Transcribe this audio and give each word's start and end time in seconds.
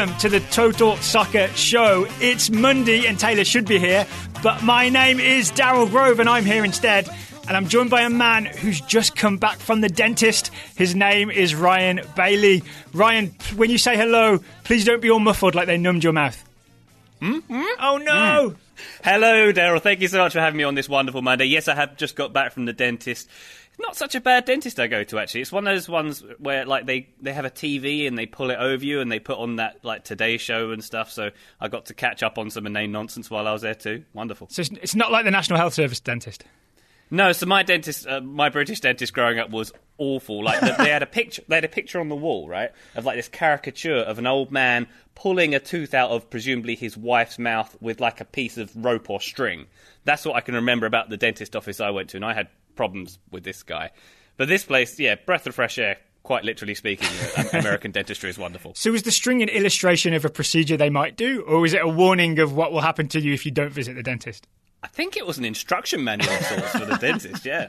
welcome 0.00 0.18
to 0.18 0.30
the 0.30 0.40
Total 0.50 0.96
Soccer 0.96 1.48
Show. 1.48 2.06
It's 2.22 2.48
Monday, 2.48 3.06
and 3.06 3.20
Taylor 3.20 3.44
should 3.44 3.66
be 3.66 3.78
here, 3.78 4.06
but 4.42 4.62
my 4.62 4.88
name 4.88 5.20
is 5.20 5.52
Daryl 5.52 5.90
Grove, 5.90 6.20
and 6.20 6.28
I'm 6.28 6.46
here 6.46 6.64
instead. 6.64 7.06
And 7.46 7.54
I'm 7.54 7.68
joined 7.68 7.90
by 7.90 8.00
a 8.00 8.08
man 8.08 8.46
who's 8.46 8.80
just 8.80 9.14
come 9.14 9.36
back 9.36 9.58
from 9.58 9.82
the 9.82 9.90
dentist. 9.90 10.52
His 10.74 10.94
name 10.94 11.30
is 11.30 11.54
Ryan 11.54 12.00
Bailey. 12.16 12.62
Ryan, 12.94 13.34
when 13.56 13.68
you 13.68 13.76
say 13.76 13.94
hello, 13.94 14.38
please 14.64 14.86
don't 14.86 15.02
be 15.02 15.10
all 15.10 15.18
muffled 15.18 15.54
like 15.54 15.66
they 15.66 15.76
numbed 15.76 16.02
your 16.02 16.14
mouth. 16.14 16.42
Mm-hmm. 17.20 17.62
Oh 17.78 17.98
no! 17.98 18.54
Hello, 19.04 19.52
Daryl. 19.52 19.82
Thank 19.82 20.00
you 20.00 20.08
so 20.08 20.16
much 20.16 20.32
for 20.32 20.40
having 20.40 20.56
me 20.56 20.64
on 20.64 20.76
this 20.76 20.88
wonderful 20.88 21.20
Monday. 21.20 21.44
Yes, 21.44 21.68
I 21.68 21.74
have 21.74 21.98
just 21.98 22.16
got 22.16 22.32
back 22.32 22.52
from 22.52 22.64
the 22.64 22.72
dentist. 22.72 23.28
Not 23.80 23.96
such 23.96 24.14
a 24.14 24.20
bad 24.20 24.44
dentist 24.44 24.78
I 24.78 24.88
go 24.88 25.04
to 25.04 25.18
actually. 25.18 25.40
It's 25.40 25.52
one 25.52 25.66
of 25.66 25.74
those 25.74 25.88
ones 25.88 26.22
where 26.38 26.66
like 26.66 26.86
they, 26.86 27.08
they 27.20 27.32
have 27.32 27.46
a 27.46 27.50
TV 27.50 28.06
and 28.06 28.16
they 28.16 28.26
pull 28.26 28.50
it 28.50 28.58
over 28.58 28.84
you 28.84 29.00
and 29.00 29.10
they 29.10 29.18
put 29.18 29.38
on 29.38 29.56
that 29.56 29.84
like 29.84 30.04
Today 30.04 30.36
Show 30.36 30.70
and 30.70 30.84
stuff. 30.84 31.10
So 31.10 31.30
I 31.60 31.68
got 31.68 31.86
to 31.86 31.94
catch 31.94 32.22
up 32.22 32.36
on 32.36 32.50
some 32.50 32.66
inane 32.66 32.92
nonsense 32.92 33.30
while 33.30 33.48
I 33.48 33.52
was 33.52 33.62
there 33.62 33.74
too. 33.74 34.04
Wonderful. 34.12 34.48
So 34.50 34.60
it's, 34.60 34.70
it's 34.82 34.94
not 34.94 35.10
like 35.10 35.24
the 35.24 35.30
National 35.30 35.58
Health 35.58 35.74
Service 35.74 35.98
dentist. 35.98 36.44
No, 37.12 37.32
so 37.32 37.46
my 37.46 37.64
dentist, 37.64 38.06
uh, 38.06 38.20
my 38.20 38.50
British 38.50 38.80
dentist 38.80 39.12
growing 39.12 39.40
up 39.40 39.50
was 39.50 39.72
awful. 39.98 40.44
Like 40.44 40.60
the, 40.60 40.76
they 40.78 40.90
had 40.90 41.02
a 41.02 41.06
picture, 41.06 41.42
they 41.48 41.56
had 41.56 41.64
a 41.64 41.68
picture 41.68 42.00
on 42.00 42.08
the 42.08 42.14
wall, 42.14 42.48
right, 42.48 42.70
of 42.94 43.04
like 43.04 43.16
this 43.16 43.28
caricature 43.28 43.96
of 43.96 44.18
an 44.20 44.26
old 44.28 44.52
man 44.52 44.86
pulling 45.16 45.54
a 45.54 45.58
tooth 45.58 45.92
out 45.92 46.10
of 46.10 46.30
presumably 46.30 46.76
his 46.76 46.96
wife's 46.96 47.38
mouth 47.38 47.76
with 47.80 48.00
like 48.00 48.20
a 48.20 48.24
piece 48.24 48.58
of 48.58 48.70
rope 48.76 49.10
or 49.10 49.20
string. 49.20 49.66
That's 50.04 50.24
what 50.24 50.36
I 50.36 50.40
can 50.40 50.54
remember 50.54 50.86
about 50.86 51.08
the 51.08 51.16
dentist 51.16 51.56
office 51.56 51.80
I 51.80 51.90
went 51.90 52.10
to, 52.10 52.16
and 52.16 52.24
I 52.24 52.32
had 52.32 52.48
problems 52.80 53.18
with 53.30 53.44
this 53.44 53.62
guy. 53.62 53.90
But 54.38 54.48
this 54.48 54.64
place, 54.64 54.98
yeah, 54.98 55.16
breath 55.26 55.46
of 55.46 55.54
fresh 55.54 55.76
air. 55.76 55.98
Quite 56.22 56.44
literally 56.44 56.74
speaking, 56.74 57.08
American 57.52 57.90
dentistry 57.90 58.30
is 58.30 58.38
wonderful. 58.38 58.72
So, 58.74 58.94
is 58.94 59.02
the 59.02 59.10
string 59.10 59.42
an 59.42 59.50
illustration 59.50 60.14
of 60.14 60.24
a 60.24 60.30
procedure 60.30 60.78
they 60.78 60.88
might 60.88 61.14
do, 61.14 61.42
or 61.42 61.66
is 61.66 61.74
it 61.74 61.82
a 61.82 61.88
warning 61.88 62.38
of 62.38 62.54
what 62.54 62.72
will 62.72 62.80
happen 62.80 63.06
to 63.08 63.20
you 63.20 63.34
if 63.34 63.44
you 63.44 63.52
don't 63.52 63.72
visit 63.72 63.96
the 63.96 64.02
dentist? 64.02 64.46
I 64.82 64.86
think 64.86 65.18
it 65.18 65.26
was 65.26 65.36
an 65.36 65.44
instruction 65.44 66.02
manual 66.04 66.32
of 66.32 66.40
sorts 66.40 66.70
for 66.70 66.86
the 66.86 66.96
dentist, 66.96 67.44
yeah. 67.44 67.68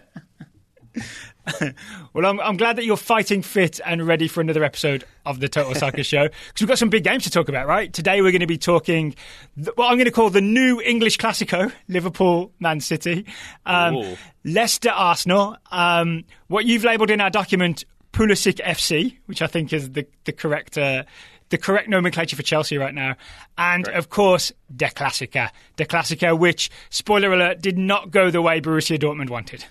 well, 2.14 2.26
I'm, 2.26 2.40
I'm, 2.40 2.58
glad 2.58 2.76
that 2.76 2.86
you're 2.86 2.98
fighting 2.98 3.42
fit 3.42 3.80
and 3.86 4.06
ready 4.06 4.28
for 4.28 4.42
another 4.42 4.64
episode 4.64 5.04
of 5.26 5.40
the 5.40 5.50
Total 5.50 5.74
Soccer 5.74 6.04
Show 6.04 6.28
because 6.28 6.62
we've 6.62 6.68
got 6.68 6.78
some 6.78 6.90
big 6.90 7.04
games 7.04 7.24
to 7.24 7.30
talk 7.30 7.50
about, 7.50 7.68
right? 7.68 7.92
Today 7.92 8.22
we're 8.22 8.32
going 8.32 8.42
to 8.42 8.48
be 8.48 8.58
talking 8.58 9.16
what 9.56 9.88
I'm 9.88 9.98
going 9.98 10.06
to 10.06 10.12
call 10.12 10.30
the 10.30 10.42
new 10.42 10.80
English 10.82 11.18
Classico, 11.18 11.72
Liverpool 11.88 12.52
Man 12.60 12.80
City, 12.80 13.26
um, 13.66 14.16
Leicester 14.44 14.92
Arsenal, 14.92 15.58
um, 15.72 16.26
what 16.48 16.66
you've 16.66 16.84
labelled 16.84 17.10
in 17.10 17.20
our 17.22 17.30
document 17.30 17.86
Pulisic 18.14 18.64
FC, 18.64 19.18
which 19.26 19.42
I 19.42 19.48
think 19.48 19.74
is 19.74 19.92
the, 19.92 20.06
the 20.26 20.32
correct. 20.32 20.78
Uh, 20.78 21.04
the 21.50 21.58
correct 21.58 21.90
nomenclature 21.90 22.38
for 22.38 22.44
Chelsea 22.44 22.78
right 22.78 22.94
now. 22.94 23.18
And 23.58 23.86
of 23.90 24.08
course, 24.08 24.54
De 24.74 24.88
Classica. 24.88 25.50
De 25.76 25.86
Classica, 25.86 26.40
which, 26.40 26.72
spoiler 26.90 27.34
alert, 27.34 27.62
did 27.62 27.78
not 27.78 28.10
go 28.10 28.32
the 28.32 28.42
way 28.42 28.62
Borussia 28.62 28.98
Dortmund 28.98 29.30
wanted. 29.30 29.66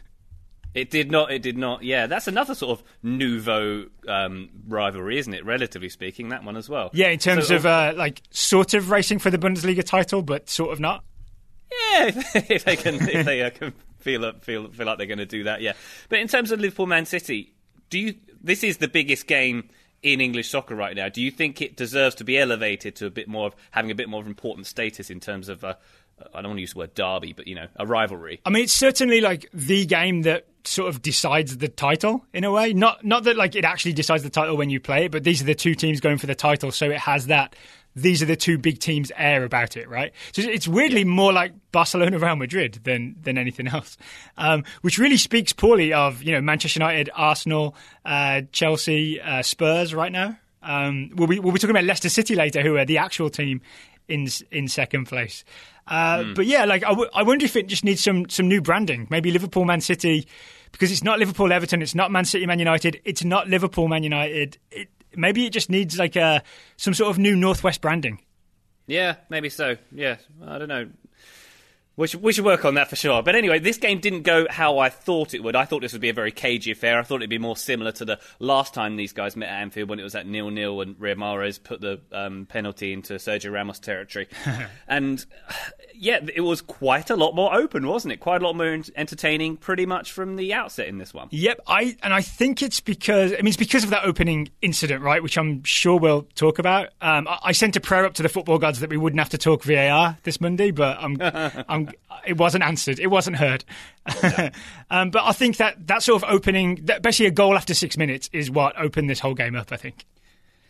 It 0.74 0.90
did 0.90 1.10
not. 1.10 1.32
It 1.32 1.42
did 1.42 1.58
not. 1.58 1.82
Yeah, 1.82 2.06
that's 2.06 2.28
another 2.28 2.54
sort 2.54 2.78
of 2.78 2.86
nouveau 3.02 3.86
um, 4.06 4.50
rivalry, 4.68 5.18
isn't 5.18 5.34
it? 5.34 5.44
Relatively 5.44 5.88
speaking, 5.88 6.28
that 6.28 6.44
one 6.44 6.56
as 6.56 6.68
well. 6.68 6.90
Yeah, 6.92 7.08
in 7.08 7.18
terms 7.18 7.48
so, 7.48 7.56
of 7.56 7.66
uh, 7.66 7.92
like 7.96 8.22
sort 8.30 8.74
of 8.74 8.90
racing 8.90 9.18
for 9.18 9.30
the 9.30 9.38
Bundesliga 9.38 9.84
title, 9.84 10.22
but 10.22 10.48
sort 10.48 10.72
of 10.72 10.78
not. 10.78 11.04
Yeah, 11.70 12.10
if 12.34 12.64
they 12.64 12.76
can, 12.76 12.96
if 12.96 13.26
they 13.26 13.42
uh, 13.42 13.50
can 13.50 13.72
feel 13.98 14.32
feel 14.40 14.68
feel 14.70 14.86
like 14.86 14.98
they're 14.98 15.06
going 15.06 15.18
to 15.18 15.26
do 15.26 15.44
that. 15.44 15.60
Yeah, 15.60 15.72
but 16.08 16.20
in 16.20 16.28
terms 16.28 16.52
of 16.52 16.60
Liverpool 16.60 16.86
Man 16.86 17.04
City, 17.04 17.52
do 17.88 17.98
you? 17.98 18.14
This 18.42 18.62
is 18.62 18.78
the 18.78 18.88
biggest 18.88 19.26
game 19.26 19.68
in 20.02 20.20
English 20.20 20.48
soccer 20.48 20.74
right 20.74 20.96
now. 20.96 21.08
Do 21.08 21.20
you 21.20 21.30
think 21.30 21.60
it 21.60 21.76
deserves 21.76 22.14
to 22.16 22.24
be 22.24 22.38
elevated 22.38 22.96
to 22.96 23.06
a 23.06 23.10
bit 23.10 23.28
more 23.28 23.48
of 23.48 23.56
having 23.70 23.90
a 23.90 23.94
bit 23.94 24.08
more 24.08 24.20
of 24.20 24.26
important 24.26 24.66
status 24.66 25.10
in 25.10 25.20
terms 25.20 25.48
of 25.48 25.62
a 25.62 25.76
I 26.34 26.42
don't 26.42 26.50
want 26.50 26.58
to 26.58 26.62
use 26.62 26.72
the 26.72 26.78
word 26.78 26.94
derby, 26.94 27.32
but 27.32 27.46
you 27.46 27.54
know, 27.54 27.66
a 27.76 27.86
rivalry. 27.86 28.40
I 28.44 28.50
mean, 28.50 28.64
it's 28.64 28.72
certainly 28.72 29.20
like 29.20 29.48
the 29.52 29.86
game 29.86 30.22
that 30.22 30.46
sort 30.64 30.88
of 30.88 31.02
decides 31.02 31.56
the 31.56 31.68
title 31.68 32.24
in 32.32 32.44
a 32.44 32.52
way. 32.52 32.72
Not 32.72 33.04
not 33.04 33.24
that 33.24 33.36
like 33.36 33.54
it 33.54 33.64
actually 33.64 33.92
decides 33.92 34.22
the 34.22 34.30
title 34.30 34.56
when 34.56 34.70
you 34.70 34.80
play 34.80 35.06
it, 35.06 35.12
but 35.12 35.24
these 35.24 35.40
are 35.40 35.44
the 35.44 35.54
two 35.54 35.74
teams 35.74 36.00
going 36.00 36.18
for 36.18 36.26
the 36.26 36.34
title, 36.34 36.70
so 36.72 36.90
it 36.90 36.98
has 36.98 37.26
that. 37.26 37.54
These 37.96 38.22
are 38.22 38.26
the 38.26 38.36
two 38.36 38.56
big 38.56 38.78
teams 38.78 39.10
air 39.16 39.42
about 39.42 39.76
it, 39.76 39.88
right? 39.88 40.12
So 40.32 40.42
it's 40.42 40.68
weirdly 40.68 41.02
more 41.02 41.32
like 41.32 41.52
Barcelona, 41.72 42.18
Real 42.18 42.36
Madrid 42.36 42.80
than 42.84 43.16
than 43.20 43.36
anything 43.36 43.66
else, 43.68 43.96
um, 44.36 44.64
which 44.82 44.98
really 44.98 45.16
speaks 45.16 45.52
poorly 45.52 45.92
of 45.92 46.22
you 46.22 46.32
know 46.32 46.40
Manchester 46.40 46.78
United, 46.78 47.10
Arsenal, 47.14 47.74
uh, 48.04 48.42
Chelsea, 48.52 49.20
uh, 49.20 49.42
Spurs 49.42 49.94
right 49.94 50.12
now. 50.12 50.38
Um, 50.62 51.10
we'll 51.14 51.28
be 51.28 51.40
we'll 51.40 51.52
be 51.52 51.58
talking 51.58 51.74
about 51.74 51.84
Leicester 51.84 52.10
City 52.10 52.34
later, 52.34 52.62
who 52.62 52.76
are 52.76 52.84
the 52.84 52.98
actual 52.98 53.30
team 53.30 53.62
in 54.10 54.28
in 54.50 54.68
second 54.68 55.06
place. 55.06 55.44
Uh, 55.86 56.18
mm. 56.18 56.34
But 56.34 56.46
yeah, 56.46 56.64
like 56.64 56.84
I, 56.84 56.90
w- 56.90 57.10
I 57.14 57.22
wonder 57.22 57.44
if 57.44 57.56
it 57.56 57.66
just 57.66 57.84
needs 57.84 58.02
some 58.02 58.28
some 58.28 58.48
new 58.48 58.60
branding. 58.60 59.06
Maybe 59.10 59.30
Liverpool, 59.30 59.64
Man 59.64 59.80
City, 59.80 60.26
because 60.72 60.92
it's 60.92 61.02
not 61.02 61.18
Liverpool, 61.18 61.52
Everton, 61.52 61.82
it's 61.82 61.94
not 61.94 62.10
Man 62.10 62.24
City, 62.24 62.46
Man 62.46 62.58
United, 62.58 63.00
it's 63.04 63.24
not 63.24 63.48
Liverpool, 63.48 63.88
Man 63.88 64.02
United. 64.02 64.58
It, 64.70 64.88
maybe 65.16 65.46
it 65.46 65.52
just 65.52 65.70
needs 65.70 65.98
like 65.98 66.16
a 66.16 66.42
some 66.76 66.94
sort 66.94 67.10
of 67.10 67.18
new 67.18 67.34
Northwest 67.34 67.80
branding. 67.80 68.20
Yeah, 68.86 69.16
maybe 69.28 69.48
so. 69.48 69.76
Yeah, 69.92 70.16
I 70.44 70.58
don't 70.58 70.68
know. 70.68 70.88
We 72.00 72.06
should, 72.06 72.22
we 72.22 72.32
should 72.32 72.46
work 72.46 72.64
on 72.64 72.76
that 72.76 72.88
for 72.88 72.96
sure. 72.96 73.22
But 73.22 73.34
anyway, 73.34 73.58
this 73.58 73.76
game 73.76 74.00
didn't 74.00 74.22
go 74.22 74.46
how 74.48 74.78
I 74.78 74.88
thought 74.88 75.34
it 75.34 75.42
would. 75.42 75.54
I 75.54 75.66
thought 75.66 75.82
this 75.82 75.92
would 75.92 76.00
be 76.00 76.08
a 76.08 76.14
very 76.14 76.32
cagey 76.32 76.70
affair. 76.70 76.98
I 76.98 77.02
thought 77.02 77.16
it'd 77.16 77.28
be 77.28 77.36
more 77.36 77.58
similar 77.58 77.92
to 77.92 78.06
the 78.06 78.18
last 78.38 78.72
time 78.72 78.96
these 78.96 79.12
guys 79.12 79.36
met 79.36 79.50
at 79.50 79.60
Anfield 79.60 79.90
when 79.90 80.00
it 80.00 80.02
was 80.02 80.14
at 80.14 80.26
nil 80.26 80.48
nil 80.48 80.80
and 80.80 80.96
Riyad 80.96 81.16
Mahrez 81.16 81.62
put 81.62 81.82
the 81.82 82.00
um, 82.10 82.46
penalty 82.46 82.94
into 82.94 83.16
Sergio 83.16 83.52
Ramos 83.52 83.78
territory. 83.78 84.28
and 84.88 85.26
yeah, 85.94 86.20
it 86.34 86.40
was 86.40 86.62
quite 86.62 87.10
a 87.10 87.16
lot 87.16 87.34
more 87.34 87.54
open, 87.54 87.86
wasn't 87.86 88.12
it? 88.12 88.16
Quite 88.16 88.40
a 88.40 88.46
lot 88.46 88.56
more 88.56 88.80
entertaining, 88.96 89.58
pretty 89.58 89.84
much 89.84 90.10
from 90.10 90.36
the 90.36 90.54
outset 90.54 90.88
in 90.88 90.96
this 90.96 91.12
one. 91.12 91.28
Yep, 91.32 91.60
I 91.66 91.98
and 92.02 92.14
I 92.14 92.22
think 92.22 92.62
it's 92.62 92.80
because 92.80 93.34
I 93.34 93.36
mean 93.36 93.48
it's 93.48 93.58
because 93.58 93.84
of 93.84 93.90
that 93.90 94.04
opening 94.04 94.48
incident, 94.62 95.02
right? 95.02 95.22
Which 95.22 95.36
I'm 95.36 95.62
sure 95.64 95.98
we'll 95.98 96.22
talk 96.34 96.58
about. 96.58 96.88
Um, 97.02 97.28
I, 97.28 97.38
I, 97.44 97.52
sent 97.52 97.76
a 97.76 97.80
prayer 97.80 98.06
up 98.06 98.14
to 98.14 98.22
the 98.22 98.30
football 98.30 98.56
gods 98.56 98.80
that 98.80 98.88
we 98.88 98.96
wouldn't 98.96 99.20
have 99.20 99.28
to 99.30 99.38
talk 99.38 99.64
VAR 99.64 100.16
this 100.22 100.40
Monday, 100.40 100.70
but 100.70 100.96
I'm, 100.98 101.18
I'm 101.68 101.89
it 102.26 102.36
wasn't 102.36 102.64
answered, 102.64 102.98
it 102.98 103.08
wasn't 103.08 103.36
heard. 103.36 103.64
um, 104.90 105.10
but 105.10 105.24
I 105.24 105.32
think 105.32 105.58
that 105.58 105.86
that 105.86 106.02
sort 106.02 106.22
of 106.22 106.30
opening, 106.30 106.76
basically 107.02 107.26
a 107.26 107.30
goal 107.30 107.56
after 107.56 107.74
six 107.74 107.96
minutes, 107.96 108.28
is 108.32 108.50
what 108.50 108.78
opened 108.80 109.08
this 109.08 109.20
whole 109.20 109.34
game 109.34 109.56
up. 109.56 109.72
I 109.72 109.76
think. 109.76 110.04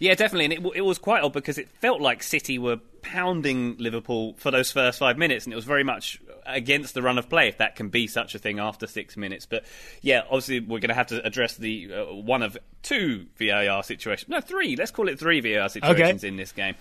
Yeah, 0.01 0.15
definitely, 0.15 0.57
and 0.57 0.67
it, 0.67 0.77
it 0.77 0.81
was 0.81 0.99
quite 0.99 1.23
odd 1.23 1.35
because 1.35 1.59
it 1.59 1.69
felt 1.69 2.01
like 2.01 2.23
City 2.23 2.59
were 2.59 2.79
pounding 3.03 3.77
Liverpool 3.79 4.35
for 4.39 4.51
those 4.51 4.73
first 4.73 4.99
five 4.99 5.19
minutes, 5.19 5.45
and 5.45 5.53
it 5.53 5.57
was 5.57 5.67
very 5.67 5.85
much 5.85 6.19
against 6.47 6.95
the 6.95 7.03
run 7.03 7.19
of 7.19 7.29
play, 7.29 7.49
if 7.49 7.59
that 7.59 7.77
can 7.77 7.91
be 7.91 8.07
such 8.07 8.35
a 8.35 8.39
thing 8.39 8.59
after 8.59 8.87
six 8.87 9.19
minutes. 9.19 9.45
But 9.45 9.65
yeah, 10.01 10.23
obviously 10.23 10.61
we're 10.61 10.81
going 10.81 10.89
to 10.89 10.95
have 10.95 11.09
to 11.09 11.25
address 11.25 11.57
the 11.57 11.93
uh, 11.93 12.15
one 12.15 12.43
of 12.43 12.57
two 12.83 13.27
VAR 13.39 13.83
situations, 13.83 14.31
no, 14.31 14.41
three. 14.41 14.75
Let's 14.75 14.91
call 14.91 15.07
it 15.07 15.19
three 15.19 15.41
VAR 15.41 15.69
situations 15.69 16.23
okay. 16.23 16.29
in 16.29 16.37
this 16.37 16.53
game. 16.53 16.77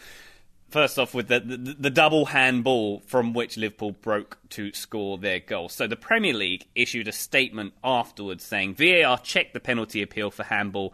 First 0.69 0.99
off, 0.99 1.15
with 1.15 1.29
the, 1.29 1.39
the, 1.39 1.57
the 1.57 1.89
double 1.89 2.27
handball 2.27 2.99
from 3.07 3.33
which 3.33 3.57
Liverpool 3.57 3.91
broke 3.91 4.37
to 4.49 4.71
score 4.73 5.17
their 5.17 5.39
goal. 5.39 5.67
So 5.67 5.87
the 5.87 5.95
Premier 5.95 6.33
League 6.33 6.65
issued 6.75 7.07
a 7.07 7.11
statement 7.11 7.73
afterwards 7.83 8.43
saying 8.43 8.75
VAR 8.75 9.17
checked 9.17 9.53
the 9.53 9.59
penalty 9.59 10.03
appeal 10.03 10.29
for 10.29 10.43
handball. 10.43 10.93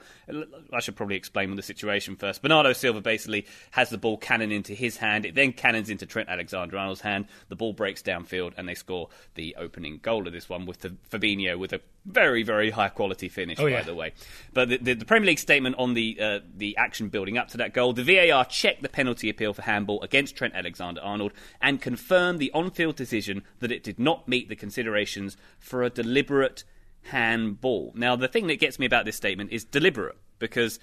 I 0.71 0.79
should 0.79 0.95
probably 0.95 1.17
explain 1.17 1.53
the 1.55 1.61
situation 1.61 2.15
first. 2.15 2.41
Bernardo 2.41 2.71
Silva 2.71 3.01
basically 3.01 3.47
has 3.72 3.89
the 3.89 3.97
ball 3.97 4.17
cannon 4.17 4.51
into 4.51 4.73
his 4.73 4.97
hand. 4.97 5.25
It 5.25 5.35
then 5.35 5.51
cannons 5.51 5.89
into 5.89 6.05
Trent 6.05 6.29
Alexander-Arnold's 6.29 7.01
hand. 7.01 7.25
The 7.49 7.55
ball 7.57 7.73
breaks 7.73 8.01
downfield 8.01 8.53
and 8.57 8.69
they 8.69 8.75
score 8.75 9.09
the 9.35 9.55
opening 9.57 9.99
goal 10.01 10.25
of 10.25 10.31
this 10.31 10.47
one 10.47 10.66
with 10.66 10.79
the 10.79 10.95
Fabinho 11.11 11.57
with 11.59 11.73
a 11.73 11.81
very 12.05 12.43
very 12.43 12.69
high 12.69 12.90
quality 12.90 13.29
finish 13.29 13.59
oh, 13.59 13.66
yeah. 13.66 13.79
by 13.79 13.84
the 13.84 13.96
way. 13.96 14.13
But 14.53 14.69
the, 14.69 14.78
the, 14.78 14.93
the, 14.93 15.05
Premier 15.05 15.28
League 15.28 15.40
statement 15.40 15.75
on 15.78 15.93
the 15.93 16.17
uh, 16.19 16.40
the 16.55 16.78
action 16.78 17.09
building 17.09 17.37
up 17.37 17.49
to 17.49 17.57
that 17.57 17.73
goal, 17.73 17.93
the 17.93 18.03
VAR 18.03 18.46
checked 18.46 18.81
the 18.81 18.90
penalty 18.90 19.29
appeal 19.29 19.53
for 19.53 19.63
handball 19.63 20.02
against 20.02 20.35
Trent 20.35 20.53
Alexander-Arnold 20.53 21.34
and 21.61 21.81
confirmed 21.81 22.40
the 22.40 22.52
on-field 22.53 22.96
decision 22.96 23.43
that 23.59 23.72
it 23.72 23.84
did 23.84 23.99
not 23.99 24.28
meet 24.28 24.49
the 24.49 24.55
considerations 24.55 25.35
for 25.59 25.84
a 25.84 25.90
deliberate 25.90 26.63
handball. 27.05 27.91
Now, 27.96 28.16
the 28.16 28.28
thing 28.28 28.47
that 28.47 28.59
gets 28.59 28.79
me 28.79 28.85
about 28.85 29.05
this 29.05 29.16
statement 29.16 29.52
is 29.52 29.63
deliberate, 29.63 30.17
because 30.40 30.79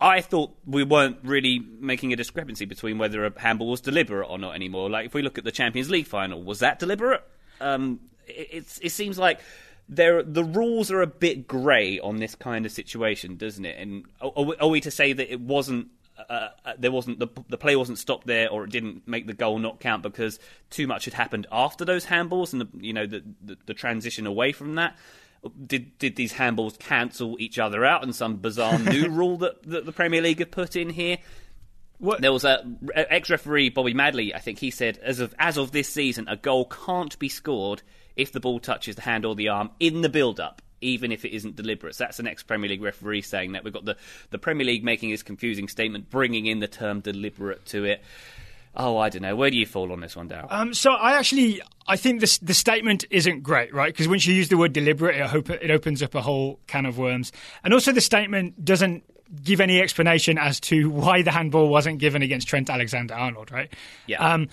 I 0.00 0.20
thought 0.20 0.56
we 0.66 0.84
weren't 0.84 1.18
really 1.22 1.58
making 1.58 2.12
a 2.12 2.16
discrepancy 2.16 2.64
between 2.64 2.98
whether 2.98 3.24
a 3.24 3.40
handball 3.40 3.68
was 3.68 3.80
deliberate 3.80 4.26
or 4.28 4.38
not 4.38 4.54
anymore. 4.54 4.88
Like, 4.90 5.06
if 5.06 5.14
we 5.14 5.22
look 5.22 5.38
at 5.38 5.44
the 5.44 5.52
Champions 5.52 5.90
League 5.90 6.06
final, 6.06 6.42
was 6.42 6.60
that 6.60 6.78
deliberate? 6.78 7.22
Um, 7.60 8.00
it, 8.26 8.78
it 8.80 8.90
seems 8.90 9.18
like 9.18 9.40
there 9.88 10.22
the 10.22 10.44
rules 10.44 10.90
are 10.90 11.00
a 11.00 11.06
bit 11.06 11.46
grey 11.46 11.98
on 11.98 12.18
this 12.18 12.34
kind 12.34 12.66
of 12.66 12.72
situation, 12.72 13.36
doesn't 13.36 13.64
it? 13.64 13.76
And 13.78 14.04
are, 14.20 14.46
are 14.60 14.68
we 14.68 14.80
to 14.82 14.90
say 14.90 15.12
that 15.12 15.32
it 15.32 15.40
wasn't 15.40 15.88
uh, 16.28 16.48
uh, 16.64 16.72
there 16.78 16.92
wasn't 16.92 17.18
the, 17.18 17.28
the 17.48 17.56
play 17.56 17.76
wasn't 17.76 17.98
stopped 17.98 18.26
there, 18.26 18.50
or 18.50 18.64
it 18.64 18.70
didn't 18.70 19.06
make 19.06 19.26
the 19.26 19.34
goal 19.34 19.58
not 19.58 19.80
count 19.80 20.02
because 20.02 20.38
too 20.70 20.86
much 20.86 21.04
had 21.04 21.14
happened 21.14 21.46
after 21.50 21.84
those 21.84 22.06
handballs 22.06 22.52
and 22.52 22.62
the, 22.62 22.68
you 22.80 22.92
know 22.92 23.06
the, 23.06 23.22
the, 23.42 23.56
the 23.66 23.74
transition 23.74 24.26
away 24.26 24.52
from 24.52 24.74
that. 24.74 24.96
Did 25.66 25.96
did 25.98 26.16
these 26.16 26.32
handballs 26.32 26.78
cancel 26.78 27.36
each 27.38 27.58
other 27.58 27.84
out 27.84 28.02
and 28.02 28.14
some 28.14 28.36
bizarre 28.36 28.78
new 28.78 29.08
rule 29.08 29.38
that, 29.38 29.62
that 29.64 29.86
the 29.86 29.92
Premier 29.92 30.20
League 30.20 30.40
have 30.40 30.50
put 30.50 30.76
in 30.76 30.90
here? 30.90 31.18
What? 31.98 32.20
There 32.20 32.32
was 32.32 32.44
a 32.44 32.64
ex 32.94 33.30
referee 33.30 33.70
Bobby 33.70 33.94
Madley. 33.94 34.34
I 34.34 34.38
think 34.38 34.58
he 34.58 34.70
said, 34.70 34.98
as 34.98 35.20
of 35.20 35.34
as 35.38 35.56
of 35.56 35.72
this 35.72 35.88
season, 35.88 36.28
a 36.28 36.36
goal 36.36 36.66
can't 36.66 37.16
be 37.18 37.28
scored 37.28 37.82
if 38.18 38.32
the 38.32 38.40
ball 38.40 38.60
touches 38.60 38.96
the 38.96 39.02
hand 39.02 39.24
or 39.24 39.34
the 39.34 39.48
arm 39.48 39.70
in 39.80 40.02
the 40.02 40.10
build 40.10 40.38
up. 40.38 40.60
Even 40.80 41.10
if 41.10 41.24
it 41.24 41.34
isn't 41.34 41.56
deliberate, 41.56 41.96
so 41.96 42.04
that's 42.04 42.20
an 42.20 42.28
ex-Premier 42.28 42.70
League 42.70 42.82
referee 42.82 43.22
saying 43.22 43.50
that. 43.52 43.64
We've 43.64 43.72
got 43.72 43.84
the, 43.84 43.96
the 44.30 44.38
Premier 44.38 44.64
League 44.64 44.84
making 44.84 45.10
this 45.10 45.24
confusing 45.24 45.66
statement, 45.66 46.08
bringing 46.08 46.46
in 46.46 46.60
the 46.60 46.68
term 46.68 47.00
deliberate 47.00 47.66
to 47.66 47.84
it. 47.84 48.00
Oh, 48.76 48.96
I 48.96 49.08
don't 49.08 49.22
know. 49.22 49.34
Where 49.34 49.50
do 49.50 49.56
you 49.56 49.66
fall 49.66 49.90
on 49.90 49.98
this 49.98 50.14
one, 50.14 50.28
Daryl? 50.28 50.46
Um, 50.52 50.72
so 50.72 50.92
I 50.92 51.14
actually 51.14 51.60
I 51.88 51.96
think 51.96 52.20
this 52.20 52.38
the 52.38 52.54
statement 52.54 53.04
isn't 53.10 53.42
great, 53.42 53.74
right? 53.74 53.92
Because 53.92 54.06
once 54.06 54.24
you 54.24 54.34
use 54.34 54.50
the 54.50 54.56
word 54.56 54.72
deliberate, 54.72 55.16
it, 55.16 55.26
hope 55.26 55.50
it 55.50 55.68
opens 55.68 56.00
up 56.00 56.14
a 56.14 56.22
whole 56.22 56.60
can 56.68 56.86
of 56.86 56.96
worms, 56.96 57.32
and 57.64 57.74
also 57.74 57.90
the 57.90 58.00
statement 58.00 58.64
doesn't 58.64 59.02
give 59.42 59.60
any 59.60 59.80
explanation 59.80 60.38
as 60.38 60.60
to 60.60 60.88
why 60.90 61.22
the 61.22 61.32
handball 61.32 61.68
wasn't 61.68 61.98
given 61.98 62.22
against 62.22 62.46
Trent 62.46 62.70
Alexander-Arnold, 62.70 63.50
right? 63.50 63.72
Yeah. 64.06 64.18
Um, 64.18 64.48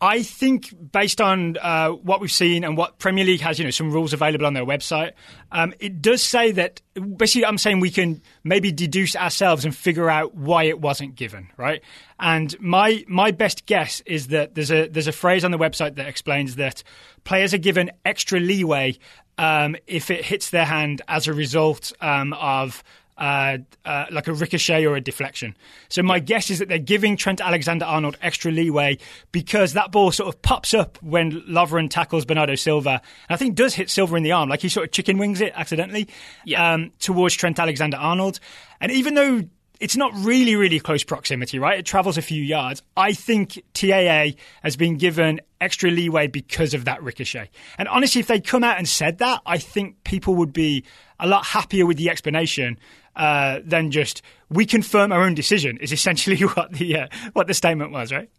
I 0.00 0.22
think 0.22 0.72
based 0.92 1.20
on 1.20 1.56
uh, 1.58 1.90
what 1.90 2.20
we've 2.20 2.30
seen 2.30 2.62
and 2.62 2.76
what 2.76 2.98
Premier 2.98 3.24
League 3.24 3.40
has, 3.40 3.58
you 3.58 3.64
know, 3.64 3.70
some 3.70 3.90
rules 3.90 4.12
available 4.12 4.46
on 4.46 4.54
their 4.54 4.64
website, 4.64 5.12
um, 5.50 5.74
it 5.80 6.00
does 6.00 6.22
say 6.22 6.52
that 6.52 6.80
basically 7.16 7.44
I'm 7.44 7.58
saying 7.58 7.80
we 7.80 7.90
can 7.90 8.22
maybe 8.44 8.70
deduce 8.70 9.16
ourselves 9.16 9.64
and 9.64 9.74
figure 9.74 10.08
out 10.08 10.34
why 10.34 10.64
it 10.64 10.80
wasn't 10.80 11.16
given, 11.16 11.48
right? 11.56 11.82
And 12.20 12.58
my 12.60 13.04
my 13.08 13.32
best 13.32 13.66
guess 13.66 14.00
is 14.06 14.28
that 14.28 14.54
there's 14.54 14.70
a 14.70 14.86
there's 14.88 15.08
a 15.08 15.12
phrase 15.12 15.44
on 15.44 15.50
the 15.50 15.58
website 15.58 15.96
that 15.96 16.06
explains 16.06 16.56
that 16.56 16.84
players 17.24 17.52
are 17.52 17.58
given 17.58 17.90
extra 18.04 18.38
leeway 18.38 18.98
um, 19.36 19.76
if 19.86 20.10
it 20.10 20.24
hits 20.24 20.50
their 20.50 20.64
hand 20.64 21.02
as 21.08 21.26
a 21.26 21.32
result 21.32 21.92
um, 22.00 22.32
of 22.34 22.84
uh, 23.18 23.58
uh, 23.84 24.06
like 24.10 24.28
a 24.28 24.32
ricochet 24.32 24.84
or 24.86 24.96
a 24.96 25.00
deflection. 25.00 25.56
So 25.88 26.02
my 26.02 26.20
guess 26.20 26.50
is 26.50 26.60
that 26.60 26.68
they're 26.68 26.78
giving 26.78 27.16
Trent 27.16 27.40
Alexander-Arnold 27.40 28.16
extra 28.22 28.50
leeway 28.52 28.98
because 29.32 29.72
that 29.74 29.90
ball 29.92 30.12
sort 30.12 30.32
of 30.34 30.40
pops 30.40 30.72
up 30.72 31.02
when 31.02 31.42
Lovren 31.42 31.90
tackles 31.90 32.24
Bernardo 32.24 32.54
Silva, 32.54 32.90
and 32.90 33.00
I 33.28 33.36
think 33.36 33.56
does 33.56 33.74
hit 33.74 33.90
Silva 33.90 34.16
in 34.16 34.22
the 34.22 34.32
arm, 34.32 34.48
like 34.48 34.60
he 34.62 34.68
sort 34.68 34.86
of 34.86 34.92
chicken 34.92 35.18
wings 35.18 35.40
it 35.40 35.52
accidentally 35.56 36.08
Yeah. 36.44 36.74
um, 36.74 36.92
towards 37.00 37.34
Trent 37.34 37.58
Alexander-Arnold. 37.58 38.40
And 38.80 38.92
even 38.92 39.14
though 39.14 39.42
it's 39.80 39.96
not 39.96 40.12
really, 40.16 40.56
really 40.56 40.80
close 40.80 41.04
proximity, 41.04 41.58
right? 41.60 41.78
It 41.78 41.86
travels 41.86 42.18
a 42.18 42.22
few 42.22 42.42
yards. 42.42 42.82
I 42.96 43.12
think 43.12 43.62
TAA 43.74 44.30
has 44.64 44.76
been 44.76 44.96
given 44.96 45.40
extra 45.60 45.88
leeway 45.90 46.26
because 46.26 46.74
of 46.74 46.86
that 46.86 47.00
ricochet. 47.02 47.48
And 47.78 47.86
honestly, 47.86 48.20
if 48.20 48.26
they'd 48.26 48.44
come 48.44 48.64
out 48.64 48.78
and 48.78 48.88
said 48.88 49.18
that, 49.18 49.40
I 49.46 49.58
think 49.58 50.02
people 50.02 50.34
would 50.36 50.52
be 50.52 50.84
a 51.20 51.28
lot 51.28 51.46
happier 51.46 51.86
with 51.86 51.96
the 51.96 52.10
explanation 52.10 52.76
uh, 53.18 53.60
than 53.64 53.90
just 53.90 54.22
we 54.48 54.64
confirm 54.64 55.12
our 55.12 55.22
own 55.22 55.34
decision. 55.34 55.76
Is 55.78 55.92
essentially 55.92 56.40
what 56.54 56.72
the 56.72 56.96
uh, 56.96 57.08
what 57.32 57.46
the 57.46 57.54
statement 57.54 57.92
was, 57.92 58.12
right? 58.12 58.30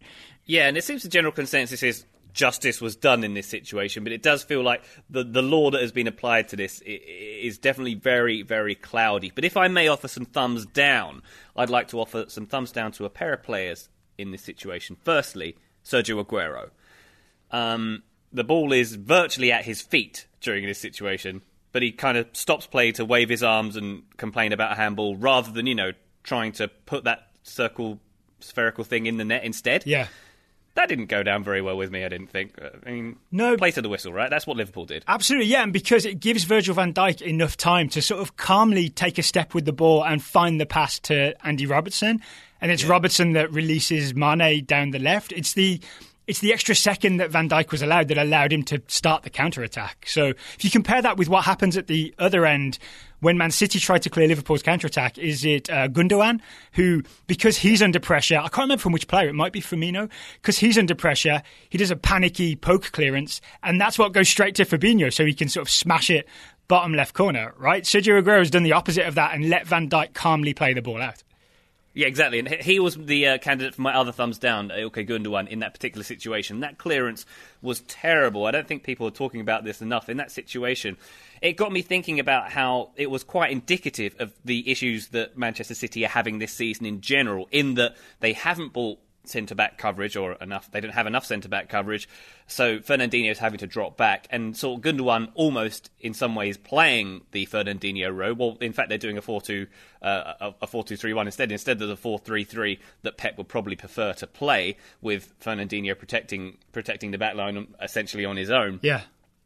Yeah, 0.45 0.67
and 0.67 0.77
it 0.77 0.83
seems 0.83 1.03
the 1.03 1.09
general 1.09 1.31
consensus 1.31 1.83
is 1.83 2.05
justice 2.33 2.79
was 2.79 2.95
done 2.95 3.23
in 3.23 3.33
this 3.33 3.47
situation, 3.47 4.03
but 4.03 4.13
it 4.13 4.23
does 4.23 4.41
feel 4.43 4.63
like 4.63 4.83
the 5.09 5.23
the 5.23 5.41
law 5.41 5.69
that 5.71 5.81
has 5.81 5.91
been 5.91 6.07
applied 6.07 6.47
to 6.49 6.55
this 6.55 6.81
is 6.85 7.57
definitely 7.57 7.95
very 7.95 8.41
very 8.41 8.73
cloudy. 8.73 9.31
But 9.33 9.45
if 9.45 9.57
I 9.57 9.67
may 9.67 9.87
offer 9.87 10.07
some 10.07 10.25
thumbs 10.25 10.65
down, 10.65 11.21
I'd 11.55 11.69
like 11.69 11.89
to 11.89 11.99
offer 11.99 12.25
some 12.29 12.45
thumbs 12.45 12.71
down 12.71 12.93
to 12.93 13.05
a 13.05 13.09
pair 13.09 13.33
of 13.33 13.43
players 13.43 13.89
in 14.17 14.31
this 14.31 14.41
situation. 14.41 14.97
Firstly, 15.03 15.57
Sergio 15.83 16.23
Aguero. 16.23 16.69
Um, 17.51 18.03
the 18.31 18.43
ball 18.43 18.71
is 18.73 18.95
virtually 18.95 19.51
at 19.51 19.65
his 19.65 19.81
feet 19.81 20.27
during 20.39 20.65
this 20.65 20.77
situation, 20.77 21.41
but 21.71 21.81
he 21.81 21.91
kind 21.91 22.17
of 22.17 22.27
stops 22.33 22.65
play 22.65 22.91
to 22.93 23.05
wave 23.05 23.29
his 23.29 23.43
arms 23.43 23.75
and 23.75 24.03
complain 24.17 24.51
about 24.53 24.71
a 24.71 24.75
handball 24.75 25.15
rather 25.15 25.51
than, 25.51 25.67
you 25.67 25.75
know, 25.75 25.91
trying 26.23 26.51
to 26.53 26.67
put 26.67 27.03
that 27.05 27.27
circle 27.43 27.99
spherical 28.39 28.83
thing 28.83 29.05
in 29.05 29.17
the 29.17 29.25
net 29.25 29.43
instead. 29.43 29.85
Yeah. 29.85 30.07
That 30.75 30.87
didn't 30.87 31.07
go 31.07 31.23
down 31.23 31.43
very 31.43 31.61
well 31.61 31.75
with 31.75 31.91
me, 31.91 32.05
I 32.05 32.09
didn't 32.09 32.27
think. 32.29 32.53
I 32.85 32.89
mean, 32.91 33.17
No. 33.31 33.57
play 33.57 33.71
to 33.71 33.81
the 33.81 33.89
whistle, 33.89 34.13
right? 34.13 34.29
That's 34.29 34.47
what 34.47 34.55
Liverpool 34.55 34.85
did. 34.85 35.03
Absolutely, 35.07 35.47
yeah, 35.47 35.63
and 35.63 35.73
because 35.73 36.05
it 36.05 36.19
gives 36.19 36.43
Virgil 36.45 36.73
van 36.75 36.93
Dijk 36.93 37.21
enough 37.21 37.57
time 37.57 37.89
to 37.89 38.01
sort 38.01 38.21
of 38.21 38.37
calmly 38.37 38.87
take 38.89 39.17
a 39.17 39.23
step 39.23 39.53
with 39.53 39.65
the 39.65 39.73
ball 39.73 40.05
and 40.05 40.23
find 40.23 40.61
the 40.61 40.65
pass 40.65 40.97
to 40.99 41.35
Andy 41.45 41.65
Robertson, 41.65 42.21
and 42.61 42.71
it's 42.71 42.85
Robertson 42.85 43.33
that 43.33 43.51
releases 43.51 44.13
Mane 44.15 44.63
down 44.65 44.91
the 44.91 44.99
left. 44.99 45.31
It's 45.33 45.53
the 45.53 45.81
it's 46.29 46.39
the 46.41 46.53
extra 46.53 46.75
second 46.75 47.17
that 47.17 47.31
Van 47.31 47.49
Dijk 47.49 47.71
was 47.71 47.81
allowed 47.81 48.07
that 48.09 48.19
allowed 48.19 48.53
him 48.53 48.61
to 48.61 48.79
start 48.87 49.23
the 49.23 49.31
counter 49.31 49.63
attack. 49.63 50.05
So 50.07 50.27
if 50.27 50.63
you 50.63 50.69
compare 50.69 51.01
that 51.01 51.17
with 51.17 51.27
what 51.27 51.43
happens 51.43 51.75
at 51.75 51.87
the 51.87 52.13
other 52.19 52.45
end 52.45 52.77
when 53.19 53.35
Man 53.35 53.49
City 53.49 53.79
tried 53.79 54.03
to 54.03 54.11
clear 54.11 54.27
Liverpool's 54.27 54.61
counter 54.61 54.85
attack, 54.85 55.17
is 55.17 55.43
it 55.43 55.71
uh, 55.71 55.87
Gundogan 55.87 56.39
who, 56.73 57.01
because 57.25 57.57
he's 57.57 57.81
under 57.81 57.99
pressure, 57.99 58.37
I 58.37 58.47
can't 58.47 58.65
remember 58.65 58.79
from 58.79 58.93
which 58.93 59.07
player, 59.07 59.27
it 59.27 59.33
might 59.33 59.51
be 59.51 59.59
Firmino, 59.59 60.07
because 60.35 60.59
he's 60.59 60.77
under 60.77 60.93
pressure, 60.93 61.41
he 61.67 61.79
does 61.79 61.89
a 61.89 61.95
panicky 61.95 62.55
poke 62.55 62.91
clearance, 62.91 63.41
and 63.63 63.81
that's 63.81 63.97
what 63.97 64.13
goes 64.13 64.29
straight 64.29 64.53
to 64.55 64.65
Fabinho, 64.65 65.11
so 65.11 65.25
he 65.25 65.33
can 65.33 65.49
sort 65.49 65.63
of 65.63 65.71
smash 65.71 66.11
it 66.11 66.27
bottom 66.67 66.93
left 66.93 67.15
corner, 67.15 67.55
right? 67.57 67.85
Sergio 67.85 68.21
Aguero 68.21 68.37
has 68.37 68.51
done 68.51 68.61
the 68.61 68.73
opposite 68.73 69.07
of 69.07 69.15
that 69.15 69.33
and 69.33 69.49
let 69.49 69.65
Van 69.65 69.89
Dijk 69.89 70.13
calmly 70.13 70.53
play 70.53 70.75
the 70.75 70.81
ball 70.83 71.01
out. 71.01 71.23
Yeah, 71.93 72.07
exactly. 72.07 72.39
And 72.39 72.47
he- 72.47 72.79
was 72.79 72.95
the 72.95 73.27
uh, 73.27 73.37
candidate 73.39 73.75
for 73.75 73.81
my 73.81 73.93
other 73.95 74.11
thumbs 74.11 74.37
down, 74.37 74.69
Ilkay 74.69 75.07
Gundogan, 75.07 75.47
in 75.47 75.59
that 75.59 75.73
particular 75.73 76.03
situation. 76.03 76.59
That 76.59 76.77
clearance 76.77 77.25
was 77.61 77.81
terrible. 77.81 78.45
I 78.45 78.51
don't 78.51 78.67
think 78.67 78.83
people 78.83 79.07
are 79.07 79.11
talking 79.11 79.41
about 79.41 79.63
this 79.63 79.81
enough. 79.81 80.07
In 80.07 80.17
that 80.17 80.31
situation, 80.31 80.97
it 81.41 81.53
got 81.53 81.71
me 81.71 81.81
thinking 81.81 82.19
about 82.19 82.51
how 82.51 82.91
it 82.95 83.09
was 83.09 83.23
quite 83.23 83.51
indicative 83.51 84.15
of 84.19 84.31
the 84.45 84.69
issues 84.69 85.07
that 85.09 85.37
Manchester 85.37 85.73
City 85.75 86.05
are 86.05 86.09
having 86.09 86.39
this 86.39 86.53
season 86.53 86.85
in 86.85 87.01
general, 87.01 87.47
in 87.51 87.73
that 87.75 87.97
they 88.19 88.33
haven't 88.33 88.71
bought 88.71 88.99
centre 89.29 89.55
back 89.55 89.77
coverage 89.77 90.15
or 90.17 90.33
enough. 90.33 90.69
They 90.71 90.81
don't 90.81 90.91
have 90.91 91.07
enough 91.07 91.25
centre 91.25 91.47
back 91.47 91.69
coverage, 91.69 92.09
so 92.47 92.79
Fernandinho 92.79 93.31
is 93.31 93.39
having 93.39 93.59
to 93.59 93.67
drop 93.67 93.95
back, 93.95 94.27
and 94.29 94.57
so 94.57 94.77
Gundogan 94.77 95.31
almost 95.35 95.91
in 95.99 96.13
some 96.13 96.35
ways 96.35 96.57
playing 96.57 97.21
the 97.31 97.45
Fernandinho 97.45 98.15
role. 98.15 98.33
Well, 98.33 98.57
in 98.59 98.73
fact, 98.73 98.89
they're 98.89 98.97
doing 98.97 99.17
a 99.17 99.21
four 99.21 99.41
two 99.41 99.67
uh, 100.01 100.33
a- 100.41 100.55
a 100.63 100.67
four 100.67 100.83
two 100.83 100.97
three 100.97 101.13
one 101.13 101.27
instead 101.27 101.51
instead 101.51 101.81
of 101.81 101.87
the 101.87 101.97
four 101.97 102.19
three 102.19 102.43
three 102.43 102.79
that 103.03 103.17
Pep 103.17 103.37
would 103.37 103.47
probably 103.47 103.75
prefer 103.75 104.13
to 104.13 104.27
play 104.27 104.77
with 105.01 105.33
Fernandinho 105.39 105.97
protecting 105.97 106.57
protecting 106.71 107.11
the 107.11 107.17
back 107.17 107.35
line 107.35 107.67
essentially 107.81 108.25
on 108.25 108.37
his 108.37 108.49
own. 108.49 108.79
Yeah. 108.81 109.01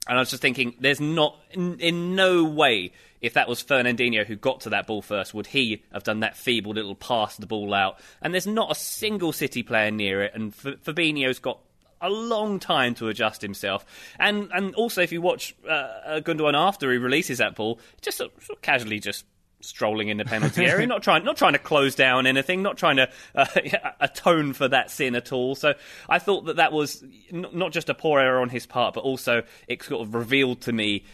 And 0.05 0.17
I 0.17 0.21
was 0.21 0.31
just 0.31 0.41
thinking, 0.41 0.75
there's 0.81 0.99
not, 0.99 1.39
in, 1.51 1.79
in 1.79 2.13
no 2.13 2.43
way, 2.43 2.91
if 3.23 3.33
that 3.33 3.47
was 3.47 3.63
Fernandinho 3.63 4.25
who 4.25 4.35
got 4.35 4.59
to 4.61 4.69
that 4.69 4.85
ball 4.85 5.01
first, 5.01 5.33
would 5.33 5.47
he 5.47 5.81
have 5.93 6.03
done 6.03 6.19
that 6.19 6.35
feeble 6.35 6.73
little 6.73 6.93
pass 6.93 7.37
the 7.37 7.47
ball 7.47 7.73
out? 7.73 7.97
And 8.21 8.33
there's 8.33 8.45
not 8.45 8.69
a 8.69 8.75
single 8.75 9.31
City 9.31 9.63
player 9.63 9.89
near 9.89 10.21
it, 10.21 10.33
and 10.35 10.53
F- 10.53 10.83
Fabinho's 10.83 11.39
got 11.39 11.59
a 12.01 12.09
long 12.09 12.59
time 12.59 12.93
to 12.95 13.07
adjust 13.07 13.41
himself. 13.41 13.85
And 14.19 14.51
and 14.53 14.75
also, 14.75 15.01
if 15.01 15.13
you 15.13 15.21
watch 15.21 15.55
uh, 15.65 15.71
uh, 15.71 16.19
Gundogan 16.19 16.53
after 16.53 16.91
he 16.91 16.97
releases 16.97 17.37
that 17.37 17.55
ball, 17.55 17.79
just 18.01 18.17
sort 18.17 18.31
of 18.35 18.61
casually 18.61 18.99
just 18.99 19.25
strolling 19.61 20.09
in 20.09 20.17
the 20.17 20.25
penalty 20.25 20.65
area, 20.65 20.85
not 20.85 21.01
trying 21.01 21.23
not 21.23 21.37
trying 21.37 21.53
to 21.53 21.59
close 21.59 21.95
down 21.95 22.27
anything, 22.27 22.61
not 22.61 22.77
trying 22.77 22.97
to 22.97 23.09
uh, 23.35 23.45
atone 24.01 24.51
for 24.51 24.67
that 24.67 24.91
sin 24.91 25.15
at 25.15 25.31
all. 25.31 25.55
So 25.55 25.75
I 26.09 26.19
thought 26.19 26.47
that 26.47 26.57
that 26.57 26.73
was 26.73 27.01
n- 27.31 27.47
not 27.53 27.71
just 27.71 27.87
a 27.87 27.93
poor 27.93 28.19
error 28.19 28.41
on 28.41 28.49
his 28.49 28.65
part, 28.65 28.93
but 28.93 29.05
also 29.05 29.43
it 29.69 29.81
sort 29.81 30.05
of 30.05 30.13
revealed 30.13 30.59
to 30.63 30.73
me 30.73 31.05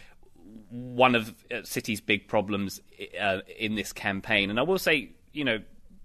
one 0.70 1.16
of 1.16 1.34
uh, 1.52 1.64
City's 1.64 2.02
big 2.02 2.28
problems 2.28 2.82
uh, 3.20 3.40
in 3.58 3.76
this 3.76 3.94
campaign. 3.94 4.50
And 4.50 4.60
I 4.60 4.64
will 4.64 4.80
say, 4.80 5.12
you 5.34 5.44
know, 5.44 5.60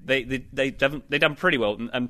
they 0.04 0.24
they 0.24 0.44
they 0.52 0.70
done 0.70 1.02
they 1.08 1.18
done 1.18 1.34
pretty 1.34 1.58
well. 1.58 1.74
And, 1.74 1.90
um, 1.92 2.08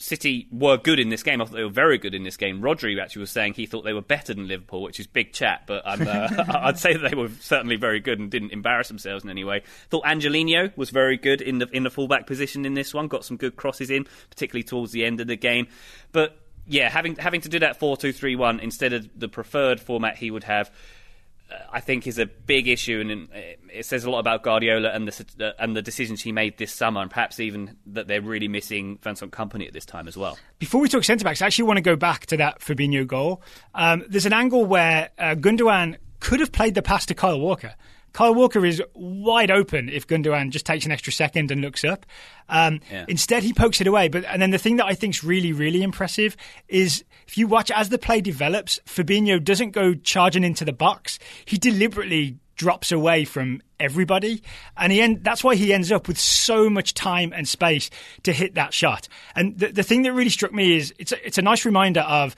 City 0.00 0.46
were 0.52 0.76
good 0.76 1.00
in 1.00 1.08
this 1.08 1.24
game. 1.24 1.42
I 1.42 1.44
thought 1.44 1.56
they 1.56 1.64
were 1.64 1.68
very 1.68 1.98
good 1.98 2.14
in 2.14 2.22
this 2.22 2.36
game. 2.36 2.60
Rodri 2.60 3.02
actually 3.02 3.20
was 3.20 3.32
saying 3.32 3.54
he 3.54 3.66
thought 3.66 3.82
they 3.82 3.92
were 3.92 4.00
better 4.00 4.32
than 4.32 4.46
Liverpool, 4.46 4.82
which 4.82 5.00
is 5.00 5.08
big 5.08 5.32
chat. 5.32 5.64
But 5.66 5.84
uh, 5.84 6.44
I'd 6.62 6.78
say 6.78 6.92
that 6.92 7.10
they 7.10 7.16
were 7.16 7.30
certainly 7.40 7.74
very 7.74 7.98
good 7.98 8.20
and 8.20 8.30
didn't 8.30 8.52
embarrass 8.52 8.86
themselves 8.86 9.24
in 9.24 9.30
any 9.30 9.42
way. 9.42 9.64
Thought 9.90 10.06
Angelino 10.06 10.70
was 10.76 10.90
very 10.90 11.16
good 11.16 11.40
in 11.40 11.58
the 11.58 11.68
in 11.72 11.82
the 11.82 11.90
fullback 11.90 12.28
position 12.28 12.64
in 12.64 12.74
this 12.74 12.94
one. 12.94 13.08
Got 13.08 13.24
some 13.24 13.36
good 13.36 13.56
crosses 13.56 13.90
in, 13.90 14.06
particularly 14.30 14.62
towards 14.62 14.92
the 14.92 15.04
end 15.04 15.20
of 15.20 15.26
the 15.26 15.36
game. 15.36 15.66
But 16.12 16.38
yeah, 16.64 16.88
having 16.88 17.16
having 17.16 17.40
to 17.40 17.48
do 17.48 17.58
that 17.58 17.80
four 17.80 17.96
two 17.96 18.12
three 18.12 18.36
one 18.36 18.60
instead 18.60 18.92
of 18.92 19.08
the 19.18 19.28
preferred 19.28 19.80
format 19.80 20.16
he 20.16 20.30
would 20.30 20.44
have. 20.44 20.70
I 21.72 21.80
think 21.80 22.06
is 22.06 22.18
a 22.18 22.26
big 22.26 22.68
issue, 22.68 23.00
and 23.00 23.28
it- 23.32 23.86
says 23.86 24.04
a 24.04 24.10
lot 24.10 24.18
about 24.18 24.42
Guardiola 24.42 24.90
and 24.90 25.06
the 25.08 25.54
and 25.58 25.76
the 25.76 25.82
decisions 25.82 26.20
he 26.22 26.32
made 26.32 26.58
this 26.58 26.72
summer, 26.72 27.00
and 27.00 27.10
perhaps 27.10 27.40
even 27.40 27.76
that 27.86 28.08
they're 28.08 28.20
really 28.20 28.48
missing 28.48 28.98
Vincent 29.02 29.32
Kompany 29.32 29.66
at 29.66 29.72
this 29.72 29.86
time 29.86 30.08
as 30.08 30.16
well. 30.16 30.38
Before 30.58 30.80
we 30.80 30.88
talk 30.88 31.04
centre 31.04 31.24
backs, 31.24 31.40
I 31.40 31.46
actually 31.46 31.64
want 31.64 31.76
to 31.78 31.82
go 31.82 31.96
back 31.96 32.26
to 32.26 32.36
that 32.38 32.60
Fabinho 32.60 33.06
goal. 33.06 33.42
Um, 33.74 34.04
there's 34.08 34.26
an 34.26 34.32
angle 34.32 34.64
where 34.64 35.10
uh, 35.18 35.34
Gundogan 35.36 35.96
could 36.20 36.40
have 36.40 36.52
played 36.52 36.74
the 36.74 36.82
pass 36.82 37.06
to 37.06 37.14
Kyle 37.14 37.38
Walker. 37.40 37.74
Kyle 38.18 38.34
Walker 38.34 38.66
is 38.66 38.82
wide 38.94 39.48
open 39.52 39.88
if 39.88 40.08
Gundogan 40.08 40.50
just 40.50 40.66
takes 40.66 40.84
an 40.84 40.90
extra 40.90 41.12
second 41.12 41.52
and 41.52 41.60
looks 41.60 41.84
up. 41.84 42.04
Um, 42.48 42.80
Yeah. 42.90 43.04
Instead, 43.06 43.44
he 43.44 43.52
pokes 43.52 43.80
it 43.80 43.86
away. 43.86 44.08
But 44.08 44.24
and 44.24 44.42
then 44.42 44.50
the 44.50 44.58
thing 44.58 44.78
that 44.78 44.86
I 44.86 44.94
think 44.94 45.14
is 45.14 45.22
really, 45.22 45.52
really 45.52 45.84
impressive 45.84 46.36
is 46.66 47.04
if 47.28 47.38
you 47.38 47.46
watch 47.46 47.70
as 47.70 47.90
the 47.90 47.98
play 47.98 48.20
develops, 48.20 48.80
Fabinho 48.86 49.38
doesn't 49.42 49.70
go 49.70 49.94
charging 49.94 50.42
into 50.42 50.64
the 50.64 50.72
box. 50.72 51.20
He 51.44 51.58
deliberately 51.58 52.38
drops 52.56 52.90
away 52.90 53.24
from 53.24 53.62
everybody, 53.78 54.42
and 54.76 54.90
he 54.92 55.00
end, 55.00 55.22
that's 55.22 55.44
why 55.44 55.54
he 55.54 55.72
ends 55.72 55.92
up 55.92 56.08
with 56.08 56.18
so 56.18 56.68
much 56.68 56.92
time 56.92 57.32
and 57.32 57.48
space 57.48 57.88
to 58.24 58.32
hit 58.32 58.56
that 58.56 58.74
shot. 58.74 59.06
And 59.36 59.56
the, 59.56 59.68
the 59.68 59.84
thing 59.84 60.02
that 60.02 60.12
really 60.12 60.28
struck 60.28 60.52
me 60.52 60.76
is 60.76 60.92
it's 60.98 61.12
a, 61.12 61.24
it's 61.24 61.38
a 61.38 61.42
nice 61.42 61.64
reminder 61.64 62.00
of 62.00 62.34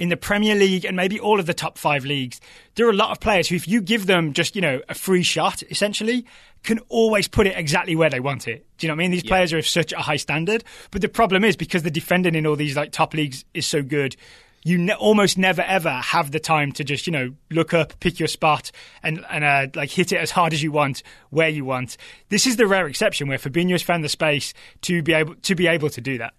in 0.00 0.08
the 0.08 0.16
Premier 0.16 0.54
League 0.54 0.86
and 0.86 0.96
maybe 0.96 1.20
all 1.20 1.38
of 1.38 1.44
the 1.44 1.54
top 1.54 1.76
five 1.76 2.06
leagues, 2.06 2.40
there 2.74 2.86
are 2.86 2.90
a 2.90 2.94
lot 2.94 3.10
of 3.10 3.20
players 3.20 3.48
who, 3.48 3.54
if 3.54 3.68
you 3.68 3.82
give 3.82 4.06
them 4.06 4.32
just, 4.32 4.56
you 4.56 4.62
know, 4.62 4.80
a 4.88 4.94
free 4.94 5.22
shot, 5.22 5.62
essentially, 5.64 6.24
can 6.64 6.78
always 6.88 7.28
put 7.28 7.46
it 7.46 7.56
exactly 7.56 7.94
where 7.94 8.08
they 8.08 8.18
want 8.18 8.48
it. 8.48 8.66
Do 8.78 8.86
you 8.86 8.88
know 8.88 8.94
what 8.94 9.00
I 9.00 9.04
mean? 9.04 9.10
These 9.10 9.24
yeah. 9.24 9.28
players 9.28 9.52
are 9.52 9.58
of 9.58 9.66
such 9.66 9.92
a 9.92 9.98
high 9.98 10.16
standard. 10.16 10.64
But 10.90 11.02
the 11.02 11.08
problem 11.08 11.44
is 11.44 11.54
because 11.54 11.82
the 11.82 11.90
defending 11.90 12.34
in 12.34 12.46
all 12.46 12.56
these 12.56 12.76
like 12.76 12.92
top 12.92 13.12
leagues 13.12 13.44
is 13.52 13.66
so 13.66 13.82
good, 13.82 14.16
you 14.62 14.78
ne- 14.78 14.94
almost 14.94 15.36
never 15.36 15.62
ever 15.62 15.90
have 15.90 16.30
the 16.30 16.40
time 16.40 16.72
to 16.72 16.84
just, 16.84 17.06
you 17.06 17.12
know, 17.12 17.34
look 17.50 17.74
up, 17.74 17.98
pick 18.00 18.18
your 18.18 18.28
spot, 18.28 18.70
and 19.02 19.24
and 19.30 19.44
uh, 19.44 19.66
like 19.74 19.90
hit 19.90 20.12
it 20.12 20.16
as 20.16 20.30
hard 20.30 20.54
as 20.54 20.62
you 20.62 20.72
want, 20.72 21.02
where 21.28 21.48
you 21.48 21.66
want. 21.66 21.98
This 22.30 22.46
is 22.46 22.56
the 22.56 22.66
rare 22.66 22.86
exception 22.86 23.28
where 23.28 23.38
Fabinho 23.38 23.72
has 23.72 23.82
found 23.82 24.02
the 24.02 24.08
space 24.08 24.54
to 24.82 25.02
be 25.02 25.12
able 25.12 25.34
to 25.34 25.54
be 25.54 25.66
able 25.66 25.90
to 25.90 26.00
do 26.00 26.18
that. 26.18 26.34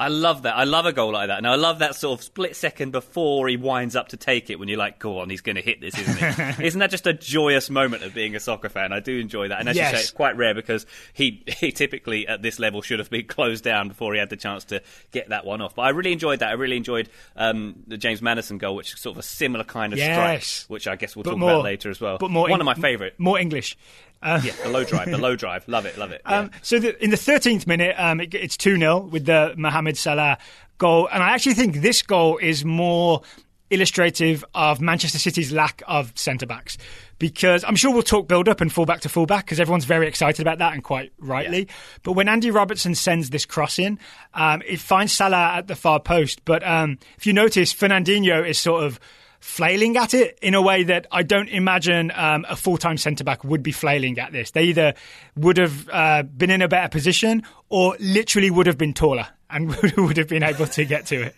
I 0.00 0.08
love 0.08 0.42
that. 0.42 0.56
I 0.56 0.64
love 0.64 0.86
a 0.86 0.94
goal 0.94 1.12
like 1.12 1.28
that. 1.28 1.36
And 1.36 1.46
I 1.46 1.56
love 1.56 1.80
that 1.80 1.94
sort 1.94 2.18
of 2.18 2.24
split 2.24 2.56
second 2.56 2.90
before 2.90 3.46
he 3.48 3.58
winds 3.58 3.94
up 3.94 4.08
to 4.08 4.16
take 4.16 4.48
it 4.48 4.58
when 4.58 4.66
you're 4.66 4.78
like, 4.78 4.98
go 4.98 5.18
on, 5.18 5.28
he's 5.28 5.42
going 5.42 5.56
to 5.56 5.62
hit 5.62 5.82
this, 5.82 5.96
isn't 5.98 6.18
it? 6.22 6.60
isn't 6.64 6.80
that 6.80 6.90
just 6.90 7.06
a 7.06 7.12
joyous 7.12 7.68
moment 7.68 8.02
of 8.02 8.14
being 8.14 8.34
a 8.34 8.40
soccer 8.40 8.70
fan? 8.70 8.94
I 8.94 9.00
do 9.00 9.18
enjoy 9.18 9.48
that. 9.48 9.60
And 9.60 9.68
as 9.68 9.76
yes. 9.76 9.92
you 9.92 9.98
say, 9.98 10.02
it's 10.04 10.10
quite 10.10 10.38
rare 10.38 10.54
because 10.54 10.86
he, 11.12 11.44
he 11.46 11.70
typically 11.70 12.26
at 12.26 12.40
this 12.40 12.58
level 12.58 12.80
should 12.80 12.98
have 12.98 13.10
been 13.10 13.26
closed 13.28 13.62
down 13.62 13.88
before 13.88 14.14
he 14.14 14.18
had 14.18 14.30
the 14.30 14.38
chance 14.38 14.64
to 14.66 14.82
get 15.10 15.28
that 15.28 15.44
one 15.44 15.60
off. 15.60 15.74
But 15.74 15.82
I 15.82 15.90
really 15.90 16.12
enjoyed 16.12 16.38
that. 16.38 16.48
I 16.48 16.52
really 16.52 16.78
enjoyed 16.78 17.10
um, 17.36 17.82
the 17.86 17.98
James 17.98 18.22
Maddison 18.22 18.56
goal, 18.56 18.76
which 18.76 18.94
is 18.94 19.00
sort 19.00 19.16
of 19.16 19.20
a 19.20 19.22
similar 19.22 19.64
kind 19.64 19.92
of 19.92 19.98
yes. 19.98 20.46
strike, 20.46 20.70
which 20.70 20.88
I 20.88 20.96
guess 20.96 21.14
we'll 21.14 21.24
but 21.24 21.32
talk 21.32 21.38
more, 21.38 21.50
about 21.50 21.64
later 21.64 21.90
as 21.90 22.00
well. 22.00 22.16
But 22.16 22.30
more 22.30 22.48
one 22.48 22.60
of 22.62 22.64
my 22.64 22.74
favourite. 22.74 23.20
More 23.20 23.38
English. 23.38 23.76
Uh, 24.22 24.40
yeah, 24.44 24.52
the 24.62 24.68
low 24.68 24.84
drive, 24.84 25.10
the 25.10 25.18
low 25.18 25.34
drive, 25.34 25.66
love 25.66 25.86
it, 25.86 25.96
love 25.96 26.10
it. 26.12 26.20
Yeah. 26.28 26.40
Um, 26.40 26.50
so 26.62 26.78
the, 26.78 27.02
in 27.02 27.10
the 27.10 27.16
13th 27.16 27.66
minute, 27.66 27.94
um, 27.98 28.20
it, 28.20 28.34
it's 28.34 28.56
2 28.56 28.76
0 28.78 29.00
with 29.00 29.24
the 29.24 29.54
Mohamed 29.56 29.96
Salah 29.96 30.38
goal. 30.78 31.08
And 31.10 31.22
I 31.22 31.30
actually 31.30 31.54
think 31.54 31.76
this 31.76 32.02
goal 32.02 32.38
is 32.38 32.64
more 32.64 33.22
illustrative 33.70 34.44
of 34.54 34.80
Manchester 34.80 35.18
City's 35.18 35.52
lack 35.52 35.82
of 35.86 36.12
centre 36.16 36.46
backs. 36.46 36.76
Because 37.18 37.64
I'm 37.64 37.76
sure 37.76 37.92
we'll 37.92 38.02
talk 38.02 38.28
build 38.28 38.48
up 38.48 38.60
and 38.60 38.72
full 38.72 38.86
back 38.86 39.00
to 39.02 39.08
full 39.08 39.26
back 39.26 39.44
because 39.44 39.60
everyone's 39.60 39.84
very 39.84 40.08
excited 40.08 40.40
about 40.40 40.58
that 40.58 40.72
and 40.72 40.82
quite 40.82 41.12
rightly. 41.18 41.60
Yeah. 41.60 41.74
But 42.02 42.12
when 42.12 42.28
Andy 42.28 42.50
Robertson 42.50 42.94
sends 42.94 43.30
this 43.30 43.44
cross 43.46 43.78
in, 43.78 43.98
um, 44.34 44.62
it 44.66 44.80
finds 44.80 45.12
Salah 45.12 45.54
at 45.56 45.66
the 45.68 45.76
far 45.76 46.00
post. 46.00 46.44
But 46.44 46.66
um, 46.66 46.98
if 47.16 47.26
you 47.26 47.32
notice, 47.32 47.72
Fernandinho 47.72 48.46
is 48.46 48.58
sort 48.58 48.84
of 48.84 48.98
flailing 49.40 49.96
at 49.96 50.14
it 50.14 50.38
in 50.40 50.54
a 50.54 50.62
way 50.62 50.84
that 50.84 51.06
I 51.10 51.22
don't 51.22 51.48
imagine 51.48 52.12
um, 52.14 52.46
a 52.48 52.54
full 52.54 52.76
time 52.78 52.96
centre 52.96 53.24
back 53.24 53.42
would 53.42 53.62
be 53.62 53.72
flailing 53.72 54.18
at 54.18 54.32
this. 54.32 54.52
They 54.52 54.64
either 54.64 54.94
would 55.36 55.56
have 55.56 55.88
uh, 55.90 56.22
been 56.22 56.50
in 56.50 56.62
a 56.62 56.68
better 56.68 56.88
position 56.88 57.42
or 57.68 57.96
literally 57.98 58.50
would 58.50 58.66
have 58.66 58.78
been 58.78 58.94
taller 58.94 59.26
and 59.48 59.74
would 59.96 60.16
have 60.16 60.28
been 60.28 60.42
able 60.42 60.66
to 60.66 60.84
get 60.84 61.06
to 61.06 61.22
it. 61.22 61.34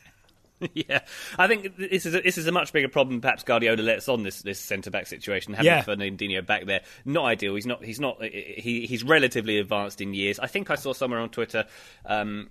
yeah, 0.74 1.00
I 1.38 1.48
think 1.48 1.76
this 1.76 2.06
is 2.06 2.14
a, 2.14 2.20
this 2.20 2.38
is 2.38 2.46
a 2.46 2.52
much 2.52 2.72
bigger 2.72 2.88
problem. 2.88 3.20
Perhaps 3.20 3.42
Guardiola 3.42 3.80
lets 3.82 4.08
on 4.08 4.22
this 4.22 4.42
this 4.42 4.60
centre 4.60 4.90
back 4.90 5.06
situation. 5.06 5.54
Having 5.54 5.66
yeah. 5.66 5.82
Fernandinho 5.82 6.44
back 6.46 6.66
there, 6.66 6.82
not 7.04 7.24
ideal. 7.24 7.54
He's 7.54 7.66
not. 7.66 7.84
He's 7.84 7.98
not. 7.98 8.22
He, 8.22 8.86
he's 8.86 9.02
relatively 9.02 9.58
advanced 9.58 10.00
in 10.00 10.14
years. 10.14 10.38
I 10.38 10.46
think 10.46 10.70
I 10.70 10.76
saw 10.76 10.92
somewhere 10.92 11.20
on 11.20 11.30
Twitter 11.30 11.66
um, 12.06 12.48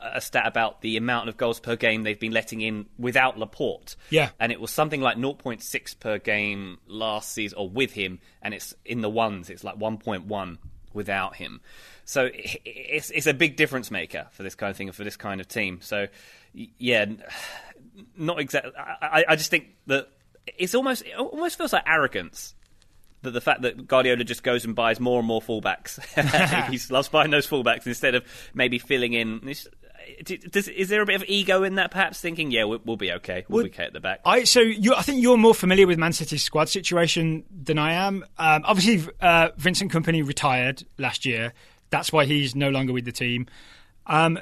a 0.00 0.20
stat 0.20 0.46
about 0.46 0.80
the 0.80 0.96
amount 0.96 1.28
of 1.28 1.36
goals 1.36 1.60
per 1.60 1.76
game 1.76 2.02
they've 2.02 2.18
been 2.18 2.32
letting 2.32 2.60
in 2.60 2.86
without 2.98 3.38
Laporte. 3.38 3.96
Yeah, 4.10 4.30
and 4.38 4.52
it 4.52 4.60
was 4.60 4.70
something 4.70 5.00
like 5.00 5.16
0.6 5.16 6.00
per 6.00 6.18
game 6.18 6.78
last 6.86 7.32
season, 7.32 7.58
or 7.58 7.68
with 7.68 7.92
him, 7.92 8.20
and 8.42 8.54
it's 8.54 8.74
in 8.84 9.00
the 9.00 9.10
ones. 9.10 9.50
It's 9.50 9.64
like 9.64 9.76
1.1 9.78 10.58
without 10.92 11.36
him. 11.36 11.60
So 12.04 12.28
it's 12.34 13.10
it's 13.10 13.26
a 13.26 13.34
big 13.34 13.56
difference 13.56 13.90
maker 13.90 14.26
for 14.32 14.42
this 14.42 14.54
kind 14.54 14.70
of 14.70 14.76
thing 14.76 14.88
and 14.88 14.96
for 14.96 15.04
this 15.04 15.16
kind 15.16 15.40
of 15.40 15.48
team. 15.48 15.80
So 15.80 16.08
yeah, 16.52 17.06
not 18.16 18.40
exactly. 18.40 18.72
I, 18.76 19.24
I 19.28 19.36
just 19.36 19.50
think 19.50 19.76
that 19.86 20.08
it's 20.46 20.74
almost 20.74 21.02
it 21.02 21.14
almost 21.16 21.58
feels 21.58 21.72
like 21.72 21.84
arrogance 21.86 22.54
that 23.22 23.32
the 23.32 23.40
fact 23.40 23.62
that 23.62 23.86
Guardiola 23.86 24.24
just 24.24 24.42
goes 24.42 24.64
and 24.64 24.74
buys 24.74 24.98
more 24.98 25.18
and 25.18 25.28
more 25.28 25.40
fullbacks. 25.40 26.00
he 26.70 26.80
loves 26.92 27.08
buying 27.08 27.30
those 27.30 27.46
fullbacks 27.46 27.86
instead 27.86 28.14
of 28.14 28.24
maybe 28.54 28.78
filling 28.78 29.12
in. 29.12 29.54
Does, 30.24 30.68
is 30.68 30.88
there 30.88 31.02
a 31.02 31.06
bit 31.06 31.16
of 31.16 31.24
ego 31.28 31.62
in 31.62 31.76
that? 31.76 31.90
Perhaps 31.90 32.20
thinking, 32.20 32.50
yeah, 32.50 32.64
we'll, 32.64 32.80
we'll 32.84 32.96
be 32.96 33.12
okay. 33.12 33.44
We'll, 33.48 33.58
well, 33.58 33.64
be 33.64 33.70
okay 33.70 33.84
at 33.84 33.92
the 33.92 34.00
back. 34.00 34.20
I 34.24 34.44
so 34.44 34.60
you, 34.60 34.94
I 34.94 35.02
think 35.02 35.22
you're 35.22 35.36
more 35.36 35.54
familiar 35.54 35.86
with 35.86 35.98
Man 35.98 36.12
City's 36.12 36.42
squad 36.42 36.68
situation 36.68 37.44
than 37.50 37.78
I 37.78 37.92
am. 37.92 38.24
Um, 38.38 38.62
obviously, 38.64 39.12
uh, 39.20 39.50
Vincent 39.56 39.92
Kompany 39.92 40.26
retired 40.26 40.84
last 40.98 41.24
year. 41.24 41.52
That's 41.90 42.12
why 42.12 42.24
he's 42.24 42.54
no 42.54 42.70
longer 42.70 42.92
with 42.92 43.04
the 43.04 43.12
team. 43.12 43.46
Um, 44.06 44.38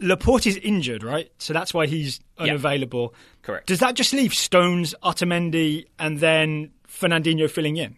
Laporte 0.00 0.46
is 0.46 0.56
injured, 0.56 1.02
right? 1.02 1.30
So 1.38 1.52
that's 1.52 1.74
why 1.74 1.86
he's 1.86 2.20
unavailable. 2.38 3.14
Correct. 3.42 3.66
Does 3.66 3.80
that 3.80 3.94
just 3.94 4.12
leave 4.12 4.32
Stones, 4.32 4.94
Otamendi, 5.02 5.86
and 5.98 6.20
then 6.20 6.70
Fernandinho 6.86 7.50
filling 7.50 7.76
in? 7.76 7.96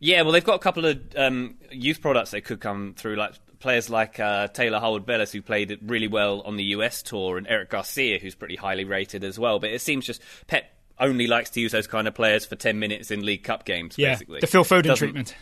Yeah, 0.00 0.22
well, 0.22 0.32
they've 0.32 0.44
got 0.44 0.54
a 0.54 0.60
couple 0.60 0.86
of 0.86 1.00
um, 1.16 1.56
youth 1.70 2.00
products 2.00 2.30
that 2.30 2.42
could 2.42 2.60
come 2.60 2.94
through, 2.96 3.16
like 3.16 3.34
players 3.60 3.88
like 3.88 4.18
uh, 4.18 4.48
Taylor 4.48 4.80
Harwood-Bellis, 4.80 5.32
who 5.32 5.42
played 5.42 5.78
really 5.82 6.08
well 6.08 6.40
on 6.40 6.56
the 6.56 6.64
US 6.64 7.02
tour, 7.02 7.38
and 7.38 7.46
Eric 7.46 7.70
Garcia, 7.70 8.18
who's 8.18 8.34
pretty 8.34 8.56
highly 8.56 8.84
rated 8.84 9.22
as 9.22 9.38
well. 9.38 9.60
But 9.60 9.70
it 9.70 9.80
seems 9.80 10.06
just 10.06 10.20
Pep 10.46 10.64
only 10.98 11.26
likes 11.26 11.50
to 11.50 11.60
use 11.60 11.72
those 11.72 11.86
kind 11.86 12.08
of 12.08 12.14
players 12.14 12.44
for 12.44 12.56
10 12.56 12.78
minutes 12.78 13.10
in 13.10 13.24
League 13.24 13.44
Cup 13.44 13.64
games, 13.64 13.96
yeah, 13.96 14.14
basically. 14.14 14.40
the 14.40 14.46
Phil 14.46 14.64
Foden 14.64 14.82
Doesn't, 14.84 14.96
treatment. 14.96 15.34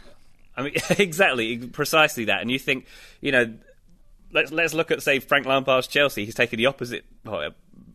I 0.56 0.62
mean, 0.62 0.75
exactly, 0.90 1.58
precisely 1.58 2.26
that. 2.26 2.40
And 2.42 2.50
you 2.50 2.58
think, 2.58 2.87
you 3.20 3.32
know, 3.32 3.54
let's 4.32 4.52
let's 4.52 4.75
look 4.75 4.90
at 4.90 5.02
say 5.02 5.20
Frank 5.20 5.46
Lampard's 5.46 5.87
Chelsea. 5.87 6.25
He's 6.25 6.34
taken 6.34 6.58
the 6.58 6.66
opposite, 6.66 7.04
well, 7.25 7.50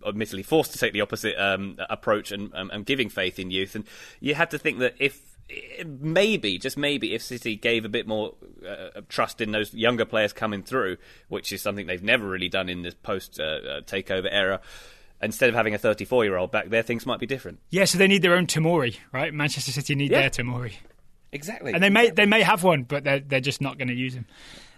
admittedly 0.05 0.43
forced 0.43 0.71
to 0.73 0.77
take 0.77 0.93
the 0.93 1.01
opposite 1.01 1.35
um, 1.37 1.77
approach 1.89 2.31
and, 2.31 2.53
um, 2.53 2.69
and 2.71 2.85
giving 2.85 3.09
faith 3.09 3.39
in 3.39 3.51
youth. 3.51 3.75
And 3.75 3.85
you 4.19 4.35
had 4.35 4.51
to 4.51 4.57
think 4.57 4.79
that 4.79 4.95
if 4.99 5.32
maybe, 5.85 6.57
just 6.57 6.77
maybe, 6.77 7.13
if 7.13 7.21
City 7.21 7.55
gave 7.55 7.85
a 7.85 7.89
bit 7.89 8.07
more 8.07 8.35
uh, 8.67 9.01
trust 9.09 9.41
in 9.41 9.51
those 9.51 9.73
younger 9.73 10.05
players 10.05 10.33
coming 10.33 10.63
through, 10.63 10.97
which 11.27 11.51
is 11.51 11.61
something 11.61 11.87
they've 11.87 12.03
never 12.03 12.27
really 12.27 12.49
done 12.49 12.69
in 12.69 12.81
this 12.81 12.95
post 12.95 13.39
uh, 13.39 13.43
uh 13.43 13.81
takeover 13.81 14.29
era. 14.31 14.61
Instead 15.21 15.47
of 15.47 15.55
having 15.55 15.73
a 15.73 15.77
34 15.77 16.25
year 16.25 16.35
old 16.35 16.51
back 16.51 16.69
there, 16.69 16.83
things 16.83 17.05
might 17.05 17.19
be 17.19 17.25
different. 17.25 17.59
Yeah, 17.69 17.85
so 17.85 17.97
they 17.97 18.07
need 18.07 18.21
their 18.21 18.35
own 18.35 18.45
Tomori, 18.45 18.97
right? 19.13 19.33
Manchester 19.33 19.71
City 19.71 19.95
need 19.95 20.11
yeah. 20.11 20.21
their 20.21 20.29
Tomori. 20.29 20.73
Exactly. 21.31 21.73
And 21.73 21.81
they 21.81 21.89
may 21.89 22.09
they 22.09 22.25
may 22.25 22.41
have 22.41 22.63
one, 22.63 22.83
but 22.83 23.03
they're 23.03 23.19
they're 23.19 23.39
just 23.39 23.61
not 23.61 23.77
going 23.77 23.87
to 23.87 23.93
use 23.93 24.13
him. 24.13 24.25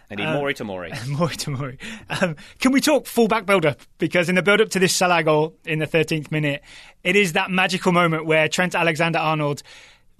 They 0.10 0.16
need 0.18 0.26
um, 0.26 0.36
Mori 0.36 0.54
Tomori. 0.54 1.08
Mori 1.08 1.36
Tomori. 1.36 1.80
Um, 2.22 2.36
can 2.60 2.72
we 2.72 2.80
talk 2.80 3.08
fullback 3.08 3.46
build 3.46 3.66
up? 3.66 3.80
Because 3.98 4.30
in 4.30 4.36
the 4.36 4.44
build 4.44 4.62
up 4.62 4.70
to 4.70 4.80
this 4.80 4.94
Salah 4.94 5.24
goal 5.24 5.56
in 5.66 5.80
the 5.80 5.88
13th 5.88 6.32
minute, 6.32 6.62
it 7.04 7.16
is 7.16 7.34
that 7.34 7.50
magical 7.50 7.92
moment 7.92 8.26
where 8.26 8.48
Trent 8.48 8.76
Alexander 8.76 9.20
Arnold 9.20 9.64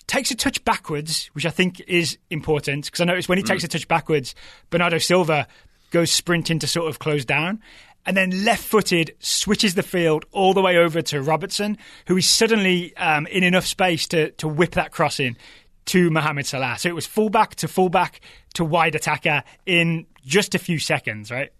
takes 0.08 0.32
a 0.32 0.36
touch 0.36 0.64
backwards, 0.64 1.30
which 1.34 1.46
I 1.46 1.50
think 1.50 1.82
is 1.82 2.18
important 2.30 2.86
because 2.86 3.02
I 3.02 3.06
noticed 3.06 3.30
when 3.30 3.38
he 3.38 3.44
mm. 3.44 3.48
takes 3.48 3.64
a 3.64 3.68
touch 3.68 3.88
backwards, 3.88 4.36
Bernardo 4.70 4.98
Silva 4.98 5.48
goes 5.92 6.12
sprinting 6.12 6.60
to 6.60 6.68
sort 6.68 6.90
of 6.90 7.00
close 7.00 7.26
down. 7.26 7.62
And 8.08 8.16
then 8.16 8.46
left 8.46 8.64
footed 8.64 9.16
switches 9.18 9.74
the 9.74 9.82
field 9.82 10.26
all 10.32 10.54
the 10.54 10.62
way 10.62 10.78
over 10.78 11.02
to 11.02 11.24
Robertson, 11.24 11.76
who 12.08 12.18
is 12.18 12.30
suddenly 12.30 12.96
um, 12.98 13.26
in 13.26 13.44
enough 13.44 13.66
space 13.66 14.08
to, 14.10 14.30
to 14.34 14.48
whip 14.48 14.74
that 14.74 14.92
cross 14.92 15.20
in 15.20 15.36
to 15.86 16.12
Mohamed 16.12 16.46
Salah. 16.46 16.78
So 16.78 16.88
it 16.88 16.94
was 16.94 17.08
fullback 17.08 17.56
to 17.56 17.68
fullback 17.68 18.22
to 18.54 18.64
wide 18.64 18.94
attacker 18.94 19.44
in 19.66 20.06
just 20.24 20.54
a 20.54 20.60
few 20.60 20.78
seconds, 20.78 21.32
right? 21.32 21.52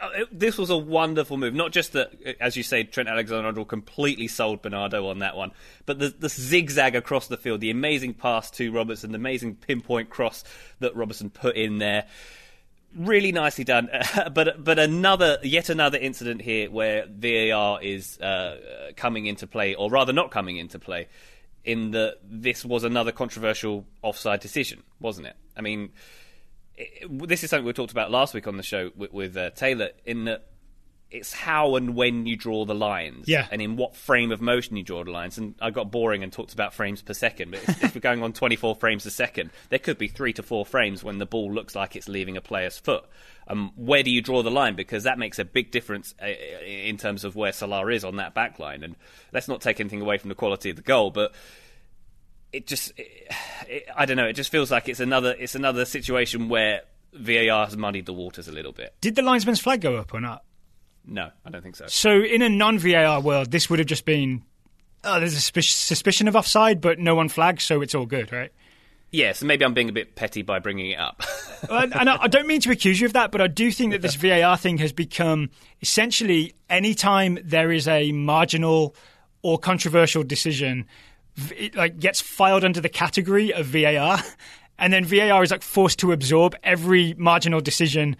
Uh, 0.00 0.24
this 0.32 0.56
was 0.56 0.70
a 0.70 0.76
wonderful 0.76 1.36
move. 1.36 1.54
Not 1.54 1.72
just 1.72 1.92
that, 1.92 2.12
uh, 2.26 2.32
as 2.40 2.56
you 2.56 2.62
say, 2.62 2.84
Trent 2.84 3.08
Alexander-Arnold 3.08 3.68
completely 3.68 4.28
sold 4.28 4.62
Bernardo 4.62 5.08
on 5.08 5.18
that 5.18 5.36
one, 5.36 5.52
but 5.86 5.98
the, 5.98 6.08
the, 6.08 6.28
zigzag 6.28 6.96
across 6.96 7.28
the 7.28 7.36
field, 7.36 7.60
the 7.60 7.70
amazing 7.70 8.14
pass 8.14 8.50
to 8.52 8.72
Robertson, 8.72 9.12
the 9.12 9.16
amazing 9.16 9.56
pinpoint 9.56 10.08
cross 10.08 10.42
that 10.78 10.96
Robertson 10.96 11.28
put 11.28 11.56
in 11.56 11.78
there, 11.78 12.06
really 12.96 13.30
nicely 13.30 13.64
done. 13.64 13.90
but 14.32 14.64
but 14.64 14.78
another, 14.78 15.38
yet 15.42 15.68
another 15.68 15.98
incident 15.98 16.40
here 16.40 16.70
where 16.70 17.06
VAR 17.06 17.82
is 17.82 18.18
uh, 18.20 18.92
coming 18.96 19.26
into 19.26 19.46
play, 19.46 19.74
or 19.74 19.90
rather 19.90 20.12
not 20.12 20.30
coming 20.30 20.56
into 20.56 20.78
play 20.78 21.08
in 21.64 21.90
that 21.90 22.16
this 22.24 22.64
was 22.64 22.84
another 22.84 23.12
controversial 23.12 23.84
offside 24.02 24.40
decision, 24.40 24.82
wasn't 24.98 25.26
it? 25.26 25.36
I 25.56 25.60
mean, 25.60 25.90
it, 26.80 27.28
this 27.28 27.44
is 27.44 27.50
something 27.50 27.66
we 27.66 27.72
talked 27.72 27.92
about 27.92 28.10
last 28.10 28.34
week 28.34 28.46
on 28.46 28.56
the 28.56 28.62
show 28.62 28.90
with, 28.96 29.12
with 29.12 29.36
uh, 29.36 29.50
Taylor. 29.50 29.90
In 30.04 30.24
that 30.24 30.46
it's 31.10 31.32
how 31.32 31.74
and 31.74 31.96
when 31.96 32.26
you 32.26 32.36
draw 32.36 32.64
the 32.64 32.74
lines, 32.74 33.26
yeah. 33.26 33.48
and 33.50 33.60
in 33.60 33.76
what 33.76 33.96
frame 33.96 34.30
of 34.30 34.40
motion 34.40 34.76
you 34.76 34.84
draw 34.84 35.02
the 35.02 35.10
lines. 35.10 35.38
And 35.38 35.56
I 35.60 35.70
got 35.70 35.90
boring 35.90 36.22
and 36.22 36.32
talked 36.32 36.52
about 36.52 36.72
frames 36.72 37.02
per 37.02 37.14
second, 37.14 37.50
but 37.50 37.62
if, 37.64 37.84
if 37.84 37.94
we're 37.96 38.00
going 38.00 38.22
on 38.22 38.32
24 38.32 38.76
frames 38.76 39.04
a 39.06 39.10
second, 39.10 39.50
there 39.70 39.80
could 39.80 39.98
be 39.98 40.06
three 40.06 40.32
to 40.34 40.42
four 40.42 40.64
frames 40.64 41.02
when 41.02 41.18
the 41.18 41.26
ball 41.26 41.52
looks 41.52 41.74
like 41.74 41.96
it's 41.96 42.08
leaving 42.08 42.36
a 42.36 42.40
player's 42.40 42.78
foot. 42.78 43.04
Um, 43.48 43.72
where 43.74 44.04
do 44.04 44.10
you 44.10 44.22
draw 44.22 44.44
the 44.44 44.50
line? 44.50 44.76
Because 44.76 45.02
that 45.02 45.18
makes 45.18 45.40
a 45.40 45.44
big 45.44 45.72
difference 45.72 46.14
uh, 46.22 46.26
in 46.26 46.96
terms 46.96 47.24
of 47.24 47.34
where 47.34 47.52
Salah 47.52 47.88
is 47.88 48.04
on 48.04 48.16
that 48.16 48.32
back 48.32 48.60
line. 48.60 48.84
And 48.84 48.94
let's 49.32 49.48
not 49.48 49.60
take 49.60 49.80
anything 49.80 50.00
away 50.00 50.18
from 50.18 50.28
the 50.28 50.36
quality 50.36 50.70
of 50.70 50.76
the 50.76 50.82
goal, 50.82 51.10
but 51.10 51.34
it 52.52 52.66
just, 52.66 52.92
it, 52.98 53.32
it, 53.68 53.86
I 53.96 54.06
don't 54.06 54.16
know. 54.16 54.26
It 54.26 54.34
just 54.34 54.50
feels 54.50 54.70
like 54.70 54.88
it's 54.88 55.00
another, 55.00 55.34
it's 55.38 55.54
another 55.54 55.84
situation 55.84 56.48
where 56.48 56.82
VAR 57.12 57.66
has 57.66 57.76
muddied 57.76 58.06
the 58.06 58.12
waters 58.12 58.48
a 58.48 58.52
little 58.52 58.72
bit. 58.72 58.94
Did 59.00 59.14
the 59.14 59.22
linesman's 59.22 59.60
flag 59.60 59.80
go 59.80 59.96
up 59.96 60.14
or 60.14 60.20
not? 60.20 60.44
No, 61.06 61.30
I 61.44 61.50
don't 61.50 61.62
think 61.62 61.76
so. 61.76 61.86
So 61.86 62.22
in 62.22 62.42
a 62.42 62.48
non-VAR 62.48 63.20
world, 63.20 63.50
this 63.50 63.70
would 63.70 63.78
have 63.78 63.88
just 63.88 64.04
been, 64.04 64.42
oh, 65.04 65.18
there's 65.18 65.34
a 65.34 65.40
suspicion 65.40 66.28
of 66.28 66.36
offside, 66.36 66.80
but 66.80 66.98
no 66.98 67.14
one 67.14 67.28
flags, 67.28 67.64
so 67.64 67.80
it's 67.80 67.94
all 67.94 68.06
good, 68.06 68.32
right? 68.32 68.52
Yeah, 69.12 69.32
so 69.32 69.44
maybe 69.44 69.64
I'm 69.64 69.74
being 69.74 69.88
a 69.88 69.92
bit 69.92 70.14
petty 70.14 70.42
by 70.42 70.60
bringing 70.60 70.90
it 70.90 70.98
up. 70.98 71.22
and 71.70 72.08
I 72.08 72.28
don't 72.28 72.46
mean 72.46 72.60
to 72.60 72.70
accuse 72.70 73.00
you 73.00 73.06
of 73.06 73.14
that, 73.14 73.32
but 73.32 73.40
I 73.40 73.48
do 73.48 73.72
think 73.72 73.92
that 73.92 74.02
this 74.02 74.14
VAR 74.14 74.56
thing 74.56 74.78
has 74.78 74.92
become 74.92 75.50
essentially 75.80 76.54
anytime 76.68 77.38
there 77.42 77.72
is 77.72 77.88
a 77.88 78.12
marginal 78.12 78.94
or 79.42 79.58
controversial 79.58 80.22
decision, 80.22 80.86
it 81.56 81.74
like 81.74 81.98
gets 81.98 82.20
filed 82.20 82.64
under 82.64 82.80
the 82.80 82.88
category 82.88 83.52
of 83.52 83.66
VAR, 83.66 84.18
and 84.78 84.92
then 84.92 85.04
VAR 85.04 85.42
is 85.42 85.50
like 85.50 85.62
forced 85.62 85.98
to 86.00 86.12
absorb 86.12 86.56
every 86.62 87.14
marginal 87.14 87.60
decision 87.60 88.16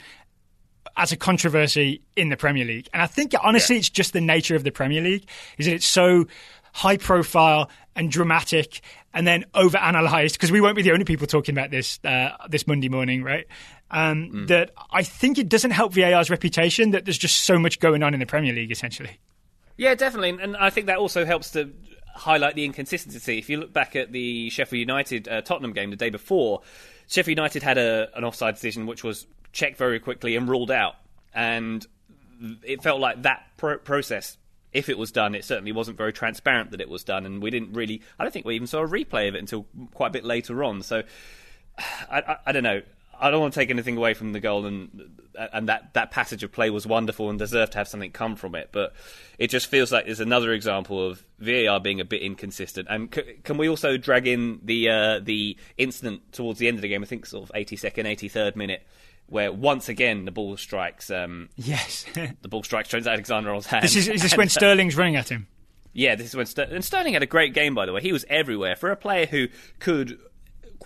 as 0.97 1.13
a 1.13 1.17
controversy 1.17 2.03
in 2.17 2.29
the 2.29 2.37
Premier 2.37 2.65
League. 2.65 2.89
And 2.93 3.03
I 3.03 3.07
think 3.07 3.35
honestly, 3.43 3.77
yeah. 3.77 3.81
it's 3.81 3.91
just 3.91 4.13
the 4.13 4.21
nature 4.21 4.57
of 4.57 4.65
the 4.65 4.71
Premier 4.71 5.01
League 5.01 5.27
is 5.59 5.67
that 5.67 5.75
it's 5.75 5.87
so 5.87 6.27
high 6.73 6.97
profile 6.97 7.71
and 7.97 8.11
dramatic 8.11 8.81
and 9.13 9.27
then 9.27 9.45
overanalyzed 9.55 10.33
because 10.33 10.53
we 10.53 10.61
won't 10.61 10.77
be 10.77 10.83
the 10.83 10.93
only 10.93 11.05
people 11.05 11.27
talking 11.27 11.55
about 11.55 11.71
this 11.71 11.99
uh, 12.05 12.31
this 12.49 12.67
Monday 12.67 12.89
morning, 12.89 13.23
right? 13.23 13.47
Um, 13.91 14.31
mm. 14.31 14.47
That 14.49 14.71
I 14.93 15.03
think 15.03 15.39
it 15.39 15.49
doesn't 15.49 15.73
help 15.73 15.93
VAR's 15.93 16.31
reputation 16.31 16.91
that 16.91 17.05
there's 17.05 17.19
just 17.19 17.45
so 17.45 17.59
much 17.59 17.81
going 17.81 18.03
on 18.03 18.15
in 18.15 18.21
the 18.21 18.27
Premier 18.27 18.53
League, 18.53 18.71
essentially. 18.71 19.19
Yeah, 19.77 19.95
definitely, 19.95 20.43
and 20.43 20.57
I 20.57 20.71
think 20.71 20.87
that 20.87 20.99
also 20.99 21.25
helps 21.25 21.53
to 21.53 21.71
highlight 22.15 22.55
the 22.55 22.65
inconsistency. 22.65 23.39
If 23.39 23.49
you 23.49 23.59
look 23.59 23.73
back 23.73 23.97
at 23.97 24.13
the 24.13 24.51
Sheffield 24.51 24.81
United 24.81 25.29
uh, 25.29 25.41
Tottenham 25.43 25.73
game 25.73 25.91
the 25.91 25.97
day 25.97 26.11
before, 26.11 26.63
Sheffield 27.09 27.37
United 27.39 27.63
had 27.63 27.79
a, 27.79 28.09
an 28.15 28.25
offside 28.25 28.55
decision 28.55 28.87
which 28.87 29.05
was 29.05 29.27
checked 29.53 29.77
very 29.77 30.01
quickly 30.01 30.37
and 30.37 30.49
ruled 30.49 30.71
out, 30.71 30.97
and 31.35 31.87
it 32.63 32.83
felt 32.83 33.01
like 33.01 33.23
that 33.23 33.45
pro- 33.57 33.79
process 33.79 34.37
if 34.73 34.89
it 34.89 34.97
was 34.97 35.11
done, 35.11 35.35
it 35.35 35.45
certainly 35.45 35.73
wasn't 35.73 35.97
very 35.97 36.13
transparent 36.13 36.71
that 36.71 36.81
it 36.81 36.89
was 36.89 37.03
done, 37.03 37.27
and 37.27 37.43
we 37.43 37.51
didn't 37.51 37.73
really. 37.73 38.03
I 38.19 38.25
don't 38.25 38.33
think 38.33 38.47
we 38.47 38.55
even 38.55 38.67
saw 38.67 38.83
a 38.83 38.89
replay 38.89 39.29
of 39.29 39.35
it 39.35 39.39
until 39.39 39.67
quite 39.95 40.09
a 40.09 40.13
bit 40.13 40.25
later 40.25 40.63
on. 40.63 40.83
So, 40.83 41.03
I, 42.11 42.21
I, 42.21 42.37
I 42.47 42.53
don't 42.53 42.63
know. 42.63 42.83
I 43.21 43.31
don't 43.31 43.41
want 43.41 43.53
to 43.55 43.61
take 43.61 43.71
anything 43.71 43.97
away 43.97 44.15
from 44.15 44.33
the 44.33 44.41
goal, 44.41 44.67
and 44.67 45.21
and 45.53 45.69
that, 45.69 45.95
that 45.95 46.11
passage 46.11 46.43
of 46.43 46.53
play 46.53 46.71
was 46.71 46.87
wonderful 46.87 47.31
and 47.31 47.39
deserved 47.39 47.73
to 47.73 47.79
have 47.79 47.89
something 47.89 48.11
come 48.11 48.37
from 48.37 48.55
it. 48.55 48.71
But 48.73 48.95
it 49.39 49.49
just 49.49 49.67
feels 49.69 49.93
like 49.93 50.07
there's 50.07 50.21
another 50.21 50.53
example 50.53 51.07
of 51.07 51.25
VAR 51.39 51.81
being 51.81 52.01
a 52.01 52.05
bit 52.05 52.23
inconsistent. 52.23 52.89
And 52.91 53.15
c- 53.15 53.37
can 53.45 53.57
we 53.57 53.69
also 53.69 53.97
drag 53.97 54.27
in 54.27 54.61
the 54.63 54.89
uh, 54.89 55.21
the 55.21 55.57
incident 55.77 56.33
towards 56.33 56.59
the 56.59 56.69
end 56.69 56.79
of 56.79 56.83
the 56.83 56.89
game? 56.89 57.03
I 57.03 57.07
think 57.07 57.27
sort 57.27 57.49
of 57.49 57.55
82nd, 57.55 58.05
83rd 58.07 58.57
minute, 58.57 58.87
where 59.27 59.53
once 59.53 59.89
again 59.89 60.25
the 60.25 60.31
ball 60.33 60.57
strikes. 60.57 61.11
Um, 61.11 61.51
yes, 61.57 62.05
the 62.15 62.49
ball 62.49 62.63
strikes 62.63 62.89
Trent 62.89 63.07
Alexander-Arnold's 63.07 63.67
hand. 63.67 63.85
This 63.85 63.97
is, 63.97 64.09
is 64.09 64.23
this 64.23 64.37
when 64.37 64.47
uh, 64.47 64.51
Sterling's 64.51 64.97
running 64.97 65.17
at 65.17 65.29
him? 65.29 65.47
Yeah, 65.93 66.15
this 66.15 66.29
is 66.29 66.37
when 66.37 66.47
Ster- 66.47 66.69
and 66.71 66.85
Sterling 66.85 67.15
had 67.15 67.23
a 67.23 67.27
great 67.27 67.53
game 67.55 67.75
by 67.75 67.87
the 67.87 67.93
way. 67.93 68.01
He 68.01 68.13
was 68.13 68.25
everywhere 68.29 68.77
for 68.77 68.91
a 68.91 68.97
player 68.97 69.27
who 69.27 69.49
could 69.79 70.19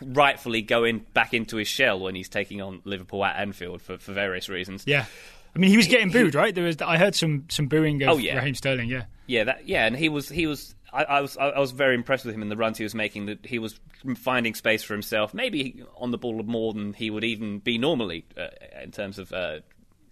rightfully 0.01 0.63
going 0.63 1.07
back 1.15 1.35
into 1.35 1.57
his 1.57 1.69
shell 1.69 2.01
when 2.01 2.15
he's 2.15 2.29
taking 2.29 2.61
on 2.61 2.81
Liverpool 2.85 3.25
at 3.25 3.37
Anfield 3.37 3.83
for, 3.83 3.99
for 3.99 4.13
various 4.13 4.49
reasons. 4.49 4.85
Yeah. 4.87 5.07
I 5.55 5.59
mean, 5.59 5.71
he 5.71 5.77
was 5.77 5.87
getting 5.87 6.11
booed, 6.11 6.35
right? 6.35 6.55
There 6.55 6.65
was, 6.65 6.81
I 6.83 6.99
heard 6.99 7.15
some 7.15 7.45
some 7.49 7.69
booing 7.69 8.03
of 8.03 8.09
oh, 8.09 8.17
yeah. 8.17 8.37
Raheem 8.37 8.57
Sterling. 8.57 8.89
Yeah, 8.89 9.05
yeah, 9.27 9.45
that, 9.45 9.69
yeah, 9.69 9.87
and 9.87 9.97
he 9.97 10.09
was 10.09 10.29
he 10.29 10.49
was 10.49 10.75
I, 10.93 11.05
I, 11.05 11.21
was 11.21 11.37
I 11.37 11.59
was 11.59 11.71
very 11.71 11.95
impressed 11.95 12.25
with 12.25 12.35
him 12.35 12.43
in 12.43 12.49
the 12.49 12.57
runs 12.57 12.79
he 12.79 12.85
was 12.85 12.95
making. 12.95 13.27
That 13.27 13.47
he 13.47 13.61
was 13.61 13.79
finding 14.17 14.55
space 14.55 14.83
for 14.83 14.95
himself, 14.95 15.33
maybe 15.33 15.85
on 15.97 16.11
the 16.11 16.19
ball 16.19 16.43
more 16.43 16.73
than 16.73 16.93
he 16.93 17.09
would 17.09 17.25
even 17.25 17.61
be 17.61 17.79
normally 17.79 18.25
uh, 18.37 18.49
in 18.83 18.91
terms 18.91 19.19
of 19.19 19.33
uh, 19.33 19.61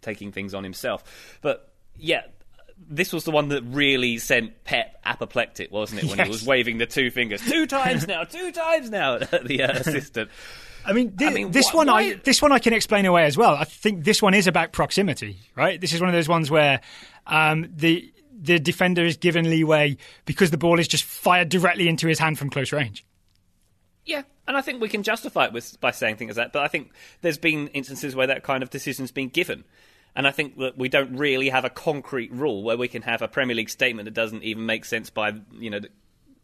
taking 0.01 0.31
things 0.31 0.55
on 0.55 0.63
himself. 0.63 1.39
But 1.43 1.73
yeah, 1.97 2.23
this 2.79 3.13
was 3.13 3.25
the 3.25 3.31
one 3.31 3.49
that 3.49 3.63
really 3.63 4.19
sent 4.19 4.65
Pep 4.65 4.99
apoplectic, 5.05 5.71
wasn't 5.71 6.03
it? 6.03 6.09
When 6.09 6.19
yes. 6.19 6.27
he 6.27 6.31
was 6.31 6.47
waving 6.47 6.79
the 6.79 6.87
two 6.87 7.11
fingers 7.11 7.41
two 7.41 7.67
times 7.67 8.07
now, 8.07 8.25
two 8.25 8.53
times 8.53 8.91
now 8.91 9.15
at 9.33 9.45
the 9.45 9.63
uh, 9.63 9.73
assistant. 9.79 10.31
I 10.85 10.93
mean, 10.93 11.17
th- 11.17 11.31
I 11.31 11.35
mean, 11.35 11.51
this 11.53 11.73
one. 11.73 11.89
I 11.89 12.15
this 12.15 12.43
one 12.43 12.53
I 12.53 12.59
can 12.59 12.73
explain 12.73 13.07
away 13.07 13.25
as 13.25 13.37
well. 13.37 13.55
I 13.55 13.65
think 13.65 14.05
this 14.05 14.21
one 14.21 14.35
is 14.35 14.47
about 14.47 14.73
proximity, 14.73 15.39
right? 15.55 15.81
This 15.81 15.93
is 15.93 16.01
one 16.01 16.09
of 16.09 16.15
those 16.15 16.29
ones 16.29 16.51
where 16.51 16.81
um, 17.27 17.69
the 17.75 18.13
the 18.33 18.59
defender 18.59 19.05
is 19.05 19.17
given 19.17 19.49
leeway 19.49 19.97
because 20.25 20.51
the 20.51 20.59
ball 20.59 20.81
is 20.81 20.89
just 20.89 21.05
fired 21.05 21.49
directly 21.49 21.89
into 21.89 22.09
his 22.09 22.19
hand 22.19 22.39
from 22.39 22.51
close 22.51 22.73
range. 22.73 23.05
Yeah, 24.05 24.23
and 24.49 24.57
I 24.57 24.61
think 24.63 24.81
we 24.81 24.89
can 24.89 25.05
justify 25.05 25.47
it 25.47 25.53
with, 25.53 25.81
by 25.81 25.93
saying 25.93 26.17
things 26.17 26.37
like 26.37 26.47
that. 26.47 26.53
But 26.53 26.65
I 26.65 26.69
think 26.69 26.91
there's 27.21 27.39
been 27.39 27.69
instances 27.69 28.17
where 28.17 28.27
that 28.27 28.43
kind 28.43 28.63
of 28.63 28.71
decision's 28.71 29.13
been 29.13 29.29
given. 29.29 29.65
And 30.15 30.27
I 30.27 30.31
think 30.31 30.59
that 30.59 30.77
we 30.77 30.89
don't 30.89 31.17
really 31.17 31.49
have 31.49 31.65
a 31.65 31.71
concrete 31.71 32.33
rule 32.33 32.63
where 32.63 32.77
we 32.77 32.89
can 32.89 33.03
have 33.03 33.23
a 33.23 33.29
Premier 33.29 33.57
League 33.57 33.71
statement 33.71 34.05
that 34.05 34.15
doesn't 34.15 34.43
even 34.43 34.67
make 34.67 34.85
sense 34.85 35.09
by, 35.09 35.33
you 35.53 35.71
know, 35.71 35.81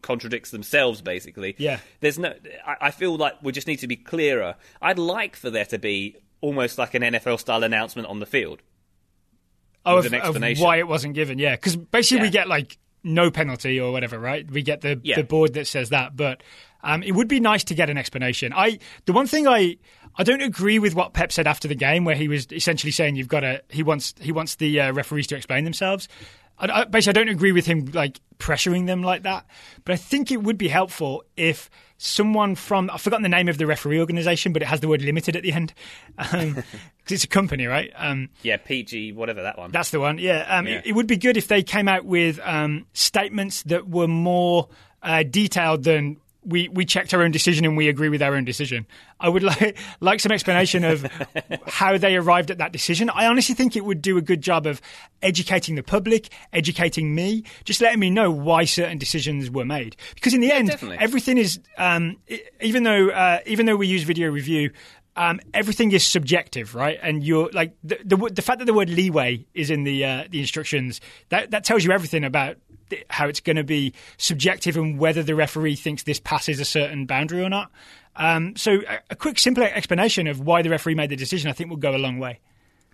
contradicts 0.01 0.51
themselves, 0.51 1.03
basically. 1.03 1.55
Yeah. 1.59 1.81
There's 2.01 2.19
no. 2.19 2.33
I, 2.67 2.77
I 2.83 2.91
feel 2.91 3.17
like 3.17 3.35
we 3.43 3.53
just 3.53 3.67
need 3.67 3.81
to 3.81 3.87
be 3.87 3.97
clearer. 3.97 4.57
I'd 4.81 4.99
like 4.99 5.37
for 5.37 5.51
there 5.51 5.67
to 5.67 5.79
be 5.79 6.17
almost 6.41 6.79
like 6.79 6.95
an 6.95 7.03
NFL 7.03 7.41
style 7.41 7.63
announcement 7.63 8.09
on 8.09 8.21
the 8.21 8.27
field 8.27 8.63
oh, 9.85 9.99
of, 9.99 10.13
of, 10.13 10.59
why 10.59 10.79
it 10.79 10.89
wasn't 10.89 11.15
given. 11.15 11.39
Yeah, 11.39 11.57
because 11.57 11.77
basically 11.77 12.19
yeah. 12.19 12.23
we 12.25 12.31
get 12.31 12.49
like 12.49 12.79
no 13.03 13.31
penalty 13.31 13.81
or 13.81 13.93
whatever, 13.93 14.19
right? 14.19 14.49
We 14.51 14.63
get 14.63 14.81
the 14.81 15.01
yeah. 15.03 15.17
the 15.17 15.25
board 15.25 15.55
that 15.55 15.67
says 15.67 15.91
that, 15.91 16.17
but 16.17 16.43
um, 16.83 17.03
it 17.03 17.13
would 17.13 17.29
be 17.29 17.41
nice 17.41 17.65
to 17.65 17.75
get 17.75 17.91
an 17.91 17.99
explanation. 17.99 18.53
I 18.55 18.79
the 19.07 19.13
one 19.13 19.27
thing 19.27 19.47
I 19.47 19.79
I 20.19 20.25
don't 20.25 20.43
agree 20.43 20.81
with 20.81 20.95
what 20.97 21.13
Pep 21.13 21.31
said 21.31 21.47
after 21.47 21.69
the 21.69 21.77
game, 21.77 22.05
where 22.05 22.17
he 22.17 22.27
was 22.27 22.49
essentially 22.51 22.91
saying 22.91 23.15
you've 23.17 23.29
got 23.29 23.41
to 23.41 23.63
he 23.69 23.83
wants 23.83 24.15
he 24.21 24.33
wants 24.33 24.57
the 24.57 24.81
uh, 24.81 24.93
referees 24.93 25.29
to 25.29 25.37
explain 25.37 25.65
themselves. 25.65 26.09
I, 26.59 26.81
I, 26.81 26.85
basically, 26.85 27.21
I 27.21 27.25
don't 27.25 27.33
agree 27.33 27.53
with 27.53 27.67
him 27.67 27.87
like 27.95 28.21
pressuring 28.39 28.87
them 28.87 29.03
like 29.03 29.23
that, 29.23 29.47
but 29.85 29.93
I 29.93 29.97
think 29.97 30.33
it 30.33 30.43
would 30.43 30.59
be 30.59 30.69
helpful 30.69 31.23
if 31.37 31.71
someone 31.99 32.57
from 32.57 32.91
I've 32.93 33.01
forgotten 33.01 33.23
the 33.23 33.29
name 33.29 33.49
of 33.49 33.59
the 33.59 33.67
referee 33.67 34.01
organisation, 34.01 34.53
but 34.53 34.63
it 34.63 34.67
has 34.67 34.81
the 34.81 34.89
word 34.89 35.03
limited 35.03 35.37
at 35.37 35.45
the 35.45 35.53
end 35.53 35.73
because 36.17 36.35
um, 36.57 36.65
it's 37.09 37.25
a 37.25 37.29
company, 37.29 37.67
right? 37.67 37.93
Um, 37.97 38.31
yeah, 38.43 38.57
PG, 38.57 39.13
whatever 39.13 39.43
that 39.43 39.57
one. 39.57 39.71
That's 39.71 39.91
the 39.91 40.01
one. 40.01 40.19
Yeah, 40.19 40.47
um, 40.49 40.67
yeah. 40.67 40.79
It, 40.79 40.87
it, 40.87 40.93
would 40.93 41.07
be 41.07 41.17
good 41.17 41.37
if 41.37 41.47
they 41.47 41.63
came 41.63 41.87
out 41.87 42.05
with 42.05 42.41
um, 42.43 42.87
statements 42.93 43.63
that 43.65 43.89
were 43.89 44.09
more 44.09 44.69
uh, 45.03 45.23
detailed 45.23 45.85
than 45.85 46.17
we, 46.45 46.69
we 46.69 46.85
checked 46.85 47.13
our 47.13 47.23
own 47.23 47.31
decision 47.31 47.65
and 47.65 47.77
we 47.77 47.89
agree 47.89 48.09
with 48.09 48.23
our 48.23 48.35
own 48.35 48.45
decision. 48.45 48.87
I 49.21 49.29
would 49.29 49.43
like 49.61 49.77
like 50.01 50.21
some 50.21 50.33
explanation 50.33 50.85
of 50.85 51.03
how 51.67 51.99
they 51.99 52.17
arrived 52.17 52.51
at 52.51 52.59
that 52.59 52.73
decision. 52.73 53.11
I 53.11 53.27
honestly 53.27 53.55
think 53.55 53.77
it 53.77 53.85
would 53.85 54.01
do 54.01 54.17
a 54.17 54.23
good 54.23 54.41
job 54.41 54.67
of 54.67 54.81
educating 55.23 55.75
the 55.75 55.83
public, 55.83 56.29
educating 56.53 57.15
me, 57.15 57.45
just 57.65 57.81
letting 57.81 58.01
me 58.01 58.11
know 58.11 58.31
why 58.31 58.65
certain 58.65 58.99
decisions 58.99 59.51
were 59.51 59.65
made. 59.65 59.97
Because 60.15 60.35
in 60.35 60.41
the 60.41 60.53
end, 60.53 60.69
Definitely. 60.69 60.99
everything 60.99 61.39
is 61.39 61.61
um, 61.77 62.17
even 62.61 62.85
though 62.85 63.11
uh, 63.11 63.41
even 63.47 63.67
though 63.67 63.77
we 63.77 63.87
use 63.87 64.03
video 64.03 64.31
review. 64.31 64.71
Um, 65.17 65.41
everything 65.53 65.91
is 65.91 66.07
subjective, 66.07 66.77
right? 66.77 66.97
And 67.03 67.25
you're 67.25 67.51
like 67.53 67.75
the, 67.83 67.99
the, 68.05 68.17
the 68.17 68.41
fact 68.41 68.61
that 68.61 68.67
the 68.67 68.73
word 68.73 68.89
leeway 68.89 69.45
is 69.53 69.69
in 69.69 69.83
the 69.83 70.05
uh, 70.05 70.25
the 70.31 70.39
instructions 70.39 71.01
that 71.31 71.51
that 71.51 71.65
tells 71.65 71.83
you 71.83 71.91
everything 71.91 72.23
about 72.23 72.57
how 73.11 73.29
it's 73.29 73.41
going 73.41 73.57
to 73.57 73.65
be 73.65 73.95
subjective 74.17 74.77
and 74.77 74.99
whether 74.99 75.23
the 75.23 75.35
referee 75.35 75.77
thinks 75.77 76.03
this 76.03 76.21
passes 76.21 76.61
a 76.61 76.65
certain 76.65 77.07
boundary 77.07 77.43
or 77.43 77.49
not. 77.49 77.71
Um, 78.17 78.57
so, 78.57 78.81
a, 78.89 78.99
a, 79.11 79.17
quick, 79.17 79.39
simple 79.39 79.63
explanation 79.63 80.27
of 80.27 80.41
why 80.41 80.63
the 80.63 80.71
referee 80.71 80.97
made 80.97 81.11
the 81.11 81.17
decision, 81.17 81.49
I 81.49 81.53
think, 81.53 81.71
will 81.71 81.77
go 81.77 81.95
a 81.95 81.99
long 81.99 82.19
way. 82.19 82.41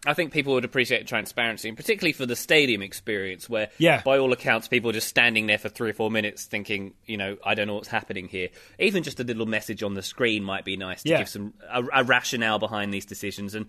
I 0.07 0.13
think 0.13 0.33
people 0.33 0.53
would 0.55 0.65
appreciate 0.65 1.07
transparency, 1.07 1.69
and 1.69 1.77
particularly 1.77 2.13
for 2.13 2.27
the 2.27 2.37
stadium 2.37 2.83
experience, 2.83 3.49
where, 3.49 3.71
yeah. 3.79 4.03
by 4.03 4.19
all 4.19 4.33
accounts, 4.33 4.69
people 4.69 4.91
are 4.91 4.93
just 4.93 5.09
standing 5.09 5.47
there 5.47 5.57
for 5.57 5.71
three 5.71 5.91
or 5.91 5.95
four 5.95 6.11
minutes 6.11 6.45
thinking, 6.45 6.93
you 7.07 7.17
know, 7.17 7.39
I 7.45 7.55
don't 7.55 7.67
know 7.67 7.75
what's 7.75 7.89
happening 7.89 8.29
here. 8.29 8.51
Even 8.79 9.03
just 9.03 9.19
a 9.21 9.25
little 9.25 9.47
message 9.47 9.83
on 9.83 9.95
the 9.95 10.03
screen 10.03 10.45
might 10.45 10.65
be 10.65 10.77
nice 10.77 11.03
to 11.05 11.09
yeah. 11.09 11.19
give 11.19 11.29
some 11.29 11.55
a, 11.71 11.83
a 11.95 12.05
rationale 12.05 12.59
behind 12.59 12.93
these 12.93 13.07
decisions. 13.07 13.55
And 13.55 13.67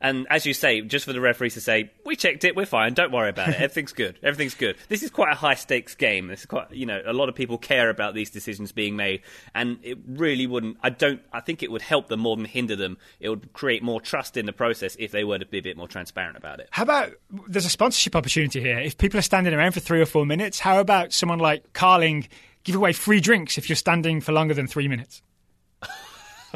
and 0.00 0.26
as 0.28 0.44
you 0.44 0.52
say, 0.52 0.82
just 0.82 1.06
for 1.06 1.12
the 1.12 1.20
referees 1.20 1.54
to 1.54 1.60
say, 1.60 1.90
"We 2.04 2.16
checked 2.16 2.44
it, 2.44 2.54
we're 2.54 2.66
fine, 2.66 2.94
don't 2.94 3.12
worry 3.12 3.30
about 3.30 3.48
it, 3.48 3.54
everything's 3.60 3.92
good, 3.92 4.18
everything's 4.22 4.54
good." 4.54 4.76
This 4.88 5.02
is 5.02 5.10
quite 5.10 5.32
a 5.32 5.36
high 5.36 5.54
stakes 5.54 5.94
game. 5.94 6.28
This 6.28 6.40
is 6.40 6.46
quite, 6.46 6.70
you 6.70 6.86
know, 6.86 7.00
a 7.06 7.12
lot 7.12 7.28
of 7.28 7.34
people 7.34 7.56
care 7.58 7.88
about 7.88 8.14
these 8.14 8.30
decisions 8.30 8.72
being 8.72 8.96
made, 8.96 9.22
and 9.54 9.78
it 9.82 9.98
really 10.06 10.46
wouldn't. 10.46 10.76
I 10.82 10.90
don't. 10.90 11.20
I 11.32 11.40
think 11.40 11.62
it 11.62 11.70
would 11.70 11.82
help 11.82 12.08
them 12.08 12.20
more 12.20 12.36
than 12.36 12.44
hinder 12.44 12.76
them. 12.76 12.98
It 13.20 13.30
would 13.30 13.52
create 13.52 13.82
more 13.82 14.00
trust 14.00 14.36
in 14.36 14.46
the 14.46 14.52
process 14.52 14.96
if 14.98 15.12
they 15.12 15.24
were 15.24 15.38
to 15.38 15.46
be 15.46 15.58
a 15.58 15.62
bit 15.62 15.76
more 15.76 15.88
transparent 15.88 16.36
about 16.36 16.60
it. 16.60 16.68
How 16.70 16.82
about 16.82 17.12
there's 17.48 17.66
a 17.66 17.70
sponsorship 17.70 18.14
opportunity 18.14 18.60
here? 18.60 18.78
If 18.78 18.98
people 18.98 19.18
are 19.18 19.22
standing 19.22 19.54
around 19.54 19.72
for 19.72 19.80
three 19.80 20.00
or 20.00 20.06
four 20.06 20.26
minutes, 20.26 20.60
how 20.60 20.80
about 20.80 21.12
someone 21.12 21.38
like 21.38 21.72
Carling 21.72 22.28
give 22.64 22.74
away 22.74 22.92
free 22.92 23.20
drinks 23.20 23.56
if 23.56 23.68
you're 23.68 23.76
standing 23.76 24.20
for 24.20 24.32
longer 24.32 24.52
than 24.52 24.66
three 24.66 24.88
minutes? 24.88 25.22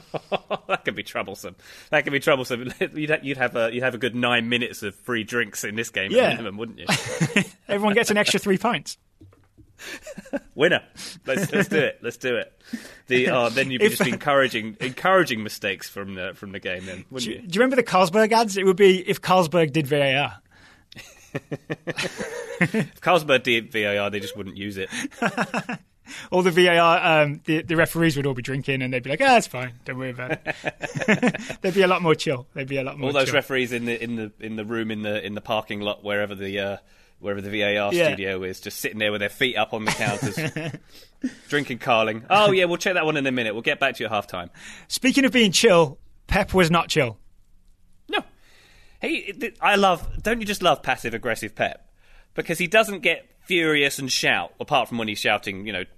that 0.69 0.85
could 0.85 0.95
be 0.95 1.03
troublesome. 1.03 1.57
That 1.91 2.05
could 2.05 2.13
be 2.13 2.21
troublesome. 2.21 2.73
You'd, 2.95 3.21
you'd 3.23 3.37
have 3.37 3.57
a 3.57 3.73
you'd 3.73 3.83
have 3.83 3.95
a 3.95 3.99
good 3.99 4.15
nine 4.15 4.49
minutes 4.49 4.83
of 4.83 4.95
free 4.95 5.25
drinks 5.25 5.65
in 5.65 5.75
this 5.77 5.91
game 5.91 6.11
yeah. 6.11 6.31
minimum, 6.31 6.57
wouldn't 6.57 6.79
you? 6.79 6.87
Everyone 7.69 7.95
gets 7.95 8.11
an 8.11 8.17
extra 8.17 8.41
three 8.41 8.59
pints. 8.59 8.99
Winner. 10.55 10.83
Let's 11.27 11.51
let's 11.53 11.69
do 11.69 11.79
it. 11.79 11.99
Let's 12.03 12.19
do 12.19 12.37
it. 12.37 12.53
The 13.07 13.31
oh, 13.31 13.49
then 13.49 13.71
you'd 13.71 13.79
be 13.81 13.87
If- 13.87 13.97
just 13.97 14.09
encouraging 14.09 14.77
encouraging 14.81 15.43
mistakes 15.43 15.89
from 15.89 16.15
the 16.15 16.33
from 16.35 16.53
the 16.53 16.61
game. 16.61 16.85
Then 16.85 16.99
Do 16.99 17.05
wouldn't 17.11 17.31
you, 17.31 17.41
you? 17.41 17.47
do 17.49 17.57
you 17.57 17.61
remember 17.61 17.77
the 17.77 17.83
Carlsberg 17.83 18.31
ads? 18.33 18.57
It 18.57 18.67
would 18.67 18.77
be 18.77 19.09
if 19.09 19.21
Carlsberg 19.23 19.73
did 19.73 19.87
VAR. 19.87 20.41
If 21.33 23.01
Carlsberg 23.01 23.43
did 23.43 23.73
VAR, 23.73 24.11
they 24.11 24.21
just 24.21 24.37
wouldn't 24.37 24.57
use 24.57 24.77
it. 24.77 24.91
All 26.31 26.43
the 26.43 26.51
VAR, 26.51 27.23
um, 27.23 27.41
the, 27.45 27.63
the 27.63 27.77
referees 27.77 28.17
would 28.17 28.27
all 28.27 28.35
be 28.35 28.43
drinking 28.43 28.83
and 28.83 28.93
they'd 28.93 29.03
be 29.03 29.11
like, 29.11 29.21
ah, 29.23 29.37
it's 29.37 29.47
fine. 29.47 29.73
Don't 29.85 29.99
worry 29.99 30.11
about 30.11 30.33
it. 30.33 30.57
They'd 31.63 31.75
be 31.75 31.83
a 31.83 31.87
lot 31.89 32.03
more 32.03 32.15
chill. 32.15 32.47
They'd 32.55 32.69
be 32.69 32.79
a 32.79 32.83
lot 32.85 32.99
more 32.99 33.09
All 33.09 33.13
those 33.13 33.27
chill. 33.27 33.35
referees 33.35 33.73
in 33.73 33.85
the 33.85 34.03
in 34.03 34.17
the 34.17 34.33
in 34.41 34.57
the 34.57 34.65
room 34.65 34.91
in 34.91 35.03
the 35.03 35.25
in 35.25 35.35
the 35.35 35.41
parking 35.41 35.81
lot 35.81 36.03
wherever 36.05 36.35
the 36.35 36.59
uh, 36.59 36.77
wherever 37.19 37.41
the 37.41 37.51
VAR 37.51 37.93
Yeah. 37.93 38.07
studio 38.09 38.43
is, 38.43 38.61
just 38.61 38.79
sitting 38.81 38.99
there 38.99 39.13
with 39.13 39.21
their 39.21 39.29
feet 39.29 39.57
up 39.57 39.73
on 39.75 39.85
the 39.85 39.91
counters, 39.93 40.39
drinking 41.49 41.79
Carling. 41.79 42.25
Oh 42.31 42.51
yeah, 42.53 42.65
we'll 42.65 42.77
check 42.79 42.95
that 42.95 43.05
one 43.05 43.17
in 43.17 43.27
a 43.27 43.33
minute. 43.33 43.53
We'll 43.55 43.63
get 43.63 43.79
back 43.81 43.97
to 43.97 44.01
you 44.03 44.07
at 44.07 44.13
half 44.13 44.27
time. 44.27 44.51
Speaking 44.89 45.25
of 45.25 45.33
being 45.33 45.53
chill, 45.53 45.99
Pep 46.27 46.55
was 46.55 46.71
not 46.71 46.89
chill. 46.89 47.19
No. 48.09 48.21
He, 49.01 49.53
I 49.61 49.77
love. 49.77 50.23
Don't 50.23 50.41
you 50.41 50.47
just 50.47 50.63
love 50.63 50.83
passive 50.83 51.15
aggressive 51.15 51.55
Pep? 51.55 51.87
Because 52.35 52.59
he 52.59 52.67
doesn't 52.67 53.01
get 53.01 53.27
furious 53.45 53.99
and 53.99 54.11
shout. 54.11 54.53
Apart 54.61 54.89
from 54.89 54.99
when 54.99 55.09
he's 55.09 55.19
shouting, 55.19 55.67
you 55.67 55.73
know, 55.73 55.85
"T- 55.85 55.91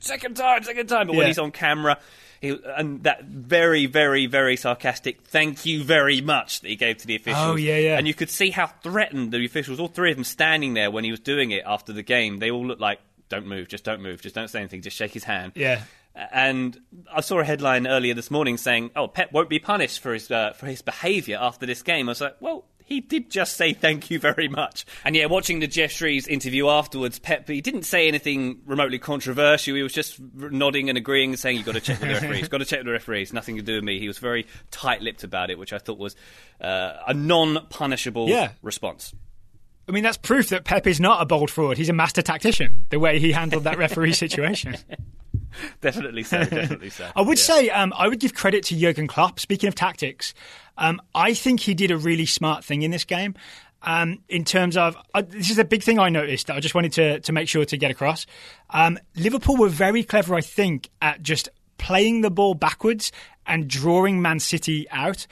second 0.00 0.36
time, 0.36 0.62
second 0.62 0.88
time. 0.88 1.06
But 1.06 1.16
when 1.16 1.26
he's 1.26 1.38
on 1.38 1.52
camera, 1.52 1.98
he, 2.40 2.58
and 2.76 3.02
that 3.04 3.24
very, 3.24 3.86
very, 3.86 4.26
very 4.26 4.56
sarcastic 4.56 5.22
"thank 5.22 5.66
you 5.66 5.82
very 5.82 6.20
much" 6.20 6.60
that 6.60 6.68
he 6.68 6.76
gave 6.76 6.98
to 6.98 7.06
the 7.06 7.16
officials. 7.16 7.44
Oh, 7.44 7.56
yeah, 7.56 7.78
yeah. 7.78 7.98
And 7.98 8.06
you 8.06 8.14
could 8.14 8.30
see 8.30 8.50
how 8.50 8.66
threatened 8.66 9.32
the 9.32 9.44
officials, 9.44 9.80
all 9.80 9.88
three 9.88 10.10
of 10.10 10.16
them, 10.16 10.24
standing 10.24 10.74
there 10.74 10.90
when 10.90 11.04
he 11.04 11.10
was 11.10 11.20
doing 11.20 11.50
it 11.50 11.62
after 11.66 11.92
the 11.92 12.02
game. 12.02 12.38
They 12.38 12.50
all 12.50 12.66
looked 12.66 12.80
like, 12.80 13.00
"Don't 13.28 13.46
move, 13.46 13.68
just 13.68 13.84
don't 13.84 14.02
move, 14.02 14.20
just 14.20 14.34
don't 14.34 14.48
say 14.48 14.60
anything, 14.60 14.82
just 14.82 14.96
shake 14.96 15.12
his 15.12 15.24
hand." 15.24 15.52
Yeah. 15.54 15.82
And 16.32 16.78
I 17.14 17.20
saw 17.20 17.40
a 17.40 17.44
headline 17.44 17.86
earlier 17.86 18.14
this 18.14 18.30
morning 18.30 18.56
saying, 18.56 18.90
"Oh, 18.96 19.06
Pep 19.06 19.32
won't 19.32 19.50
be 19.50 19.58
punished 19.58 20.00
for 20.00 20.14
his 20.14 20.30
uh, 20.30 20.52
for 20.52 20.66
his 20.66 20.82
behaviour 20.82 21.38
after 21.40 21.66
this 21.66 21.82
game." 21.82 22.08
I 22.08 22.12
was 22.12 22.20
like, 22.20 22.36
"Well, 22.40 22.64
he 22.86 23.00
did 23.02 23.28
just 23.30 23.56
say 23.58 23.74
thank 23.74 24.10
you 24.10 24.18
very 24.18 24.48
much." 24.48 24.86
And 25.04 25.14
yeah, 25.14 25.26
watching 25.26 25.60
the 25.60 25.66
Geoff 25.66 25.90
Shreeves 25.90 26.26
interview 26.26 26.68
afterwards, 26.68 27.18
Pep 27.18 27.46
he 27.48 27.60
didn't 27.60 27.82
say 27.82 28.08
anything 28.08 28.60
remotely 28.64 28.98
controversial. 28.98 29.74
He 29.76 29.82
was 29.82 29.92
just 29.92 30.18
nodding 30.34 30.88
and 30.88 30.96
agreeing 30.96 31.30
and 31.30 31.38
saying, 31.38 31.58
"You've 31.58 31.66
got 31.66 31.72
to 31.74 31.80
check 31.80 32.00
with 32.00 32.08
the 32.08 32.14
referees. 32.14 32.48
got 32.48 32.58
to 32.58 32.64
check 32.64 32.78
with 32.78 32.86
the 32.86 32.92
referees. 32.92 33.32
Nothing 33.34 33.56
to 33.56 33.62
do 33.62 33.74
with 33.74 33.84
me." 33.84 33.98
He 34.00 34.08
was 34.08 34.16
very 34.18 34.46
tight-lipped 34.70 35.24
about 35.24 35.50
it, 35.50 35.58
which 35.58 35.72
I 35.74 35.78
thought 35.78 35.98
was 35.98 36.16
uh, 36.60 36.94
a 37.06 37.12
non-punishable 37.12 38.28
Yeah. 38.28 38.52
response. 38.62 39.12
I 39.88 39.92
mean, 39.92 40.02
that's 40.02 40.16
proof 40.16 40.48
that 40.48 40.64
Pep 40.64 40.86
is 40.86 40.98
not 40.98 41.22
a 41.22 41.26
bold 41.26 41.50
fraud. 41.50 41.76
He's 41.76 41.88
a 41.88 41.92
master 41.92 42.20
tactician, 42.22 42.84
the 42.90 42.98
way 42.98 43.18
he 43.20 43.30
handled 43.32 43.64
that 43.64 43.78
referee 43.78 44.14
situation. 44.14 44.76
Definitely 45.80 46.22
so. 46.22 46.38
Definitely 46.44 46.90
so. 46.90 47.08
I 47.16 47.22
would 47.22 47.38
Yeah. 47.38 47.44
say 47.44 47.70
um, 47.70 47.92
I 47.96 48.08
would 48.08 48.20
give 48.20 48.34
credit 48.34 48.64
to 48.64 48.76
Jurgen 48.76 49.06
Klopp. 49.06 49.40
Speaking 49.40 49.68
of 49.68 49.74
tactics, 49.74 50.34
um, 50.78 51.00
I 51.14 51.34
think 51.34 51.60
he 51.60 51.74
did 51.74 51.90
a 51.90 51.96
really 51.96 52.26
smart 52.26 52.64
thing 52.64 52.82
in 52.82 52.90
this 52.90 53.04
game. 53.04 53.34
Um, 53.82 54.18
in 54.28 54.44
terms 54.44 54.76
of 54.76 54.96
uh, 55.14 55.22
this 55.26 55.50
is 55.50 55.58
a 55.58 55.64
big 55.64 55.82
thing 55.82 55.98
I 55.98 56.08
noticed 56.08 56.48
that 56.48 56.56
I 56.56 56.60
just 56.60 56.74
wanted 56.74 56.92
to 56.94 57.20
to 57.20 57.32
make 57.32 57.48
sure 57.48 57.64
to 57.64 57.76
get 57.76 57.90
across. 57.90 58.26
Um, 58.70 58.98
Liverpool 59.14 59.56
were 59.56 59.68
very 59.68 60.02
clever, 60.02 60.34
I 60.34 60.40
think, 60.40 60.88
at 61.00 61.22
just 61.22 61.48
playing 61.78 62.22
the 62.22 62.30
ball 62.30 62.54
backwards 62.54 63.12
and 63.46 63.68
drawing 63.68 64.20
Man 64.22 64.40
City 64.40 64.86
out, 64.90 65.26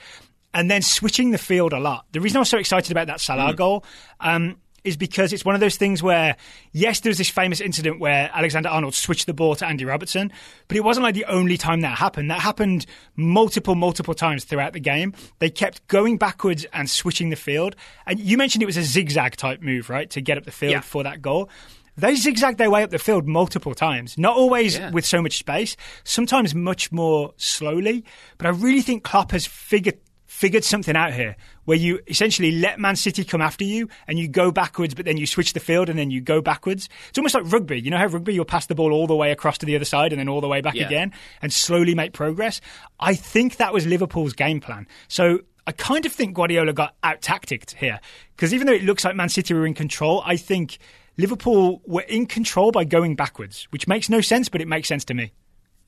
and 0.53 0.71
then 0.71 0.81
switching 0.83 1.31
the 1.31 1.37
field 1.37 1.73
a 1.73 1.79
lot. 1.79 2.05
The 2.13 2.21
reason 2.21 2.37
I 2.37 2.39
was 2.39 2.49
so 2.49 2.57
excited 2.59 2.91
about 2.91 3.07
that 3.07 3.19
Salah 3.19 3.53
goal. 3.53 3.83
Um, 4.21 4.57
is 4.85 4.97
because 4.97 5.33
it's 5.33 5.43
one 5.43 5.55
of 5.55 5.61
those 5.61 5.77
things 5.77 6.01
where, 6.03 6.35
yes, 6.71 6.99
there 7.01 7.09
was 7.09 7.17
this 7.17 7.29
famous 7.29 7.59
incident 7.59 7.99
where 7.99 8.29
Alexander 8.33 8.69
Arnold 8.69 8.93
switched 8.95 9.25
the 9.25 9.33
ball 9.33 9.55
to 9.55 9.65
Andy 9.65 9.85
Robertson, 9.85 10.31
but 10.67 10.77
it 10.77 10.83
wasn't 10.83 11.03
like 11.03 11.15
the 11.15 11.25
only 11.25 11.57
time 11.57 11.81
that 11.81 11.97
happened. 11.97 12.29
That 12.31 12.39
happened 12.41 12.85
multiple, 13.15 13.75
multiple 13.75 14.13
times 14.13 14.43
throughout 14.45 14.73
the 14.73 14.79
game. 14.79 15.13
They 15.39 15.49
kept 15.49 15.87
going 15.87 16.17
backwards 16.17 16.65
and 16.73 16.89
switching 16.89 17.29
the 17.29 17.35
field. 17.35 17.75
And 18.05 18.19
you 18.19 18.37
mentioned 18.37 18.63
it 18.63 18.67
was 18.67 18.77
a 18.77 18.83
zigzag 18.83 19.35
type 19.35 19.61
move, 19.61 19.89
right, 19.89 20.09
to 20.11 20.21
get 20.21 20.37
up 20.37 20.45
the 20.45 20.51
field 20.51 20.71
Yeah. 20.73 20.81
for 20.81 21.03
that 21.03 21.21
goal. 21.21 21.49
They 21.97 22.15
zigzagged 22.15 22.57
their 22.57 22.69
way 22.69 22.83
up 22.83 22.89
the 22.89 22.99
field 22.99 23.25
multiple 23.25 23.73
times, 23.73 24.17
not 24.17 24.35
always 24.35 24.77
Yeah. 24.77 24.91
with 24.91 25.05
so 25.05 25.21
much 25.21 25.37
space, 25.37 25.77
sometimes 26.03 26.53
much 26.53 26.91
more 26.91 27.33
slowly. 27.37 28.03
But 28.37 28.47
I 28.47 28.49
really 28.49 28.81
think 28.81 29.03
Klopp 29.03 29.31
has 29.31 29.45
figured 29.45 29.97
figured 30.35 30.65
something 30.65 30.97
out 30.97 31.13
here 31.13 31.37
where 31.63 31.77
you 31.77 31.97
essentially 32.07 32.51
let 32.51 32.77
Man 32.77 32.97
City 32.97 33.23
come 33.23 33.41
after 33.41 33.63
you 33.63 33.87
and 34.05 34.19
you 34.19 34.27
go 34.27 34.51
backwards, 34.51 34.93
but 34.93 35.05
then 35.05 35.15
you 35.15 35.25
switch 35.25 35.53
the 35.53 35.61
field 35.61 35.87
and 35.87 35.97
then 35.97 36.11
you 36.11 36.19
go 36.19 36.41
backwards. 36.41 36.89
It's 37.07 37.17
almost 37.17 37.33
like 37.35 37.49
rugby. 37.51 37.79
You 37.79 37.89
know 37.89 37.97
how 37.97 38.07
rugby, 38.07 38.33
you'll 38.33 38.43
pass 38.43 38.65
the 38.65 38.75
ball 38.75 38.91
all 38.91 39.07
the 39.07 39.15
way 39.15 39.31
across 39.31 39.57
to 39.59 39.65
the 39.65 39.77
other 39.77 39.85
side 39.85 40.11
and 40.11 40.19
then 40.19 40.27
all 40.27 40.41
the 40.41 40.47
way 40.49 40.59
back 40.59 40.75
Yeah. 40.75 40.87
again 40.87 41.13
and 41.41 41.53
slowly 41.53 41.95
make 41.95 42.11
progress. 42.11 42.59
I 42.99 43.15
think 43.15 43.55
that 43.57 43.73
was 43.73 43.85
Liverpool's 43.87 44.33
game 44.33 44.59
plan. 44.59 44.87
So 45.07 45.39
I 45.65 45.71
kind 45.71 46.05
of 46.05 46.11
think 46.11 46.35
Guardiola 46.35 46.73
got 46.73 46.95
out 47.01 47.21
tacticked 47.21 47.75
here 47.75 48.01
because 48.35 48.53
even 48.53 48.67
though 48.67 48.73
it 48.73 48.83
looks 48.83 49.05
like 49.05 49.15
Man 49.15 49.29
City 49.29 49.53
were 49.53 49.65
in 49.65 49.73
control, 49.73 50.21
I 50.25 50.35
think 50.35 50.79
Liverpool 51.17 51.81
were 51.87 52.01
in 52.01 52.25
control 52.25 52.71
by 52.71 52.83
going 52.83 53.15
backwards, 53.15 53.67
which 53.69 53.87
makes 53.87 54.09
no 54.09 54.19
sense, 54.19 54.49
but 54.49 54.59
it 54.59 54.67
makes 54.67 54.89
sense 54.89 55.05
to 55.05 55.13
me. 55.13 55.31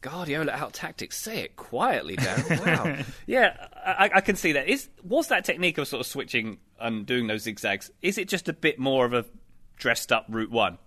Guardiola 0.02 0.52
out 0.52 0.74
tactics. 0.74 1.18
Say 1.18 1.40
it 1.42 1.56
quietly, 1.56 2.16
Darren. 2.18 2.66
Wow. 2.98 3.04
yeah, 3.26 3.68
I, 3.86 4.10
I 4.16 4.22
can 4.22 4.36
see 4.36 4.54
that. 4.54 4.68
Is 4.68 4.90
was 5.04 5.28
that 5.30 5.44
technique 5.46 5.78
of 5.78 5.88
sort 5.88 6.02
of 6.02 6.08
switching 6.08 6.60
and 6.80 7.06
doing 7.06 7.28
those 7.28 7.44
zigzags? 7.44 7.90
Is 8.02 8.18
it 8.18 8.28
just 8.30 8.48
a 8.50 8.54
bit 8.54 8.78
more 8.80 9.06
of 9.06 9.14
a 9.14 9.26
dressed 9.78 10.12
up 10.12 10.26
route 10.30 10.52
one? 10.52 10.78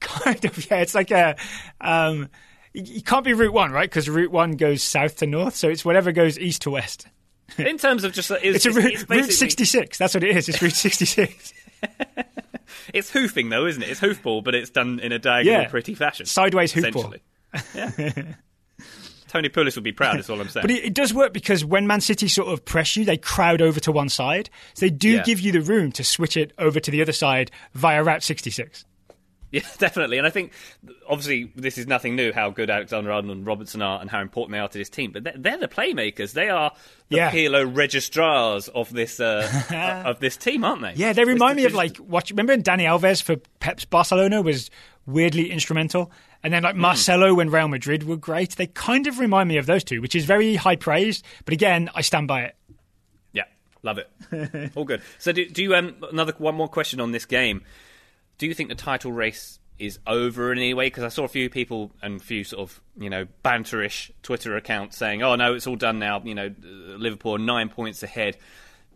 kind 0.00 0.42
of 0.46 0.70
yeah 0.70 0.78
it's 0.78 0.94
like 0.94 1.10
a 1.10 1.36
um 1.78 2.26
you 2.72 3.02
can't 3.02 3.22
be 3.22 3.34
route 3.34 3.52
one 3.52 3.70
right 3.70 3.90
because 3.90 4.08
route 4.08 4.30
one 4.30 4.52
goes 4.52 4.82
south 4.82 5.16
to 5.16 5.26
north 5.26 5.54
so 5.54 5.68
it's 5.68 5.84
whatever 5.84 6.10
goes 6.10 6.38
east 6.38 6.62
to 6.62 6.70
west 6.70 7.06
In 7.58 7.76
terms 7.76 8.02
of 8.04 8.14
just, 8.14 8.30
it's 8.30 8.64
a 8.64 8.70
route, 8.70 9.04
route 9.10 9.30
66 9.30 9.98
that's 9.98 10.14
what 10.14 10.24
it 10.24 10.34
is 10.38 10.48
it's 10.48 10.62
route 10.62 10.72
66 10.72 11.52
It's 12.94 13.10
hoofing 13.10 13.50
though, 13.50 13.66
isn't 13.66 13.82
it? 13.82 13.90
It's 13.90 14.00
hoofball, 14.00 14.42
but 14.42 14.54
it's 14.54 14.70
done 14.70 15.00
in 15.00 15.12
a 15.12 15.18
diagonal, 15.18 15.62
Yeah. 15.62 15.68
pretty 15.68 15.94
fashion. 15.94 16.24
Sideways 16.26 16.72
hoofball. 16.72 17.14
Yeah. 17.74 18.22
Tony 19.28 19.48
Pulis 19.48 19.76
would 19.76 19.84
be 19.84 19.92
proud. 19.92 20.18
Is 20.18 20.28
all 20.28 20.40
I'm 20.40 20.48
saying. 20.48 20.62
but 20.62 20.70
it, 20.72 20.84
it 20.86 20.94
does 20.94 21.14
work 21.14 21.32
because 21.32 21.64
when 21.64 21.86
man 21.86 22.00
city 22.00 22.26
sort 22.26 22.48
of 22.48 22.64
press 22.64 22.96
you 22.96 23.04
they 23.04 23.16
crowd 23.16 23.62
over 23.62 23.78
to 23.80 23.92
one 23.92 24.08
side 24.08 24.50
so 24.74 24.86
they 24.86 24.90
do 24.90 25.10
Yeah. 25.10 25.22
give 25.22 25.38
you 25.38 25.52
the 25.52 25.60
room 25.60 25.92
to 25.92 26.02
switch 26.04 26.36
it 26.36 26.52
over 26.58 26.80
to 26.80 26.90
the 26.90 27.00
other 27.00 27.12
side 27.12 27.50
via 27.74 28.02
route 28.02 28.24
66 28.24 28.84
Yeah, 29.52 29.60
definitely. 29.78 30.18
And 30.18 30.26
I 30.26 30.30
think, 30.30 30.52
obviously, 31.08 31.52
this 31.56 31.76
is 31.78 31.86
nothing 31.86 32.16
new 32.16 32.32
how 32.32 32.50
good 32.50 32.70
Alexander 32.70 33.12
Arnold 33.12 33.36
and 33.36 33.46
Robertson 33.46 33.82
are 33.82 34.00
and 34.00 34.08
how 34.10 34.20
important 34.20 34.52
they 34.52 34.58
are 34.60 34.68
to 34.68 34.78
this 34.78 34.88
team. 34.88 35.10
But 35.12 35.22
they're, 35.24 35.34
they're 35.36 35.58
the 35.58 35.68
playmakers. 35.68 36.32
They 36.32 36.48
are 36.48 36.72
the 37.08 37.16
Yeah. 37.16 37.30
Pirlo 37.32 37.72
registas 37.72 38.68
of 38.68 38.92
this 38.92 39.20
uh, 39.20 40.02
of 40.06 40.18
this 40.20 40.36
team, 40.36 40.64
aren't 40.64 40.82
they? 40.82 40.92
Yeah, 40.96 41.12
they 41.12 41.24
remind 41.24 41.56
me 41.56 41.64
of 41.66 41.72
Just- 41.72 41.76
like 41.76 41.96
watch. 42.00 42.30
Remember 42.30 42.52
when 42.52 42.62
Dani 42.64 42.82
Alves 42.84 43.22
for 43.22 43.36
Pep's 43.60 43.84
Barcelona 43.84 44.40
was 44.42 44.70
weirdly 45.06 45.50
instrumental, 45.50 46.12
and 46.42 46.52
then 46.52 46.62
like 46.62 46.74
Hmm. 46.74 46.80
Marcelo 46.82 47.34
when 47.34 47.50
Real 47.50 47.68
Madrid 47.68 48.02
were 48.04 48.16
great. 48.16 48.56
They 48.56 48.66
kind 48.66 49.06
of 49.06 49.18
remind 49.18 49.48
me 49.48 49.56
of 49.58 49.66
those 49.66 49.84
two, 49.84 50.00
which 50.00 50.14
is 50.14 50.24
very 50.24 50.56
high 50.56 50.76
praise. 50.76 51.22
But 51.44 51.54
again, 51.54 51.90
I 51.94 52.00
stand 52.02 52.28
by 52.28 52.42
it. 52.42 52.56
Yeah, 53.32 53.44
love 53.82 53.98
it. 53.98 54.72
All 54.76 54.84
good. 54.84 55.02
So, 55.18 55.32
do, 55.32 55.48
do 55.48 55.62
you 55.62 55.74
um 55.74 55.96
another 56.10 56.32
one 56.38 56.54
more 56.54 56.68
question 56.68 57.00
on 57.00 57.12
this 57.12 57.26
game? 57.26 57.62
Do 58.38 58.46
you 58.46 58.54
think 58.54 58.68
the 58.70 58.74
title 58.74 59.12
race 59.12 59.58
is 59.78 59.98
over 60.06 60.52
in 60.52 60.58
any 60.58 60.74
way? 60.74 60.86
Because 60.86 61.04
I 61.04 61.08
saw 61.08 61.24
a 61.24 61.28
few 61.28 61.48
people 61.50 61.90
and 62.02 62.20
a 62.20 62.24
few 62.24 62.44
sort 62.44 62.62
of 62.62 62.80
you 62.98 63.10
know 63.10 63.26
banterish 63.44 64.10
Twitter 64.22 64.56
accounts 64.56 64.96
saying, 64.96 65.22
"Oh 65.22 65.36
no, 65.36 65.54
it's 65.54 65.66
all 65.66 65.76
done 65.76 65.98
now." 65.98 66.22
You 66.24 66.34
know, 66.34 66.54
Liverpool 66.62 67.36
nine 67.38 67.68
points 67.68 68.02
ahead. 68.02 68.36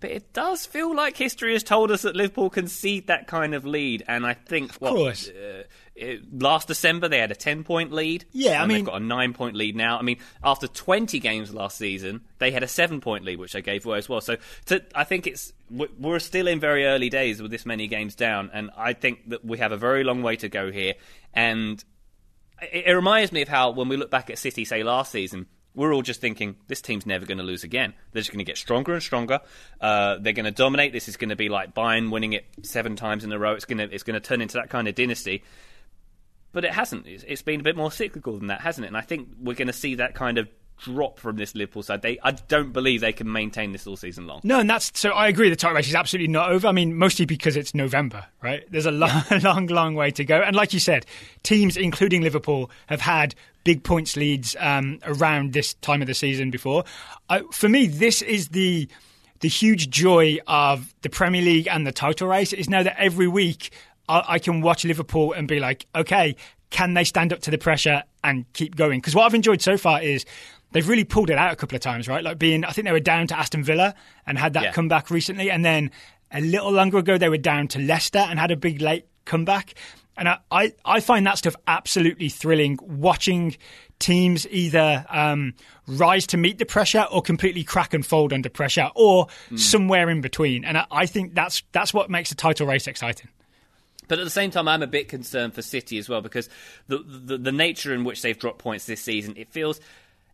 But 0.01 0.11
it 0.11 0.33
does 0.35 0.67
feel 0.67 0.95
like 0.95 1.17
history 1.17 1.55
has 1.55 1.63
told 1.63 1.91
us 1.91 2.03
that 2.03 2.15
Liverpool 2.15 2.51
concede 2.51 3.07
that 3.07 3.27
kind 3.27 3.55
of 3.55 3.65
lead, 3.65 4.03
and 4.07 4.27
I 4.27 4.35
think 4.35 4.73
what, 4.75 4.93
course. 4.95 5.29
uh, 5.31 5.63
it, 5.97 6.43
last 6.43 6.69
December 6.69 7.09
they 7.09 7.19
had 7.19 7.31
a 7.31 7.35
ten-point 7.37 7.93
lead. 7.93 8.25
Yeah, 8.33 8.63
I 8.63 8.67
mean- 8.67 8.79
they've 8.79 8.85
got 8.87 9.01
a 9.01 9.05
nine-point 9.05 9.55
lead 9.57 9.77
now. 9.77 9.99
I 9.99 10.03
mean, 10.03 10.19
after 10.43 10.67
twenty 10.67 11.19
games 11.21 11.55
last 11.55 11.79
season, 11.79 12.23
they 12.39 12.51
had 12.51 12.63
a 12.63 12.69
seven-point 12.69 13.25
lead, 13.25 13.39
which 13.39 13.53
they 13.53 13.63
gave 13.63 13.87
away 13.87 13.99
as 13.99 14.09
well. 14.09 14.21
So, 14.21 14.37
to, 14.67 14.83
I 14.95 15.05
think 15.05 15.27
it's 15.27 15.53
we- 15.71 15.89
we're 15.99 16.19
still 16.19 16.49
in 16.49 16.61
very 16.61 16.85
early 16.87 17.11
days 17.11 17.41
with 17.41 17.51
this 17.51 17.65
many 17.65 17.87
games 17.87 18.15
down, 18.15 18.51
and 18.53 18.71
I 18.77 18.93
think 18.93 19.29
that 19.31 19.45
we 19.45 19.59
have 19.59 19.73
a 19.73 19.77
very 19.77 20.05
long 20.05 20.23
way 20.23 20.37
to 20.37 20.49
go 20.49 20.71
here. 20.73 20.95
And 21.33 21.83
it, 22.61 22.85
it 22.87 22.93
reminds 22.93 23.33
me 23.33 23.43
of 23.43 23.49
how 23.49 23.71
when 23.71 23.89
we 23.89 23.97
look 23.97 24.11
back 24.11 24.31
at 24.31 24.39
City, 24.39 24.65
say 24.65 24.83
last 24.83 25.13
season, 25.13 25.47
we're 25.77 25.93
all 25.93 26.03
just 26.03 26.21
thinking 26.21 26.55
this 26.69 26.81
team's 26.81 27.05
never 27.05 27.27
going 27.27 27.39
to 27.39 27.45
lose 27.45 27.65
again. 27.65 27.95
They're 28.13 28.21
just 28.23 28.31
going 28.31 28.39
to 28.39 28.45
get 28.45 28.57
stronger 28.57 28.93
and 28.95 29.03
stronger. 29.03 29.41
Uh, 29.81 30.19
they're 30.21 30.33
going 30.33 30.45
to 30.45 30.53
dominate. 30.53 30.93
This 30.93 31.09
is 31.09 31.17
going 31.17 31.31
to 31.31 31.37
be 31.37 31.49
like 31.49 31.75
Bayern 31.75 32.11
winning 32.11 32.33
it 32.33 32.45
seven 32.63 32.95
times 32.95 33.25
in 33.25 33.33
a 33.33 33.39
row. 33.39 33.55
It's 33.55 33.65
going 33.65 33.79
to 33.79 33.93
it's 33.93 34.05
going 34.05 34.15
to 34.15 34.21
turn 34.21 34.41
into 34.41 34.55
that 34.59 34.71
kind 34.71 34.87
of 34.87 34.95
dynasty. 34.95 35.43
But 36.55 36.65
it 36.65 36.73
hasn't. 36.73 37.07
It's, 37.07 37.43
been 37.43 37.61
a 37.61 37.63
bit 37.63 37.77
more 37.77 37.93
cyclical 37.93 38.39
than 38.39 38.47
that, 38.47 38.63
hasn't 38.63 38.87
it? 38.87 38.89
And 38.89 38.97
I 38.97 39.03
think 39.03 39.29
we're 39.39 39.57
going 39.57 39.67
to 39.67 39.75
see 39.75 39.97
that 39.97 40.15
kind 40.15 40.39
of 40.39 40.49
drop 40.79 41.19
from 41.19 41.37
this 41.37 41.55
Liverpool 41.55 41.83
side. 41.83 42.01
They, 42.01 42.19
I 42.23 42.31
don't 42.31 42.73
believe 42.73 43.01
they 43.01 43.13
can 43.13 43.31
maintain 43.31 43.73
this 43.73 43.87
all 43.87 43.97
season 43.97 44.27
long. 44.27 44.41
No, 44.45 44.61
and 44.61 44.71
that's 44.71 44.91
so. 44.99 45.11
I 45.11 45.29
agree. 45.29 45.51
The 45.51 45.57
title 45.57 45.77
race 45.77 45.89
is 45.89 45.95
absolutely 45.95 46.29
not 46.29 46.51
over. 46.51 46.69
I 46.69 46.73
mean, 46.73 46.97
mostly 46.97 47.27
because 47.27 47.57
it's 47.57 47.75
November, 47.75 48.25
right? 48.41 48.65
There's 48.71 48.87
a 48.87 48.93
long, 48.93 49.23
long, 49.43 49.67
long 49.67 49.95
way 49.95 50.13
to 50.13 50.25
go. 50.25 50.41
And 50.41 50.55
like 50.55 50.73
you 50.73 50.81
said, 50.81 51.07
teams, 51.43 51.77
including 51.77 52.23
Liverpool, 52.23 52.71
have 52.87 53.01
had 53.01 53.35
big 53.65 53.83
points 53.83 54.17
leads 54.17 54.55
um, 54.61 55.01
around 55.05 55.53
this 55.53 55.75
time 55.75 56.03
of 56.03 56.07
the 56.07 56.15
season 56.15 56.51
before. 56.51 56.85
Uh, 57.29 57.41
for 57.51 57.69
me, 57.69 57.89
this 57.89 58.23
is 58.23 58.49
the 58.49 58.89
the 59.41 59.49
huge 59.49 59.91
joy 59.91 60.39
of 60.47 60.95
the 61.03 61.11
Premier 61.11 61.43
League 61.43 61.69
and 61.69 61.87
the 61.87 61.93
title 61.93 62.29
race 62.29 62.53
is 62.55 62.71
now 62.71 62.83
that 62.83 62.99
every 62.99 63.29
week 63.29 63.73
I, 64.09 64.25
I 64.29 64.39
can 64.39 64.61
watch 64.61 64.85
Liverpool 64.85 65.33
and 65.33 65.47
be 65.49 65.61
like, 65.61 65.87
okay, 65.95 66.37
can 66.71 66.95
they 66.95 67.05
stand 67.05 67.33
up 67.33 67.41
to 67.41 67.51
the 67.51 67.59
pressure 67.59 68.03
and 68.23 68.45
keep 68.53 68.77
going? 68.77 69.01
Because 69.01 69.15
what 69.15 69.25
I've 69.25 69.35
enjoyed 69.35 69.63
so 69.63 69.77
far 69.77 70.03
is 70.03 70.25
they've 70.73 70.89
really 70.89 71.05
pulled 71.05 71.31
it 71.31 71.39
out 71.39 71.53
a 71.53 71.57
couple 71.57 71.77
of 71.77 71.83
times, 71.83 72.09
right? 72.09 72.25
Like 72.25 72.39
being, 72.39 72.65
I 72.65 72.71
think 72.71 72.87
they 72.87 72.93
were 72.93 73.01
down 73.01 73.27
to 73.29 73.39
Aston 73.39 73.63
Villa 73.65 73.95
and 74.27 74.39
had 74.39 74.55
that 74.55 74.63
Yeah. 74.65 74.73
comeback 74.73 75.11
recently, 75.11 75.51
and 75.51 75.65
then 75.65 75.91
a 76.33 76.41
little 76.41 76.73
longer 76.73 76.99
ago 76.99 77.17
they 77.17 77.29
were 77.29 77.37
down 77.39 77.69
to 77.69 77.79
Leicester 77.79 78.19
and 78.19 78.39
had 78.39 78.51
a 78.51 78.57
big 78.57 78.81
late 78.81 79.07
comeback. 79.25 79.75
And 80.17 80.29
I, 80.29 80.39
I, 80.51 80.73
I 80.85 81.01
find 81.01 81.27
that 81.27 81.39
stuff 81.39 81.57
absolutely 81.67 82.29
thrilling. 82.29 82.79
Watching 82.83 83.57
teams 83.99 84.47
either 84.49 85.05
um, 85.09 85.55
rise 85.89 86.27
to 86.29 86.37
meet 86.37 86.59
the 86.59 86.67
pressure 86.67 87.05
or 87.11 87.21
completely 87.23 87.65
crack 87.65 87.95
and 87.95 88.05
fold 88.07 88.33
under 88.33 88.49
pressure, 88.49 88.91
or 88.95 89.27
somewhere 89.57 90.09
in 90.11 90.21
between. 90.21 90.65
And 90.65 90.79
I, 90.79 90.87
I 90.91 91.07
think 91.07 91.35
that's 91.35 91.63
that's 91.73 91.93
what 91.93 92.11
makes 92.11 92.29
the 92.31 92.37
title 92.37 92.67
race 92.67 92.87
exciting. 92.87 93.29
But 94.09 94.19
at 94.19 94.25
the 94.25 94.31
same 94.31 94.51
time, 94.51 94.69
I'm 94.69 94.83
a 94.83 94.87
bit 94.87 95.09
concerned 95.09 95.55
for 95.55 95.63
City 95.63 95.99
as 95.99 96.09
well 96.09 96.21
because 96.21 96.49
the, 96.89 96.99
the 96.99 97.39
the 97.39 97.53
nature 97.53 97.95
in 97.95 98.05
which 98.05 98.23
they've 98.23 98.39
dropped 98.39 98.59
points 98.59 98.87
this 98.87 99.01
season, 99.01 99.35
it 99.37 99.51
feels 99.51 99.81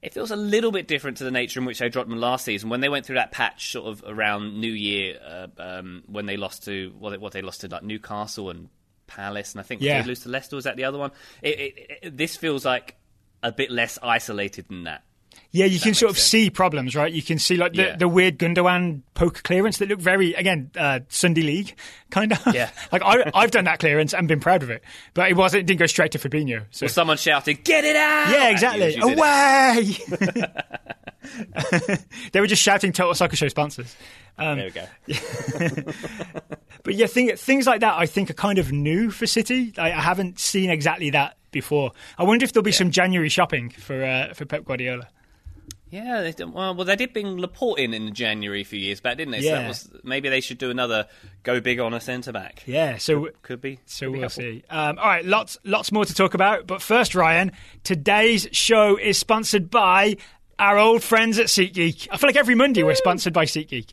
it 0.02 0.14
feels 0.14 0.30
a 0.30 0.36
little 0.36 0.72
bit 0.72 0.88
different 0.88 1.18
to 1.18 1.24
the 1.24 1.30
nature 1.30 1.60
in 1.60 1.66
which 1.66 1.78
they 1.78 1.88
dropped 1.88 2.08
them 2.08 2.18
last 2.18 2.44
season 2.46 2.70
when 2.70 2.80
they 2.80 2.88
went 2.88 3.04
through 3.04 3.16
that 3.16 3.32
patch 3.32 3.72
sort 3.72 3.86
of 3.86 4.02
around 4.06 4.58
New 4.58 4.72
Year 4.72 5.18
uh, 5.24 5.46
um, 5.58 6.02
when 6.06 6.24
they 6.26 6.36
lost 6.38 6.64
to 6.64 6.92
what 6.98 7.10
they, 7.10 7.18
what 7.18 7.32
they 7.32 7.42
lost 7.42 7.60
to 7.60 7.68
like 7.68 7.82
Newcastle 7.82 8.48
and 8.50 8.68
Palace, 9.06 9.52
and 9.52 9.60
I 9.60 9.62
think 9.64 9.82
Yeah. 9.82 10.00
they 10.00 10.08
lose 10.08 10.20
to 10.20 10.28
Leicester. 10.30 10.56
Was 10.56 10.64
that 10.64 10.76
the 10.76 10.84
other 10.84 10.96
one? 10.98 11.10
It, 11.42 11.58
it, 11.60 11.98
it, 12.02 12.16
this 12.16 12.36
feels 12.36 12.64
like 12.64 12.96
a 13.42 13.52
bit 13.52 13.70
less 13.70 13.98
isolated 14.02 14.68
than 14.68 14.84
that. 14.84 15.02
Yeah, 15.52 15.64
you 15.66 15.80
can 15.80 15.94
sort 15.94 16.10
of 16.10 16.16
sense. 16.16 16.28
see 16.28 16.50
problems, 16.50 16.94
right? 16.94 17.12
You 17.12 17.22
can 17.22 17.40
see 17.40 17.56
like 17.56 17.72
the, 17.72 17.82
Yeah. 17.82 17.96
the 17.96 18.06
weird 18.06 18.38
Gundogan 18.38 19.02
poke 19.14 19.42
clearance 19.42 19.78
that 19.78 19.88
look 19.88 19.98
very 19.98 20.32
again 20.34 20.70
uh, 20.78 21.00
Sunday 21.08 21.42
League 21.42 21.74
kind 22.10 22.32
of. 22.32 22.54
Yeah. 22.54 22.70
like 22.92 23.02
I, 23.04 23.30
I've 23.34 23.50
done 23.50 23.64
that 23.64 23.80
clearance 23.80 24.14
and 24.14 24.28
been 24.28 24.38
proud 24.40 24.62
of 24.62 24.70
it, 24.70 24.84
but 25.12 25.28
it 25.28 25.36
wasn't. 25.36 25.62
It 25.62 25.66
didn't 25.66 25.80
go 25.80 25.86
straight 25.86 26.12
to 26.12 26.18
Fabinho. 26.18 26.66
So 26.70 26.86
Or 26.86 26.88
someone 26.88 27.16
shouted, 27.16 27.64
"Get 27.64 27.84
it 27.84 27.96
out!" 27.96 28.30
yeah, 28.30 28.50
exactly. 28.50 28.96
Away. 29.00 29.96
they 32.32 32.40
were 32.40 32.46
just 32.46 32.62
shouting 32.62 32.92
Total 32.92 33.14
Soccer 33.14 33.36
Show 33.36 33.48
sponsors. 33.48 33.94
Um, 34.38 34.58
There 34.58 34.66
we 34.66 34.70
go. 34.70 35.92
But 36.82 36.94
yeah, 36.94 37.06
thing, 37.06 37.36
things 37.36 37.66
like 37.66 37.80
that 37.80 37.98
I 37.98 38.06
think 38.06 38.30
are 38.30 38.34
kind 38.34 38.58
of 38.58 38.72
new 38.72 39.10
for 39.10 39.26
City. 39.26 39.74
I, 39.76 39.88
I 39.92 40.00
haven't 40.00 40.38
seen 40.40 40.70
exactly 40.70 41.10
that 41.10 41.36
before. 41.50 41.92
I 42.16 42.22
wonder 42.24 42.44
if 42.44 42.52
there'll 42.52 42.64
be 42.64 42.72
some 42.72 42.90
January 42.90 43.28
shopping 43.28 43.68
for 43.70 44.02
uh, 44.02 44.32
for 44.32 44.46
Pep 44.46 44.64
Guardiola. 44.64 45.08
Yeah, 45.90 46.20
they 46.22 46.30
did, 46.32 46.52
well, 46.54 46.74
well, 46.74 46.84
they 46.84 46.94
did 46.96 47.12
bring 47.12 47.38
Laporte 47.38 47.80
in 47.80 47.92
in 47.92 48.14
January 48.14 48.60
a 48.60 48.64
few 48.64 48.78
years 48.78 49.00
back, 49.00 49.16
didn't 49.16 49.32
they? 49.32 49.40
So 49.40 49.46
Yeah. 49.48 49.62
that 49.62 49.68
was, 49.68 49.90
maybe 50.04 50.28
they 50.28 50.40
should 50.40 50.58
do 50.58 50.70
another 50.70 51.06
go 51.42 51.60
big 51.60 51.80
on 51.80 51.92
a 51.94 52.00
centre 52.00 52.30
back. 52.32 52.62
Yeah, 52.66 52.96
so 52.98 53.28
Could 53.42 53.60
be. 53.60 53.80
So 53.86 54.06
could 54.06 54.12
be 54.12 54.12
we'll 54.12 54.20
helpful. 54.20 54.42
see. 54.42 54.64
Um, 54.70 54.98
all 54.98 55.06
right, 55.08 55.24
lots 55.24 55.58
lots 55.64 55.90
more 55.90 56.04
to 56.04 56.14
talk 56.14 56.34
about. 56.34 56.66
But 56.68 56.80
first, 56.80 57.14
Ryan, 57.16 57.50
today's 57.82 58.46
show 58.52 58.96
is 58.96 59.18
sponsored 59.18 59.68
by 59.70 60.16
our 60.58 60.78
old 60.78 61.02
friends 61.02 61.38
at 61.38 61.46
SeatGeek. 61.46 62.06
I 62.10 62.16
feel 62.18 62.28
like 62.28 62.36
every 62.36 62.54
Monday 62.54 62.82
we're 62.84 62.94
sponsored 62.94 63.32
by 63.32 63.44
SeatGeek. 63.46 63.92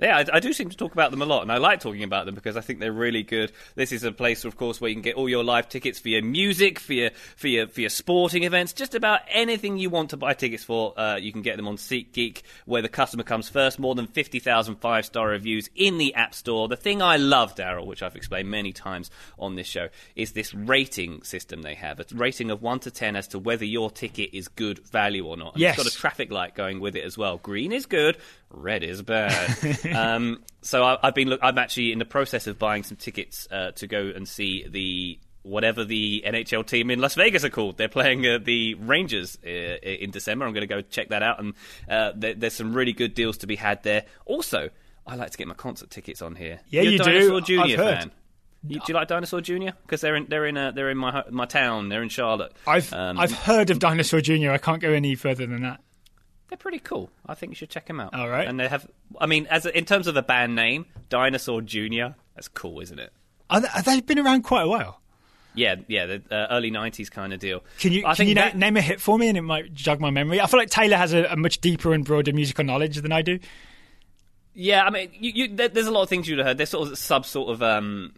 Yeah, 0.00 0.18
I, 0.18 0.36
I 0.36 0.40
do 0.40 0.52
seem 0.52 0.70
to 0.70 0.76
talk 0.76 0.92
about 0.92 1.12
them 1.12 1.22
a 1.22 1.26
lot, 1.26 1.42
and 1.42 1.52
I 1.52 1.58
like 1.58 1.80
talking 1.80 2.02
about 2.02 2.26
them 2.26 2.34
because 2.34 2.56
I 2.56 2.60
think 2.60 2.80
they're 2.80 2.92
really 2.92 3.22
good. 3.22 3.52
This 3.76 3.92
is 3.92 4.02
a 4.02 4.10
place, 4.10 4.44
of 4.44 4.56
course, 4.56 4.80
where 4.80 4.88
you 4.88 4.94
can 4.96 5.02
get 5.02 5.14
all 5.14 5.28
your 5.28 5.44
live 5.44 5.68
tickets 5.68 6.00
for 6.00 6.08
your 6.08 6.22
music, 6.22 6.80
for 6.80 6.94
your 6.94 7.10
for 7.36 7.46
your 7.48 7.68
for 7.68 7.80
your 7.80 7.90
sporting 7.90 8.42
events, 8.42 8.72
just 8.72 8.94
about 8.94 9.20
anything 9.28 9.78
you 9.78 9.90
want 9.90 10.10
to 10.10 10.16
buy 10.16 10.34
tickets 10.34 10.64
for. 10.64 10.98
Uh, 10.98 11.16
you 11.16 11.32
can 11.32 11.42
get 11.42 11.56
them 11.56 11.68
on 11.68 11.76
SeatGeek, 11.76 12.42
where 12.66 12.82
the 12.82 12.88
customer 12.88 13.22
comes 13.22 13.48
first. 13.48 13.78
More 13.78 13.94
than 13.94 14.06
50,000 14.06 14.76
five 14.76 15.06
star 15.06 15.28
reviews 15.28 15.70
in 15.76 15.98
the 15.98 16.14
App 16.14 16.34
Store. 16.34 16.66
The 16.66 16.76
thing 16.76 17.00
I 17.00 17.16
love, 17.16 17.54
Daryl, 17.54 17.86
which 17.86 18.02
I've 18.02 18.16
explained 18.16 18.50
many 18.50 18.72
times 18.72 19.10
on 19.38 19.54
this 19.54 19.66
show, 19.66 19.88
is 20.16 20.32
this 20.32 20.52
rating 20.54 21.22
system 21.22 21.62
they 21.62 21.74
have. 21.74 22.00
A 22.00 22.04
rating 22.14 22.50
of 22.50 22.62
one 22.62 22.80
to 22.80 22.90
ten 22.90 23.14
as 23.14 23.28
to 23.28 23.38
whether 23.38 23.64
your 23.64 23.90
ticket 23.90 24.30
is 24.32 24.48
good 24.48 24.80
value 24.88 25.24
or 25.24 25.36
not. 25.36 25.54
And 25.54 25.60
Yes. 25.60 25.78
It's 25.78 25.84
got 25.84 25.92
a 25.92 25.96
traffic 25.96 26.32
light 26.32 26.54
going 26.54 26.80
with 26.80 26.96
it 26.96 27.04
as 27.04 27.16
well. 27.16 27.38
Green 27.38 27.72
is 27.72 27.86
good, 27.86 28.18
red 28.50 28.82
is 28.82 29.02
bad. 29.02 29.56
um, 29.94 30.42
so 30.62 30.82
I, 30.82 30.98
I've 31.02 31.14
been. 31.14 31.28
Look, 31.28 31.40
I'm 31.42 31.58
actually 31.58 31.92
in 31.92 31.98
the 31.98 32.04
process 32.04 32.46
of 32.46 32.58
buying 32.58 32.82
some 32.82 32.96
tickets 32.96 33.46
uh, 33.50 33.72
to 33.72 33.86
go 33.86 34.12
and 34.14 34.28
see 34.28 34.66
the 34.68 35.18
whatever 35.42 35.84
the 35.84 36.22
NHL 36.26 36.66
team 36.66 36.90
in 36.90 37.00
Las 37.00 37.14
Vegas 37.16 37.44
are 37.44 37.50
called. 37.50 37.76
They're 37.76 37.88
playing 37.88 38.26
uh, 38.26 38.38
the 38.42 38.74
Rangers 38.74 39.36
uh, 39.44 39.48
in 39.48 40.10
December. 40.10 40.46
I'm 40.46 40.54
going 40.54 40.66
to 40.66 40.74
go 40.74 40.80
check 40.80 41.10
that 41.10 41.22
out, 41.22 41.38
and 41.38 41.54
uh, 41.88 42.12
there, 42.16 42.34
there's 42.34 42.54
some 42.54 42.72
really 42.74 42.92
good 42.94 43.14
deals 43.14 43.38
to 43.38 43.46
be 43.46 43.56
had 43.56 43.82
there. 43.82 44.04
Also, 44.24 44.70
I 45.06 45.16
like 45.16 45.30
to 45.30 45.38
get 45.38 45.46
my 45.46 45.54
concert 45.54 45.90
tickets 45.90 46.22
on 46.22 46.34
here. 46.34 46.60
Yeah, 46.68 46.82
You're 46.82 46.88
a 46.88 46.92
you 46.92 46.98
do. 46.98 47.04
Dinosaur 47.04 47.36
I've 47.38 47.44
Junior 47.44 47.76
heard. 47.76 47.98
fan. 47.98 48.10
You, 48.66 48.78
do 48.78 48.84
you 48.88 48.94
like 48.94 49.08
Dinosaur 49.08 49.42
Junior? 49.42 49.74
Because 49.82 50.00
they're 50.00 50.16
in 50.16 50.26
they're 50.30 50.46
in 50.46 50.56
uh, 50.56 50.70
they're 50.70 50.88
in 50.88 50.96
my 50.96 51.22
my 51.30 51.44
town. 51.44 51.90
They're 51.90 52.02
in 52.02 52.08
Charlotte. 52.08 52.52
I've 52.66 52.90
Um, 52.94 53.18
I've 53.18 53.32
heard 53.32 53.68
of 53.68 53.78
Dinosaur 53.78 54.22
Junior. 54.22 54.52
I 54.52 54.56
can't 54.58 54.80
go 54.80 54.90
any 54.90 55.14
further 55.16 55.46
than 55.46 55.60
that. 55.62 55.80
They're 56.48 56.58
pretty 56.58 56.78
cool. 56.78 57.10
I 57.26 57.34
think 57.34 57.50
you 57.50 57.56
should 57.56 57.70
check 57.70 57.86
them 57.86 58.00
out. 58.00 58.14
All 58.14 58.28
right. 58.28 58.46
And 58.46 58.60
they 58.60 58.68
have, 58.68 58.86
I 59.18 59.26
mean, 59.26 59.46
as 59.46 59.66
a, 59.66 59.76
in 59.76 59.84
terms 59.84 60.06
of 60.06 60.14
the 60.14 60.22
band 60.22 60.54
name, 60.54 60.86
Dinosaur 61.08 61.62
Junior. 61.62 62.14
That's 62.34 62.48
cool, 62.48 62.80
isn't 62.80 62.98
it? 62.98 63.12
Are 63.50 63.60
they, 63.60 63.68
have 63.68 64.06
been 64.06 64.18
around 64.18 64.42
quite 64.42 64.62
a 64.62 64.68
while? 64.68 65.00
Yeah, 65.54 65.76
yeah, 65.86 66.06
the 66.06 66.22
uh, 66.30 66.48
early 66.50 66.70
'90s 66.72 67.08
kind 67.08 67.32
of 67.32 67.38
deal. 67.38 67.62
Can 67.78 67.92
you 67.92 68.04
I 68.04 68.16
can 68.16 68.26
you 68.26 68.34
na- 68.34 68.50
name 68.54 68.76
a 68.76 68.80
hit 68.80 69.00
for 69.00 69.16
me 69.16 69.28
and 69.28 69.38
it 69.38 69.42
might 69.42 69.72
jog 69.72 70.00
my 70.00 70.10
memory? 70.10 70.40
I 70.40 70.46
feel 70.46 70.58
like 70.58 70.70
Taylor 70.70 70.96
has 70.96 71.12
a, 71.12 71.26
a 71.26 71.36
much 71.36 71.60
deeper 71.60 71.94
and 71.94 72.04
broader 72.04 72.32
musical 72.32 72.64
knowledge 72.64 72.96
than 72.96 73.12
I 73.12 73.22
do. 73.22 73.38
Yeah, 74.52 74.84
I 74.84 74.90
mean, 74.90 75.10
you, 75.12 75.32
you, 75.34 75.56
there's 75.56 75.86
a 75.86 75.92
lot 75.92 76.02
of 76.02 76.08
things 76.08 76.26
you'd 76.26 76.38
have 76.38 76.46
heard. 76.46 76.58
There's 76.58 76.70
sort 76.70 76.88
of 76.88 76.98
sub 76.98 77.24
sort 77.24 77.50
of 77.50 77.62
um, 77.62 78.14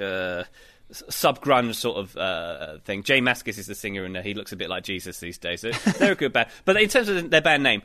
uh, 0.00 0.44
sub 0.92 1.40
grunge 1.42 1.74
sort 1.74 1.98
of 1.98 2.16
uh, 2.16 2.78
thing. 2.84 3.02
Jay 3.02 3.20
Mascis 3.20 3.58
is 3.58 3.66
the 3.66 3.74
singer, 3.74 4.04
and 4.04 4.16
uh, 4.16 4.22
he 4.22 4.34
looks 4.34 4.52
a 4.52 4.56
bit 4.56 4.68
like 4.68 4.84
Jesus 4.84 5.20
these 5.20 5.38
days. 5.38 5.60
So 5.60 5.70
they're 5.98 6.12
a 6.12 6.16
good 6.16 6.32
band. 6.32 6.48
But 6.64 6.80
in 6.80 6.88
terms 6.88 7.08
of 7.08 7.30
their 7.30 7.40
band 7.40 7.62
name, 7.62 7.82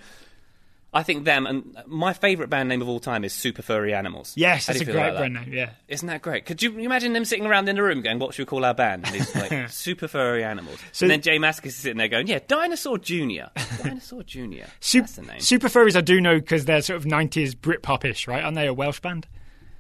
I 0.94 1.04
think 1.04 1.26
them 1.26 1.46
and 1.46 1.76
my 1.88 2.14
favourite 2.14 2.50
band 2.50 2.70
name 2.70 2.82
of 2.82 2.88
all 2.88 3.02
time 3.02 3.26
is 3.26 3.34
Super 3.34 3.62
Furry 3.62 3.94
Animals. 3.94 4.32
Yes, 4.38 4.68
that's 4.68 4.80
a 4.80 4.86
great 4.86 4.96
that? 4.96 5.18
brand 5.18 5.34
name. 5.34 5.52
Yeah. 5.52 5.72
Isn't 5.90 6.08
that 6.08 6.22
great? 6.22 6.46
Could 6.46 6.64
you 6.64 6.78
imagine 6.80 7.12
them 7.12 7.26
sitting 7.26 7.46
around 7.46 7.68
in 7.68 7.76
the 7.76 7.84
room 7.84 8.02
going, 8.02 8.18
"What 8.18 8.34
should 8.34 8.44
we 8.44 8.46
call 8.46 8.64
our 8.64 8.74
band?" 8.74 9.06
And 9.06 9.16
it's 9.18 9.36
like 9.36 9.70
super 9.70 10.08
furry 10.08 10.46
animals. 10.46 10.80
So- 10.94 11.04
and 11.04 11.12
then 11.12 11.22
Jay 11.22 11.38
Mascis 11.38 11.66
is 11.66 11.76
sitting 11.76 11.98
there 11.98 12.08
going, 12.08 12.28
"Yeah, 12.28 12.40
Dinosaur 12.48 12.98
Junior, 12.98 13.50
Dinosaur 13.84 14.24
Junior. 14.24 14.68
Sup- 14.80 15.02
That's 15.02 15.16
the 15.18 15.24
name." 15.24 15.40
Super 15.42 15.68
Furries 15.68 15.98
I 15.98 16.02
do 16.02 16.22
know 16.22 16.40
because 16.40 16.64
they're 16.64 16.82
sort 16.82 16.96
of 16.98 17.04
90s 17.04 17.56
Britpop-ish, 17.56 18.26
right? 18.30 18.44
Aren't 18.44 18.56
they 18.56 18.68
a 18.68 18.74
Welsh 18.74 19.02
band? 19.02 19.28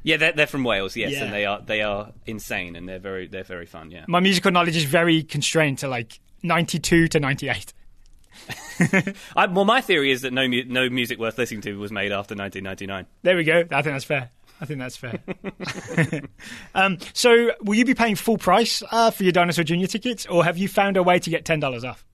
Yeah, 0.05 0.17
they're, 0.17 0.31
they're 0.33 0.47
from 0.47 0.63
Wales, 0.63 0.95
yes, 0.95 1.13
Yeah. 1.13 1.23
and 1.23 1.33
they 1.33 1.45
are 1.45 1.59
they 1.61 1.81
are 1.81 2.11
insane 2.27 2.75
and 2.75 2.87
they're 2.87 2.99
very 2.99 3.27
they're 3.27 3.43
very 3.43 3.65
fun. 3.65 3.89
Yeah. 3.89 4.05
My 4.07 4.19
musical 4.19 4.51
knowledge 4.51 4.77
is 4.77 4.83
very 4.83 5.23
constrained 5.23 5.79
to 5.79 5.87
like 5.87 6.19
92 6.43 7.07
to 7.07 7.19
98. 7.19 7.73
I, 9.35 9.47
well, 9.47 9.65
my 9.65 9.81
theory 9.81 10.11
is 10.11 10.21
that 10.21 10.31
no 10.31 10.47
mu- 10.47 10.65
no 10.67 10.89
music 10.89 11.17
worth 11.17 11.37
listening 11.39 11.61
to 11.61 11.79
was 11.79 11.91
made 11.91 12.11
after 12.11 12.35
1999. 12.35 13.07
There 13.23 13.35
we 13.35 13.43
go. 13.43 13.61
I 13.71 13.81
think 13.81 13.95
that's 13.95 14.05
fair. 14.05 14.29
I 14.61 14.65
think 14.65 14.79
that's 14.79 14.95
fair. 14.95 15.19
um, 16.75 16.97
so, 17.13 17.51
will 17.61 17.75
you 17.75 17.85
be 17.85 17.95
paying 17.95 18.15
full 18.15 18.37
price 18.37 18.83
uh, 18.91 19.09
for 19.09 19.23
your 19.23 19.31
Dinosaur 19.31 19.63
Junior 19.63 19.87
tickets, 19.87 20.25
or 20.27 20.43
have 20.43 20.57
you 20.57 20.67
found 20.67 20.97
a 20.97 21.03
way 21.03 21.17
to 21.17 21.29
get 21.29 21.45
ten 21.45 21.59
dollars 21.59 21.83
off? 21.83 22.05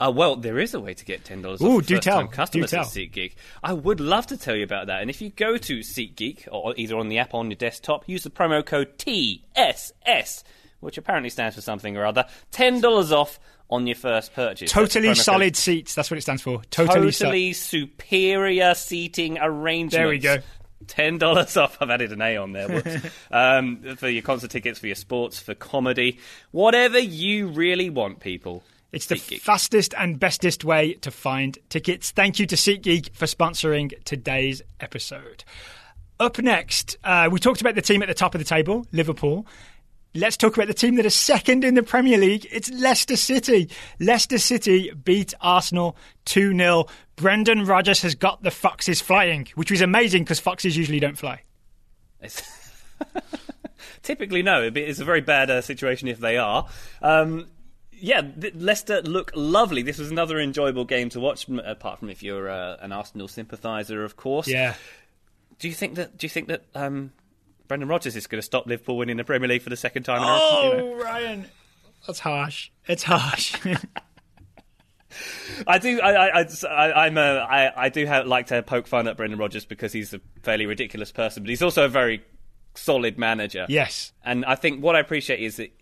Uh, 0.00 0.12
well, 0.14 0.36
there 0.36 0.58
is 0.58 0.74
a 0.74 0.80
way 0.80 0.94
to 0.94 1.04
get 1.04 1.24
ten 1.24 1.42
dollars 1.42 1.60
off 1.60 1.86
do 1.86 1.98
tell, 1.98 2.18
time 2.18 2.28
customers 2.28 2.70
do 2.70 2.76
tell. 2.76 2.84
at 2.84 2.90
SeatGeek. 2.90 3.34
I 3.64 3.72
would 3.72 3.98
love 3.98 4.28
to 4.28 4.36
tell 4.36 4.54
you 4.54 4.62
about 4.62 4.86
that. 4.86 5.00
And 5.00 5.10
if 5.10 5.20
you 5.20 5.30
go 5.30 5.56
to 5.56 5.80
SeatGeek, 5.80 6.48
or 6.52 6.74
either 6.76 6.96
on 6.96 7.08
the 7.08 7.18
app 7.18 7.34
or 7.34 7.40
on 7.40 7.50
your 7.50 7.56
desktop, 7.56 8.08
use 8.08 8.22
the 8.22 8.30
promo 8.30 8.64
code 8.64 8.96
TSS, 8.98 10.44
which 10.80 10.98
apparently 10.98 11.30
stands 11.30 11.56
for 11.56 11.62
something 11.62 11.96
or 11.96 12.06
other. 12.06 12.26
Ten 12.52 12.80
dollars 12.80 13.10
off 13.10 13.40
on 13.70 13.86
your 13.88 13.96
first 13.96 14.34
purchase. 14.34 14.72
That's 14.72 14.94
the 14.94 15.00
Totally 15.00 15.08
promo 15.08 15.16
code 15.16 15.24
solid 15.24 15.56
seats. 15.56 15.94
That's 15.96 16.10
what 16.10 16.18
it 16.18 16.22
stands 16.22 16.42
for. 16.42 16.62
Totally, 16.70 17.12
totally 17.12 17.52
solid. 17.52 17.56
superior 17.56 18.74
seating 18.74 19.38
arrangements. 19.38 19.94
There 19.96 20.08
we 20.08 20.18
go. 20.18 20.38
Ten 20.86 21.18
dollars 21.18 21.56
off. 21.56 21.76
I've 21.80 21.90
added 21.90 22.12
an 22.12 22.22
A 22.22 22.36
on 22.36 22.52
there. 22.52 22.68
Whoops. 22.68 23.04
um, 23.32 23.96
for 23.96 24.08
your 24.08 24.22
concert 24.22 24.52
tickets, 24.52 24.78
for 24.78 24.86
your 24.86 24.94
sports, 24.94 25.40
for 25.40 25.54
comedy, 25.54 26.20
whatever 26.52 27.00
you 27.00 27.48
really 27.48 27.90
want, 27.90 28.20
people. 28.20 28.62
It's 28.90 29.06
the 29.06 29.16
SeatGeek. 29.16 29.40
fastest 29.40 29.94
and 29.98 30.18
bestest 30.18 30.64
way 30.64 30.94
to 30.94 31.10
find 31.10 31.58
tickets. 31.68 32.10
Thank 32.10 32.38
you 32.38 32.46
to 32.46 32.56
SeatGeek 32.56 33.14
for 33.14 33.26
sponsoring 33.26 33.92
today's 34.04 34.62
episode. 34.80 35.44
Up 36.18 36.38
next, 36.38 36.96
uh, 37.04 37.28
we 37.30 37.38
talked 37.38 37.60
about 37.60 37.74
the 37.74 37.82
team 37.82 38.02
at 38.02 38.08
the 38.08 38.14
top 38.14 38.34
of 38.34 38.38
the 38.40 38.44
table, 38.46 38.86
Liverpool. 38.92 39.46
let's 40.14 40.36
talk 40.36 40.56
about 40.56 40.66
the 40.66 40.74
team 40.74 40.96
that 40.96 41.06
is 41.06 41.14
second 41.14 41.64
in 41.64 41.74
the 41.74 41.82
Premier 41.82 42.18
League. 42.18 42.46
It's 42.50 42.70
Leicester 42.70 43.16
City. 43.16 43.70
Leicester 44.00 44.38
City 44.38 44.90
beat 45.04 45.34
Arsenal 45.40 45.96
2 46.24 46.56
0. 46.56 46.86
Brendan 47.16 47.66
Rodgers 47.66 48.00
has 48.02 48.14
got 48.14 48.42
the 48.42 48.50
foxes 48.50 49.00
flying, 49.00 49.48
which 49.54 49.70
was 49.70 49.80
amazing 49.80 50.24
because 50.24 50.40
foxes 50.40 50.76
usually 50.76 50.98
don't 51.00 51.18
fly. 51.18 51.42
Typically, 54.02 54.42
no. 54.42 54.70
It's 54.74 55.00
a 55.00 55.04
very 55.04 55.20
bad 55.20 55.50
uh, 55.50 55.60
situation 55.60 56.08
if 56.08 56.18
they 56.18 56.36
are. 56.38 56.66
Um, 57.02 57.46
yeah, 58.00 58.22
Leicester 58.54 59.02
look 59.02 59.32
lovely. 59.34 59.82
This 59.82 59.98
was 59.98 60.10
another 60.10 60.38
enjoyable 60.38 60.84
game 60.84 61.08
to 61.10 61.20
watch, 61.20 61.48
apart 61.48 61.98
from 61.98 62.10
if 62.10 62.22
you're 62.22 62.48
uh, 62.48 62.76
an 62.80 62.92
Arsenal 62.92 63.28
sympathiser, 63.28 64.04
of 64.04 64.16
course. 64.16 64.48
Yeah. 64.48 64.74
Do 65.58 65.68
you 65.68 65.74
think 65.74 65.96
that? 65.96 66.16
Do 66.16 66.24
you 66.24 66.28
think 66.28 66.48
that 66.48 66.64
um, 66.74 67.12
Brendan 67.66 67.88
Rodgers 67.88 68.16
is 68.16 68.26
going 68.26 68.38
to 68.38 68.44
stop 68.44 68.66
Liverpool 68.66 68.96
winning 68.96 69.16
the 69.16 69.24
Premier 69.24 69.48
League 69.48 69.62
for 69.62 69.70
the 69.70 69.76
second 69.76 70.04
time? 70.04 70.22
In 70.22 70.28
oh, 70.28 70.72
you 70.72 70.78
know? 70.78 71.04
Ryan, 71.04 71.46
that's 72.06 72.20
harsh. 72.20 72.70
It's 72.86 73.02
harsh. 73.02 73.54
I 75.66 75.78
do. 75.78 76.00
I, 76.00 76.40
I, 76.40 76.46
I, 76.68 77.06
I'm 77.06 77.18
a, 77.18 77.38
I, 77.38 77.84
I 77.84 77.88
do 77.88 78.06
have, 78.06 78.26
like 78.26 78.48
to 78.48 78.62
poke 78.62 78.86
fun 78.86 79.08
at 79.08 79.16
Brendan 79.16 79.38
Rodgers 79.38 79.64
because 79.64 79.92
he's 79.92 80.14
a 80.14 80.20
fairly 80.42 80.66
ridiculous 80.66 81.10
person, 81.12 81.42
but 81.42 81.50
he's 81.50 81.62
also 81.62 81.84
a 81.84 81.88
very 81.88 82.22
solid 82.74 83.18
manager. 83.18 83.66
Yes, 83.68 84.12
and 84.24 84.44
I 84.44 84.54
think 84.54 84.82
what 84.82 84.94
I 84.96 85.00
appreciate 85.00 85.40
is 85.40 85.56
that 85.56 85.72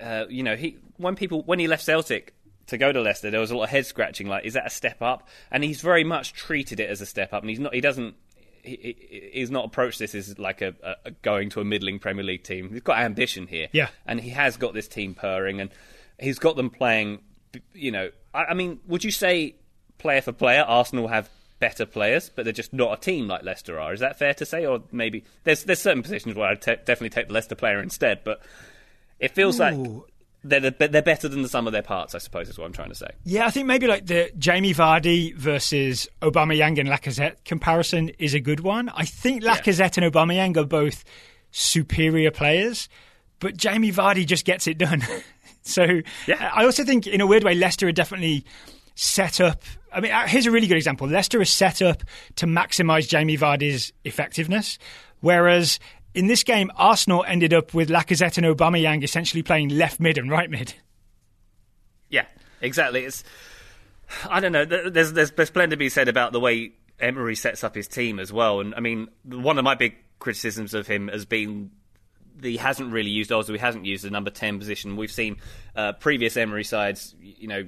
uh, 0.00 0.24
you 0.28 0.42
know 0.42 0.56
he 0.56 0.78
when 0.96 1.16
people 1.16 1.42
when 1.42 1.58
he 1.58 1.66
left 1.66 1.84
Celtic 1.84 2.34
to 2.66 2.78
go 2.78 2.92
to 2.92 3.00
Leicester, 3.00 3.30
there 3.30 3.40
was 3.40 3.50
a 3.50 3.56
lot 3.56 3.64
of 3.64 3.70
head 3.70 3.86
scratching. 3.86 4.28
Like, 4.28 4.44
is 4.44 4.54
that 4.54 4.66
a 4.66 4.70
step 4.70 5.02
up? 5.02 5.28
And 5.50 5.64
he's 5.64 5.80
very 5.80 6.04
much 6.04 6.32
treated 6.32 6.80
it 6.80 6.88
as 6.88 7.00
a 7.00 7.06
step 7.06 7.32
up, 7.32 7.42
and 7.42 7.50
he's 7.50 7.60
not. 7.60 7.74
He 7.74 7.80
doesn't. 7.80 8.14
He, 8.62 9.30
he's 9.32 9.50
not 9.50 9.64
approached 9.64 9.98
this 9.98 10.14
as 10.14 10.38
like 10.38 10.62
a, 10.62 10.74
a, 11.04 11.10
going 11.10 11.50
to 11.50 11.60
a 11.60 11.64
middling 11.64 11.98
Premier 11.98 12.24
League 12.24 12.44
team. 12.44 12.70
He's 12.70 12.82
got 12.82 12.98
ambition 12.98 13.46
here, 13.46 13.68
yeah, 13.72 13.88
and 14.06 14.20
he 14.20 14.30
has 14.30 14.56
got 14.56 14.74
this 14.74 14.88
team 14.88 15.14
purring, 15.14 15.60
and 15.60 15.70
he's 16.18 16.38
got 16.38 16.56
them 16.56 16.70
playing. 16.70 17.20
You 17.74 17.90
know, 17.90 18.10
I, 18.32 18.44
I 18.46 18.54
mean, 18.54 18.80
would 18.86 19.04
you 19.04 19.10
say 19.10 19.56
player 19.98 20.22
for 20.22 20.32
player, 20.32 20.62
Arsenal 20.62 21.08
have 21.08 21.28
better 21.58 21.86
players, 21.86 22.30
but 22.34 22.44
they're 22.44 22.52
just 22.52 22.72
not 22.72 22.98
a 22.98 23.00
team 23.00 23.28
like 23.28 23.42
Leicester 23.42 23.78
are? 23.78 23.92
Is 23.92 24.00
that 24.00 24.18
fair 24.18 24.34
to 24.34 24.46
say, 24.46 24.64
or 24.64 24.82
maybe 24.92 25.24
there's 25.44 25.64
there's 25.64 25.80
certain 25.80 26.02
positions 26.02 26.36
where 26.36 26.48
I'd 26.48 26.60
definitely 26.60 27.10
take 27.10 27.28
the 27.28 27.34
Leicester 27.34 27.54
player 27.54 27.80
instead, 27.80 28.22
but 28.24 28.40
it 29.22 29.30
feels 29.30 29.58
Ooh. 29.58 29.62
like 29.62 30.02
they're 30.44 30.70
they're 30.70 31.00
better 31.00 31.28
than 31.28 31.42
the 31.42 31.48
sum 31.48 31.66
of 31.66 31.72
their 31.72 31.82
parts, 31.82 32.14
I 32.14 32.18
suppose, 32.18 32.48
is 32.48 32.58
what 32.58 32.66
I'm 32.66 32.72
trying 32.72 32.88
to 32.88 32.94
say. 32.94 33.10
Yeah, 33.24 33.46
I 33.46 33.50
think 33.50 33.66
maybe 33.66 33.86
like 33.86 34.06
the 34.06 34.30
Jamie 34.36 34.74
Vardy 34.74 35.34
versus 35.34 36.08
Aubameyang 36.20 36.78
and 36.78 36.88
Lacazette 36.88 37.44
comparison 37.44 38.10
is 38.18 38.34
a 38.34 38.40
good 38.40 38.60
one. 38.60 38.88
I 38.90 39.04
think 39.04 39.44
Lacazette 39.44 39.96
yeah. 39.96 40.04
and 40.04 40.12
Aubameyang 40.12 40.56
are 40.56 40.66
both 40.66 41.04
superior 41.52 42.32
players, 42.32 42.88
but 43.38 43.56
Jamie 43.56 43.92
Vardy 43.92 44.26
just 44.26 44.44
gets 44.44 44.66
it 44.66 44.78
done. 44.78 45.04
so 45.62 45.86
yeah. 46.26 46.50
I 46.52 46.64
also 46.64 46.84
think, 46.84 47.06
in 47.06 47.20
a 47.20 47.26
weird 47.26 47.44
way, 47.44 47.54
Leicester 47.54 47.86
are 47.86 47.92
definitely 47.92 48.44
set 48.96 49.40
up. 49.40 49.62
I 49.92 50.00
mean, 50.00 50.10
uh, 50.10 50.26
here's 50.26 50.46
a 50.46 50.50
really 50.50 50.66
good 50.66 50.76
example. 50.76 51.06
Leicester 51.06 51.40
is 51.40 51.50
set 51.50 51.80
up 51.80 52.02
to 52.36 52.46
maximise 52.46 53.08
Jamie 53.08 53.38
Vardy's 53.38 53.92
effectiveness, 54.04 54.78
whereas 55.20 55.78
in 56.14 56.26
this 56.26 56.42
game, 56.42 56.70
Arsenal 56.76 57.24
ended 57.26 57.52
up 57.52 57.74
with 57.74 57.88
Lacazette 57.88 58.38
and 58.38 58.46
Aubameyang 58.46 59.02
essentially 59.02 59.42
playing 59.42 59.70
left 59.70 60.00
mid 60.00 60.18
and 60.18 60.30
right 60.30 60.50
mid. 60.50 60.74
Yeah, 62.08 62.26
exactly. 62.60 63.04
It's 63.04 63.24
I 64.28 64.40
don't 64.40 64.52
know. 64.52 64.64
There's 64.64 65.12
there's, 65.12 65.30
there's 65.32 65.50
plenty 65.50 65.70
to 65.70 65.76
be 65.76 65.88
said 65.88 66.08
about 66.08 66.32
the 66.32 66.40
way 66.40 66.72
Emery 67.00 67.34
sets 67.34 67.64
up 67.64 67.74
his 67.74 67.88
team 67.88 68.18
as 68.18 68.32
well. 68.32 68.60
And 68.60 68.74
I 68.74 68.80
mean, 68.80 69.08
one 69.24 69.58
of 69.58 69.64
my 69.64 69.74
big 69.74 69.96
criticisms 70.18 70.74
of 70.74 70.86
him 70.86 71.08
has 71.08 71.24
been 71.24 71.70
he 72.42 72.56
hasn't 72.56 72.92
really 72.92 73.10
used 73.10 73.30
Ozil. 73.30 73.52
He 73.52 73.58
hasn't 73.58 73.84
used 73.84 74.04
the 74.04 74.10
number 74.10 74.30
ten 74.30 74.58
position. 74.58 74.96
We've 74.96 75.12
seen 75.12 75.36
uh, 75.76 75.92
previous 75.94 76.36
Emery 76.36 76.64
sides, 76.64 77.14
you 77.20 77.48
know, 77.48 77.64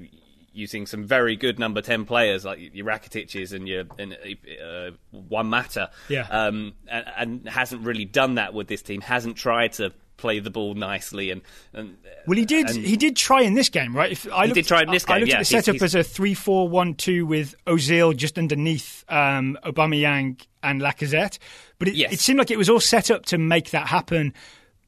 using 0.55 0.87
some 0.87 1.05
very 1.05 1.37
good 1.37 1.59
number 1.59 1.83
10 1.83 2.05
players 2.05 2.45
like 2.45 2.75
your 2.75 2.87
Rakitiches 2.87 3.53
and 3.53 3.69
your 3.69 3.85
and, 3.99 4.13
uh, 4.15 4.91
Juan 5.11 5.47
Mata. 5.47 5.91
Yeah. 6.09 6.27
Um, 6.31 6.75
and, 6.89 7.07
and, 7.17 7.49
hasn't 7.49 7.83
really 7.83 8.05
done 8.05 8.37
that 8.37 8.55
with 8.55 8.69
this 8.69 8.83
team, 8.83 9.01
hasn't 9.01 9.37
tried 9.37 9.73
to 9.75 9.93
play 10.17 10.39
the 10.39 10.51
ball 10.51 10.75
nicely 10.75 11.31
and, 11.31 11.43
and 11.73 11.97
well 12.27 12.39
he 12.39 12.45
did 12.45 12.71
he 12.71 12.97
did 12.97 13.17
try 13.17 13.43
in 13.43 13.55
this 13.55 13.69
game 13.69 13.97
right 13.97 14.13
if 14.13 14.33
I 14.33 14.45
looked, 14.45 14.55
did 14.55 14.67
try 14.67 14.83
in 14.83 14.91
this 14.93 15.05
game 15.05 15.17
I 15.17 15.19
looked 15.19 15.31
yeah, 15.31 15.37
at 15.37 15.41
the 15.41 15.45
setup 15.45 15.73
he's, 15.75 15.83
he's, 15.83 15.95
as 15.97 16.07
a 16.17 16.23
3-4-1-2 16.23 17.27
with 17.27 17.55
Ozil 17.67 18.17
just 18.17 18.39
underneath 18.39 19.05
um, 19.09 19.59
Aubameyang 19.65 20.41
and 20.63 20.81
Lacazette 20.81 21.39
but 21.81 21.89
it, 21.89 21.95
yes. 21.95 22.13
it 22.13 22.21
seemed 22.21 22.39
like 22.39 22.53
it 22.53 22.59
was 22.59 22.71
all 22.71 22.79
set 22.79 23.11
up 23.11 23.27
to 23.27 23.39
make 23.39 23.71
that 23.71 23.89
happen 23.89 24.33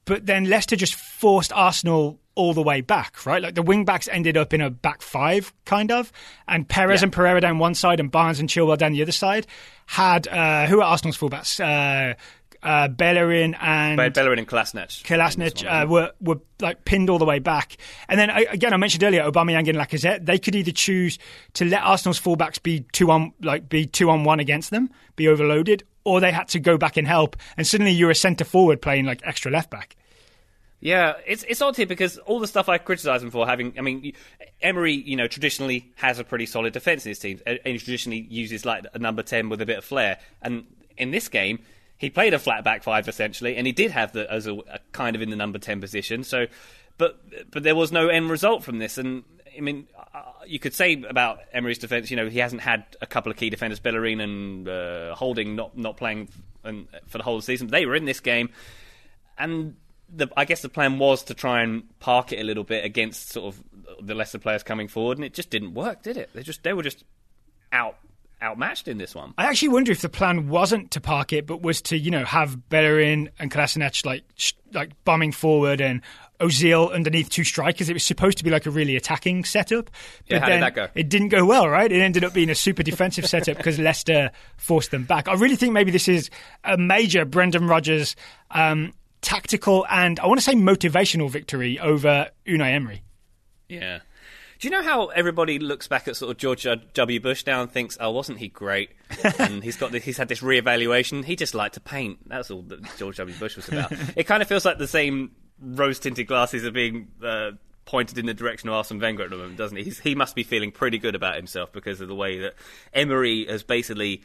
but 0.07 0.25
then 0.25 0.47
Leicester 0.47 0.77
just 0.77 0.95
forced 0.95 1.53
Arsenal 1.53 2.19
all 2.35 2.55
the 2.55 2.63
way 2.63 2.81
back, 2.81 3.27
right? 3.27 3.43
Like 3.43 3.55
the 3.55 3.63
wing 3.63 3.85
backs 3.85 4.09
ended 4.09 4.37
up 4.37 4.55
in 4.55 4.61
a 4.61 4.71
back 4.71 5.03
five, 5.03 5.53
kind 5.65 5.91
of, 5.91 6.13
and 6.47 6.69
Perez 6.69 7.01
yeah. 7.01 7.07
and 7.07 7.13
Pereira 7.13 7.41
down 7.41 7.59
one 7.59 7.75
side 7.75 8.01
and 8.01 8.11
Barnes 8.11 8.41
and 8.41 8.49
Chilwell 8.49 8.79
down 8.79 8.93
the 8.93 9.03
other 9.03 9.13
side 9.13 9.47
had 9.87 10.29
uh, 10.29 10.67
who 10.67 10.81
are 10.81 10.85
Arsenal's 10.85 11.19
fullbacks? 11.19 11.61
Uh, 11.61 12.15
uh, 12.63 12.89
Bellerin 12.89 13.55
and 13.61 14.13
Bellerin 14.13 14.39
and 14.39 14.49
Kolasinac. 14.49 15.03
Kolasinac 15.05 15.65
uh, 15.65 15.87
were 15.87 16.13
were 16.21 16.41
like 16.61 16.85
pinned 16.85 17.11
all 17.11 17.19
the 17.19 17.25
way 17.25 17.39
back, 17.39 17.77
and 18.09 18.19
then 18.19 18.31
again 18.31 18.73
I 18.73 18.77
mentioned 18.77 19.05
earlier 19.05 19.23
Aubameyang 19.31 19.69
and 19.69 19.79
Lacazette. 19.79 20.25
They 20.27 20.39
could 20.39 20.55
either 20.55 20.73
choose 20.73 21.19
to 21.55 21.65
let 21.65 21.83
Arsenal's 21.83 22.21
fullbacks 22.21 22.61
be 22.61 22.81
two 22.93 23.11
on 23.11 23.33
like 23.41 23.69
be 23.69 23.87
two 23.87 24.11
on 24.11 24.25
one 24.25 24.41
against 24.41 24.71
them, 24.71 24.91
be 25.15 25.29
overloaded, 25.29 25.85
or 26.07 26.21
they 26.21 26.31
had 26.31 26.47
to 26.47 26.61
go 26.61 26.79
back 26.79 26.97
and 26.97 27.07
help, 27.07 27.37
and 27.57 27.67
suddenly 27.67 27.93
you're 27.93 28.13
a 28.13 28.15
centre 28.15 28.45
forward 28.45 28.81
playing 28.81 29.05
like 29.05 29.21
extra 29.25 29.51
left 29.51 29.71
back. 29.71 29.97
Yeah, 30.79 31.15
it's 31.27 31.43
it's 31.49 31.61
odd 31.61 31.77
here 31.77 31.87
because 31.87 32.17
all 32.19 32.39
the 32.39 32.47
stuff 32.47 32.69
I 32.69 32.79
criticise 32.79 33.25
him 33.25 33.33
for 33.33 33.45
having, 33.45 33.75
I 33.77 33.83
mean, 33.83 34.13
Emery, 34.63 34.93
you 34.93 35.17
know, 35.17 35.27
traditionally 35.27 35.91
has 35.97 36.21
a 36.21 36.25
pretty 36.25 36.47
solid 36.47 36.73
defence 36.75 37.05
in 37.05 37.11
his 37.11 37.19
team, 37.19 37.41
and 37.45 37.59
he 37.65 37.79
traditionally 37.79 38.21
uses 38.31 38.65
like 38.65 38.87
a 38.95 38.99
number 39.01 39.25
ten 39.25 39.49
with 39.49 39.61
a 39.61 39.67
bit 39.67 39.79
of 39.79 39.85
flair. 39.85 40.19
And 40.43 40.65
in 40.97 41.11
this 41.11 41.29
game, 41.29 41.59
he 41.99 42.09
played 42.09 42.35
a 42.35 42.39
flat 42.39 42.63
back 42.63 42.85
five 42.85 43.09
essentially, 43.09 43.57
and 43.57 43.67
he 43.67 43.73
did 43.73 43.91
have 43.91 44.13
the 44.13 44.31
as 44.33 44.47
a, 44.47 44.55
a 44.55 44.79
kind 44.93 45.17
of 45.17 45.23
in 45.23 45.31
the 45.31 45.37
number 45.37 45.59
ten 45.59 45.81
position. 45.81 46.23
So, 46.23 46.47
but 46.99 47.21
but 47.51 47.65
there 47.65 47.75
was 47.75 47.91
no 47.91 48.07
end 48.07 48.31
result 48.31 48.63
from 48.63 48.79
this, 48.79 48.97
and 48.97 49.25
I 49.57 49.61
mean, 49.61 49.87
uh, 50.15 50.23
you 50.47 50.59
could 50.59 50.75
say 50.75 51.03
about 51.09 51.41
Emery's 51.53 51.79
defence, 51.79 52.11
you 52.11 52.17
know, 52.17 52.29
he 52.29 52.39
hasn't 52.39 52.63
had 52.63 52.85
a 53.01 53.07
couple 53.07 53.31
of 53.31 53.39
key 53.39 53.51
defenders, 53.51 53.81
Bellerin 53.81 54.21
and 54.21 54.69
uh, 54.69 55.15
Holding, 55.15 55.57
not 55.57 55.77
not 55.77 55.97
playing 55.97 56.29
and, 56.65 56.89
for 57.07 57.19
the 57.19 57.25
whole 57.25 57.41
season. 57.41 57.69
They 57.69 57.87
were 57.87 57.95
in 57.95 58.05
this 58.05 58.21
game, 58.21 58.51
and 59.39 59.77
the, 60.09 60.29
I 60.37 60.45
guess 60.45 60.63
the 60.63 60.69
plan 60.69 60.99
was 60.99 61.25
to 61.25 61.35
try 61.35 61.63
and 61.63 61.85
park 61.99 62.33
it 62.33 62.41
a 62.41 62.45
little 62.45 62.65
bit 62.65 62.85
against 62.85 63.31
sort 63.31 63.55
of 63.55 63.63
the 64.07 64.15
lesser 64.15 64.39
players 64.39 64.63
coming 64.63 64.89
forward, 64.89 65.19
and 65.19 65.25
it 65.25 65.35
just 65.35 65.51
didn't 65.51 65.75
work, 65.75 66.03
did 66.03 66.17
it? 66.17 66.31
They 66.35 66.43
just 66.43 66.63
they 66.63 66.73
were 66.73 66.83
just 66.83 67.05
out 67.73 67.97
outmatched 68.43 68.87
in 68.87 68.99
this 68.99 69.15
one. 69.15 69.33
I 69.39 69.47
actually 69.47 69.69
wonder 69.69 69.93
if 69.93 70.03
the 70.03 70.09
plan 70.09 70.49
wasn't 70.49 70.91
to 70.93 71.01
park 71.01 71.33
it, 71.33 71.47
but 71.47 71.63
was 71.63 71.81
to 71.83 71.99
you 71.99 72.11
know 72.11 72.25
have 72.25 72.69
Bellerin 72.69 73.31
and 73.39 73.51
Kolasinac 73.51 74.05
like 74.05 74.25
sh- 74.37 74.53
like 74.73 74.93
bombing 75.05 75.33
forward 75.33 75.81
and 75.81 76.03
Ozil 76.41 76.93
underneath 76.93 77.31
two 77.31 77.45
strikers. 77.45 77.89
It 77.89 77.95
was 77.95 78.05
supposed 78.05 78.39
to 78.39 78.45
be 78.45 78.51
like 78.51 78.67
a 78.67 78.71
really 78.71 78.97
attacking 78.97 79.45
setup. 79.45 79.91
But 80.29 80.35
yeah, 80.35 80.39
how 80.41 80.47
then 80.47 80.61
did 80.61 80.67
that 80.67 80.75
go? 80.75 80.89
It 80.95 81.09
didn't 81.09 81.29
go 81.29 81.45
well, 81.45 81.69
right? 81.69 81.91
It 81.91 82.01
ended 82.01 82.25
up 82.25 82.35
being 82.35 82.51
a 82.51 82.55
super 82.55 82.83
defensive 82.83 83.27
setup 83.27 83.57
because 83.57 83.79
Leicester 83.79 84.31
forced 84.57 84.91
them 84.91 85.05
back. 85.05 85.29
I 85.29 85.35
really 85.35 85.57
think 85.57 85.73
maybe 85.73 85.91
this 85.91 86.09
is 86.09 86.31
a 86.65 86.77
major 86.77 87.25
Brendan 87.25 87.67
Rodgers 87.67 88.17
um, 88.51 88.93
tactical 89.21 89.87
and 89.91 90.21
I 90.21 90.27
want 90.27 90.39
to 90.39 90.45
say 90.45 90.55
motivational 90.55 91.31
victory 91.31 91.79
over 91.79 92.31
Unai 92.47 92.73
Emery. 92.75 93.03
Yeah. 93.69 94.01
Do 94.59 94.69
you 94.69 94.73
know 94.73 94.83
how 94.83 95.07
everybody 95.09 95.59
looks 95.59 95.87
back 95.87 96.09
at 96.09 96.17
sort 96.17 96.31
of 96.31 96.39
George 96.39 96.67
W. 96.95 97.21
Bush 97.21 97.45
now 97.47 97.61
and 97.61 97.71
thinks, 97.71 97.99
"Oh, 98.01 98.11
wasn't 98.11 98.39
he 98.39 98.49
great?" 98.49 98.91
and 99.39 99.63
he's 99.63 99.77
got 99.77 99.93
this, 99.93 100.05
he's 100.05 100.17
had 100.17 100.29
this 100.29 100.43
re-evaluation. 100.43 101.23
He 101.25 101.37
just 101.37 101.55
liked 101.55 101.75
to 101.75 101.81
paint. 101.81 102.27
That's 102.27 102.51
all 102.51 102.63
that 102.63 102.81
George 102.97 103.19
W. 103.19 103.37
Bush 103.37 103.57
was 103.57 103.69
about. 103.69 103.93
it 104.17 104.25
kind 104.25 104.43
of 104.43 104.49
feels 104.49 104.65
like 104.65 104.79
the 104.79 104.89
same 104.89 105.33
rose-tinted 105.61 106.27
glasses 106.27 106.65
are 106.65 106.71
being 106.71 107.09
uh, 107.23 107.53
pointed 107.85 108.19
in 108.19 108.27
the 108.27 108.35
direction 108.35 108.69
of 108.69 108.75
Arsene 108.75 109.01
Wenger 109.01 109.25
at 109.25 109.31
the 109.31 109.37
moment, 109.37 109.57
doesn't 109.57 109.77
he? 109.77 109.85
He's, 109.85 109.99
he 110.01 110.15
must 110.15 110.35
be 110.35 110.43
feeling 110.43 110.73
pretty 110.73 110.99
good 110.99 111.15
about 111.15 111.37
himself 111.37 111.73
because 111.73 112.01
of 112.01 112.09
the 112.09 112.15
way 112.15 112.41
that 112.41 112.55
Emery 112.93 113.47
has 113.47 113.63
basically. 113.63 114.23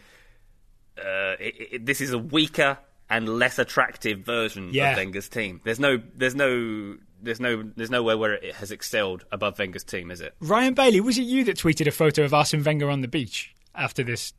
Uh, 0.97 1.35
it, 1.39 1.67
it, 1.71 1.85
this 1.85 2.01
is 2.01 2.11
a 2.11 2.17
weaker 2.17 2.77
and 3.09 3.27
less 3.27 3.59
attractive 3.59 4.19
version 4.19 4.69
yeah. 4.71 4.91
of 4.91 4.97
Wenger's 4.97 5.27
team. 5.27 5.61
There's 5.63 5.79
no, 5.79 6.01
there's 6.15 6.33
no, 6.33 6.95
there's 7.21 7.39
no, 7.39 7.63
there's 7.75 7.89
nowhere 7.89 8.17
where 8.17 8.33
it 8.33 8.55
has 8.55 8.71
excelled 8.71 9.25
above 9.31 9.59
Wenger's 9.59 9.83
team, 9.83 10.11
is 10.11 10.21
it? 10.21 10.33
Ryan 10.39 10.73
Bailey, 10.73 11.01
was 11.01 11.17
it 11.17 11.23
you 11.23 11.43
that 11.45 11.57
tweeted 11.57 11.87
a 11.87 11.91
photo 11.91 12.23
of 12.23 12.33
Arsene 12.33 12.63
Wenger 12.63 12.89
on 12.89 13.01
the 13.01 13.09
beach 13.09 13.53
after 13.75 14.01
this, 14.01 14.33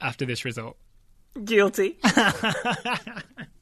after 0.00 0.26
this 0.26 0.44
result? 0.44 0.76
Guilty. 1.42 1.98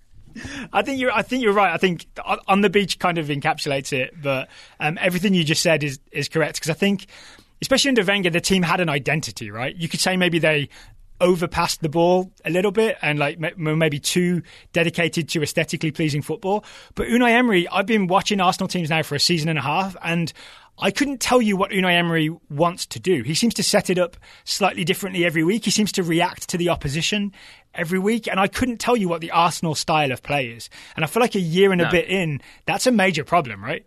I 0.73 0.83
think 0.83 1.01
you're. 1.01 1.13
I 1.13 1.23
think 1.23 1.43
you're 1.43 1.53
right. 1.53 1.73
I 1.73 1.77
think 1.77 2.07
on 2.47 2.61
the 2.61 2.71
beach 2.71 2.99
kind 2.99 3.19
of 3.19 3.27
encapsulates 3.27 3.93
it, 3.93 4.15
but 4.21 4.49
um, 4.81 4.99
everything 5.01 5.35
you 5.35 5.45
just 5.45 5.63
said 5.63 5.83
is 5.83 5.99
is 6.13 6.29
correct 6.29 6.57
because 6.57 6.71
I 6.71 6.75
think, 6.75 7.07
especially 7.63 7.91
under 7.91 8.05
Wenger, 8.05 8.31
the 8.31 8.41
team 8.41 8.63
had 8.63 8.81
an 8.81 8.89
identity. 8.89 9.51
Right? 9.51 9.75
You 9.75 9.89
could 9.89 10.01
say 10.01 10.17
maybe 10.17 10.39
they 10.39 10.69
overpassed 11.21 11.81
the 11.81 11.89
ball 11.89 12.31
a 12.45 12.51
little 12.51 12.71
bit 12.71 12.99
and 13.01 13.19
like 13.19 13.39
maybe 13.59 13.99
too 13.99 14.43
dedicated 14.73 15.29
to 15.31 15.43
aesthetically 15.43 15.91
pleasing 15.91 16.23
football. 16.23 16.65
But 16.95 17.09
Unai 17.09 17.31
Emery, 17.31 17.69
I've 17.69 17.87
been 17.87 18.07
watching 18.07 18.41
Arsenal 18.41 18.69
teams 18.69 18.91
now 18.91 19.03
for 19.03 19.15
a 19.15 19.21
season 19.21 19.49
and 19.49 19.59
a 19.59 19.63
half, 19.63 19.97
and 20.03 20.33
I 20.79 20.91
couldn't 20.91 21.21
tell 21.21 21.41
you 21.41 21.57
what 21.57 21.71
Unai 21.71 21.95
Emery 21.95 22.31
wants 22.51 22.87
to 22.87 23.01
do. 23.01 23.23
He 23.23 23.35
seems 23.35 23.55
to 23.55 23.63
set 23.63 23.89
it 23.89 23.99
up 23.99 24.17
slightly 24.45 24.85
differently 24.85 25.25
every 25.25 25.43
week. 25.43 25.65
He 25.65 25.71
seems 25.71 25.93
to 25.93 26.03
react 26.03 26.49
to 26.51 26.59
the 26.59 26.69
opposition 26.69 27.33
every 27.75 27.99
week, 27.99 28.29
and 28.29 28.39
I 28.39 28.47
couldn't 28.47 28.79
tell 28.79 28.97
you 28.97 29.09
what 29.09 29.21
the 29.21 29.31
Arsenal 29.31 29.75
style 29.75 30.13
of 30.13 30.23
play 30.23 30.49
is. 30.49 30.69
And 30.95 31.05
I 31.05 31.09
feel 31.09 31.23
like 31.23 31.35
a 31.35 31.41
year 31.41 31.73
and 31.73 31.81
no. 31.81 31.89
a 31.89 31.91
bit 31.91 32.09
in, 32.09 32.41
that's 32.67 32.87
a 32.87 32.93
major 32.93 33.25
problem, 33.25 33.65
right? 33.65 33.87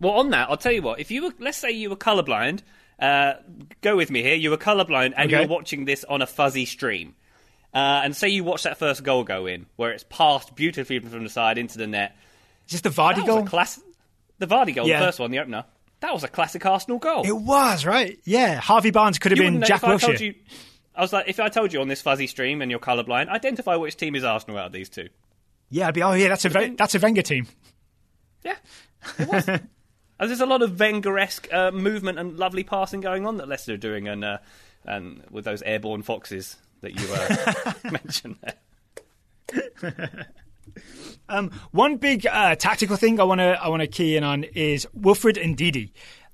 Well, 0.00 0.12
on 0.12 0.30
that, 0.30 0.48
I'll 0.48 0.56
tell 0.56 0.72
you 0.72 0.82
what. 0.82 1.00
If 1.00 1.10
you 1.10 1.24
were, 1.24 1.32
let's 1.38 1.58
say 1.58 1.70
you 1.72 1.90
were 1.90 1.96
colorblind, 1.96 2.60
uh, 2.98 3.34
go 3.80 3.96
with 3.96 4.10
me 4.10 4.22
here. 4.22 4.34
You 4.34 4.50
were 4.50 4.56
colorblind 4.56 5.14
and 5.16 5.32
okay. 5.32 5.42
you 5.42 5.48
were 5.48 5.54
watching 5.54 5.84
this 5.84 6.04
on 6.04 6.22
a 6.22 6.26
fuzzy 6.26 6.64
stream. 6.64 7.14
Uh, 7.74 8.00
and 8.02 8.16
say 8.16 8.28
you 8.28 8.44
watch 8.44 8.62
that 8.62 8.78
first 8.78 9.04
goal 9.04 9.24
go 9.24 9.46
in, 9.46 9.66
where 9.76 9.92
it's 9.92 10.04
passed 10.08 10.54
beautifully 10.54 10.98
from 11.00 11.22
the 11.22 11.28
side 11.28 11.58
into 11.58 11.76
the 11.76 11.86
net. 11.86 12.16
Is 12.66 12.72
this 12.72 12.80
the 12.80 12.88
Vardy 12.90 13.26
goal? 13.26 13.44
Class- 13.44 13.82
the 14.38 14.46
Vardy 14.46 14.74
goal, 14.74 14.88
yeah. 14.88 15.00
the 15.00 15.06
first 15.06 15.18
one, 15.18 15.30
the 15.30 15.38
opener. 15.38 15.64
That 16.00 16.12
was 16.12 16.22
a 16.24 16.28
classic 16.28 16.64
Arsenal 16.64 16.98
goal. 16.98 17.26
It 17.26 17.36
was, 17.36 17.84
right? 17.84 18.18
Yeah. 18.24 18.56
Harvey 18.56 18.90
Barnes 18.90 19.18
could 19.18 19.32
have 19.32 19.38
you 19.38 19.44
been 19.44 19.62
Jack 19.62 19.82
Wilshere. 19.82 20.20
You, 20.20 20.34
I 20.94 21.00
was 21.00 21.12
like, 21.12 21.28
if 21.28 21.40
I 21.40 21.48
told 21.48 21.72
you 21.72 21.80
on 21.80 21.88
this 21.88 22.02
fuzzy 22.02 22.26
stream 22.26 22.62
and 22.62 22.70
you're 22.70 22.80
colourblind, 22.80 23.28
identify 23.28 23.76
which 23.76 23.96
team 23.96 24.14
is 24.14 24.24
Arsenal 24.24 24.58
out 24.58 24.66
of 24.66 24.72
these 24.72 24.88
two. 24.88 25.08
Yeah, 25.70 25.88
I'd 25.88 25.94
be, 25.94 26.02
oh, 26.02 26.12
yeah, 26.12 26.28
that's 26.28 26.44
a, 26.44 26.74
that's 26.76 26.94
a 26.94 26.98
Wenger 26.98 27.22
team. 27.22 27.46
Yeah, 28.44 28.56
it 29.18 29.28
was. 29.28 29.44
there's 30.18 30.40
a 30.40 30.46
lot 30.46 30.62
of 30.62 30.78
Wenger-esque 30.78 31.52
uh, 31.52 31.70
movement 31.70 32.18
and 32.18 32.38
lovely 32.38 32.64
passing 32.64 33.00
going 33.00 33.26
on 33.26 33.36
that 33.36 33.48
Leicester 33.48 33.74
are 33.74 33.76
doing, 33.76 34.08
and 34.08 34.24
uh, 34.24 34.38
and 34.84 35.22
with 35.30 35.44
those 35.44 35.62
airborne 35.62 36.02
foxes 36.02 36.56
that 36.80 36.98
you 36.98 37.06
uh, 37.12 37.72
mentioned 37.92 38.36
there. 39.82 40.26
Um, 41.28 41.50
one 41.72 41.96
big 41.96 42.26
uh, 42.26 42.54
tactical 42.56 42.96
thing 42.96 43.20
I 43.20 43.24
want 43.24 43.40
to 43.40 43.62
I 43.62 43.68
want 43.68 43.82
to 43.82 43.86
key 43.86 44.16
in 44.16 44.24
on 44.24 44.44
is 44.44 44.86
Wilfred 44.94 45.36
Ndidi. 45.36 45.92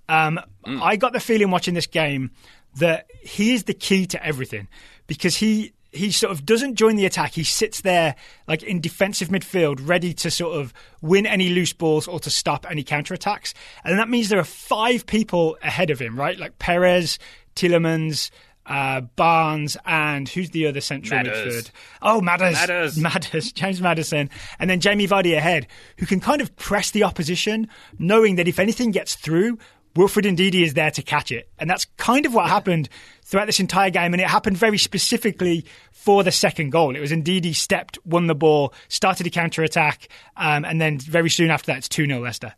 Um, 0.08 0.40
mm. 0.66 0.82
I 0.82 0.96
got 0.96 1.12
the 1.12 1.20
feeling 1.20 1.50
watching 1.50 1.74
this 1.74 1.86
game 1.86 2.30
that 2.76 3.06
he 3.20 3.54
is 3.54 3.64
the 3.64 3.74
key 3.74 4.06
to 4.06 4.24
everything 4.24 4.68
because 5.06 5.36
he 5.36 5.72
he 5.94 6.10
sort 6.10 6.32
of 6.32 6.44
doesn't 6.44 6.74
join 6.74 6.96
the 6.96 7.06
attack. 7.06 7.32
He 7.32 7.44
sits 7.44 7.82
there 7.82 8.16
like 8.48 8.62
in 8.62 8.80
defensive 8.80 9.28
midfield, 9.28 9.78
ready 9.82 10.12
to 10.14 10.30
sort 10.30 10.58
of 10.58 10.74
win 11.00 11.24
any 11.24 11.50
loose 11.50 11.72
balls 11.72 12.08
or 12.08 12.18
to 12.20 12.30
stop 12.30 12.66
any 12.68 12.82
counter 12.82 13.14
attacks. 13.14 13.54
And 13.84 13.98
that 13.98 14.08
means 14.08 14.28
there 14.28 14.40
are 14.40 14.44
five 14.44 15.06
people 15.06 15.56
ahead 15.62 15.90
of 15.90 16.00
him, 16.00 16.18
right? 16.18 16.38
Like 16.38 16.58
Perez, 16.58 17.18
Tielemans, 17.54 18.30
uh, 18.66 19.02
Barnes, 19.02 19.76
and 19.84 20.28
who's 20.28 20.50
the 20.50 20.66
other 20.66 20.80
central 20.80 21.18
Madders. 21.18 21.64
midfield? 21.64 21.70
Oh, 22.02 22.20
Madders. 22.20 22.54
Madders. 22.54 22.98
Madders. 23.00 23.52
James 23.52 23.80
Maddison. 23.80 24.30
And 24.58 24.70
then 24.70 24.80
Jamie 24.80 25.06
Vardy 25.06 25.36
ahead, 25.36 25.66
who 25.98 26.06
can 26.06 26.20
kind 26.20 26.40
of 26.40 26.54
press 26.56 26.90
the 26.90 27.04
opposition, 27.04 27.68
knowing 27.98 28.36
that 28.36 28.48
if 28.48 28.58
anything 28.58 28.90
gets 28.90 29.14
through, 29.14 29.58
Wilfred 29.96 30.24
Ndidi 30.24 30.62
is 30.64 30.74
there 30.74 30.90
to 30.90 31.02
catch 31.02 31.30
it. 31.30 31.48
And 31.58 31.70
that's 31.70 31.86
kind 31.96 32.26
of 32.26 32.34
what 32.34 32.48
happened 32.48 32.88
throughout 33.22 33.46
this 33.46 33.60
entire 33.60 33.90
game. 33.90 34.12
And 34.12 34.20
it 34.20 34.28
happened 34.28 34.56
very 34.56 34.78
specifically 34.78 35.64
for 35.92 36.24
the 36.24 36.32
second 36.32 36.70
goal. 36.70 36.96
It 36.96 37.00
was 37.00 37.12
Ndidi 37.12 37.54
stepped, 37.54 37.98
won 38.04 38.26
the 38.26 38.34
ball, 38.34 38.74
started 38.88 39.26
a 39.26 39.30
counter 39.30 39.62
attack, 39.62 40.08
um, 40.36 40.64
and 40.64 40.80
then 40.80 40.98
very 40.98 41.30
soon 41.30 41.50
after 41.50 41.66
that, 41.66 41.78
it's 41.78 41.88
2 41.88 42.06
0 42.06 42.20
Leicester. 42.20 42.54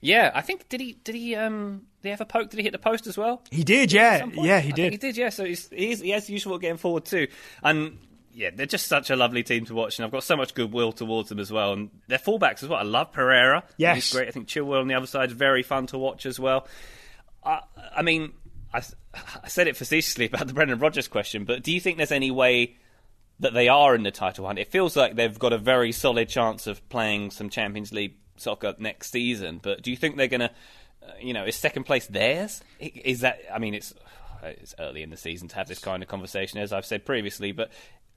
Yeah, 0.00 0.30
I 0.34 0.40
think 0.40 0.68
did 0.68 0.80
he 0.80 0.94
did 1.04 1.14
he 1.14 1.34
um 1.36 1.82
did 2.02 2.08
he 2.08 2.10
have 2.10 2.20
a 2.20 2.26
poke? 2.26 2.50
Did 2.50 2.56
he 2.58 2.62
hit 2.62 2.72
the 2.72 2.78
post 2.78 3.06
as 3.06 3.18
well? 3.18 3.42
He 3.50 3.64
did, 3.64 3.92
yeah, 3.92 4.24
yeah, 4.34 4.60
he 4.60 4.72
did. 4.72 4.92
he 4.92 4.98
did, 4.98 5.16
yeah. 5.16 5.28
So 5.28 5.44
he's, 5.44 5.68
he's 5.68 6.00
he 6.00 6.10
has 6.10 6.30
useful 6.30 6.58
getting 6.58 6.78
forward 6.78 7.04
too, 7.04 7.28
and 7.62 7.98
yeah, 8.32 8.50
they're 8.54 8.64
just 8.64 8.86
such 8.86 9.10
a 9.10 9.16
lovely 9.16 9.42
team 9.42 9.66
to 9.66 9.74
watch, 9.74 9.98
and 9.98 10.06
I've 10.06 10.12
got 10.12 10.24
so 10.24 10.36
much 10.36 10.54
goodwill 10.54 10.92
towards 10.92 11.28
them 11.28 11.38
as 11.38 11.52
well. 11.52 11.74
And 11.74 11.90
their 12.06 12.18
fullbacks 12.18 12.62
as 12.62 12.68
well. 12.68 12.78
I 12.78 12.84
love 12.84 13.12
Pereira. 13.12 13.64
Yes, 13.76 13.96
he's 13.96 14.12
great. 14.12 14.28
I 14.28 14.30
think 14.30 14.48
Chilwell 14.48 14.80
on 14.80 14.88
the 14.88 14.94
other 14.94 15.06
side 15.06 15.30
is 15.30 15.36
very 15.36 15.62
fun 15.62 15.86
to 15.88 15.98
watch 15.98 16.24
as 16.24 16.40
well. 16.40 16.66
I, 17.44 17.60
I 17.94 18.02
mean, 18.02 18.32
I, 18.72 18.82
I 19.42 19.48
said 19.48 19.68
it 19.68 19.76
facetiously 19.76 20.26
about 20.26 20.46
the 20.46 20.54
Brendan 20.54 20.78
Rodgers 20.78 21.08
question, 21.08 21.44
but 21.44 21.62
do 21.62 21.72
you 21.72 21.80
think 21.80 21.98
there's 21.98 22.12
any 22.12 22.30
way? 22.30 22.76
That 23.40 23.54
they 23.54 23.68
are 23.68 23.94
in 23.94 24.02
the 24.02 24.10
title 24.10 24.44
hunt. 24.44 24.58
It 24.58 24.68
feels 24.70 24.94
like 24.96 25.16
they've 25.16 25.38
got 25.38 25.54
a 25.54 25.56
very 25.56 25.92
solid 25.92 26.28
chance 26.28 26.66
of 26.66 26.86
playing 26.90 27.30
some 27.30 27.48
Champions 27.48 27.90
League 27.90 28.16
soccer 28.40 28.74
next 28.78 29.10
season. 29.12 29.60
But 29.62 29.82
do 29.82 29.90
you 29.90 29.96
think 29.96 30.16
they're 30.16 30.28
going 30.28 30.40
to, 30.40 30.50
uh, 31.02 31.10
you 31.20 31.32
know, 31.32 31.44
is 31.44 31.56
second 31.56 31.84
place 31.84 32.06
theirs? 32.06 32.62
Is 32.78 33.20
that? 33.20 33.40
I 33.52 33.58
mean, 33.58 33.74
it's 33.74 33.94
it's 34.42 34.74
early 34.78 35.02
in 35.02 35.10
the 35.10 35.16
season 35.16 35.48
to 35.48 35.56
have 35.56 35.68
this 35.68 35.78
kind 35.78 36.02
of 36.02 36.08
conversation, 36.08 36.58
as 36.60 36.72
I've 36.72 36.86
said 36.86 37.04
previously, 37.04 37.52
but 37.52 37.70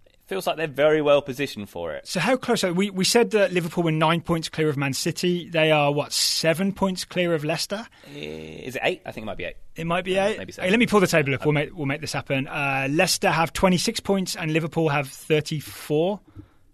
It 0.05 0.19
feels 0.27 0.47
like 0.47 0.55
they're 0.55 0.67
very 0.67 1.01
well 1.01 1.21
positioned 1.21 1.69
for 1.69 1.93
it. 1.93 2.07
So 2.07 2.21
how 2.21 2.37
close 2.37 2.63
are 2.63 2.71
we? 2.71 2.89
We 2.89 3.03
said 3.03 3.31
that 3.31 3.51
Liverpool 3.51 3.83
were 3.83 3.91
nine 3.91 4.21
points 4.21 4.47
clear 4.47 4.69
of 4.69 4.77
Man 4.77 4.93
City. 4.93 5.49
They 5.49 5.69
are 5.71 5.91
what 5.91 6.13
seven 6.13 6.71
points 6.71 7.03
clear 7.03 7.33
of 7.33 7.43
Leicester. 7.43 7.85
Is 8.15 8.77
it 8.77 8.81
eight? 8.85 9.01
I 9.05 9.11
think 9.11 9.23
it 9.23 9.25
might 9.25 9.37
be 9.37 9.43
eight. 9.43 9.57
It 9.75 9.85
might 9.85 10.05
be 10.05 10.15
eight. 10.15 10.37
Maybe 10.37 10.53
Hey, 10.53 10.69
let 10.69 10.79
me 10.79 10.87
pull 10.87 11.01
the 11.01 11.07
table 11.07 11.33
up. 11.33 11.43
We'll 11.43 11.51
make 11.51 11.75
we'll 11.75 11.87
make 11.87 11.99
this 11.99 12.13
happen. 12.13 12.47
Uh, 12.47 12.87
Leicester 12.89 13.29
have 13.29 13.51
twenty 13.51 13.77
six 13.77 13.99
points 13.99 14.37
and 14.37 14.53
Liverpool 14.53 14.87
have 14.89 15.09
thirty 15.09 15.59
four. 15.59 16.21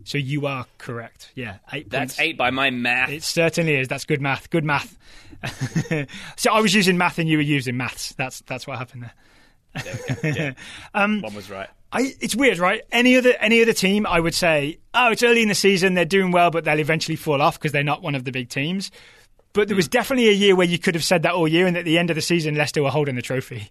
So 0.04 0.18
you 0.18 0.48
are 0.48 0.66
correct. 0.78 1.32
Yeah, 1.36 1.58
eight. 1.74 1.90
That's 1.90 2.16
points. 2.16 2.20
eight 2.20 2.38
by 2.38 2.52
my 2.52 2.70
math. 2.70 3.10
It 3.10 3.24
certainly 3.24 3.76
is. 3.76 3.88
That's 3.88 4.06
good 4.06 4.22
math. 4.22 4.50
Good 4.50 4.64
math. 4.64 4.98
so 6.38 6.52
I 6.52 6.62
was 6.62 6.74
using 6.74 6.98
math 6.98 7.20
and 7.20 7.30
you 7.30 7.38
were 7.38 7.44
using 7.44 7.78
maths. 7.78 8.14
That's 8.14 8.42
that's 8.42 8.66
what 8.66 8.78
happened 8.78 9.10
there. 9.74 9.94
there 10.22 10.36
yeah. 10.36 10.54
um, 10.94 11.22
One 11.22 11.36
was 11.36 11.50
right. 11.50 11.70
I, 11.92 12.14
it's 12.20 12.36
weird, 12.36 12.60
right? 12.60 12.84
Any 12.92 13.18
other 13.18 13.34
any 13.40 13.62
other 13.62 13.74
team, 13.74 14.06
I 14.06 14.20
would 14.20 14.36
say, 14.36 14.80
oh, 14.94 15.12
it's 15.12 15.24
early 15.24 15.42
in 15.42 15.50
the 15.50 15.56
season, 15.56 15.96
they're 15.96 16.06
doing 16.06 16.32
well, 16.32 16.52
but 16.52 16.64
they'll 16.64 16.80
eventually 16.80 17.16
fall 17.16 17.42
off 17.42 17.58
because 17.58 17.72
they're 17.72 17.84
not 17.84 18.02
one 18.02 18.16
of 18.16 18.26
the 18.26 18.32
big 18.32 18.50
teams. 18.50 18.92
But 19.54 19.68
there 19.68 19.78
was 19.78 19.88
hmm. 19.88 19.92
definitely 19.92 20.30
a 20.30 20.34
year 20.34 20.56
where 20.56 20.68
you 20.68 20.78
could 20.78 20.96
have 20.96 21.04
said 21.04 21.24
that 21.24 21.34
all 21.34 21.48
year, 21.48 21.66
and 21.66 21.76
at 21.78 21.86
the 21.86 21.98
end 21.98 22.12
of 22.12 22.16
the 22.16 22.22
season, 22.22 22.56
Leicester 22.56 22.84
were 22.84 22.92
holding 22.92 23.16
the 23.16 23.22
trophy. 23.22 23.70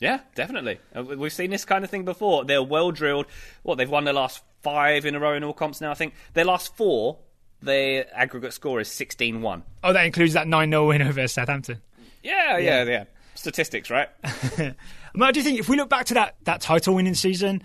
Yeah, 0.00 0.20
definitely. 0.34 0.80
Uh, 0.94 1.02
we've 1.02 1.32
seen 1.32 1.50
this 1.50 1.64
kind 1.64 1.84
of 1.84 1.90
thing 1.90 2.04
before. 2.04 2.44
They're 2.44 2.62
well 2.62 2.90
drilled. 2.90 3.26
What 3.62 3.76
they've 3.76 3.88
won 3.88 4.04
the 4.04 4.12
last 4.12 4.42
five 4.64 5.06
in 5.06 5.14
a 5.14 5.20
row 5.20 5.34
in 5.34 5.44
all 5.44 5.52
comps 5.52 5.80
now. 5.80 5.92
I 5.92 5.94
think 5.94 6.14
their 6.32 6.44
last 6.44 6.74
four, 6.76 7.18
their 7.62 8.06
aggregate 8.12 8.52
score 8.52 8.80
is 8.80 8.88
16-1. 8.88 9.62
Oh, 9.84 9.92
that 9.92 10.04
includes 10.04 10.32
that 10.32 10.48
9-0 10.48 10.88
win 10.88 11.02
over 11.02 11.28
Southampton. 11.28 11.80
Yeah, 12.24 12.58
yeah, 12.58 12.82
yeah. 12.82 12.90
yeah. 12.90 13.04
Statistics, 13.36 13.90
right? 13.90 14.08
I 15.22 15.32
do 15.32 15.42
think 15.42 15.60
if 15.60 15.68
we 15.68 15.76
look 15.76 15.90
back 15.90 16.06
to 16.06 16.14
that 16.14 16.36
that 16.44 16.60
title 16.60 16.94
winning 16.94 17.14
season, 17.14 17.62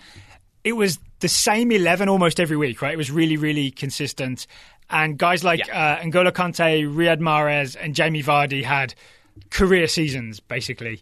it 0.64 0.74
was 0.74 1.00
the 1.20 1.28
same 1.28 1.72
eleven 1.72 2.10
almost 2.10 2.40
every 2.40 2.58
week, 2.58 2.82
right? 2.82 2.94
It 2.94 2.98
was 2.98 3.12
really, 3.12 3.38
really 3.38 3.72
consistent. 3.72 4.46
And 4.90 5.18
guys 5.18 5.44
like 5.44 5.68
yeah. 5.68 5.98
uh, 6.00 6.04
N'Golo 6.04 6.32
Kante, 6.32 6.84
Riyad 6.92 7.20
Mahrez, 7.20 7.78
and 7.80 7.96
Jamie 7.96 8.24
Vardy 8.24 8.64
had 8.64 8.94
career 9.52 9.88
seasons, 9.88 10.40
basically. 10.40 11.02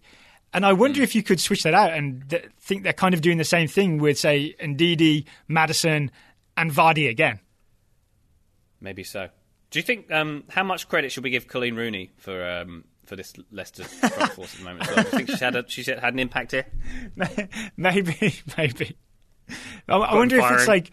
And 0.58 0.66
I 0.66 0.74
wonder 0.74 1.02
mm. 1.02 1.04
if 1.04 1.14
you 1.14 1.22
could 1.22 1.40
switch 1.40 1.62
that 1.62 1.76
out 1.76 1.94
and 1.94 2.28
th- 2.32 2.50
think 2.60 2.82
they're 2.82 2.92
kind 2.92 3.14
of 3.14 3.22
doing 3.22 3.38
the 3.38 3.44
same 3.44 3.68
thing 3.68 4.00
with, 4.00 4.18
say, 4.18 4.56
Ndidi, 4.60 5.26
Maddison, 5.48 6.10
and 6.58 6.72
Vardy 6.72 7.08
again. 7.08 7.40
Maybe 8.82 9.04
so. 9.04 9.30
Do 9.70 9.78
you 9.78 9.84
think 9.84 10.12
um, 10.12 10.46
how 10.50 10.64
much 10.64 10.90
credit 10.90 11.12
should 11.12 11.24
we 11.24 11.30
give 11.30 11.48
Colleen 11.48 11.76
Rooney 11.76 12.12
for 12.18 12.44
um, 12.44 12.86
for 13.06 13.16
this 13.16 13.34
Leicester 13.52 13.84
front 13.84 14.32
force 14.32 14.54
at 14.54 14.58
the 14.58 14.66
moment. 14.66 14.90
As 14.90 14.96
well. 14.96 15.00
I 15.00 15.04
think 15.04 15.30
she's 15.30 15.40
had 15.40 15.56
a, 15.56 15.64
she's 15.68 15.86
had 15.86 16.04
an 16.04 16.18
impact 16.18 16.54
here. 16.54 16.66
maybe, 17.78 18.34
maybe. 18.58 18.98
I, 19.88 19.96
I 19.96 20.16
wonder 20.16 20.38
if 20.38 20.52
it's 20.54 20.68
like 20.68 20.90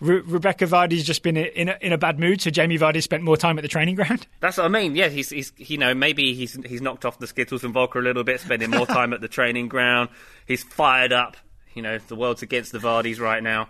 Re- 0.00 0.20
Rebecca 0.20 0.66
Vardy's 0.66 1.04
just 1.04 1.22
been 1.22 1.36
in 1.36 1.68
a, 1.68 1.76
in 1.80 1.92
a 1.92 1.98
bad 1.98 2.18
mood, 2.18 2.40
so 2.40 2.50
Jamie 2.50 2.78
Vardy 2.78 3.02
spent 3.02 3.22
more 3.22 3.36
time 3.36 3.58
at 3.58 3.62
the 3.62 3.68
training 3.68 3.96
ground. 3.96 4.26
That's 4.40 4.56
what 4.56 4.66
I 4.66 4.68
mean. 4.68 4.94
Yeah, 4.94 5.08
he's, 5.08 5.30
he's 5.30 5.52
you 5.56 5.78
know 5.78 5.94
maybe 5.94 6.34
he's 6.34 6.54
he's 6.66 6.80
knocked 6.80 7.04
off 7.04 7.18
the 7.18 7.26
Skittles 7.26 7.64
and 7.64 7.74
vodka 7.74 7.98
a 7.98 8.02
little 8.02 8.24
bit, 8.24 8.40
spending 8.40 8.70
more 8.70 8.86
time 8.86 9.12
at 9.12 9.20
the 9.20 9.28
training 9.28 9.68
ground. 9.68 10.10
He's 10.46 10.62
fired 10.62 11.12
up. 11.12 11.36
You 11.74 11.82
know, 11.82 11.98
the 11.98 12.16
world's 12.16 12.42
against 12.42 12.72
the 12.72 12.78
Vardys 12.78 13.20
right 13.20 13.42
now. 13.42 13.68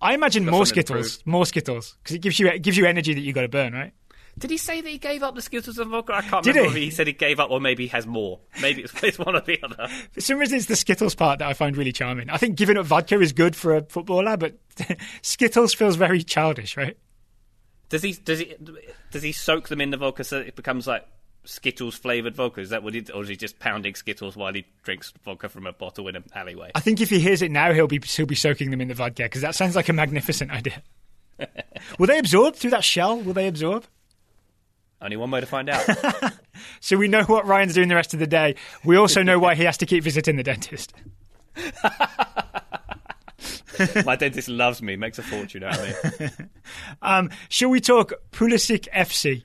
I 0.00 0.14
imagine 0.14 0.46
more 0.46 0.64
Skittles, 0.64 1.20
more 1.26 1.44
Skittles, 1.44 1.96
because 2.02 2.16
it 2.16 2.22
gives 2.22 2.38
you 2.38 2.48
it 2.48 2.62
gives 2.62 2.76
you 2.76 2.86
energy 2.86 3.12
that 3.14 3.20
you 3.20 3.32
got 3.32 3.42
to 3.42 3.48
burn, 3.48 3.72
right? 3.72 3.92
Did 4.38 4.50
he 4.50 4.56
say 4.56 4.80
that 4.80 4.88
he 4.88 4.98
gave 4.98 5.22
up 5.22 5.34
the 5.34 5.42
Skittles 5.42 5.78
and 5.78 5.90
vodka? 5.90 6.14
I 6.16 6.22
can't 6.22 6.44
Did 6.44 6.56
remember 6.56 6.76
he? 6.78 6.86
he 6.86 6.90
said 6.90 7.06
he 7.06 7.12
gave 7.12 7.38
up 7.38 7.50
or 7.50 7.60
maybe 7.60 7.84
he 7.84 7.88
has 7.90 8.06
more. 8.06 8.40
Maybe 8.60 8.82
it's, 8.82 8.92
it's 9.02 9.18
one 9.18 9.36
or 9.36 9.40
the 9.40 9.62
other. 9.62 9.88
For 10.12 10.20
some 10.20 10.38
reason, 10.38 10.56
it's 10.58 10.66
the 10.66 10.76
Skittles 10.76 11.14
part 11.14 11.38
that 11.38 11.48
I 11.48 11.54
find 11.54 11.76
really 11.76 11.92
charming. 11.92 12.30
I 12.30 12.36
think 12.36 12.56
giving 12.56 12.76
up 12.76 12.86
vodka 12.86 13.20
is 13.20 13.32
good 13.32 13.54
for 13.54 13.76
a 13.76 13.82
footballer, 13.82 14.36
but 14.36 14.58
Skittles 15.22 15.72
feels 15.74 15.96
very 15.96 16.22
childish, 16.22 16.76
right? 16.76 16.96
Does 17.90 18.02
he 18.02 18.12
does 18.12 18.40
he 18.40 18.54
does 19.12 19.22
he 19.22 19.30
soak 19.32 19.68
them 19.68 19.80
in 19.80 19.90
the 19.90 19.96
vodka 19.96 20.24
so 20.24 20.38
it 20.38 20.56
becomes 20.56 20.86
like 20.86 21.06
Skittles 21.44 21.94
flavored 21.94 22.34
vodka? 22.34 22.60
Is 22.60 22.70
that 22.70 22.82
what 22.82 22.94
he, 22.94 23.04
or 23.14 23.22
is 23.22 23.28
he 23.28 23.36
just 23.36 23.58
pounding 23.60 23.94
Skittles 23.94 24.36
while 24.36 24.52
he 24.52 24.64
drinks 24.82 25.12
vodka 25.22 25.48
from 25.48 25.66
a 25.66 25.72
bottle 25.72 26.08
in 26.08 26.16
an 26.16 26.24
alleyway? 26.34 26.72
I 26.74 26.80
think 26.80 27.00
if 27.00 27.10
he 27.10 27.20
hears 27.20 27.40
it 27.42 27.52
now, 27.52 27.72
he'll 27.72 27.86
be 27.86 28.00
he'll 28.04 28.26
be 28.26 28.34
soaking 28.34 28.70
them 28.70 28.80
in 28.80 28.88
the 28.88 28.94
vodka 28.94 29.24
because 29.24 29.42
that 29.42 29.54
sounds 29.54 29.76
like 29.76 29.88
a 29.88 29.92
magnificent 29.92 30.50
idea. 30.50 30.82
Will 31.98 32.06
they 32.06 32.18
absorb 32.18 32.56
through 32.56 32.70
that 32.70 32.84
shell? 32.84 33.18
Will 33.20 33.34
they 33.34 33.46
absorb? 33.46 33.84
Only 35.04 35.18
one 35.18 35.30
way 35.30 35.40
to 35.40 35.46
find 35.46 35.68
out. 35.68 35.84
so 36.80 36.96
we 36.96 37.08
know 37.08 37.24
what 37.24 37.46
Ryan's 37.46 37.74
doing 37.74 37.88
the 37.88 37.94
rest 37.94 38.14
of 38.14 38.20
the 38.20 38.26
day. 38.26 38.54
We 38.84 38.96
also 38.96 39.22
know 39.22 39.38
why 39.38 39.54
he 39.54 39.64
has 39.64 39.76
to 39.78 39.86
keep 39.86 40.02
visiting 40.02 40.36
the 40.36 40.42
dentist. 40.42 40.94
My 44.06 44.16
dentist 44.16 44.48
loves 44.48 44.80
me, 44.80 44.96
makes 44.96 45.18
a 45.18 45.22
fortune 45.22 45.62
out 45.62 45.78
of 45.78 46.20
me. 46.20 46.28
um, 47.02 47.30
shall 47.50 47.68
we 47.68 47.82
talk 47.82 48.14
Pulisic 48.32 48.88
FC? 48.94 49.42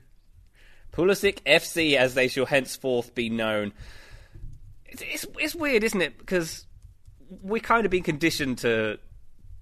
Pulisic 0.92 1.42
FC, 1.42 1.94
as 1.94 2.14
they 2.14 2.28
shall 2.28 2.46
henceforth 2.46 3.14
be 3.14 3.28
known. 3.28 3.74
It's, 4.86 5.02
it's, 5.02 5.26
it's 5.38 5.54
weird, 5.54 5.84
isn't 5.84 6.00
it? 6.00 6.16
Because 6.16 6.66
we're 7.42 7.60
kind 7.60 7.84
of 7.84 7.90
being 7.90 8.02
conditioned 8.02 8.58
to 8.58 8.98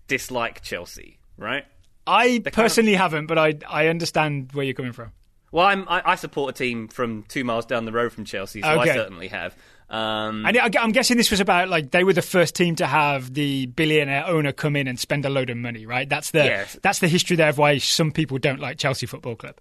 dislike 0.07 0.63
Chelsea, 0.63 1.19
right? 1.37 1.65
I 2.07 2.41
personally 2.53 2.93
kind 2.93 3.05
of... 3.05 3.13
haven't, 3.13 3.27
but 3.27 3.37
I 3.37 3.59
I 3.69 3.89
understand 3.89 4.53
where 4.53 4.65
you're 4.65 4.75
coming 4.75 4.93
from. 4.93 5.13
Well, 5.51 5.67
I'm, 5.67 5.89
I, 5.89 6.03
I 6.05 6.15
support 6.17 6.55
a 6.55 6.59
team 6.59 6.89
from 6.89 7.23
two 7.25 7.45
miles 7.45 7.65
down 7.67 7.85
the 7.85 7.93
road 7.93 8.13
from 8.13 8.25
Chelsea, 8.25 8.61
so 8.61 8.69
okay. 8.81 8.91
I 8.91 8.95
certainly 8.95 9.29
have. 9.29 9.57
Um, 9.91 10.45
and 10.45 10.59
I'm 10.59 10.93
guessing 10.93 11.17
this 11.17 11.31
was 11.31 11.41
about 11.41 11.71
like 11.71 11.93
they 11.93 12.05
were 12.05 12.13
the 12.13 12.21
first 12.21 12.55
team 12.55 12.77
to 12.77 12.87
have 12.87 13.33
the 13.33 13.67
billionaire 13.67 14.27
owner 14.27 14.53
come 14.53 14.77
in 14.77 14.87
and 14.87 15.01
spend 15.01 15.25
a 15.25 15.31
load 15.31 15.49
of 15.49 15.57
money, 15.57 15.87
right? 15.87 16.07
That's 16.07 16.31
the 16.31 16.45
yes. 16.45 16.79
that's 16.83 16.99
the 16.99 17.09
history 17.09 17.37
there 17.37 17.49
of 17.49 17.57
why 17.57 17.79
some 17.79 18.13
people 18.13 18.37
don't 18.37 18.61
like 18.61 18.77
Chelsea 18.77 19.07
Football 19.07 19.37
Club. 19.37 19.57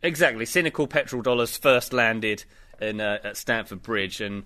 Exactly, 0.00 0.46
cynical 0.46 0.86
petrol 0.86 1.22
dollars 1.22 1.56
first 1.56 1.92
landed 1.92 2.44
in 2.80 3.00
uh, 3.00 3.18
at 3.24 3.36
Stamford 3.36 3.82
Bridge, 3.82 4.20
and 4.20 4.44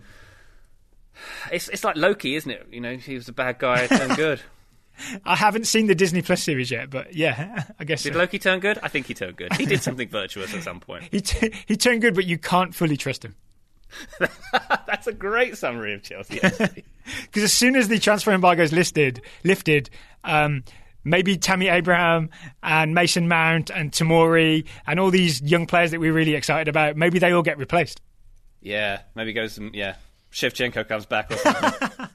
it's 1.53 1.69
it's 1.69 1.85
like 1.85 1.97
Loki, 1.97 2.35
isn't 2.35 2.51
it? 2.51 2.67
You 2.71 2.81
know, 2.81 2.97
he 2.97 3.15
was 3.15 3.29
a 3.29 3.33
bad 3.35 3.59
guy, 3.59 3.87
turned 3.87 4.17
good. 4.17 4.41
I 5.25 5.37
haven't 5.37 5.67
seen 5.67 5.87
the 5.87 5.95
Disney 5.95 6.23
Plus 6.23 6.43
series 6.43 6.71
yet, 6.71 6.91
but 6.91 7.15
yeah, 7.15 7.65
I 7.79 7.85
guess. 7.85 8.03
Did 8.03 8.15
so. 8.15 8.19
Loki 8.19 8.39
turn 8.39 8.61
good? 8.61 8.79
I 8.83 8.89
think 8.89 9.07
he 9.07 9.15
turned 9.15 9.37
good. 9.37 9.53
He 9.55 9.67
did 9.67 9.83
something 9.83 10.09
virtuous 10.09 10.55
at 10.55 10.63
some 10.63 10.81
point. 10.81 11.05
he 11.11 11.21
t- 11.21 11.53
he 11.67 11.77
turned 11.77 12.01
good, 12.01 12.15
but 12.15 12.27
you 12.27 12.39
can't 12.39 12.75
fully 12.75 12.97
trust 12.97 13.25
him. 13.25 13.35
That's 14.87 15.07
a 15.07 15.13
great 15.13 15.57
summary 15.57 15.95
of 15.95 16.03
Chelsea. 16.03 16.41
Because 16.41 17.43
as 17.43 17.53
soon 17.53 17.77
as 17.77 17.89
the 17.89 17.99
transfer 17.99 18.33
embargo 18.33 18.63
is 18.63 18.73
listed, 18.73 19.23
lifted, 19.45 19.89
um, 20.25 20.65
maybe 21.05 21.37
Tammy 21.37 21.69
Abraham 21.69 22.31
and 22.63 22.95
Mason 22.95 23.29
Mount 23.29 23.71
and 23.71 23.91
Tomori 23.93 24.67
and 24.87 25.01
all 25.01 25.11
these 25.11 25.41
young 25.41 25.67
players 25.67 25.93
that 25.93 26.01
we're 26.01 26.13
really 26.13 26.35
excited 26.35 26.69
about, 26.69 26.97
maybe 26.97 27.19
they 27.19 27.33
all 27.33 27.43
get 27.43 27.57
replaced. 27.59 28.03
Yeah, 28.61 29.01
maybe 29.15 29.33
goes 29.33 29.53
some. 29.53 29.71
Yeah, 29.73 29.95
Shevchenko 30.33 30.87
comes 30.87 31.07
back 31.07 31.31
or 31.31 31.37
something. 31.37 32.09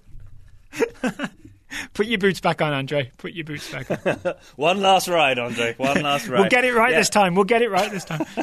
Put 1.94 2.08
your 2.08 2.20
boots 2.20 2.40
back 2.40 2.62
on, 2.62 2.74
Andre. 2.74 3.12
Put 3.18 3.34
your 3.34 3.46
boots 3.46 3.72
back 3.72 3.92
on. 3.92 4.36
One 4.56 4.82
last 4.82 5.08
ride, 5.08 5.40
Andre. 5.40 5.74
One 5.78 6.02
last 6.02 6.28
ride. 6.28 6.40
we'll 6.40 6.50
get 6.50 6.66
it 6.66 6.74
right 6.74 6.92
yeah. 6.92 7.00
this 7.00 7.10
time. 7.10 7.36
We'll 7.36 7.46
get 7.46 7.62
it 7.62 7.70
right 7.70 7.92
this 7.92 8.06
time. 8.06 8.26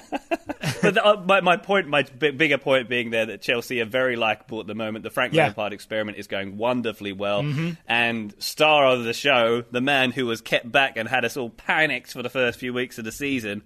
but 0.83 0.95
the, 0.95 1.05
uh, 1.05 1.23
my, 1.27 1.41
my 1.41 1.57
point, 1.57 1.89
my 1.89 2.03
b- 2.03 2.31
bigger 2.31 2.59
point 2.59 2.89
being 2.89 3.11
there 3.11 3.27
that 3.27 3.43
Chelsea 3.43 3.81
are 3.81 3.87
very 3.87 4.17
likable 4.17 4.61
at 4.61 4.67
the 4.67 4.75
moment. 4.75 5.03
The 5.03 5.11
Frank 5.11 5.33
yeah. 5.33 5.45
Lampard 5.45 5.73
experiment 5.73 6.19
is 6.19 6.27
going 6.27 6.57
wonderfully 6.57 7.13
well. 7.13 7.43
Mm-hmm. 7.43 7.71
And 7.87 8.35
star 8.39 8.87
of 8.87 9.05
the 9.05 9.15
show, 9.15 9.63
the 9.71 9.81
man 9.81 10.13
who 10.13 10.27
was 10.27 10.41
kept 10.41 10.71
back 10.71 10.97
and 10.97 11.09
had 11.09 11.25
us 11.25 11.37
all 11.37 11.51
panicked 11.51 12.13
for 12.13 12.23
the 12.23 12.31
first 12.31 12.59
few 12.59 12.73
weeks 12.73 12.99
of 12.99 13.05
the 13.05 13.13
season, 13.13 13.63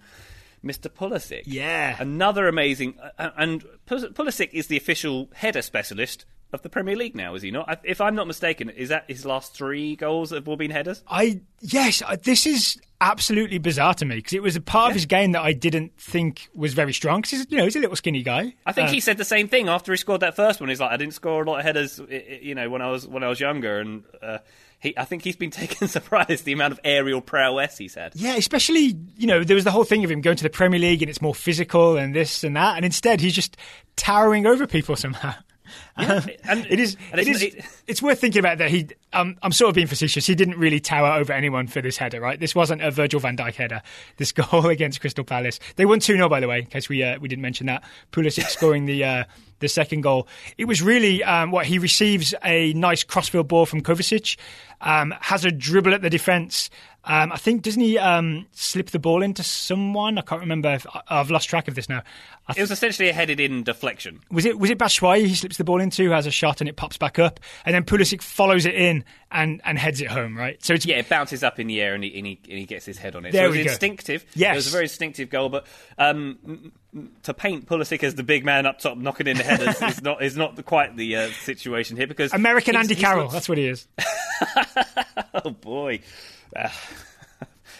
Mr. 0.64 0.88
Pulisic. 0.88 1.42
Yeah. 1.46 1.96
Another 1.98 2.48
amazing. 2.48 2.98
Uh, 3.18 3.30
and 3.36 3.64
Pulisic 3.86 4.50
is 4.52 4.68
the 4.68 4.76
official 4.76 5.30
header 5.34 5.62
specialist 5.62 6.24
of 6.54 6.62
the 6.62 6.68
Premier 6.68 6.96
League 6.96 7.14
now, 7.14 7.34
is 7.34 7.42
he 7.42 7.50
not? 7.50 7.80
If 7.84 8.00
I'm 8.00 8.14
not 8.14 8.26
mistaken, 8.26 8.70
is 8.70 8.88
that 8.88 9.04
his 9.08 9.26
last 9.26 9.54
three 9.54 9.96
goals 9.96 10.30
have 10.30 10.48
all 10.48 10.56
been 10.56 10.70
headers? 10.70 11.02
I 11.08 11.40
yes, 11.60 12.02
this 12.22 12.46
is 12.46 12.80
absolutely 13.00 13.58
bizarre 13.58 13.92
to 13.94 14.04
me 14.04 14.16
because 14.16 14.32
it 14.32 14.42
was 14.42 14.56
a 14.56 14.60
part 14.60 14.86
yeah. 14.86 14.90
of 14.90 14.94
his 14.94 15.06
game 15.06 15.32
that 15.32 15.42
I 15.42 15.52
didn't 15.52 15.98
think 15.98 16.48
was 16.54 16.72
very 16.72 16.92
strong. 16.92 17.20
Because 17.20 17.30
he's 17.38 17.46
you 17.50 17.58
know 17.58 17.64
he's 17.64 17.76
a 17.76 17.80
little 17.80 17.96
skinny 17.96 18.22
guy. 18.22 18.54
I 18.64 18.72
think 18.72 18.88
uh, 18.88 18.92
he 18.92 19.00
said 19.00 19.18
the 19.18 19.24
same 19.24 19.48
thing 19.48 19.68
after 19.68 19.92
he 19.92 19.98
scored 19.98 20.20
that 20.20 20.36
first 20.36 20.60
one. 20.60 20.68
He's 20.68 20.80
like, 20.80 20.92
I 20.92 20.96
didn't 20.96 21.14
score 21.14 21.42
a 21.42 21.46
lot 21.46 21.58
of 21.58 21.64
headers, 21.64 22.00
you 22.40 22.54
know, 22.54 22.70
when 22.70 22.82
I 22.82 22.90
was 22.90 23.06
when 23.06 23.22
I 23.22 23.28
was 23.28 23.40
younger, 23.40 23.80
and. 23.80 24.04
Uh, 24.22 24.38
he, 24.84 24.96
I 24.98 25.04
think 25.06 25.24
he's 25.24 25.36
been 25.36 25.50
taken 25.62 25.88
surprise 25.88 26.42
the 26.42 26.52
amount 26.52 26.72
of 26.72 26.80
aerial 26.84 27.20
prowess 27.20 27.78
he's 27.78 27.94
had. 27.94 28.12
Yeah, 28.14 28.36
especially 28.36 28.96
you 29.16 29.26
know 29.26 29.42
there 29.42 29.56
was 29.56 29.64
the 29.64 29.70
whole 29.70 29.84
thing 29.84 30.04
of 30.04 30.10
him 30.10 30.20
going 30.20 30.36
to 30.36 30.44
the 30.44 30.50
Premier 30.50 30.78
League 30.78 31.02
and 31.02 31.08
it's 31.08 31.22
more 31.22 31.34
physical 31.34 31.96
and 31.96 32.14
this 32.14 32.44
and 32.44 32.54
that, 32.54 32.76
and 32.76 32.84
instead 32.84 33.20
he's 33.20 33.34
just 33.34 33.56
towering 33.96 34.46
over 34.46 34.66
people 34.66 34.94
somehow. 34.94 35.34
Yeah, 35.98 36.26
and 36.48 36.66
it 36.66 36.80
is. 36.80 36.96
And 37.12 37.20
it 37.20 37.28
is 37.28 37.54
it's 37.86 38.02
worth 38.02 38.20
thinking 38.20 38.40
about 38.40 38.58
that. 38.58 38.70
He, 38.70 38.88
um, 39.12 39.36
I'm 39.42 39.52
sort 39.52 39.68
of 39.68 39.74
being 39.74 39.86
facetious. 39.86 40.26
He 40.26 40.34
didn't 40.34 40.58
really 40.58 40.80
tower 40.80 41.18
over 41.18 41.32
anyone 41.32 41.66
for 41.66 41.80
this 41.80 41.96
header, 41.96 42.20
right? 42.20 42.38
This 42.38 42.54
wasn't 42.54 42.82
a 42.82 42.90
Virgil 42.90 43.20
Van 43.20 43.36
Dijk 43.36 43.54
header. 43.54 43.82
This 44.16 44.32
goal 44.32 44.66
against 44.66 45.00
Crystal 45.00 45.24
Palace. 45.24 45.60
They 45.76 45.86
won 45.86 46.00
two 46.00 46.16
0 46.16 46.28
by 46.28 46.40
the 46.40 46.48
way, 46.48 46.60
in 46.60 46.66
case 46.66 46.88
we 46.88 47.02
uh, 47.02 47.18
we 47.20 47.28
didn't 47.28 47.42
mention 47.42 47.66
that. 47.66 47.84
Pulisic 48.12 48.48
scoring 48.48 48.86
the 48.86 49.04
uh, 49.04 49.24
the 49.60 49.68
second 49.68 50.02
goal. 50.02 50.28
It 50.58 50.66
was 50.66 50.82
really 50.82 51.22
um, 51.24 51.50
what 51.50 51.66
he 51.66 51.78
receives 51.78 52.34
a 52.44 52.72
nice 52.74 53.04
crossfield 53.04 53.48
ball 53.48 53.66
from 53.66 53.80
Kovacic, 53.80 54.36
um, 54.80 55.14
has 55.20 55.44
a 55.44 55.50
dribble 55.50 55.94
at 55.94 56.02
the 56.02 56.10
defence. 56.10 56.70
Um, 57.06 57.32
I 57.32 57.36
think 57.36 57.62
doesn't 57.62 57.80
he 57.80 57.98
um, 57.98 58.46
slip 58.52 58.90
the 58.90 58.98
ball 58.98 59.22
into 59.22 59.42
someone? 59.42 60.16
I 60.16 60.22
can't 60.22 60.40
remember. 60.40 60.74
If, 60.74 60.86
I've 61.08 61.30
lost 61.30 61.48
track 61.48 61.68
of 61.68 61.74
this 61.74 61.88
now. 61.88 62.02
Th- 62.46 62.58
it 62.58 62.60
was 62.62 62.70
essentially 62.70 63.10
a 63.10 63.12
headed-in 63.12 63.62
deflection. 63.62 64.20
Was 64.30 64.46
it? 64.46 64.58
Was 64.58 64.70
it 64.70 64.78
Batshuayi 64.78 65.26
he 65.26 65.34
slips 65.34 65.58
the 65.58 65.64
ball 65.64 65.80
into, 65.80 66.10
has 66.10 66.26
a 66.26 66.30
shot, 66.30 66.60
and 66.60 66.68
it 66.68 66.76
pops 66.76 66.96
back 66.96 67.18
up, 67.18 67.40
and 67.66 67.74
then 67.74 67.84
Pulisic 67.84 68.22
follows 68.22 68.64
it 68.64 68.74
in 68.74 69.04
and, 69.30 69.60
and 69.64 69.78
heads 69.78 70.00
it 70.00 70.08
home, 70.08 70.36
right? 70.36 70.62
So 70.64 70.74
it's 70.74 70.86
yeah, 70.86 70.96
it 70.96 71.08
bounces 71.08 71.42
up 71.42 71.60
in 71.60 71.66
the 71.66 71.80
air 71.80 71.94
and 71.94 72.02
he 72.02 72.16
and 72.16 72.26
he, 72.26 72.40
and 72.48 72.58
he 72.58 72.64
gets 72.64 72.86
his 72.86 72.96
head 72.96 73.16
on 73.16 73.26
it. 73.26 73.32
There 73.32 73.42
so 73.42 73.46
it 73.46 73.48
was 73.48 73.56
we 73.56 73.62
instinctive. 73.68 74.24
Go. 74.24 74.30
Yes, 74.36 74.52
it 74.52 74.56
was 74.56 74.66
a 74.68 74.70
very 74.70 74.84
instinctive 74.84 75.28
goal. 75.28 75.48
But 75.50 75.66
um, 75.98 76.72
to 77.24 77.34
paint 77.34 77.66
Pulisic 77.66 78.02
as 78.02 78.14
the 78.14 78.22
big 78.22 78.44
man 78.44 78.64
up 78.64 78.78
top 78.78 78.96
knocking 78.96 79.26
in 79.26 79.36
the 79.36 79.42
headers 79.42 79.82
is 79.82 80.02
not 80.02 80.22
is 80.22 80.36
not 80.36 80.64
quite 80.64 80.96
the 80.96 81.16
uh, 81.16 81.30
situation 81.42 81.96
here 81.96 82.06
because 82.06 82.32
American 82.32 82.76
Andy 82.76 82.94
Carroll. 82.94 83.28
That's 83.28 83.48
what 83.48 83.58
he 83.58 83.66
is. 83.66 83.88
oh 85.34 85.50
boy. 85.50 86.00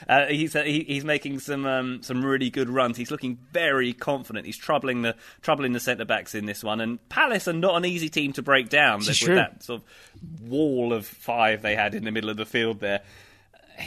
Uh, 0.08 0.26
he's 0.26 0.54
uh, 0.54 0.62
he, 0.62 0.84
he's 0.84 1.04
making 1.04 1.38
some 1.38 1.64
um, 1.64 2.02
some 2.02 2.24
really 2.24 2.50
good 2.50 2.68
runs. 2.68 2.96
He's 2.96 3.10
looking 3.10 3.38
very 3.52 3.92
confident. 3.92 4.44
He's 4.44 4.56
troubling 4.56 5.02
the 5.02 5.14
troubling 5.40 5.72
the 5.72 5.80
centre 5.80 6.04
backs 6.04 6.34
in 6.34 6.46
this 6.46 6.62
one. 6.62 6.80
And 6.80 7.06
Palace 7.08 7.48
are 7.48 7.54
not 7.54 7.76
an 7.76 7.84
easy 7.84 8.08
team 8.08 8.32
to 8.34 8.42
break 8.42 8.68
down. 8.68 8.98
With 8.98 9.16
true. 9.16 9.36
that 9.36 9.62
sort 9.62 9.80
of 9.80 10.50
wall 10.50 10.92
of 10.92 11.06
five 11.06 11.62
they 11.62 11.74
had 11.74 11.94
in 11.94 12.04
the 12.04 12.10
middle 12.10 12.30
of 12.30 12.36
the 12.36 12.46
field 12.46 12.80
there. 12.80 13.02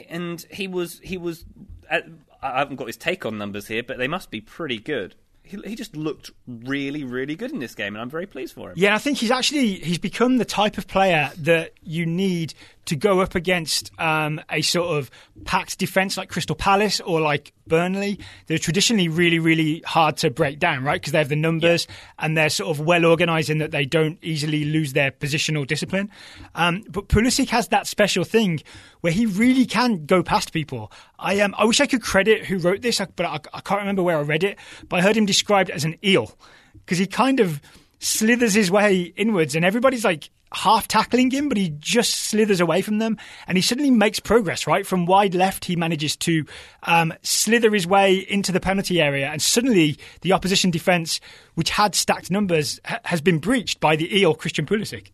And 0.10 0.44
he 0.50 0.68
was 0.68 1.00
he 1.04 1.18
was. 1.18 1.46
I 1.90 2.02
haven't 2.42 2.76
got 2.76 2.88
his 2.88 2.98
take 2.98 3.26
on 3.26 3.38
numbers 3.38 3.68
here, 3.68 3.84
but 3.84 3.98
they 3.98 4.08
must 4.08 4.32
be 4.32 4.42
pretty 4.42 4.80
good 4.80 5.16
he, 5.48 5.58
he 5.66 5.76
just 5.76 5.96
looked 5.96 6.32
really, 6.46 7.04
really 7.04 7.36
good 7.36 7.52
in 7.52 7.60
this 7.60 7.74
game, 7.74 7.96
and 7.96 8.02
I'm 8.02 8.10
very 8.10 8.26
pleased 8.26 8.54
for 8.54 8.70
him. 8.70 8.76
Yeah, 8.78 8.96
I 8.96 8.98
think 8.98 9.18
he's 9.18 9.32
actually 9.32 9.76
he's 9.76 9.98
become 9.98 10.38
the 10.38 10.46
type 10.46 10.78
of 10.78 10.88
player 10.88 11.32
that 11.38 11.74
you 11.82 12.06
need 12.06 12.54
to 12.88 12.96
go 12.96 13.22
up 13.22 13.36
against 13.36 13.92
um, 14.00 14.42
a 14.50 14.62
sort 14.62 14.98
of 14.98 15.12
packed 15.46 15.78
defence 15.78 16.18
like 16.18 16.30
Crystal 16.30 16.56
Palace 16.56 17.00
or 17.02 17.22
like 17.22 17.54
Burnley. 17.68 18.20
They're 18.48 18.58
traditionally 18.58 19.08
really, 19.08 19.40
really 19.40 19.82
hard 19.86 20.18
to 20.18 20.30
break 20.30 20.60
down, 20.60 20.84
right? 20.84 21.00
Because 21.00 21.12
they 21.12 21.20
have 21.20 21.30
the 21.30 21.36
numbers 21.36 21.86
yeah. 21.88 21.96
and 22.20 22.38
they're 22.38 22.50
sort 22.50 22.78
of 22.78 22.86
well 22.86 23.06
organised 23.06 23.50
in 23.50 23.60
that 23.60 23.72
they 23.72 23.86
don't 23.86 24.18
easily 24.22 24.66
lose 24.66 24.94
their 24.94 25.12
positional 25.12 25.68
discipline. 25.68 26.10
Um, 26.56 26.84
but 26.90 27.08
Pulisic 27.08 27.50
has 27.50 27.68
that 27.70 27.88
special 27.88 28.24
thing 28.24 28.62
where 29.02 29.14
he 29.14 29.26
really 29.26 29.66
can 29.66 30.06
go 30.06 30.24
past 30.24 30.54
people. 30.54 30.92
I 31.20 31.40
um, 31.42 31.54
I 31.58 31.66
wish 31.66 31.82
I 31.82 31.86
could 31.86 32.02
credit 32.02 32.46
who 32.46 32.58
wrote 32.58 32.82
this, 32.82 33.02
but 33.16 33.26
I, 33.26 33.40
I 33.54 33.62
can't 33.62 33.82
remember 33.82 34.04
where 34.04 34.18
I 34.18 34.22
read 34.22 34.44
it. 34.44 34.58
But 34.90 35.00
I 35.00 35.02
heard 35.04 35.18
him 35.18 35.26
described 35.26 35.70
as 35.70 35.84
an 35.84 35.96
eel 36.04 36.38
because 36.74 36.98
he 36.98 37.06
kind 37.06 37.40
of 37.40 37.62
slithers 38.00 38.54
his 38.54 38.72
way 38.72 39.14
inwards, 39.16 39.56
and 39.56 39.66
everybody's 39.66 40.06
like 40.06 40.30
half 40.54 40.88
tackling 40.88 41.32
him, 41.32 41.50
but 41.50 41.58
he 41.58 41.70
just 41.78 42.14
slithers 42.14 42.60
away 42.60 42.82
from 42.82 43.00
them, 43.00 43.18
and 43.48 43.58
he 43.58 43.62
suddenly 43.62 43.92
makes 43.92 44.20
progress. 44.20 44.68
Right 44.68 44.86
from 44.86 45.06
wide 45.06 45.36
left, 45.36 45.66
he 45.66 45.76
manages 45.76 46.16
to 46.18 46.46
um, 46.84 47.14
slither 47.22 47.72
his 47.72 47.88
way 47.88 48.16
into 48.18 48.52
the 48.52 48.60
penalty 48.60 49.02
area, 49.02 49.28
and 49.28 49.42
suddenly 49.42 49.98
the 50.22 50.34
opposition 50.34 50.72
defence, 50.72 51.20
which 51.56 51.70
had 51.70 51.96
stacked 51.96 52.32
numbers, 52.32 52.80
ha- 52.86 53.00
has 53.06 53.22
been 53.22 53.40
breached 53.40 53.80
by 53.80 53.96
the 53.96 54.18
eel 54.18 54.34
Christian 54.34 54.66
Pulisic. 54.66 55.12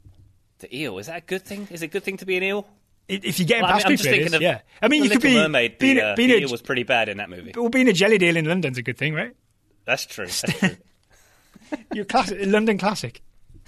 The 0.59 0.75
eel 0.75 0.97
is 0.97 1.07
that 1.07 1.17
a 1.17 1.25
good 1.25 1.43
thing? 1.43 1.67
Is 1.71 1.81
it 1.81 1.85
a 1.85 1.89
good 1.89 2.03
thing 2.03 2.17
to 2.17 2.25
be 2.25 2.37
an 2.37 2.43
eel? 2.43 2.67
If 3.09 3.37
you 3.37 3.45
get 3.45 3.61
well, 3.61 3.71
past 3.71 3.85
I 3.85 3.89
mean, 3.89 3.97
people, 3.97 4.13
it 4.13 4.33
is, 4.33 4.39
yeah. 4.39 4.61
I 4.81 4.87
mean, 4.87 5.03
you 5.03 5.09
could 5.09 5.21
be 5.21 5.35
mermaid. 5.35 5.77
Being, 5.77 5.97
the, 5.97 6.05
uh, 6.05 6.15
being 6.15 6.29
the 6.29 6.39
eel 6.39 6.49
was 6.49 6.61
pretty 6.61 6.83
bad 6.83 7.09
in 7.09 7.17
that 7.17 7.29
movie. 7.29 7.51
Well, 7.55 7.67
being 7.67 7.89
a 7.89 7.93
jelly 7.93 8.17
eel 8.21 8.37
in 8.37 8.45
London's 8.45 8.77
a 8.77 8.81
good 8.81 8.97
thing, 8.97 9.13
right? 9.13 9.35
That's 9.85 10.05
true. 10.05 10.25
That's 10.25 10.41
true. 10.59 10.77
You're 11.93 12.05
classic, 12.05 12.39
London 12.45 12.77
classic. 12.77 13.21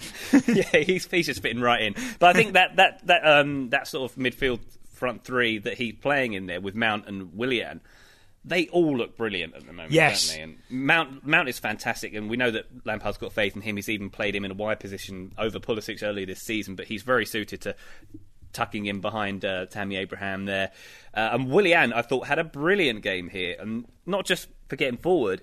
yeah, 0.46 0.78
he's 0.78 1.06
he's 1.10 1.26
just 1.26 1.42
fitting 1.42 1.60
right 1.60 1.82
in. 1.82 1.94
But 2.18 2.30
I 2.30 2.32
think 2.32 2.54
that 2.54 2.76
that 2.76 3.06
that 3.06 3.26
um 3.26 3.70
that 3.70 3.88
sort 3.88 4.10
of 4.10 4.16
midfield 4.16 4.60
front 4.90 5.24
three 5.24 5.58
that 5.58 5.74
he's 5.74 5.94
playing 5.94 6.32
in 6.32 6.46
there 6.46 6.60
with 6.60 6.74
Mount 6.74 7.06
and 7.06 7.34
Willian, 7.34 7.80
they 8.44 8.68
all 8.68 8.96
look 8.96 9.16
brilliant 9.16 9.54
at 9.54 9.66
the 9.66 9.72
moment, 9.72 9.92
yes. 9.92 10.28
don't 10.28 10.36
they? 10.36 10.42
And 10.42 10.58
Mount 10.70 11.26
Mount 11.26 11.48
is 11.48 11.58
fantastic, 11.58 12.14
and 12.14 12.30
we 12.30 12.36
know 12.36 12.50
that 12.50 12.66
Lampard's 12.84 13.18
got 13.18 13.32
faith 13.32 13.56
in 13.56 13.62
him. 13.62 13.76
He's 13.76 13.88
even 13.88 14.10
played 14.10 14.34
him 14.34 14.44
in 14.44 14.50
a 14.50 14.54
wide 14.54 14.80
position 14.80 15.32
over 15.38 15.58
Pulisic 15.58 16.02
earlier 16.02 16.26
this 16.26 16.42
season, 16.42 16.74
but 16.76 16.86
he's 16.86 17.02
very 17.02 17.26
suited 17.26 17.62
to 17.62 17.74
tucking 18.52 18.86
in 18.86 19.00
behind 19.00 19.44
uh, 19.44 19.66
Tammy 19.66 19.96
Abraham 19.96 20.46
there. 20.46 20.70
Uh, 21.12 21.30
and 21.32 21.50
Willian, 21.50 21.92
I 21.92 22.02
thought, 22.02 22.26
had 22.26 22.38
a 22.38 22.44
brilliant 22.44 23.02
game 23.02 23.28
here, 23.28 23.56
and 23.58 23.86
not 24.06 24.24
just 24.24 24.48
for 24.68 24.76
getting 24.76 24.98
forward 24.98 25.42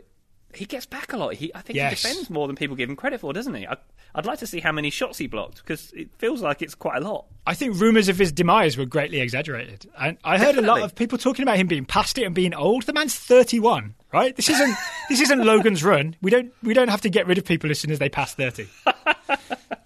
he 0.56 0.66
gets 0.66 0.86
back 0.86 1.14
a 1.14 1.18
lot. 1.18 1.34
He, 1.36 1.54
I 1.56 1.62
think 1.62 1.76
Yes. 1.76 2.02
he 2.02 2.08
defends 2.10 2.30
more 2.30 2.48
than 2.48 2.56
people 2.56 2.76
give 2.76 2.90
him 2.90 2.96
credit 2.96 3.20
for, 3.20 3.34
doesn't 3.34 3.54
he? 3.54 3.66
I, 3.68 3.78
I'd 4.16 4.26
like 4.26 4.40
to 4.40 4.48
see 4.48 4.60
how 4.60 4.72
many 4.72 4.90
shots 4.90 5.18
he 5.18 5.28
blocked 5.28 5.58
because 5.58 5.92
it 5.94 6.10
feels 6.18 6.42
like 6.42 6.62
it's 6.62 6.76
quite 6.76 7.02
a 7.02 7.06
lot. 7.06 7.26
I 7.48 7.54
think 7.54 7.80
rumours 7.80 8.10
of 8.10 8.18
his 8.18 8.32
demise 8.32 8.78
were 8.78 8.86
greatly 8.86 9.20
exaggerated. 9.20 9.90
And 10.00 10.18
I 10.24 10.38
heard 10.38 10.56
a 10.58 10.62
lot 10.62 10.82
of 10.82 10.96
people 10.96 11.18
talking 11.18 11.44
about 11.44 11.58
him 11.58 11.68
being 11.68 11.86
past 11.86 12.18
it 12.18 12.24
and 12.24 12.34
being 12.36 12.54
old. 12.54 12.84
The 12.84 12.94
man's 12.94 13.16
31, 13.16 13.96
right? 14.14 14.36
This 14.36 14.50
isn't 14.50 14.76
this 15.10 15.20
isn't 15.22 15.40
Logan's 15.46 15.84
run. 15.84 16.16
We 16.22 16.32
don't 16.32 16.54
we 16.62 16.74
don't 16.74 16.90
have 16.90 17.02
to 17.02 17.10
get 17.10 17.28
rid 17.28 17.38
of 17.38 17.46
people 17.46 17.70
as 17.72 17.80
soon 17.80 17.92
as 17.92 18.00
they 18.00 18.10
pass 18.10 18.34
30. 18.36 18.68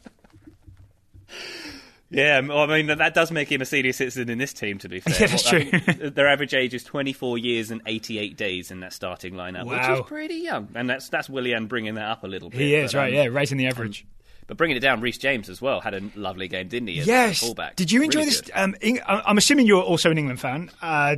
Yeah, 2.09 2.39
well, 2.39 2.59
I 2.59 2.67
mean 2.77 2.87
that, 2.87 2.99
that 2.99 3.13
does 3.13 3.31
make 3.31 3.51
him 3.51 3.61
a 3.61 3.65
senior 3.65 3.91
citizen 3.91 4.29
in 4.29 4.37
this 4.37 4.53
team. 4.53 4.77
To 4.79 4.87
be 4.89 4.99
fair, 5.01 5.13
Yeah, 5.19 5.27
that's 5.27 5.47
I 5.47 5.63
true. 5.63 6.09
their 6.11 6.27
average 6.27 6.53
age 6.53 6.73
is 6.73 6.83
24 6.85 7.37
years 7.37 7.69
and 7.71 7.81
88 7.85 8.37
days 8.37 8.71
in 8.71 8.79
that 8.79 8.93
starting 8.93 9.33
lineup, 9.33 9.65
which 9.65 9.77
Wow. 9.79 9.95
is 9.95 10.01
pretty 10.07 10.35
young. 10.35 10.69
And 10.75 10.89
that's 10.89 11.09
that's 11.09 11.29
Willian 11.29 11.67
bringing 11.67 11.95
that 11.95 12.05
up 12.09 12.23
a 12.23 12.27
little 12.27 12.49
bit. 12.49 12.61
He 12.61 12.75
is, 12.75 12.93
but, 12.93 12.99
right, 12.99 13.09
um, 13.09 13.13
yeah, 13.15 13.25
raising 13.25 13.57
the 13.57 13.67
average. 13.67 14.05
But 14.47 14.55
bringing 14.55 14.77
it 14.77 14.79
down, 14.79 15.01
Reece 15.01 15.17
James 15.17 15.49
as 15.49 15.61
well 15.61 15.81
had 15.81 15.93
a 15.93 16.01
lovely 16.15 16.47
game, 16.47 16.69
didn't 16.69 16.87
he? 16.87 17.01
Yes. 17.01 17.41
fullback? 17.41 17.75
Did 17.75 17.91
you 17.91 18.01
enjoy 18.01 18.19
Really 18.21 18.29
this? 18.31 18.49
Um, 18.53 18.75
I'm 19.05 19.37
assuming 19.37 19.67
you're 19.67 19.83
also 19.83 20.09
an 20.09 20.17
England 20.17 20.39
fan. 20.39 20.71
Uh, 20.81 21.17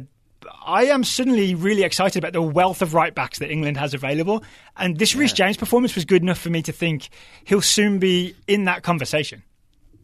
I 0.66 0.86
am 0.86 1.04
suddenly 1.04 1.54
really 1.54 1.84
excited 1.84 2.18
about 2.18 2.34
the 2.34 2.42
wealth 2.42 2.82
of 2.82 2.96
right 2.96 3.14
backs 3.14 3.38
that 3.40 3.52
England 3.52 3.78
has 3.78 3.94
available. 3.94 4.44
And 4.78 4.98
this 4.98 5.14
Reece 5.16 5.34
James 5.34 5.58
performance 5.58 5.94
was 5.94 6.06
good 6.06 6.24
enough 6.24 6.40
for 6.40 6.50
me 6.50 6.64
to 6.64 6.72
think 6.72 7.10
he'll 7.44 7.62
soon 7.62 8.00
be 8.00 8.34
in 8.48 8.64
that 8.64 8.82
conversation. 8.82 9.44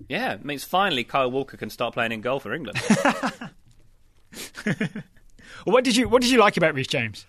Yeah, 0.10 0.34
it 0.34 0.46
means 0.46 0.64
finally 0.64 1.04
Kyle 1.04 1.32
Walker 1.32 1.58
can 1.58 1.70
start 1.70 1.94
playing 1.94 2.12
in 2.12 2.22
goal 2.22 2.40
for 2.40 2.54
England. 2.54 2.80
What 5.64 5.84
did 5.84 5.96
you 5.96 6.08
What 6.10 6.22
did 6.22 6.30
you 6.32 6.40
like 6.40 6.58
about 6.58 6.74
Reece 6.76 6.88
James? 6.88 7.26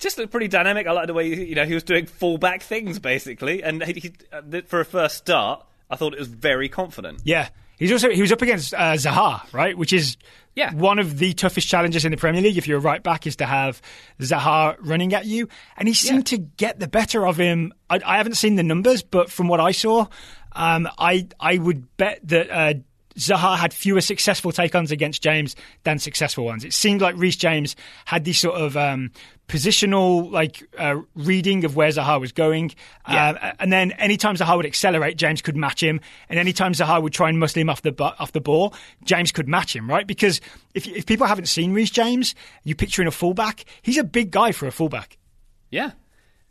just 0.00 0.18
looked 0.18 0.30
pretty 0.32 0.48
dynamic. 0.48 0.86
I 0.86 0.92
like 0.92 1.06
the 1.06 1.14
way 1.14 1.26
you 1.28 1.54
know 1.54 1.64
he 1.64 1.74
was 1.74 1.82
doing 1.84 2.06
fullback 2.06 2.62
things 2.62 2.98
basically, 2.98 3.62
and 3.62 3.82
he, 3.82 3.92
he, 3.94 4.12
uh, 4.32 4.60
for 4.66 4.80
a 4.80 4.84
first 4.84 5.16
start, 5.16 5.64
I 5.90 5.96
thought 5.96 6.12
it 6.12 6.18
was 6.18 6.28
very 6.28 6.68
confident. 6.68 7.20
Yeah, 7.24 7.48
he's 7.78 7.90
also 7.92 8.10
he 8.10 8.20
was 8.20 8.32
up 8.32 8.42
against 8.42 8.74
uh, 8.74 8.94
Zaha, 8.94 9.52
right? 9.52 9.76
Which 9.78 9.92
is 9.92 10.16
Yeah. 10.54 10.72
one 10.74 10.98
of 10.98 11.18
the 11.18 11.32
toughest 11.32 11.68
challenges 11.68 12.04
in 12.04 12.10
the 12.10 12.16
Premier 12.16 12.42
League. 12.42 12.58
If 12.58 12.66
you're 12.68 12.78
a 12.78 12.80
right 12.82 13.02
back, 13.02 13.26
is 13.26 13.36
to 13.36 13.46
have 13.46 13.80
Zaha 14.20 14.76
running 14.80 15.14
at 15.14 15.26
you, 15.26 15.48
and 15.76 15.88
he 15.88 15.94
seemed 15.94 16.26
to 16.26 16.38
get 16.38 16.78
the 16.80 16.88
better 16.88 17.26
of 17.26 17.36
him. 17.38 17.72
I, 17.88 18.00
I 18.04 18.16
haven't 18.18 18.34
seen 18.34 18.56
the 18.56 18.62
numbers, 18.64 19.02
but 19.02 19.30
from 19.30 19.48
what 19.48 19.60
I 19.60 19.70
saw, 19.72 20.06
um, 20.54 20.88
I 20.98 21.26
I 21.40 21.58
would 21.58 21.96
bet 21.96 22.20
that. 22.28 22.50
Uh, 22.50 22.74
Zaha 23.18 23.58
had 23.58 23.74
fewer 23.74 24.00
successful 24.00 24.52
take-ons 24.52 24.90
against 24.90 25.22
James 25.22 25.54
than 25.84 25.98
successful 25.98 26.46
ones. 26.46 26.64
It 26.64 26.72
seemed 26.72 27.02
like 27.02 27.14
Reece 27.14 27.36
James 27.36 27.76
had 28.06 28.24
this 28.24 28.38
sort 28.38 28.54
of 28.58 28.74
um, 28.74 29.10
positional 29.48 30.30
like 30.30 30.62
uh, 30.78 30.96
reading 31.14 31.66
of 31.66 31.76
where 31.76 31.90
Zaha 31.90 32.18
was 32.18 32.32
going, 32.32 32.72
Yeah. 33.06 33.32
uh, 33.32 33.52
and 33.60 33.70
then 33.70 33.92
anytime 33.92 34.34
Zaha 34.36 34.56
would 34.56 34.64
accelerate, 34.64 35.18
James 35.18 35.42
could 35.42 35.56
match 35.58 35.82
him, 35.82 36.00
and 36.30 36.38
anytime 36.38 36.72
Zaha 36.72 37.02
would 37.02 37.12
try 37.12 37.28
and 37.28 37.38
muscle 37.38 37.60
him 37.60 37.68
off 37.68 37.82
the 37.82 37.92
bu- 37.92 38.04
off 38.18 38.32
the 38.32 38.40
ball, 38.40 38.72
James 39.04 39.30
could 39.30 39.46
match 39.46 39.76
him, 39.76 39.90
right? 39.90 40.06
Because 40.06 40.40
if 40.72 40.86
if 40.86 41.04
people 41.04 41.26
haven't 41.26 41.48
seen 41.48 41.74
Reece 41.74 41.90
James, 41.90 42.34
you 42.64 42.74
picture 42.74 43.02
in 43.02 43.08
a 43.08 43.12
fullback, 43.12 43.66
he's 43.82 43.98
a 43.98 44.04
big 44.04 44.30
guy 44.30 44.52
for 44.52 44.66
a 44.66 44.72
fullback. 44.72 45.18
Yeah. 45.70 45.90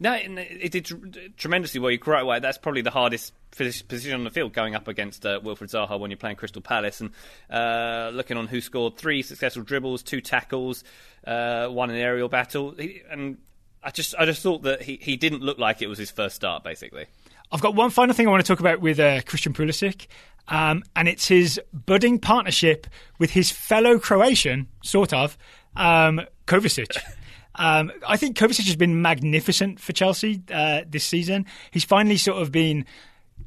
No, 0.01 0.15
it, 0.15 0.71
did 0.71 1.37
tremendously 1.37 1.79
well. 1.79 1.91
You're 1.91 1.99
quite 1.99 2.25
right. 2.25 2.41
That's 2.41 2.57
probably 2.57 2.81
the 2.81 2.89
hardest 2.89 3.33
position 3.51 4.13
on 4.13 4.23
the 4.23 4.31
field 4.31 4.51
going 4.51 4.73
up 4.73 4.87
against 4.87 5.23
uh, 5.27 5.39
Wilfred 5.43 5.69
Zaha 5.69 5.99
when 5.99 6.09
you're 6.09 6.17
playing 6.17 6.37
Crystal 6.37 6.59
Palace. 6.59 7.01
And 7.01 7.11
uh, 7.51 8.09
looking 8.11 8.35
on 8.35 8.47
who 8.47 8.61
scored 8.61 8.97
three 8.97 9.21
successful 9.21 9.61
dribbles, 9.61 10.01
two 10.01 10.19
tackles, 10.19 10.83
uh, 11.27 11.67
one 11.67 11.91
an 11.91 11.97
aerial 11.97 12.29
battle. 12.29 12.71
He, 12.71 13.03
and 13.11 13.37
I 13.83 13.91
just, 13.91 14.15
I 14.17 14.25
just 14.25 14.41
thought 14.41 14.63
that 14.63 14.81
he, 14.81 14.97
he 14.99 15.17
didn't 15.17 15.43
look 15.43 15.59
like 15.59 15.83
it 15.83 15.87
was 15.87 15.99
his 15.99 16.09
first 16.09 16.35
start, 16.35 16.63
basically. 16.63 17.05
I've 17.51 17.61
got 17.61 17.75
one 17.75 17.91
final 17.91 18.15
thing 18.15 18.27
I 18.27 18.31
want 18.31 18.43
to 18.43 18.51
talk 18.51 18.59
about 18.59 18.81
with 18.81 18.99
uh, 18.99 19.21
Christian 19.21 19.53
Pulisic, 19.53 20.07
um, 20.47 20.81
and 20.95 21.07
it's 21.07 21.27
his 21.27 21.61
budding 21.71 22.17
partnership 22.17 22.87
with 23.19 23.29
his 23.29 23.51
fellow 23.51 23.99
Croatian, 23.99 24.67
sort 24.81 25.13
of, 25.13 25.37
um, 25.75 26.21
Kovacic. 26.47 26.97
Um, 27.55 27.91
I 28.07 28.17
think 28.17 28.37
Kovacic 28.37 28.65
has 28.65 28.75
been 28.75 29.01
magnificent 29.01 29.79
for 29.79 29.93
Chelsea 29.93 30.41
uh, 30.53 30.81
this 30.87 31.03
season. 31.03 31.45
He's 31.71 31.83
finally 31.83 32.17
sort 32.17 32.41
of 32.41 32.51
been. 32.51 32.85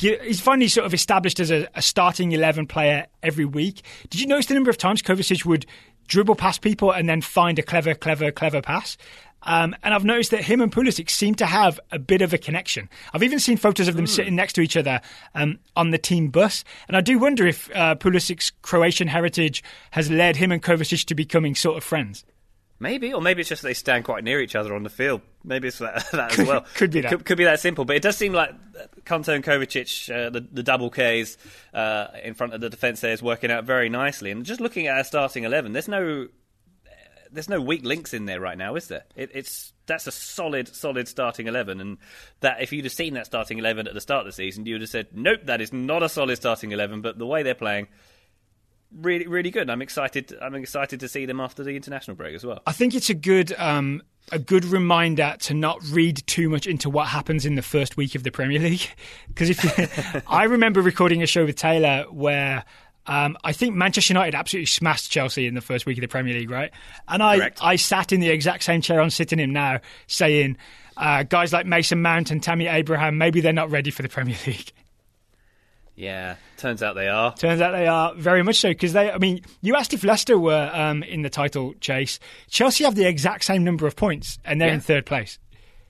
He's 0.00 0.40
finally 0.40 0.66
sort 0.66 0.86
of 0.86 0.92
established 0.92 1.38
as 1.38 1.52
a, 1.52 1.68
a 1.76 1.80
starting 1.80 2.32
11 2.32 2.66
player 2.66 3.06
every 3.22 3.44
week. 3.44 3.82
Did 4.10 4.20
you 4.20 4.26
notice 4.26 4.46
the 4.46 4.54
number 4.54 4.68
of 4.68 4.76
times 4.76 5.02
Kovacic 5.02 5.44
would 5.44 5.66
dribble 6.08 6.34
past 6.34 6.62
people 6.62 6.90
and 6.90 7.08
then 7.08 7.20
find 7.20 7.60
a 7.60 7.62
clever, 7.62 7.94
clever, 7.94 8.32
clever 8.32 8.60
pass? 8.60 8.96
Um, 9.44 9.76
and 9.82 9.94
I've 9.94 10.04
noticed 10.04 10.30
that 10.30 10.42
him 10.42 10.60
and 10.60 10.72
Pulisic 10.72 11.10
seem 11.10 11.34
to 11.36 11.46
have 11.46 11.78
a 11.92 11.98
bit 11.98 12.22
of 12.22 12.32
a 12.32 12.38
connection. 12.38 12.88
I've 13.12 13.22
even 13.22 13.38
seen 13.38 13.56
photos 13.56 13.88
of 13.88 13.96
them 13.96 14.06
sitting 14.06 14.34
next 14.34 14.54
to 14.54 14.62
each 14.62 14.76
other 14.76 15.00
um, 15.34 15.58
on 15.76 15.90
the 15.90 15.98
team 15.98 16.28
bus. 16.28 16.64
And 16.88 16.96
I 16.96 17.00
do 17.00 17.18
wonder 17.18 17.46
if 17.46 17.70
uh, 17.74 17.94
Pulisic's 17.96 18.52
Croatian 18.62 19.08
heritage 19.08 19.62
has 19.92 20.10
led 20.10 20.36
him 20.36 20.50
and 20.50 20.62
Kovacic 20.62 21.04
to 21.06 21.14
becoming 21.14 21.54
sort 21.54 21.76
of 21.76 21.84
friends. 21.84 22.24
Maybe, 22.80 23.12
or 23.14 23.22
maybe 23.22 23.40
it's 23.40 23.48
just 23.48 23.62
they 23.62 23.72
stand 23.72 24.04
quite 24.04 24.24
near 24.24 24.40
each 24.40 24.56
other 24.56 24.74
on 24.74 24.82
the 24.82 24.90
field. 24.90 25.22
Maybe 25.44 25.68
it's 25.68 25.78
that, 25.78 26.06
that 26.12 26.38
as 26.38 26.46
well. 26.46 26.66
Could 26.74 26.90
be 26.90 27.00
that. 27.02 27.10
Could, 27.10 27.24
could 27.24 27.38
be 27.38 27.44
that 27.44 27.60
simple. 27.60 27.84
But 27.84 27.96
it 27.96 28.02
does 28.02 28.16
seem 28.16 28.32
like 28.32 28.50
Kante 29.04 29.34
and 29.34 29.44
Kovacic, 29.44 30.10
uh, 30.12 30.30
the, 30.30 30.40
the 30.40 30.62
double 30.62 30.90
Ks 30.90 31.36
uh, 31.72 32.08
in 32.22 32.34
front 32.34 32.52
of 32.52 32.60
the 32.60 32.68
defence 32.68 33.00
there 33.00 33.12
is 33.12 33.22
working 33.22 33.50
out 33.50 33.64
very 33.64 33.88
nicely. 33.88 34.30
And 34.30 34.44
just 34.44 34.60
looking 34.60 34.88
at 34.88 34.96
our 34.98 35.04
starting 35.04 35.44
eleven, 35.44 35.72
there's 35.72 35.88
no 35.88 36.28
there's 37.34 37.48
no 37.48 37.60
weak 37.60 37.84
links 37.84 38.14
in 38.14 38.26
there 38.26 38.40
right 38.40 38.56
now, 38.56 38.76
is 38.76 38.88
there? 38.88 39.04
It, 39.16 39.30
it's 39.34 39.72
that's 39.86 40.06
a 40.06 40.12
solid, 40.12 40.68
solid 40.68 41.08
starting 41.08 41.46
eleven, 41.46 41.80
and 41.80 41.98
that 42.40 42.62
if 42.62 42.72
you'd 42.72 42.84
have 42.84 42.92
seen 42.92 43.14
that 43.14 43.26
starting 43.26 43.58
eleven 43.58 43.86
at 43.86 43.94
the 43.94 44.00
start 44.00 44.20
of 44.20 44.26
the 44.26 44.32
season, 44.32 44.64
you 44.66 44.74
would 44.74 44.80
have 44.80 44.90
said, 44.90 45.08
"Nope, 45.12 45.40
that 45.44 45.60
is 45.60 45.72
not 45.72 46.02
a 46.02 46.08
solid 46.08 46.36
starting 46.36 46.72
eleven." 46.72 47.02
But 47.02 47.18
the 47.18 47.26
way 47.26 47.42
they're 47.42 47.54
playing, 47.54 47.88
really, 49.00 49.26
really 49.26 49.50
good. 49.50 49.70
I'm 49.70 49.82
excited. 49.82 50.36
I'm 50.40 50.54
excited 50.54 51.00
to 51.00 51.08
see 51.08 51.26
them 51.26 51.40
after 51.40 51.62
the 51.62 51.76
international 51.76 52.16
break 52.16 52.34
as 52.34 52.44
well. 52.44 52.60
I 52.66 52.72
think 52.72 52.94
it's 52.94 53.10
a 53.10 53.14
good 53.14 53.52
um, 53.58 54.02
a 54.32 54.38
good 54.38 54.64
reminder 54.64 55.36
to 55.40 55.54
not 55.54 55.78
read 55.90 56.22
too 56.26 56.48
much 56.48 56.66
into 56.66 56.88
what 56.88 57.08
happens 57.08 57.44
in 57.44 57.54
the 57.54 57.62
first 57.62 57.96
week 57.96 58.14
of 58.14 58.22
the 58.22 58.30
Premier 58.30 58.58
League. 58.58 58.88
Because 59.28 59.50
if 59.50 59.64
you, 59.64 60.22
I 60.28 60.44
remember 60.44 60.80
recording 60.80 61.22
a 61.22 61.26
show 61.26 61.44
with 61.44 61.56
Taylor 61.56 62.04
where. 62.10 62.64
Um, 63.06 63.36
I 63.44 63.52
think 63.52 63.74
Manchester 63.74 64.14
United 64.14 64.34
absolutely 64.34 64.64
smashed 64.64 65.10
Chelsea 65.10 65.46
in 65.46 65.52
the 65.52 65.60
first 65.60 65.84
week 65.84 65.98
of 65.98 66.00
the 66.00 66.08
Premier 66.08 66.32
League, 66.32 66.48
right? 66.48 66.70
And 67.06 67.22
I, 67.22 67.36
Correct. 67.36 67.58
I 67.62 67.76
sat 67.76 68.12
in 68.12 68.20
the 68.20 68.30
exact 68.30 68.62
same 68.62 68.80
chair 68.80 68.98
I'm 68.98 69.10
sitting 69.10 69.38
in 69.38 69.52
now, 69.52 69.80
saying, 70.06 70.56
uh, 70.96 71.24
guys 71.24 71.52
like 71.52 71.66
Mason 71.66 72.00
Mount 72.00 72.30
and 72.30 72.42
Tammy 72.42 72.66
Abraham, 72.66 73.18
maybe 73.18 73.42
they're 73.42 73.52
not 73.52 73.70
ready 73.70 73.90
for 73.90 74.00
the 74.00 74.08
Premier 74.08 74.38
League. 74.46 74.72
Yeah, 75.96 76.36
turns 76.56 76.82
out 76.82 76.94
they 76.96 77.08
are. 77.08 77.32
Turns 77.34 77.60
out 77.60 77.70
they 77.72 77.86
are 77.86 78.14
very 78.14 78.42
much 78.42 78.56
so 78.56 78.70
because 78.70 78.92
they. 78.92 79.10
I 79.12 79.18
mean, 79.18 79.42
you 79.60 79.76
asked 79.76 79.92
if 79.94 80.02
Leicester 80.02 80.36
were 80.38 80.70
um, 80.74 81.02
in 81.04 81.22
the 81.22 81.30
title 81.30 81.72
chase. 81.80 82.18
Chelsea 82.48 82.82
have 82.84 82.96
the 82.96 83.06
exact 83.06 83.44
same 83.44 83.62
number 83.62 83.86
of 83.86 83.94
points, 83.94 84.38
and 84.44 84.60
they're 84.60 84.68
Yeah. 84.68 84.74
in 84.74 84.80
third 84.80 85.06
place. 85.06 85.38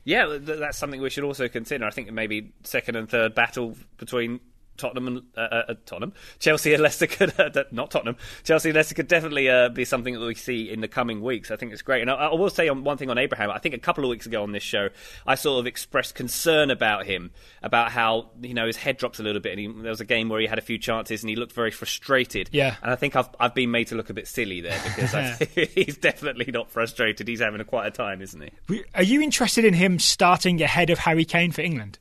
Yeah, 0.05 0.37
that's 0.39 0.77
something 0.77 1.01
we 1.01 1.09
should 1.09 1.25
also 1.25 1.49
consider. 1.49 1.87
I 1.87 1.91
think 1.91 2.13
maybe 2.13 2.53
second 2.65 2.97
and 2.97 3.09
third 3.09 3.35
battle 3.35 3.77
between 3.97 4.41
Tottenham 4.77 5.07
and 5.07 5.23
uh, 5.37 5.41
uh, 5.41 5.75
Tottenham, 5.87 6.13
Chelsea 6.39 6.73
and 6.73 6.83
Leicester 6.83 7.07
could 7.07 7.39
uh, 7.57 7.65
not 7.71 7.91
Tottenham, 7.91 8.17
Chelsea 8.43 8.71
and 8.71 8.77
Leicester 8.77 8.95
could 8.95 9.09
definitely 9.09 9.49
uh, 9.49 9.69
be 9.69 9.85
something 9.85 10.15
that 10.15 10.25
we 10.25 10.35
see 10.35 10.71
in 10.71 10.81
the 10.81 10.89
coming 10.89 11.21
weeks. 11.23 11.51
I 11.51 11.57
think 11.57 11.73
it's 11.73 11.83
great. 11.83 12.03
And 12.03 12.11
I, 12.11 12.15
I 12.15 12.35
will 12.35 12.51
say 12.51 12.69
on 12.69 12.85
one 12.85 12.97
thing 12.97 13.11
on 13.11 13.19
Abraham. 13.19 13.51
I 13.51 13.59
think 13.59 13.75
a 13.75 13.79
couple 13.79 14.05
of 14.05 14.11
weeks 14.11 14.27
ago 14.27 14.43
on 14.43 14.53
this 14.53 14.63
show, 14.63 14.89
I 15.27 15.35
sort 15.35 15.61
of 15.61 15.67
expressed 15.67 16.15
concern 16.15 16.71
about 16.71 17.07
him, 17.07 17.31
about 17.63 17.93
how 17.93 18.31
you 18.41 18.55
know 18.55 18.67
his 18.67 18.77
head 18.77 18.97
drops 18.97 19.21
a 19.21 19.23
little 19.23 19.41
bit. 19.41 19.53
And 19.53 19.61
he, 19.61 19.67
there 19.67 19.91
was 19.91 20.01
a 20.01 20.05
game 20.05 20.29
where 20.29 20.41
he 20.41 20.47
had 20.47 20.59
a 20.59 20.63
few 20.63 20.79
chances 20.79 21.23
and 21.23 21.31
he 21.31 21.37
looked 21.37 21.53
very 21.53 21.71
frustrated. 21.71 22.51
Yeah. 22.53 22.77
and 22.83 22.91
I 22.91 22.97
think 22.97 23.17
I've 23.17 23.29
I've 23.39 23.55
been 23.55 23.71
made 23.71 23.89
to 23.89 23.95
look 23.95 24.11
a 24.11 24.15
bit 24.15 24.29
silly 24.29 24.61
there 24.61 24.81
because 24.85 25.15
I 25.15 25.33
he's 25.75 25.97
definitely 25.97 26.51
not 26.53 26.71
frustrated. 26.71 27.29
He's 27.29 27.41
having 27.41 27.61
a 27.61 27.65
quite 27.65 27.87
a 27.87 27.91
time, 27.91 28.23
isn't 28.23 28.41
he? 28.69 28.83
Are 28.95 29.03
you 29.03 29.21
interested 29.21 29.65
in 29.65 29.75
him 29.75 29.99
starting 29.99 30.61
ahead 30.63 30.91
of 30.91 30.99
Harry 30.99 31.25
Kane 31.25 31.53
for 31.53 31.63
England, 31.63 31.99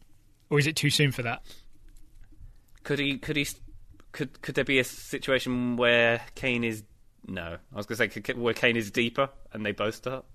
or 0.49 0.59
is 0.59 0.67
it 0.67 0.75
too 0.75 0.89
soon 0.89 1.11
for 1.11 1.21
that? 1.23 1.43
Could 2.83 2.99
he? 2.99 3.17
Could 3.17 3.35
he? 3.37 3.47
Could 4.11 4.41
could 4.41 4.55
there 4.55 4.63
be 4.65 4.79
a 4.79 4.83
situation 4.83 5.75
where 5.77 6.21
Kane 6.35 6.63
is? 6.63 6.83
No, 7.27 7.57
I 7.73 7.75
was 7.77 7.85
going 7.85 7.97
to 7.97 8.13
say 8.15 8.21
could, 8.21 8.37
where 8.37 8.53
Kane 8.53 8.75
is 8.77 8.91
deeper 8.91 9.29
and 9.53 9.65
they 9.65 9.71
both 9.71 9.95
start. 9.95 10.25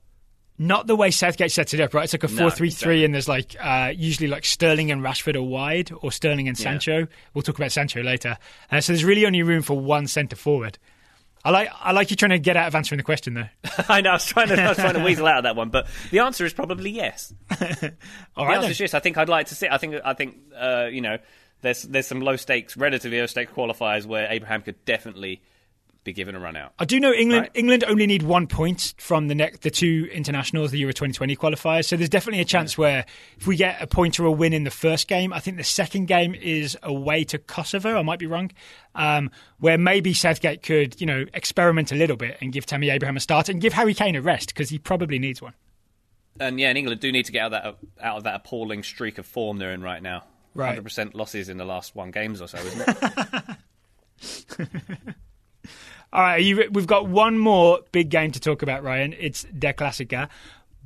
Not 0.61 0.89
the 0.89 0.97
way 0.97 1.13
Southgate 1.13 1.53
sets 1.53 1.73
it 1.73 1.81
up, 1.81 1.95
right? 1.95 2.03
It's 2.03 2.13
like 2.15 2.25
a 2.25 2.29
No, 2.29 2.37
four-three-three, 2.49 2.69
exactly. 2.97 3.05
and 3.05 3.15
there's 3.15 3.29
like 3.29 3.55
uh, 3.61 3.93
usually 3.95 4.27
like 4.27 4.45
Sterling 4.45 4.91
and 4.91 5.03
Rashford 5.03 5.37
are 5.37 5.43
wide, 5.43 5.93
or 6.01 6.11
Sterling 6.11 6.49
and 6.49 6.59
Sancho. 6.59 7.07
We'll 7.35 7.43
talk 7.43 7.57
about 7.57 7.71
Sancho 7.71 8.03
later. 8.03 8.37
Uh, 8.71 8.81
so 8.81 8.93
there's 8.93 9.05
really 9.05 9.25
only 9.25 9.43
room 9.45 9.63
for 9.63 9.79
one 9.79 10.09
centre 10.09 10.35
forward. 10.35 10.79
I 11.45 11.51
like 11.51 11.69
I 11.79 11.93
like 11.93 12.11
you 12.11 12.17
trying 12.17 12.31
to 12.31 12.41
get 12.41 12.57
out 12.57 12.67
of 12.67 12.75
answering 12.75 12.97
the 12.97 13.05
question 13.05 13.35
though. 13.35 13.49
I 13.89 14.01
know. 14.01 14.11
I 14.11 14.15
was 14.15 14.25
trying 14.27 14.49
to. 14.49 14.61
I 14.61 14.69
was 14.71 14.79
trying 14.79 14.95
to 14.95 15.05
weasel 15.05 15.29
out 15.29 15.39
of 15.39 15.45
that 15.45 15.55
one, 15.55 15.69
but 15.71 15.87
the 16.11 16.19
answer 16.19 16.45
is 16.45 16.53
probably 16.53 16.91
yes. 16.91 17.33
All 17.51 17.57
The 17.61 17.69
right, 18.39 18.55
answer 18.57 18.63
then. 18.63 18.71
is 18.73 18.81
yes. 18.81 18.95
I 18.95 18.99
think 18.99 19.17
I'd 19.17 19.29
like 19.29 19.47
to 19.49 19.55
see. 19.55 19.69
I 19.71 19.79
think. 19.79 19.95
I 20.05 20.15
think. 20.15 20.37
Uh, 20.59 20.89
you 20.91 21.01
know, 21.03 21.19
there's 21.63 21.83
there's 21.83 22.07
some 22.07 22.21
low 22.21 22.37
stakes, 22.37 22.77
relatively 22.77 23.21
low 23.21 23.27
stakes 23.27 23.53
qualifiers 23.53 24.07
where 24.07 24.27
Abraham 24.31 24.63
could 24.63 24.85
definitely 24.85 25.43
be 26.05 26.13
given 26.13 26.35
a 26.35 26.41
run 26.41 26.57
out. 26.57 26.73
I 26.79 26.85
do 26.85 26.99
know 26.99 27.13
England. 27.13 27.43
Right. 27.43 27.51
England 27.55 27.85
only 27.87 28.07
need 28.07 28.23
one 28.23 28.47
point 28.47 28.95
from 28.99 29.29
the 29.29 29.35
next, 29.35 29.61
the 29.61 29.71
two 29.71 30.09
internationals, 30.13 30.71
the 30.71 30.79
Euro 30.79 30.93
2020 30.93 31.37
qualifiers. 31.37 31.85
So 31.85 31.97
there's 31.97 32.09
definitely 32.09 32.41
a 32.41 32.47
chance 32.47 32.79
where 32.79 33.05
if 33.39 33.47
we 33.47 33.57
get 33.57 33.83
a 33.83 33.87
point 33.87 34.19
or 34.19 34.25
a 34.25 34.33
win 34.33 34.53
in 34.53 34.65
the 34.65 34.71
first 34.71 35.07
game, 35.07 35.33
I 35.33 35.41
think 35.41 35.59
the 35.59 35.65
second 35.65 36.07
game 36.07 36.35
is 36.35 36.79
away 36.83 37.25
to 37.25 37.39
Kosovo. 37.39 37.99
I 37.99 38.03
might 38.03 38.19
be 38.19 38.27
wrong. 38.27 38.51
Um, 38.95 39.31
where 39.59 39.77
maybe 39.77 40.15
Southgate 40.15 40.63
could, 40.63 41.01
you 41.01 41.07
know, 41.07 41.27
experiment 41.35 41.93
a 41.93 41.95
little 41.95 42.17
bit 42.17 42.39
and 42.41 42.53
give 42.53 42.65
Tammy 42.65 42.91
Abraham 42.91 43.17
a 43.17 43.21
start 43.21 43.49
and 43.49 43.61
give 43.61 43.75
Harry 43.75 43.95
Kane 43.95 44.17
a 44.17 44.23
rest 44.23 44.49
because 44.49 44.71
he 44.71 44.79
probably 44.79 45.19
needs 45.19 45.43
one. 45.43 45.55
And 46.41 46.59
yeah, 46.59 46.69
and 46.69 46.79
England 46.79 47.01
do 47.01 47.13
need 47.13 47.25
to 47.25 47.33
get 47.33 47.43
out 47.43 47.53
of 47.53 47.81
that 47.99 48.05
out 48.07 48.17
of 48.19 48.25
that 48.25 48.37
appalling 48.37 48.83
streak 48.83 49.19
of 49.19 49.27
form 49.27 49.59
they're 49.59 49.73
in 49.73 49.83
right 49.83 50.03
now. 50.03 50.25
Right. 50.59 50.71
Hundred 50.71 50.83
percent 50.83 51.15
losses 51.15 51.49
in 51.49 51.57
the 51.57 51.65
last 51.65 51.95
one 51.95 52.11
games 52.11 52.43
or 52.43 52.49
so, 52.49 52.59
isn't 52.59 52.89
it? 52.89 54.69
All 56.13 56.21
right, 56.21 56.43
you, 56.43 56.69
we've 56.73 56.89
got 56.89 57.07
one 57.07 57.39
more 57.39 57.79
big 57.93 58.09
game 58.09 58.33
to 58.33 58.41
talk 58.41 58.63
about, 58.63 58.83
Ryan. 58.83 59.15
It's 59.17 59.47
Der 59.57 59.73
Klassiker. 59.73 60.29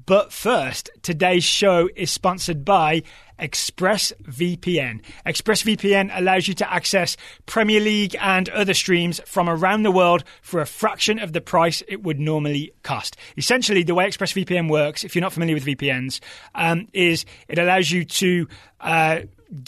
But 0.04 0.30
first, 0.30 0.90
today's 1.00 1.44
show 1.44 1.88
is 1.96 2.10
sponsored 2.10 2.66
by 2.66 3.02
ExpressVPN. 3.38 5.00
ExpressVPN 5.24 6.10
allows 6.12 6.48
you 6.48 6.54
to 6.54 6.70
access 6.70 7.16
Premier 7.46 7.80
League 7.80 8.14
and 8.20 8.50
other 8.50 8.74
streams 8.74 9.22
from 9.24 9.48
around 9.48 9.84
the 9.84 9.90
world 9.90 10.22
for 10.42 10.60
a 10.60 10.66
fraction 10.66 11.18
of 11.18 11.32
the 11.32 11.40
price 11.40 11.82
it 11.88 12.02
would 12.02 12.20
normally 12.20 12.74
cost. 12.82 13.16
Essentially, 13.38 13.84
the 13.84 13.94
way 13.94 14.06
ExpressVPN 14.06 14.68
works, 14.68 15.02
if 15.02 15.14
you're 15.14 15.22
not 15.22 15.32
familiar 15.32 15.54
with 15.54 15.64
VPNs, 15.64 16.20
um, 16.54 16.88
is 16.92 17.24
it 17.48 17.58
allows 17.58 17.90
you 17.90 18.04
to 18.04 18.48
uh, 18.82 19.20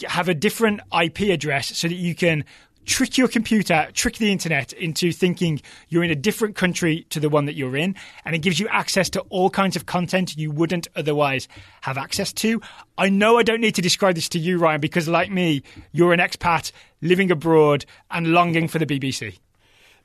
have 0.07 0.29
a 0.29 0.33
different 0.33 0.81
IP 0.99 1.21
address 1.21 1.77
so 1.77 1.87
that 1.87 1.95
you 1.95 2.15
can 2.15 2.43
trick 2.85 3.17
your 3.17 3.27
computer, 3.27 3.89
trick 3.93 4.17
the 4.17 4.31
internet 4.31 4.71
into 4.73 5.11
thinking 5.11 5.61
you're 5.89 6.03
in 6.03 6.11
a 6.11 6.15
different 6.15 6.55
country 6.55 7.05
to 7.09 7.19
the 7.19 7.29
one 7.29 7.45
that 7.45 7.55
you're 7.55 7.75
in. 7.75 7.95
And 8.23 8.35
it 8.35 8.39
gives 8.39 8.59
you 8.59 8.67
access 8.69 9.09
to 9.11 9.21
all 9.29 9.49
kinds 9.49 9.75
of 9.75 9.85
content 9.85 10.37
you 10.37 10.51
wouldn't 10.51 10.87
otherwise 10.95 11.47
have 11.81 11.97
access 11.97 12.31
to. 12.33 12.61
I 12.97 13.09
know 13.09 13.37
I 13.37 13.43
don't 13.43 13.61
need 13.61 13.75
to 13.75 13.81
describe 13.81 14.15
this 14.15 14.29
to 14.29 14.39
you, 14.39 14.57
Ryan, 14.57 14.81
because 14.81 15.07
like 15.07 15.31
me, 15.31 15.63
you're 15.91 16.13
an 16.13 16.19
expat 16.19 16.71
living 17.01 17.31
abroad 17.31 17.85
and 18.11 18.27
longing 18.27 18.67
for 18.67 18.79
the 18.79 18.85
BBC. 18.85 19.39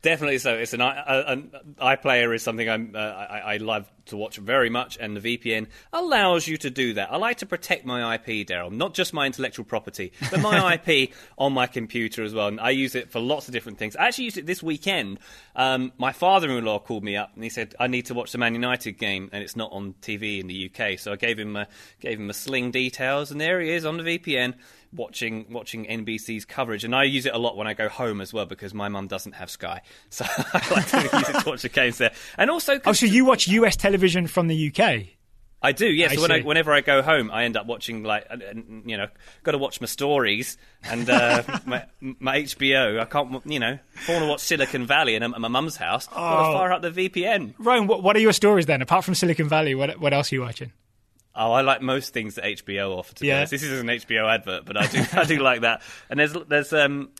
Definitely 0.03 0.39
so. 0.39 0.57
It's 0.57 0.73
an, 0.73 0.81
an 0.81 1.51
iPlayer 1.79 2.35
is 2.35 2.43
something 2.43 2.69
I'm, 2.69 2.95
uh, 2.95 2.99
I, 2.99 3.39
I 3.39 3.57
love 3.59 3.91
to 4.07 4.17
watch 4.17 4.39
very 4.39 4.71
much, 4.71 4.97
and 4.99 5.15
the 5.15 5.39
VPN 5.39 5.67
allows 5.93 6.49
you 6.49 6.57
to 6.59 6.71
do 6.71 6.95
that. 6.95 7.13
I 7.13 7.17
like 7.19 7.39
to 7.39 7.47
protect 7.47 7.85
my 7.85 8.15
IP, 8.15 8.47
Daryl, 8.47 8.73
not 8.73 8.95
just 8.95 9.13
my 9.13 9.27
intellectual 9.27 9.67
property, 9.67 10.13
but 10.31 10.41
my 10.41 10.75
IP 10.87 11.13
on 11.37 11.53
my 11.53 11.67
computer 11.67 12.25
as 12.25 12.33
well. 12.33 12.49
And 12.49 12.59
I 12.61 12.71
use 12.71 12.95
it 12.95 13.11
for 13.11 13.21
lots 13.21 13.47
of 13.47 13.53
different 13.53 13.77
things. 13.77 13.95
I 13.95 14.07
actually 14.07 14.25
used 14.25 14.39
it 14.39 14.47
this 14.47 14.63
weekend. 14.63 15.19
Um, 15.55 15.93
my 15.99 16.13
father-in-law 16.13 16.79
called 16.81 17.05
me 17.05 17.19
up 17.19 17.33
and 17.35 17.45
he 17.45 17.51
said, 17.51 17.75
"I 17.79 17.87
need 17.87 18.07
to 18.07 18.15
watch 18.15 18.33
the 18.33 18.39
Man 18.39 18.55
United 18.55 18.93
game, 18.93 19.29
and 19.33 19.43
it's 19.43 19.57
not 19.57 19.71
on 19.71 19.95
TV 20.01 20.41
in 20.41 20.47
the 20.47 20.71
UK." 20.71 20.99
So 20.99 21.13
I 21.13 21.17
gave 21.17 21.39
him 21.39 21.57
a, 21.57 21.69
gave 22.01 22.19
him 22.19 22.31
a 22.31 22.35
sling 22.35 22.71
details, 22.71 23.31
and 23.31 23.39
there 23.39 23.61
he 23.61 23.71
is 23.71 23.85
on 23.85 23.99
the 23.99 24.03
VPN 24.03 24.55
watching 24.93 25.47
watching 25.51 25.85
NBC's 25.87 26.45
coverage, 26.45 26.85
and 26.85 26.95
I 26.95 27.05
use 27.05 27.27
it 27.27 27.35
a 27.35 27.39
lot 27.39 27.57
when 27.57 27.67
I 27.67 27.75
go 27.75 27.89
home 27.89 28.21
as 28.21 28.33
well 28.33 28.47
because 28.47 28.75
my 28.75 28.89
mum 28.89 29.07
doesn't 29.07 29.33
have 29.33 29.51
Sky, 29.51 29.83
so 30.11 30.25
I 30.29 30.63
like 30.71 30.87
to 30.89 31.03
use 31.19 31.29
it 31.29 31.41
to 31.41 31.49
watch 31.49 31.63
the 31.63 31.69
games 31.69 31.99
there. 31.99 32.13
And 32.37 32.51
also, 32.51 32.81
Oh, 32.85 32.93
so 32.93 33.07
you 33.07 33.25
watch 33.25 33.49
US 33.49 33.77
television 33.77 34.27
from 34.27 34.49
the 34.49 34.73
UK? 34.75 35.07
I 35.63 35.73
do, 35.73 35.85
yes. 35.87 36.13
I 36.13 36.15
so 36.15 36.23
when 36.23 36.31
I, 36.33 36.41
whenever 36.41 36.73
I 36.73 36.81
go 36.81 37.03
home, 37.03 37.31
I 37.31 37.45
end 37.45 37.55
up 37.55 37.67
watching 37.67 38.03
like 38.03 38.27
uh, 38.31 38.37
you 38.87 38.97
know, 38.97 39.09
got 39.43 39.53
to 39.53 39.59
watch 39.59 39.79
my 39.79 39.87
stories 39.87 40.57
and 40.85 41.09
uh, 41.11 41.43
my, 41.67 41.85
my 42.01 42.39
HBO. 42.41 42.99
I 42.99 43.05
can't, 43.05 43.45
you 43.45 43.59
know, 43.61 43.79
if 43.95 44.09
I 44.09 44.13
want 44.15 44.25
to 44.25 44.29
watch 44.31 44.41
Silicon 44.41 44.87
Valley 44.87 45.17
and 45.17 45.23
I'm 45.23 45.35
at 45.35 45.41
my 45.43 45.49
mum's 45.49 45.77
house, 45.77 46.09
I've 46.09 46.15
got 46.15 46.49
Oh. 46.49 46.53
to 46.53 46.59
fire 46.59 46.73
up 46.73 46.81
the 46.81 46.91
VPN. 46.91 47.53
Ryan, 47.59 47.87
what, 47.89 48.03
what 48.03 48.17
are 48.17 48.21
your 48.21 48.33
stories 48.33 48.65
then? 48.65 48.81
Apart 48.81 49.05
from 49.05 49.15
Silicon 49.15 49.51
Valley, 49.51 49.75
what, 49.75 50.01
what 50.01 50.15
else 50.15 50.33
are 50.33 50.37
you 50.37 50.41
watching? 50.41 50.73
Oh, 51.35 51.53
I 51.53 51.61
like 51.61 51.81
most 51.81 52.13
things 52.13 52.35
that 52.35 52.45
HBO 52.45 52.97
offer. 52.97 53.15
To 53.17 53.27
Yeah. 53.27 53.45
this 53.45 53.63
is 53.63 53.81
an 53.81 53.87
HBO 53.87 54.29
advert, 54.29 54.65
but 54.65 54.77
I 54.77 54.87
do 54.87 55.05
I 55.13 55.25
do 55.25 55.39
like 55.39 55.61
that. 55.63 55.83
And 56.09 56.19
there's 56.21 56.33
there's 56.49 56.73
um. 56.73 57.11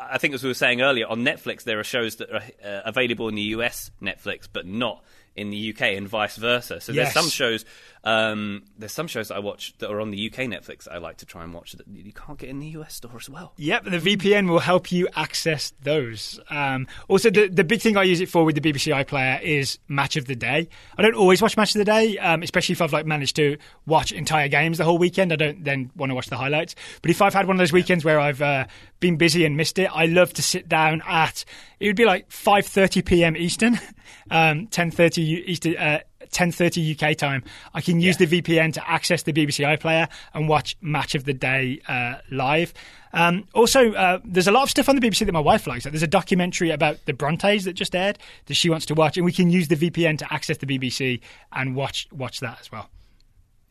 I 0.00 0.18
think 0.18 0.32
as 0.32 0.44
we 0.44 0.48
were 0.48 0.54
saying 0.54 0.80
earlier 0.80 1.06
on 1.08 1.24
Netflix, 1.24 1.64
there 1.64 1.80
are 1.80 1.84
shows 1.84 2.16
that 2.16 2.30
are 2.30 2.42
uh, 2.64 2.82
available 2.84 3.28
in 3.28 3.34
the 3.34 3.42
US 3.56 3.90
Netflix, 4.00 4.48
but 4.50 4.64
not 4.64 5.02
in 5.38 5.50
the 5.50 5.70
UK, 5.70 5.82
and 5.96 6.08
vice 6.08 6.36
versa. 6.36 6.80
So 6.80 6.92
Yes. 6.92 7.12
there's 7.14 7.24
some 7.24 7.30
shows, 7.30 7.64
um, 8.04 8.62
there's 8.78 8.92
some 8.92 9.06
shows 9.06 9.28
that 9.28 9.36
I 9.36 9.38
watch 9.40 9.74
that 9.78 9.90
are 9.90 10.00
on 10.00 10.10
the 10.10 10.18
UK 10.30 10.46
Netflix 10.46 10.84
that 10.84 10.92
I 10.92 10.98
like 10.98 11.18
to 11.18 11.26
try 11.26 11.42
and 11.44 11.52
watch 11.52 11.72
that 11.72 11.86
you 11.88 12.12
can't 12.12 12.38
get 12.38 12.48
in 12.48 12.58
the 12.60 12.68
US 12.78 12.94
store 12.94 13.16
as 13.16 13.28
well. 13.28 13.52
Yep, 13.56 13.84
the 13.84 13.98
VPN 13.98 14.48
will 14.48 14.58
help 14.60 14.90
you 14.92 15.08
access 15.16 15.72
those. 15.82 16.38
Um, 16.50 16.86
also, 17.08 17.30
the, 17.30 17.48
the 17.48 17.64
big 17.64 17.80
thing 17.80 17.96
I 17.96 18.02
use 18.04 18.20
it 18.20 18.28
for 18.28 18.44
with 18.44 18.54
the 18.54 18.60
BBC 18.60 18.92
iPlayer 19.04 19.40
is 19.42 19.78
Match 19.88 20.16
of 20.16 20.26
the 20.26 20.36
Day. 20.36 20.68
I 20.96 21.02
don't 21.02 21.14
always 21.14 21.42
watch 21.42 21.56
Match 21.56 21.74
of 21.74 21.78
the 21.78 21.84
Day, 21.84 22.18
um, 22.18 22.42
especially 22.42 22.72
if 22.74 22.82
I've 22.82 22.92
like 22.92 23.06
managed 23.06 23.36
to 23.36 23.56
watch 23.86 24.12
entire 24.12 24.48
games 24.48 24.78
the 24.78 24.84
whole 24.84 24.98
weekend. 24.98 25.32
I 25.32 25.36
don't 25.36 25.64
then 25.64 25.90
want 25.96 26.10
to 26.10 26.14
watch 26.14 26.28
the 26.28 26.36
highlights. 26.36 26.74
But 27.02 27.10
if 27.10 27.20
I've 27.22 27.34
had 27.34 27.46
one 27.46 27.56
of 27.56 27.58
those 27.58 27.72
weekends 27.72 28.04
where 28.04 28.20
I've 28.20 28.42
uh, 28.42 28.66
been 29.00 29.16
busy 29.16 29.44
and 29.44 29.56
missed 29.56 29.78
it, 29.78 29.90
I 29.92 30.06
love 30.06 30.32
to 30.34 30.42
sit 30.42 30.68
down 30.68 31.02
at 31.06 31.44
it 31.80 31.86
would 31.86 31.96
be 31.96 32.04
like 32.04 32.28
5:30 32.28 33.04
p.m. 33.04 33.36
Eastern, 33.36 33.78
um, 34.30 34.66
10:30 34.68 35.24
U- 35.26 35.42
Eastern. 35.46 35.76
Uh, 35.76 36.00
10:30 36.30 36.94
UK 36.94 37.16
time, 37.16 37.42
I 37.72 37.80
can 37.80 38.00
use 38.00 38.20
Yeah. 38.20 38.26
the 38.26 38.42
VPN 38.42 38.72
to 38.74 38.90
access 38.90 39.22
the 39.22 39.32
BBC 39.32 39.64
iPlayer 39.64 40.08
and 40.34 40.46
watch 40.46 40.76
Match 40.82 41.14
of 41.14 41.24
the 41.24 41.32
Day 41.32 41.80
uh, 41.88 42.16
live. 42.30 42.74
Um, 43.14 43.46
also, 43.54 43.92
uh, 43.94 44.18
there's 44.26 44.46
a 44.48 44.52
lot 44.52 44.64
of 44.64 44.68
stuff 44.68 44.90
on 44.90 44.96
the 44.96 45.00
BBC 45.00 45.24
that 45.24 45.32
my 45.32 45.40
wife 45.40 45.66
likes. 45.66 45.86
Like, 45.86 45.92
there's 45.92 46.02
a 46.02 46.06
documentary 46.06 46.70
about 46.70 46.98
the 47.06 47.14
Brontes 47.14 47.64
that 47.64 47.72
just 47.72 47.96
aired 47.96 48.18
that 48.44 48.54
she 48.54 48.68
wants 48.68 48.84
to 48.86 48.94
watch, 48.94 49.16
and 49.16 49.24
we 49.24 49.32
can 49.32 49.48
use 49.50 49.68
the 49.68 49.76
VPN 49.76 50.18
to 50.18 50.30
access 50.30 50.58
the 50.58 50.66
BBC 50.66 51.20
and 51.52 51.74
watch 51.74 52.06
watch 52.12 52.40
that 52.40 52.58
as 52.60 52.70
well. 52.70 52.90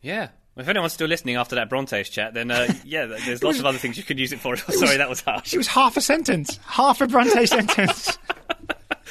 Yeah. 0.02 0.28
If 0.56 0.66
anyone's 0.68 0.94
still 0.94 1.06
listening 1.06 1.36
after 1.36 1.54
that 1.54 1.70
Brontes 1.70 2.08
chat, 2.08 2.34
then 2.34 2.50
uh, 2.50 2.66
yeah, 2.84 3.06
there's 3.06 3.44
lots 3.44 3.60
of 3.60 3.66
other 3.66 3.78
things 3.78 3.96
you 3.96 4.02
could 4.02 4.18
use 4.18 4.32
it 4.32 4.40
for. 4.40 4.56
Sorry, 4.56 4.96
that 4.96 5.08
was 5.08 5.20
harsh. 5.20 5.54
It 5.54 5.58
was 5.58 5.68
half 5.68 5.96
a 5.96 6.00
sentence, 6.00 6.58
half 6.66 7.00
a 7.00 7.06
Bronte 7.06 7.46
sentence. 7.46 8.18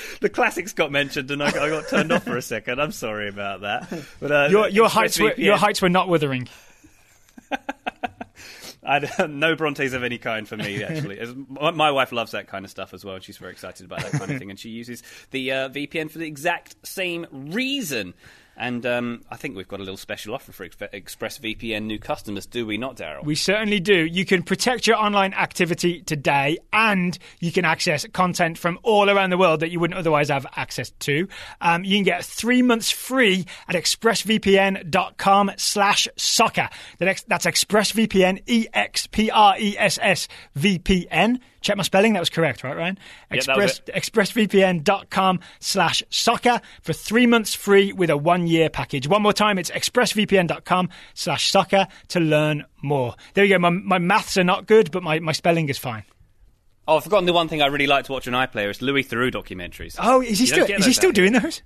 the 0.21 0.29
classics 0.29 0.73
got 0.73 0.91
mentioned, 0.91 1.31
and 1.31 1.41
I 1.43 1.51
got, 1.51 1.63
I 1.63 1.69
got 1.69 1.87
turned 1.89 2.11
off 2.11 2.23
for 2.23 2.37
a 2.37 2.41
second. 2.41 2.81
I'm 2.81 2.91
sorry 2.91 3.29
about 3.29 3.61
that. 3.61 3.91
But 4.19 4.31
uh, 4.31 4.47
Your 4.49 4.69
your 4.69 4.89
heights 4.89 5.19
were 5.19 5.33
your 5.35 5.57
heights 5.57 5.81
were 5.81 5.89
not 5.89 6.09
withering. 6.09 6.47
I 8.87 9.27
no 9.27 9.55
Brontes 9.55 9.93
of 9.93 10.03
any 10.03 10.17
kind 10.17 10.47
for 10.47 10.55
me, 10.55 10.81
actually. 10.83 11.19
As- 11.19 11.35
my 11.35 11.91
wife 11.91 12.11
loves 12.13 12.31
that 12.31 12.47
kind 12.47 12.63
of 12.63 12.71
stuff 12.71 12.93
as 12.93 13.03
well, 13.03 13.15
and 13.15 13.23
she's 13.23 13.37
very 13.37 13.51
excited 13.51 13.85
about 13.85 13.99
that 13.99 14.11
kind 14.13 14.31
of 14.31 14.37
thing. 14.39 14.49
And 14.49 14.57
she 14.59 14.69
uses 14.69 15.03
the 15.31 15.51
uh, 15.51 15.69
VPN 15.69 16.09
for 16.09 16.19
the 16.19 16.27
exact 16.27 16.75
same 16.87 17.25
reason. 17.31 18.13
And 18.57 18.85
um, 18.85 19.23
I 19.29 19.37
think 19.37 19.55
we've 19.55 19.67
got 19.67 19.79
a 19.79 19.83
little 19.83 19.97
special 19.97 20.33
offer 20.33 20.51
for 20.51 20.63
Ex- 20.65 20.75
ExpressVPN 20.75 21.83
new 21.83 21.99
customers, 21.99 22.45
do 22.45 22.65
we 22.65 22.77
not, 22.77 22.97
Daryl? 22.97 23.23
We 23.23 23.35
certainly 23.35 23.79
do. 23.79 24.05
You 24.05 24.25
can 24.25 24.43
protect 24.43 24.87
your 24.87 24.97
online 24.97 25.33
activity 25.33 26.01
today 26.01 26.57
and 26.73 27.17
you 27.39 27.51
can 27.51 27.65
access 27.65 28.05
content 28.13 28.57
from 28.57 28.79
all 28.83 29.09
around 29.09 29.29
the 29.29 29.37
world 29.37 29.61
that 29.61 29.71
you 29.71 29.79
wouldn't 29.79 29.99
otherwise 29.99 30.29
have 30.29 30.45
access 30.55 30.89
to. 30.99 31.27
Um, 31.61 31.83
you 31.83 31.97
can 31.97 32.03
get 32.03 32.25
three 32.25 32.61
months 32.61 32.91
free 32.91 33.45
at 33.67 33.75
expressvpn.com 33.75 35.51
slash 35.57 36.07
soccer. 36.17 36.69
That's 36.99 37.45
expressvpn, 37.45 38.43
E 38.45 38.67
E-X-P-R-E-S-S 38.67 40.27
VPN. 40.57 41.39
Check 41.67 41.75
my 41.75 41.83
spelling. 41.83 42.13
That 42.13 42.21
was 42.21 42.29
correct, 42.29 42.63
right, 42.63 42.77
Ryan? 42.77 42.97
Was 43.29 43.45
Express, 43.45 43.81
expressvpn.com 43.81 45.41
slash 45.59 46.01
soccer 46.09 46.61
for 46.81 46.93
three 46.93 47.27
months 47.27 47.53
free 47.53 47.91
with 47.91 48.09
a 48.09 48.15
one 48.15 48.47
year 48.47 48.69
package. 48.69 49.05
One 49.05 49.21
more 49.21 49.33
time, 49.33 49.59
it's 49.59 49.69
expressvpn.com 49.69 50.87
slash 51.13 51.51
soccer 51.51 51.87
to 52.07 52.21
learn 52.21 52.63
more. 52.81 53.15
There 53.33 53.43
you 53.43 53.55
go. 53.55 53.59
My, 53.59 53.69
my 53.71 53.97
maths 53.97 54.37
are 54.37 54.45
not 54.45 54.65
good, 54.65 54.91
but 54.91 55.03
my, 55.03 55.19
my 55.19 55.33
spelling 55.33 55.67
is 55.67 55.77
fine. 55.77 56.05
Oh, 56.87 56.95
I've 56.95 57.03
forgotten 57.03 57.25
the 57.25 57.33
one 57.33 57.49
thing 57.49 57.61
I 57.61 57.65
really 57.65 57.85
like 57.85 58.05
to 58.05 58.13
watch 58.13 58.29
on 58.29 58.33
iPlayer 58.33 58.69
is 58.69 58.81
Louis 58.81 59.03
Theroux 59.03 59.29
documentaries. 59.29 59.97
Oh, 59.99 60.21
is 60.21 60.39
he 60.39 60.45
You 60.45 60.63
still, 60.63 60.65
is 60.67 60.85
he 60.85 60.93
still 60.93 61.11
doing 61.11 61.33
those? 61.33 61.63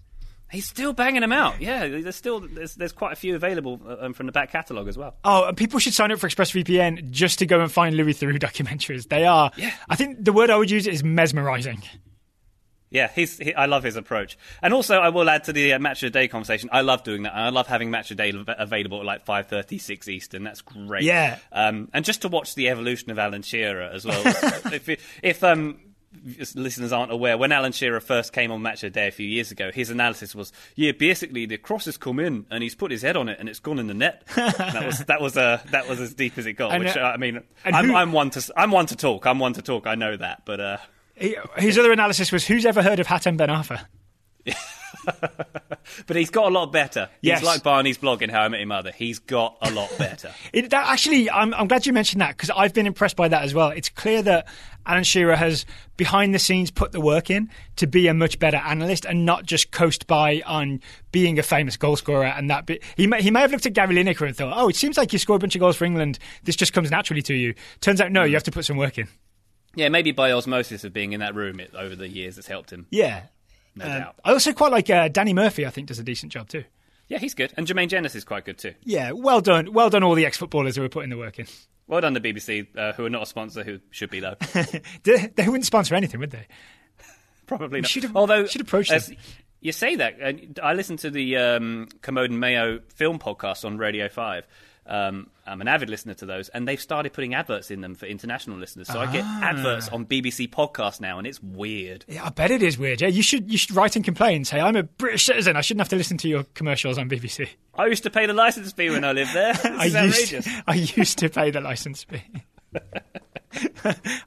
He's 0.52 0.68
still 0.68 0.92
banging 0.94 1.22
them 1.22 1.32
out. 1.32 1.62
Yeah, 1.62 1.88
there's 1.88 2.16
still 2.16 2.42
there's, 2.42 2.76
there's 2.76 2.92
quite 2.92 3.14
a 3.14 3.16
few 3.16 3.36
available 3.36 3.80
uh, 3.88 3.98
um, 4.02 4.14
from 4.14 4.26
the 4.26 4.32
back 4.32 4.52
catalogue 4.52 4.88
as 4.90 4.98
well. 4.98 5.16
Oh, 5.24 5.46
and 5.46 5.56
people 5.56 5.80
should 5.80 5.94
sign 5.94 6.12
up 6.12 6.20
for 6.20 6.28
ExpressVPN 6.28 7.10
just 7.12 7.40
to 7.40 7.46
go 7.46 7.62
and 7.62 7.72
find 7.72 7.96
Louis 7.96 8.14
Theroux 8.14 8.38
documentaries. 8.40 9.08
They 9.08 9.26
are, 9.26 9.52
Yeah. 9.56 9.72
I 9.90 9.96
think 9.96 10.24
the 10.26 10.34
word 10.34 10.50
I 10.50 10.58
would 10.58 10.70
use 10.70 10.88
is 10.88 11.04
mesmerizing. 11.04 11.82
Yeah, 12.94 13.10
he's, 13.16 13.38
he, 13.38 13.54
I 13.56 13.68
love 13.68 13.84
his 13.84 13.96
approach. 13.96 14.38
And 14.62 14.74
also, 14.74 14.98
I 14.98 15.08
will 15.10 15.30
add 15.30 15.46
to 15.46 15.54
the 15.54 15.72
uh, 15.74 15.80
match 15.80 16.04
of 16.04 16.12
the 16.12 16.20
day 16.20 16.28
conversation. 16.28 16.70
I 16.74 16.82
love 16.82 17.04
doing 17.04 17.24
that. 17.24 17.32
And 17.32 17.42
I 17.42 17.48
love 17.50 17.68
having 17.68 17.90
match 17.90 18.12
of 18.12 18.18
the 18.18 18.32
day 18.32 18.44
available 18.60 19.00
at 19.00 19.06
like 19.06 19.24
five 19.24 19.48
thirty 19.48 19.78
six 19.78 20.10
Eastern. 20.10 20.44
That's 20.44 20.60
great. 20.62 21.04
Yeah. 21.04 21.40
Um, 21.54 21.88
and 21.94 22.04
just 22.04 22.24
to 22.24 22.28
watch 22.28 22.54
the 22.56 22.68
evolution 22.68 23.10
of 23.10 23.18
Alan 23.18 23.44
Shearer 23.44 23.84
as 23.84 24.04
well. 24.06 24.22
if 24.74 24.90
if 25.24 25.42
um, 25.42 25.80
listeners 26.56 26.92
aren't 26.92 27.12
aware, 27.12 27.38
when 27.38 27.52
Alan 27.52 27.72
Shearer 27.72 28.00
first 28.00 28.34
came 28.34 28.52
on 28.52 28.62
Match 28.62 28.84
of 28.84 28.94
the 28.94 29.00
Day 29.00 29.08
a 29.08 29.12
few 29.12 29.28
years 29.28 29.52
ago, 29.52 29.72
his 29.72 29.90
analysis 29.90 30.36
was, 30.36 30.52
yeah, 30.76 30.92
basically 30.92 31.46
the 31.46 31.58
cross 31.58 31.86
has 31.86 31.98
come 31.98 32.20
in 32.20 32.46
and 32.50 32.64
he's 32.64 32.76
put 32.76 32.92
his 32.92 33.02
head 33.02 33.18
on 33.18 33.30
it 33.30 33.38
and 33.40 33.50
it's 33.50 33.60
gone 33.60 33.80
in 33.80 33.88
the 33.88 33.94
net. 33.94 34.24
that 34.36 34.86
was 34.86 35.00
that 35.06 35.22
was 35.22 35.38
uh, 35.38 35.62
that 35.72 35.88
was 35.88 36.00
as 36.00 36.14
deep 36.14 36.38
as 36.38 36.46
it 36.46 36.54
got. 36.54 36.72
And, 36.72 36.84
which 36.84 36.96
uh, 36.96 37.02
I 37.02 37.18
mean, 37.18 37.42
I'm, 37.66 37.86
who- 37.88 37.96
I'm 37.96 38.12
one 38.12 38.30
to 38.32 38.54
I'm 38.56 38.72
one 38.72 38.86
to 38.88 38.96
talk. 38.96 39.26
I'm 39.26 39.40
one 39.40 39.54
to 39.54 39.62
talk. 39.62 39.88
I 39.88 39.96
know 39.96 40.16
that, 40.18 40.44
but. 40.46 40.60
Uh, 40.60 40.78
his 41.58 41.78
other 41.78 41.92
analysis 41.92 42.32
was, 42.32 42.48
"Who's 42.48 42.66
ever 42.66 42.82
heard 42.82 43.00
of 43.00 43.06
Hatem 43.06 43.38
Ben 43.38 43.50
Arfa?" 43.50 43.86
but 46.08 46.16
he's 46.16 46.30
got 46.30 46.48
a 46.48 46.54
lot 46.54 46.72
better. 46.72 47.10
Yes. 47.22 47.40
He's 47.40 47.48
like 47.48 47.64
Barney's 47.64 47.98
blog 47.98 48.22
in 48.22 48.30
How 48.30 48.42
I 48.42 48.48
Met 48.48 48.60
Your 48.60 48.68
Mother. 48.68 48.92
He's 48.92 49.20
got 49.20 49.58
a 49.62 49.72
lot 49.72 49.90
better. 49.98 50.34
It, 50.54 50.70
that 50.72 50.88
actually, 50.88 51.30
I'm, 51.30 51.54
I'm 51.54 51.68
glad 51.68 51.86
you 51.86 51.94
mentioned 51.94 52.22
that 52.22 52.36
because 52.36 52.50
I've 52.50 52.74
been 52.74 52.86
impressed 52.86 53.16
by 53.16 53.30
that 53.30 53.44
as 53.44 53.54
well. 53.54 53.70
It's 53.70 53.88
clear 53.88 54.22
that 54.24 54.48
Alan 54.86 55.04
Shearer 55.04 55.36
has, 55.36 55.66
behind 55.96 56.34
the 56.34 56.40
scenes, 56.40 56.72
put 56.72 56.92
the 56.92 57.00
work 57.00 57.30
in 57.30 57.50
to 57.78 57.88
be 57.88 58.08
a 58.08 58.14
much 58.14 58.38
better 58.38 58.58
analyst 58.58 59.06
and 59.06 59.26
not 59.26 59.46
just 59.46 59.72
coast 59.72 60.08
by 60.08 60.42
on 60.46 60.82
being 61.12 61.40
a 61.40 61.44
famous 61.44 61.78
goal 61.78 61.96
scorer. 61.96 62.26
And 62.26 62.50
that 62.50 62.66
bit, 62.66 62.84
he 62.98 63.08
may, 63.08 63.22
he 63.22 63.32
may 63.32 63.42
have 63.42 63.52
looked 63.52 63.66
at 63.66 63.74
Gary 63.74 63.96
Lineker 63.96 64.28
and 64.28 64.36
thought, 64.36 64.54
"Oh, 64.56 64.68
it 64.68 64.76
seems 64.76 64.98
like 64.98 65.14
you 65.14 65.20
score 65.20 65.38
a 65.38 65.40
bunch 65.40 65.56
of 65.56 65.62
goals 65.62 65.78
for 65.78 65.86
England. 65.86 66.20
This 66.44 66.56
just 66.56 66.74
comes 66.74 66.92
naturally 66.92 67.22
to 67.24 67.34
you." 67.34 67.54
Turns 67.80 68.02
out, 68.02 68.12
no, 68.12 68.24
you 68.24 68.32
mm. 68.32 68.34
have 68.34 68.44
to 68.44 68.52
put 68.52 68.66
some 68.66 68.78
work 68.78 68.98
in. 68.98 69.08
yeah, 69.76 69.90
maybe 69.90 70.12
by 70.12 70.32
osmosis 70.32 70.84
of 70.84 70.92
being 70.92 71.14
in 71.14 71.22
that 71.22 71.36
room 71.36 71.60
it, 71.60 71.74
over 71.76 71.96
the 71.96 72.10
years 72.10 72.36
has 72.36 72.48
helped 72.48 72.72
him. 72.72 72.88
Yeah. 72.90 73.24
No 73.76 73.86
Um, 73.86 73.92
doubt. 73.92 74.16
I 74.26 74.32
also 74.32 74.54
quite 74.54 74.72
like 74.72 74.90
uh, 74.90 75.08
Danny 75.08 75.34
Murphy. 75.34 75.66
I 75.66 75.70
think 75.70 75.88
does 75.88 76.00
a 76.00 76.04
decent 76.04 76.32
job 76.32 76.50
too. 76.50 76.64
Yeah, 77.08 77.18
he's 77.20 77.34
good. 77.34 77.54
And 77.58 77.68
Jermaine 77.68 77.90
Jenas 77.90 78.16
is 78.16 78.24
quite 78.24 78.46
good 78.46 78.58
too. 78.58 78.74
Yeah, 78.84 79.12
well 79.12 79.42
done, 79.42 79.74
well 79.74 79.90
done, 79.90 80.02
all 80.04 80.16
the 80.16 80.26
ex-footballers 80.26 80.76
who 80.78 80.84
are 80.84 80.90
putting 80.90 81.10
the 81.10 81.18
work 81.18 81.40
in. 81.40 81.46
Well 81.88 82.00
done, 82.00 82.14
the 82.14 82.22
BBC, 82.22 82.68
uh, 82.78 82.94
who 82.94 83.06
are 83.06 83.10
not 83.10 83.24
a 83.24 83.26
sponsor, 83.26 83.64
who 83.64 83.80
should 83.90 84.10
be 84.10 84.22
though. 84.22 84.36
they, 85.04 85.28
they 85.36 85.46
wouldn't 85.48 85.66
sponsor 85.66 85.94
anything, 85.96 86.20
would 86.22 86.32
they? 86.32 86.48
Probably 87.48 87.82
not. 87.82 87.90
should 87.90 88.04
have- 88.04 88.16
Although 88.16 88.46
should 88.46 88.62
approach 88.62 88.92
as 88.92 89.08
them. 89.08 89.18
You 89.60 89.72
say 89.72 89.96
that. 89.98 90.20
and 90.20 90.60
I 90.64 90.74
listened 90.74 91.00
to 91.00 91.12
the 91.12 91.38
um, 91.38 91.88
Kermode 92.02 92.32
and 92.32 92.40
Mayo 92.40 92.80
film 92.96 93.20
podcast 93.20 93.64
on 93.66 93.78
Radio 93.78 94.08
Five. 94.10 94.48
Um, 94.88 95.30
I'm 95.46 95.62
an 95.62 95.68
avid 95.68 95.90
listener 95.90 96.14
to 96.16 96.26
those, 96.26 96.50
and 96.50 96.68
they've 96.68 96.82
started 96.82 97.14
putting 97.14 97.34
adverts 97.36 97.70
in 97.72 97.82
them 97.82 97.94
for 97.96 98.08
international 98.08 98.58
listeners. 98.58 98.88
So 98.88 99.00
I 99.00 99.12
get 99.12 99.24
Ah. 99.26 99.44
adverts 99.44 99.88
on 99.90 100.06
BBC 100.06 100.48
podcasts 100.50 101.00
now, 101.00 101.18
and 101.20 101.28
it's 101.28 101.42
weird. 101.42 102.04
Yeah, 102.08 102.26
I 102.26 102.30
bet 102.30 102.50
it 102.52 102.64
is 102.64 102.78
weird. 102.78 103.00
Yeah, 103.02 103.08
you 103.10 103.22
should 103.22 103.52
you 103.52 103.58
should 103.58 103.76
write 103.76 103.96
and 103.96 104.04
complain. 104.04 104.44
Say 104.44 104.60
I'm 104.60 104.76
a 104.76 104.84
British 104.84 105.26
citizen. 105.26 105.56
I 105.56 105.62
shouldn't 105.62 105.82
have 105.82 105.90
to 105.90 105.96
listen 105.96 106.18
to 106.18 106.28
your 106.28 106.44
commercials 106.56 106.98
on 106.98 107.08
BBC. 107.10 107.48
I 107.76 107.86
used 107.86 108.04
to 108.04 108.10
pay 108.10 108.26
the 108.26 108.34
license 108.34 108.72
fee 108.74 108.90
when 108.90 109.04
I 109.04 109.12
lived 109.12 109.34
there. 109.34 109.54
I 109.64 109.86
used 109.86 109.96
outrageous. 109.96 110.48
I 110.68 110.74
used 110.76 111.18
to 111.20 111.30
pay 111.30 111.52
the 111.52 111.62
license 111.62 112.04
fee. 112.04 112.24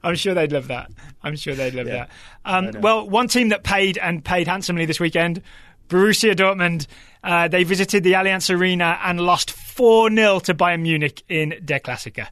I'm 0.03 0.15
sure 0.15 0.33
they'd 0.33 0.51
love 0.51 0.67
that. 0.67 0.91
I'm 1.23 1.35
sure 1.35 1.55
they'd 1.55 1.73
love 1.73 1.87
that. 1.87 2.09
Um, 2.45 2.71
well, 2.79 3.07
one 3.09 3.27
team 3.27 3.49
that 3.49 3.63
paid 3.63 3.97
and 3.97 4.23
paid 4.23 4.47
handsomely 4.47 4.85
this 4.85 4.99
weekend, 4.99 5.41
Borussia 5.89 6.33
Dortmund. 6.35 6.87
Uh, 7.25 7.47
they 7.47 7.63
visited 7.63 8.03
the 8.03 8.13
Allianz 8.13 8.53
Arena 8.55 8.99
and 9.03 9.19
lost 9.19 9.49
4 9.51 10.09
0 10.13 10.39
to 10.41 10.53
Bayern 10.53 10.81
Munich 10.83 11.23
in 11.27 11.55
Der 11.65 11.79
Klassiker. 11.79 12.27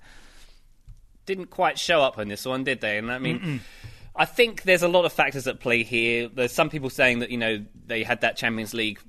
didn't 1.26 1.48
quite 1.50 1.80
show 1.80 2.02
up 2.02 2.18
on 2.18 2.28
this 2.28 2.46
one, 2.46 2.64
did 2.64 2.80
they? 2.82 2.98
And 2.98 3.12
I 3.12 3.18
mean, 3.18 3.62
I 4.16 4.26
think 4.26 4.64
there's 4.64 4.84
a 4.84 4.88
lot 4.88 5.06
of 5.06 5.14
factors 5.14 5.48
at 5.48 5.60
play 5.60 5.84
here. 5.84 6.28
There's 6.28 6.52
some 6.52 6.70
people 6.70 6.90
saying 6.90 7.20
that 7.20 7.32
you 7.32 7.38
know 7.38 7.66
they 7.88 8.04
had 8.04 8.22
that 8.22 8.38
Champions 8.38 8.74
League 8.74 9.00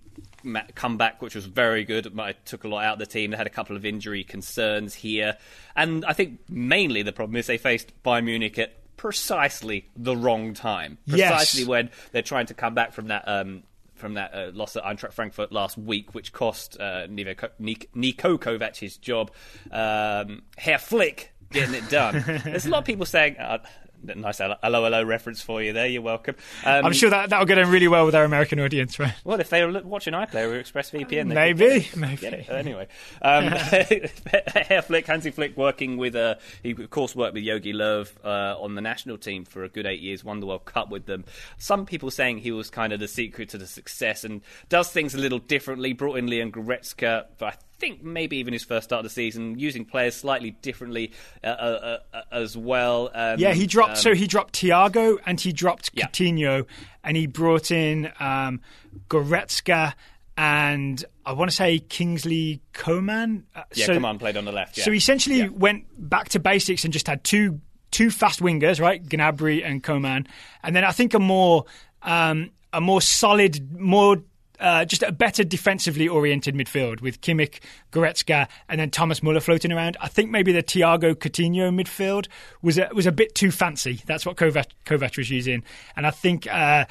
comeback, 0.74 1.20
which 1.22 1.34
was 1.34 1.46
very 1.46 1.84
good. 1.84 2.06
It 2.06 2.36
took 2.46 2.64
a 2.64 2.68
lot 2.68 2.84
out 2.84 2.92
of 2.94 2.98
the 3.00 3.06
team. 3.06 3.30
They 3.30 3.36
had 3.36 3.46
a 3.46 3.50
couple 3.50 3.76
of 3.76 3.84
injury 3.84 4.24
concerns 4.24 4.94
here, 4.94 5.36
and 5.76 6.04
I 6.04 6.12
think 6.12 6.40
mainly 6.48 7.02
the 7.02 7.12
problem 7.12 7.36
is 7.36 7.46
they 7.46 7.58
faced 7.58 7.92
Bayern 8.02 8.24
Munich 8.24 8.58
at 8.58 8.74
precisely 8.96 9.86
the 9.96 10.16
wrong 10.16 10.54
time, 10.54 10.98
Yes. 11.06 11.30
precisely 11.30 11.64
when 11.64 11.90
they're 12.12 12.22
trying 12.22 12.46
to 12.46 12.54
come 12.54 12.74
back 12.74 12.92
from 12.92 13.08
that. 13.08 13.24
Um, 13.26 13.64
from 14.04 14.14
that 14.14 14.34
uh, 14.34 14.50
loss 14.52 14.76
at 14.76 14.84
Eintracht 14.84 15.14
Frankfurt 15.14 15.50
last 15.50 15.78
week, 15.78 16.14
which 16.14 16.30
cost 16.30 16.78
uh, 16.78 17.06
Nik- 17.06 17.40
Niko 17.58 18.38
Kovac 18.38 18.76
his 18.76 18.98
job. 18.98 19.30
Um, 19.70 20.42
Herr 20.58 20.76
Flick 20.76 21.32
getting 21.50 21.74
it 21.74 21.88
done. 21.88 22.22
There's 22.44 22.66
a 22.66 22.68
lot 22.68 22.80
of 22.80 22.84
people 22.84 23.06
saying, 23.06 23.38
uh, 23.38 23.60
nice 24.04 24.38
hello, 24.38 24.56
hello, 24.62 25.02
reference 25.02 25.42
for 25.42 25.62
you 25.62 25.72
there. 25.72 25.86
You're 25.86 26.02
welcome. 26.02 26.36
Um, 26.64 26.86
I'm 26.86 26.92
sure 26.92 27.10
that 27.10 27.30
that'll 27.30 27.46
get 27.46 27.58
on 27.58 27.70
really 27.70 27.88
well 27.88 28.06
with 28.06 28.14
our 28.14 28.24
American 28.24 28.60
audience, 28.60 28.98
right? 28.98 29.14
Well, 29.24 29.40
if 29.40 29.50
they 29.50 29.64
were 29.64 29.80
watching 29.82 30.14
iPlayer 30.14 30.52
or 30.52 30.62
ExpressVPN, 30.62 31.28
Maybe, 31.28 31.88
maybe. 31.96 32.46
Anyway, 32.48 32.88
um, 33.22 33.44
Herr 33.44 34.82
Flick, 34.86 35.06
Hansi 35.06 35.30
Flick, 35.30 35.56
working 35.56 35.96
with, 35.96 36.14
uh, 36.14 36.36
he 36.62 36.72
of 36.72 36.90
course 36.90 37.16
worked 37.16 37.34
with 37.34 37.44
Jogi 37.44 37.74
Löw 37.74 38.08
uh, 38.24 38.60
on 38.60 38.74
the 38.74 38.80
national 38.80 39.18
team 39.18 39.44
for 39.44 39.64
a 39.64 39.68
good 39.68 39.86
eight 39.86 40.00
years, 40.00 40.24
won 40.24 40.40
the 40.40 40.46
World 40.46 40.64
Cup 40.64 40.90
with 40.90 41.06
them. 41.06 41.24
Some 41.58 41.86
people 41.86 42.10
saying 42.10 42.38
he 42.38 42.52
was 42.52 42.70
kind 42.70 42.92
of 42.92 43.00
the 43.00 43.08
secret 43.08 43.48
to 43.50 43.58
the 43.58 43.66
success 43.66 44.24
and 44.24 44.42
does 44.68 44.90
things 44.90 45.14
a 45.14 45.18
little 45.18 45.38
differently. 45.38 45.92
Brought 45.92 46.18
in 46.18 46.26
Leon 46.26 46.52
Goretzka, 46.52 47.26
but 47.38 47.54
I 47.54 47.56
think 47.84 48.02
maybe 48.02 48.38
even 48.38 48.52
his 48.52 48.64
first 48.64 48.84
start 48.84 49.00
of 49.00 49.04
the 49.04 49.10
season, 49.14 49.58
using 49.58 49.84
players 49.84 50.14
slightly 50.16 50.52
differently 50.52 51.12
uh, 51.42 51.46
uh, 51.48 51.98
uh, 52.12 52.22
as 52.32 52.56
well. 52.56 53.10
Um, 53.14 53.38
Yeah, 53.38 53.52
he 53.52 53.66
dropped. 53.66 53.90
um, 53.90 53.96
so 53.96 54.14
he 54.14 54.26
dropped 54.26 54.54
Thiago 54.54 55.18
and 55.26 55.40
he 55.40 55.52
dropped 55.52 55.90
Yeah. 55.94 56.06
Coutinho, 56.06 56.66
and 57.02 57.16
he 57.16 57.26
brought 57.26 57.70
in 57.70 58.10
um, 58.18 58.60
Goretzka 59.08 59.94
and 60.36 61.04
I 61.24 61.32
want 61.32 61.50
to 61.50 61.56
say 61.56 61.78
Kingsley 61.78 62.60
Coman. 62.72 63.44
Uh, 63.54 63.62
yeah, 63.74 63.86
so, 63.86 63.94
come 63.94 64.04
on, 64.04 64.18
played 64.18 64.36
on 64.36 64.44
the 64.44 64.52
left. 64.52 64.76
Yeah. 64.76 64.84
So 64.84 64.90
he 64.90 64.96
essentially 64.98 65.38
Yeah. 65.40 65.48
went 65.48 65.84
back 65.96 66.30
to 66.30 66.40
basics 66.40 66.84
and 66.84 66.92
just 66.92 67.06
had 67.06 67.22
two 67.22 67.60
two 67.92 68.10
fast 68.10 68.40
wingers, 68.40 68.80
right, 68.80 69.00
Gnabry 69.04 69.64
and 69.64 69.80
Coman, 69.80 70.26
and 70.64 70.74
then 70.74 70.84
I 70.84 70.90
think 70.90 71.14
a 71.14 71.20
more 71.20 71.64
um, 72.02 72.50
a 72.72 72.80
more 72.80 73.00
solid, 73.00 73.78
more 73.80 74.16
uh, 74.60 74.84
just 74.84 75.02
a 75.02 75.12
better 75.12 75.44
defensively 75.44 76.08
oriented 76.08 76.54
midfield 76.54 77.00
with 77.00 77.20
Kimmich, 77.20 77.60
Goretzka, 77.92 78.48
and 78.68 78.80
then 78.80 78.90
Thomas 78.90 79.22
Muller 79.22 79.40
floating 79.40 79.72
around. 79.72 79.96
I 80.00 80.08
think 80.08 80.30
maybe 80.30 80.52
the 80.52 80.62
Thiago 80.62 81.14
Coutinho 81.14 81.74
midfield 81.74 82.28
was 82.62 82.78
a, 82.78 82.88
was 82.94 83.06
a 83.06 83.12
bit 83.12 83.34
too 83.34 83.50
fancy. 83.50 84.00
That's 84.06 84.24
what 84.24 84.36
Kovac, 84.36 84.66
Kovac 84.84 85.16
was 85.16 85.30
using, 85.30 85.62
and 85.96 86.06
I 86.06 86.10
think. 86.10 86.46
Uh, 86.46 86.84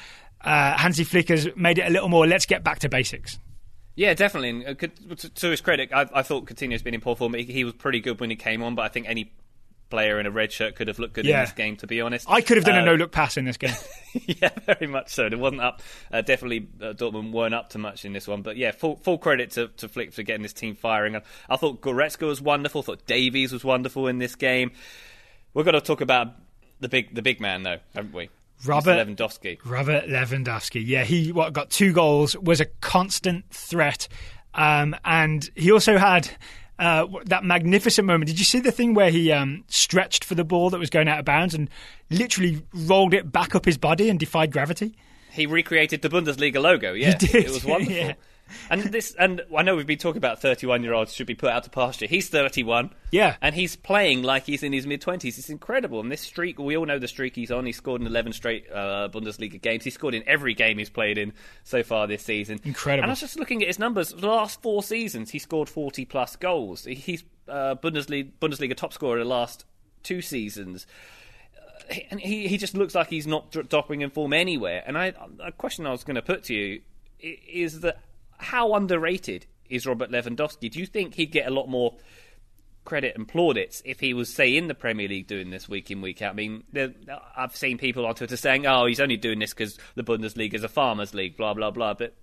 uh, 0.44 0.76
Hansi 0.76 1.04
Flick 1.04 1.30
has 1.30 1.48
made 1.56 1.78
it 1.78 1.86
a 1.86 1.90
little 1.90 2.10
more. 2.10 2.26
Let's 2.26 2.44
get 2.44 2.62
back 2.62 2.80
to 2.80 2.88
basics. 2.90 3.38
Yeah, 3.96 4.12
definitely. 4.14 4.66
Uh, 4.66 4.74
to, 4.74 5.28
to 5.30 5.50
his 5.50 5.60
credit, 5.60 5.90
I, 5.92 6.06
I 6.12 6.22
thought 6.22 6.46
Coutinho's 6.46 6.82
been 6.82 6.94
in 6.94 7.00
poor 7.00 7.16
form. 7.16 7.34
He, 7.34 7.44
he 7.44 7.64
was 7.64 7.72
pretty 7.72 8.00
good 8.00 8.20
when 8.20 8.30
he 8.30 8.36
came 8.36 8.62
on, 8.62 8.74
but 8.74 8.82
I 8.82 8.88
think 8.88 9.08
any 9.08 9.32
player 9.90 10.18
in 10.18 10.26
a 10.26 10.30
red 10.30 10.50
shirt 10.52 10.74
could 10.76 10.88
have 10.88 10.98
looked 10.98 11.14
good 11.14 11.24
Yeah. 11.24 11.40
in 11.40 11.44
this 11.44 11.52
game. 11.52 11.76
To 11.76 11.86
be 11.86 12.00
honest, 12.00 12.26
I 12.28 12.40
could 12.40 12.56
have 12.56 12.64
done 12.64 12.76
a 12.76 12.82
Uh, 12.82 12.84
no 12.86 12.94
look 12.94 13.12
pass 13.12 13.36
in 13.36 13.44
this 13.44 13.56
game. 13.56 13.74
yeah, 14.26 14.50
very 14.66 14.86
much 14.86 15.10
so. 15.10 15.26
It 15.26 15.38
wasn't 15.38 15.60
up. 15.60 15.82
Uh, 16.12 16.20
definitely, 16.22 16.68
uh, 16.80 16.92
Dortmund 16.94 17.32
weren't 17.32 17.54
up 17.54 17.70
to 17.70 17.78
much 17.78 18.04
in 18.04 18.12
this 18.12 18.26
one. 18.26 18.42
But 18.42 18.56
yeah, 18.56 18.70
full 18.72 18.96
full 18.96 19.18
credit 19.18 19.50
to, 19.52 19.68
to 19.68 19.88
Flick 19.88 20.12
for 20.12 20.22
getting 20.22 20.42
this 20.42 20.52
team 20.52 20.74
firing. 20.74 21.16
I, 21.16 21.22
I 21.48 21.56
thought 21.56 21.80
Goretzka 21.80 22.26
was 22.26 22.40
wonderful. 22.40 22.80
I 22.80 22.84
thought 22.84 23.06
Davies 23.06 23.52
was 23.52 23.64
wonderful 23.64 24.08
in 24.08 24.18
this 24.18 24.34
game. 24.34 24.72
We've 25.52 25.64
got 25.64 25.72
to 25.72 25.80
talk 25.80 26.00
about 26.00 26.28
the 26.80 26.88
big 26.88 27.14
the 27.14 27.22
big 27.22 27.40
man 27.40 27.62
though, 27.62 27.78
haven't 27.94 28.14
we? 28.14 28.30
Robert- 28.64 29.06
Mr. 29.06 29.16
Lewandowski. 29.16 29.58
Robert 29.64 30.06
Lewandowski. 30.08 30.82
Yeah, 30.84 31.04
he 31.04 31.32
what 31.32 31.52
got 31.52 31.70
two 31.70 31.92
goals, 31.92 32.36
was 32.36 32.60
a 32.60 32.66
constant 32.80 33.44
threat, 33.50 34.08
um, 34.54 34.96
and 35.04 35.48
he 35.54 35.70
also 35.72 35.98
had 35.98 36.30
uh, 36.78 37.06
that 37.26 37.44
magnificent 37.44 38.06
moment. 38.06 38.28
Did 38.28 38.38
you 38.38 38.44
see 38.44 38.60
the 38.60 38.72
thing 38.72 38.94
where 38.94 39.10
he 39.10 39.30
um, 39.32 39.64
stretched 39.68 40.24
for 40.24 40.34
the 40.34 40.44
ball 40.44 40.70
that 40.70 40.78
was 40.78 40.90
going 40.90 41.08
out 41.08 41.18
of 41.18 41.24
bounds 41.24 41.54
and 41.54 41.70
literally 42.10 42.62
rolled 42.72 43.14
it 43.14 43.30
back 43.30 43.54
up 43.54 43.64
his 43.64 43.78
body 43.78 44.08
and 44.08 44.18
defied 44.18 44.52
gravity? 44.52 44.96
He 45.30 45.46
recreated 45.46 46.02
the 46.02 46.08
Bundesliga 46.08 46.60
logo. 46.60 46.92
Yeah, 46.92 47.16
did, 47.16 47.34
it 47.34 47.50
was 47.50 47.64
wonderful. 47.64 47.94
yeah. 47.94 48.14
And 48.70 48.82
this, 48.82 49.14
and 49.18 49.42
I 49.54 49.62
know 49.62 49.76
we've 49.76 49.86
been 49.86 49.98
talking 49.98 50.18
about 50.18 50.40
thirty-one-year-olds 50.40 51.12
should 51.12 51.26
be 51.26 51.34
put 51.34 51.50
out 51.50 51.64
to 51.64 51.70
pasture. 51.70 52.06
He's 52.06 52.28
thirty-one. 52.28 52.90
Yeah. 53.10 53.36
and 53.40 53.54
he's 53.54 53.76
playing 53.76 54.22
like 54.22 54.44
he's 54.44 54.62
in 54.62 54.72
his 54.72 54.86
mid-twenties. 54.86 55.38
It's 55.38 55.50
incredible. 55.50 56.00
And 56.00 56.10
this 56.10 56.22
streak, 56.22 56.58
we 56.58 56.76
all 56.76 56.86
know 56.86 56.98
the 56.98 57.08
streak 57.08 57.36
he's 57.36 57.50
on. 57.50 57.66
He 57.66 57.72
scored 57.72 58.00
in 58.00 58.06
eleven 58.06 58.32
straight 58.32 58.66
uh, 58.72 59.08
Bundesliga 59.12 59.60
games. 59.60 59.84
He 59.84 59.90
scored 59.90 60.14
in 60.14 60.22
every 60.26 60.54
game 60.54 60.78
he's 60.78 60.90
played 60.90 61.18
in 61.18 61.32
so 61.64 61.82
far 61.82 62.06
this 62.06 62.22
season. 62.22 62.60
Incredible. 62.64 63.04
And 63.04 63.10
I 63.10 63.12
was 63.12 63.20
just 63.20 63.38
looking 63.38 63.60
at 63.62 63.68
his 63.68 63.78
numbers. 63.78 64.10
The 64.10 64.26
last 64.26 64.62
four 64.62 64.82
seasons, 64.82 65.30
he 65.30 65.38
scored 65.38 65.68
forty-plus 65.68 66.36
goals. 66.36 66.84
He's 66.84 67.24
uh, 67.48 67.74
Bundesliga 67.76 68.30
Bundesliga 68.40 68.76
top 68.76 68.92
scorer 68.92 69.18
the 69.18 69.24
last 69.24 69.64
two 70.02 70.22
seasons 70.22 70.86
and 72.10 72.20
he, 72.20 72.48
he 72.48 72.56
just 72.56 72.74
looks 72.74 72.94
like 72.94 73.08
he's 73.08 73.26
not 73.26 73.50
dropping 73.68 74.00
in 74.00 74.10
form 74.10 74.32
anywhere. 74.32 74.82
And 74.86 74.96
I, 74.96 75.12
a 75.42 75.52
question 75.52 75.86
I 75.86 75.90
was 75.90 76.04
going 76.04 76.14
to 76.14 76.22
put 76.22 76.44
to 76.44 76.54
you 76.54 76.80
is 77.20 77.80
that 77.80 78.00
how 78.44 78.74
underrated 78.74 79.46
is 79.68 79.86
Robert 79.86 80.10
Lewandowski? 80.10 80.70
Do 80.70 80.78
you 80.78 80.86
think 80.86 81.14
he'd 81.14 81.32
get 81.32 81.46
a 81.46 81.50
lot 81.50 81.68
more 81.68 81.96
credit 82.84 83.16
and 83.16 83.26
plaudits 83.26 83.80
if 83.84 84.00
he 84.00 84.12
was, 84.12 84.32
say, 84.32 84.56
in 84.56 84.68
the 84.68 84.74
Premier 84.74 85.08
League 85.08 85.26
doing 85.26 85.50
this 85.50 85.68
week 85.68 85.90
in 85.90 86.00
week 86.00 86.20
out? 86.22 86.32
I 86.32 86.34
mean, 86.34 86.64
I've 87.36 87.56
seen 87.56 87.78
people 87.78 88.06
on 88.06 88.14
Twitter 88.14 88.36
saying, 88.36 88.66
"Oh, 88.66 88.86
he's 88.86 89.00
only 89.00 89.16
doing 89.16 89.38
this 89.38 89.54
because 89.54 89.78
the 89.94 90.04
Bundesliga 90.04 90.54
is 90.54 90.64
a 90.64 90.68
farmers' 90.68 91.14
league," 91.14 91.36
blah 91.36 91.54
blah 91.54 91.70
blah. 91.70 91.94
But 91.94 92.14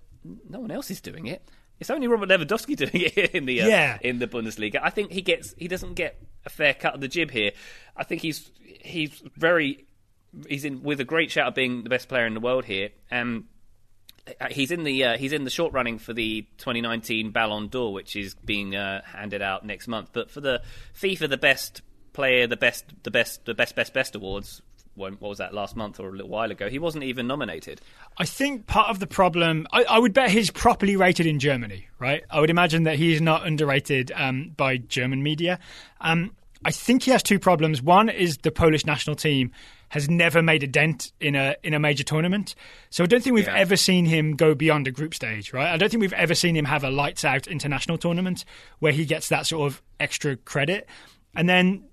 no 0.48 0.60
one 0.60 0.70
else 0.70 0.90
is 0.90 1.00
doing 1.00 1.26
it. 1.26 1.42
It's 1.80 1.90
only 1.90 2.06
Robert 2.06 2.28
Lewandowski 2.28 2.76
doing 2.84 2.90
it 2.94 3.34
in 3.34 3.44
the 3.46 3.62
uh, 3.62 3.66
Yeah. 3.66 3.98
in 4.02 4.18
the 4.20 4.28
Bundesliga. 4.28 4.78
I 4.82 4.90
think 4.90 5.10
he 5.10 5.20
gets 5.22 5.52
he 5.58 5.66
doesn't 5.68 5.94
get 5.94 6.22
a 6.46 6.50
fair 6.50 6.74
cut 6.74 6.94
of 6.94 7.00
the 7.00 7.08
jib 7.08 7.30
here. 7.32 7.50
I 7.96 8.04
think 8.04 8.22
he's 8.22 8.50
he's 8.62 9.20
very 9.36 9.84
he's 10.48 10.64
in 10.64 10.82
with 10.84 11.00
a 11.00 11.04
great 11.04 11.30
shout 11.30 11.48
of 11.48 11.54
being 11.54 11.82
the 11.82 11.90
best 11.90 12.08
player 12.08 12.26
in 12.26 12.34
the 12.34 12.40
world 12.40 12.64
here. 12.66 12.90
Um, 13.10 13.48
he's 14.50 14.70
in 14.70 14.84
the 14.84 15.04
uh, 15.04 15.16
he's 15.16 15.32
in 15.32 15.44
the 15.44 15.50
short 15.50 15.72
running 15.72 15.98
for 15.98 16.12
the 16.12 16.42
2019 16.58 17.30
Ballon 17.30 17.68
d'Or, 17.68 17.92
which 17.92 18.16
is 18.16 18.34
being 18.34 18.76
uh, 18.76 19.02
handed 19.04 19.42
out 19.42 19.64
next 19.64 19.88
month. 19.88 20.10
But 20.12 20.30
for 20.30 20.40
the 20.40 20.62
FIFA, 20.94 21.28
the 21.28 21.36
best 21.36 21.82
player, 22.12 22.46
the 22.46 22.56
best 22.56 22.84
the 23.02 23.10
best 23.10 23.44
the 23.44 23.54
best 23.54 23.74
best 23.74 23.92
best 23.92 24.14
awards. 24.14 24.62
what 24.94 25.20
was 25.20 25.38
that 25.38 25.54
last 25.54 25.74
month 25.74 25.98
or 25.98 26.08
a 26.08 26.12
little 26.12 26.28
while 26.28 26.50
ago, 26.50 26.68
he 26.68 26.78
wasn't 26.78 27.04
even 27.04 27.26
nominated. 27.26 27.80
I 28.18 28.26
think 28.26 28.66
part 28.66 28.90
of 28.90 29.00
the 29.00 29.06
problem, 29.06 29.66
I, 29.72 29.84
I 29.84 29.98
would 29.98 30.12
bet 30.12 30.30
he's 30.30 30.50
properly 30.50 30.96
rated 30.96 31.26
in 31.26 31.38
Germany, 31.38 31.88
right? 31.98 32.22
I 32.30 32.40
would 32.40 32.50
imagine 32.50 32.84
that 32.84 32.96
he's 32.96 33.20
not 33.20 33.46
underrated 33.46 34.12
um, 34.14 34.52
by 34.56 34.76
German 34.76 35.22
media. 35.22 35.58
Um, 36.00 36.32
I 36.64 36.70
think 36.70 37.02
he 37.02 37.10
has 37.10 37.22
two 37.22 37.38
problems. 37.38 37.82
One 37.82 38.08
is 38.08 38.38
the 38.38 38.52
Polish 38.52 38.86
national 38.86 39.16
team 39.16 39.50
has 39.92 40.08
never 40.08 40.40
made 40.40 40.62
a 40.62 40.66
dent 40.66 41.12
in 41.20 41.34
a 41.34 41.54
in 41.62 41.74
a 41.74 41.78
major 41.78 42.02
tournament. 42.02 42.54
So 42.88 43.04
I 43.04 43.06
don't 43.06 43.22
think 43.22 43.34
we've 43.34 43.44
yeah. 43.44 43.58
ever 43.58 43.76
seen 43.76 44.06
him 44.06 44.36
go 44.36 44.54
beyond 44.54 44.88
a 44.88 44.90
group 44.90 45.12
stage, 45.12 45.52
right? 45.52 45.70
I 45.70 45.76
don't 45.76 45.90
think 45.90 46.00
we've 46.00 46.14
ever 46.14 46.34
seen 46.34 46.56
him 46.56 46.64
have 46.64 46.82
a 46.82 46.88
lights 46.88 47.26
out 47.26 47.46
international 47.46 47.98
tournament 47.98 48.46
where 48.78 48.92
he 48.92 49.04
gets 49.04 49.28
that 49.28 49.46
sort 49.46 49.70
of 49.70 49.82
extra 50.00 50.36
credit. 50.36 50.88
And 51.34 51.46
then 51.46 51.84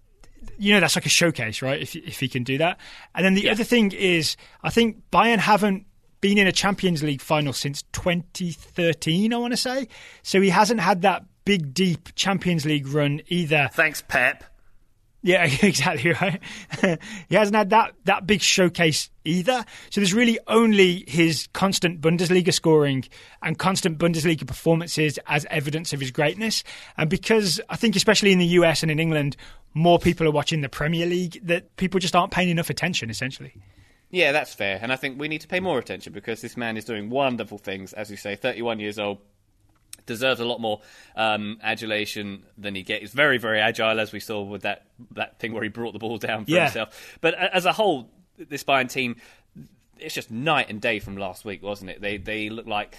you 0.58 0.74
know 0.74 0.80
that's 0.80 0.96
like 0.96 1.08
a 1.08 1.10
showcase, 1.10 1.62
right? 1.62 1.82
If 1.82 1.94
if 1.94 2.22
he 2.22 2.30
can 2.30 2.44
do 2.44 2.58
that. 2.60 2.80
And 3.14 3.26
then 3.26 3.34
the 3.34 3.44
yeah. 3.44 3.52
other 3.52 3.66
thing 3.66 3.92
is 3.92 4.38
I 4.64 4.70
think 4.70 5.04
Bayern 5.12 5.40
haven't 5.40 5.86
been 6.22 6.38
in 6.38 6.48
a 6.48 6.54
Champions 6.54 7.04
League 7.04 7.22
final 7.22 7.52
since 7.52 7.82
2013, 7.92 9.34
I 9.34 9.38
want 9.38 9.52
to 9.52 9.58
say. 9.58 9.90
So 10.24 10.40
he 10.40 10.50
hasn't 10.50 10.80
had 10.80 11.02
that 11.02 11.26
big 11.44 11.74
deep 11.74 12.16
Champions 12.16 12.66
League 12.66 12.88
run 12.88 13.22
either. 13.28 13.70
Thanks 13.74 14.02
Pep. 14.08 14.46
Yeah, 15.22 15.44
exactly 15.62 16.12
right. 16.14 16.42
he 17.30 17.36
hasn't 17.36 17.56
had 17.56 17.70
that 17.72 17.94
that 18.06 18.26
big 18.26 18.42
showcase 18.42 19.10
either. 19.26 19.66
So 19.90 20.02
there's 20.02 20.14
really 20.14 20.40
only 20.48 21.04
his 21.08 21.48
constant 21.54 22.02
Bundesliga 22.02 22.54
scoring 22.54 23.06
and 23.44 23.58
constant 23.58 23.98
Bundesliga 23.98 24.48
performances 24.48 25.20
as 25.28 25.46
evidence 25.50 25.94
of 25.94 26.00
his 26.00 26.12
greatness. 26.12 26.64
And 26.98 27.10
because 27.10 27.60
I 27.70 27.76
think 27.76 27.96
especially 27.96 28.32
in 28.32 28.40
the 28.40 28.46
US 28.48 28.82
and 28.82 28.92
in 28.92 29.00
England, 29.00 29.36
more 29.74 30.00
people 30.00 30.28
are 30.28 30.32
watching 30.32 30.62
the 30.62 30.70
Premier 30.70 31.06
League, 31.06 31.40
that 31.44 31.76
people 31.76 32.00
just 32.00 32.16
aren't 32.16 32.32
paying 32.32 32.50
enough 32.50 32.70
attention 32.70 33.10
essentially. 33.10 33.54
Yeah, 34.12 34.32
that's 34.32 34.54
fair. 34.54 34.80
And 34.82 34.92
I 34.92 34.96
think 34.96 35.20
we 35.20 35.28
need 35.28 35.42
to 35.42 35.48
pay 35.48 35.60
more 35.60 35.78
attention 35.78 36.14
because 36.14 36.42
this 36.42 36.58
man 36.58 36.78
is 36.78 36.86
doing 36.86 37.10
wonderful 37.10 37.60
things, 37.60 37.94
as 37.94 38.10
you 38.10 38.18
say, 38.18 38.36
31 38.36 38.80
years 38.80 38.98
old, 38.98 39.20
deserves 40.10 40.42
a 40.42 40.46
lot 40.46 40.60
more 40.60 40.82
um, 41.16 41.60
adulation 41.64 42.44
than 42.58 42.76
he 42.76 42.84
gets. 42.84 43.02
He's 43.02 43.14
very, 43.14 43.38
very 43.38 43.62
agile, 43.62 44.00
as 44.00 44.12
we 44.12 44.20
saw 44.20 44.42
with 44.42 44.64
that 44.64 44.88
that 45.12 45.40
thing 45.40 45.54
where 45.54 45.64
he 45.64 45.70
brought 45.70 45.94
the 45.94 46.00
ball 46.00 46.18
down 46.18 46.44
for 46.44 46.52
yeah. 46.52 46.66
himself. 46.66 47.18
But 47.22 47.36
as 47.36 47.66
a 47.66 47.72
whole, 47.72 48.10
this 48.38 48.64
Bayern 48.64 48.92
team, 48.92 49.16
it's 49.98 50.16
just 50.16 50.32
night 50.32 50.70
and 50.70 50.82
day 50.82 51.00
from 51.00 51.16
last 51.16 51.46
week, 51.46 51.64
wasn't 51.64 51.92
it? 51.92 52.02
They 52.02 52.18
they 52.18 52.50
look 52.50 52.68
like 52.68 52.98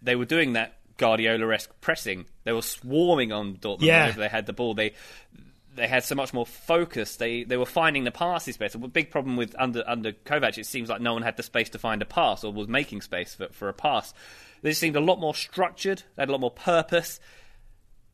they 0.00 0.16
were 0.16 0.24
doing 0.24 0.54
that 0.54 0.78
Guardiola-esque 0.96 1.80
pressing. 1.80 2.26
They 2.44 2.52
were 2.52 2.62
swarming 2.62 3.32
on 3.32 3.56
Dortmund 3.56 3.82
yeah. 3.82 4.02
whenever 4.02 4.20
they 4.20 4.28
had 4.28 4.46
the 4.46 4.52
ball. 4.52 4.74
They 4.74 4.94
they 5.74 5.88
had 5.88 6.04
so 6.04 6.14
much 6.14 6.32
more 6.32 6.46
focus. 6.46 7.16
They 7.16 7.44
they 7.44 7.56
were 7.56 7.66
finding 7.66 8.04
the 8.04 8.10
passes 8.10 8.56
better. 8.56 8.78
The 8.78 8.88
big 8.88 9.10
problem 9.10 9.36
with 9.36 9.54
under 9.58 9.82
under 9.86 10.12
Kovac, 10.12 10.58
it 10.58 10.66
seems 10.66 10.88
like 10.88 11.00
no 11.00 11.14
one 11.14 11.22
had 11.22 11.36
the 11.36 11.42
space 11.42 11.70
to 11.70 11.78
find 11.78 12.02
a 12.02 12.06
pass 12.06 12.44
or 12.44 12.52
was 12.52 12.68
making 12.68 13.02
space 13.02 13.34
for, 13.34 13.48
for 13.48 13.68
a 13.68 13.74
pass. 13.74 14.14
They 14.62 14.72
seemed 14.72 14.96
a 14.96 15.00
lot 15.00 15.20
more 15.20 15.34
structured. 15.34 16.04
They 16.16 16.22
had 16.22 16.28
a 16.28 16.32
lot 16.32 16.40
more 16.40 16.50
purpose. 16.50 17.20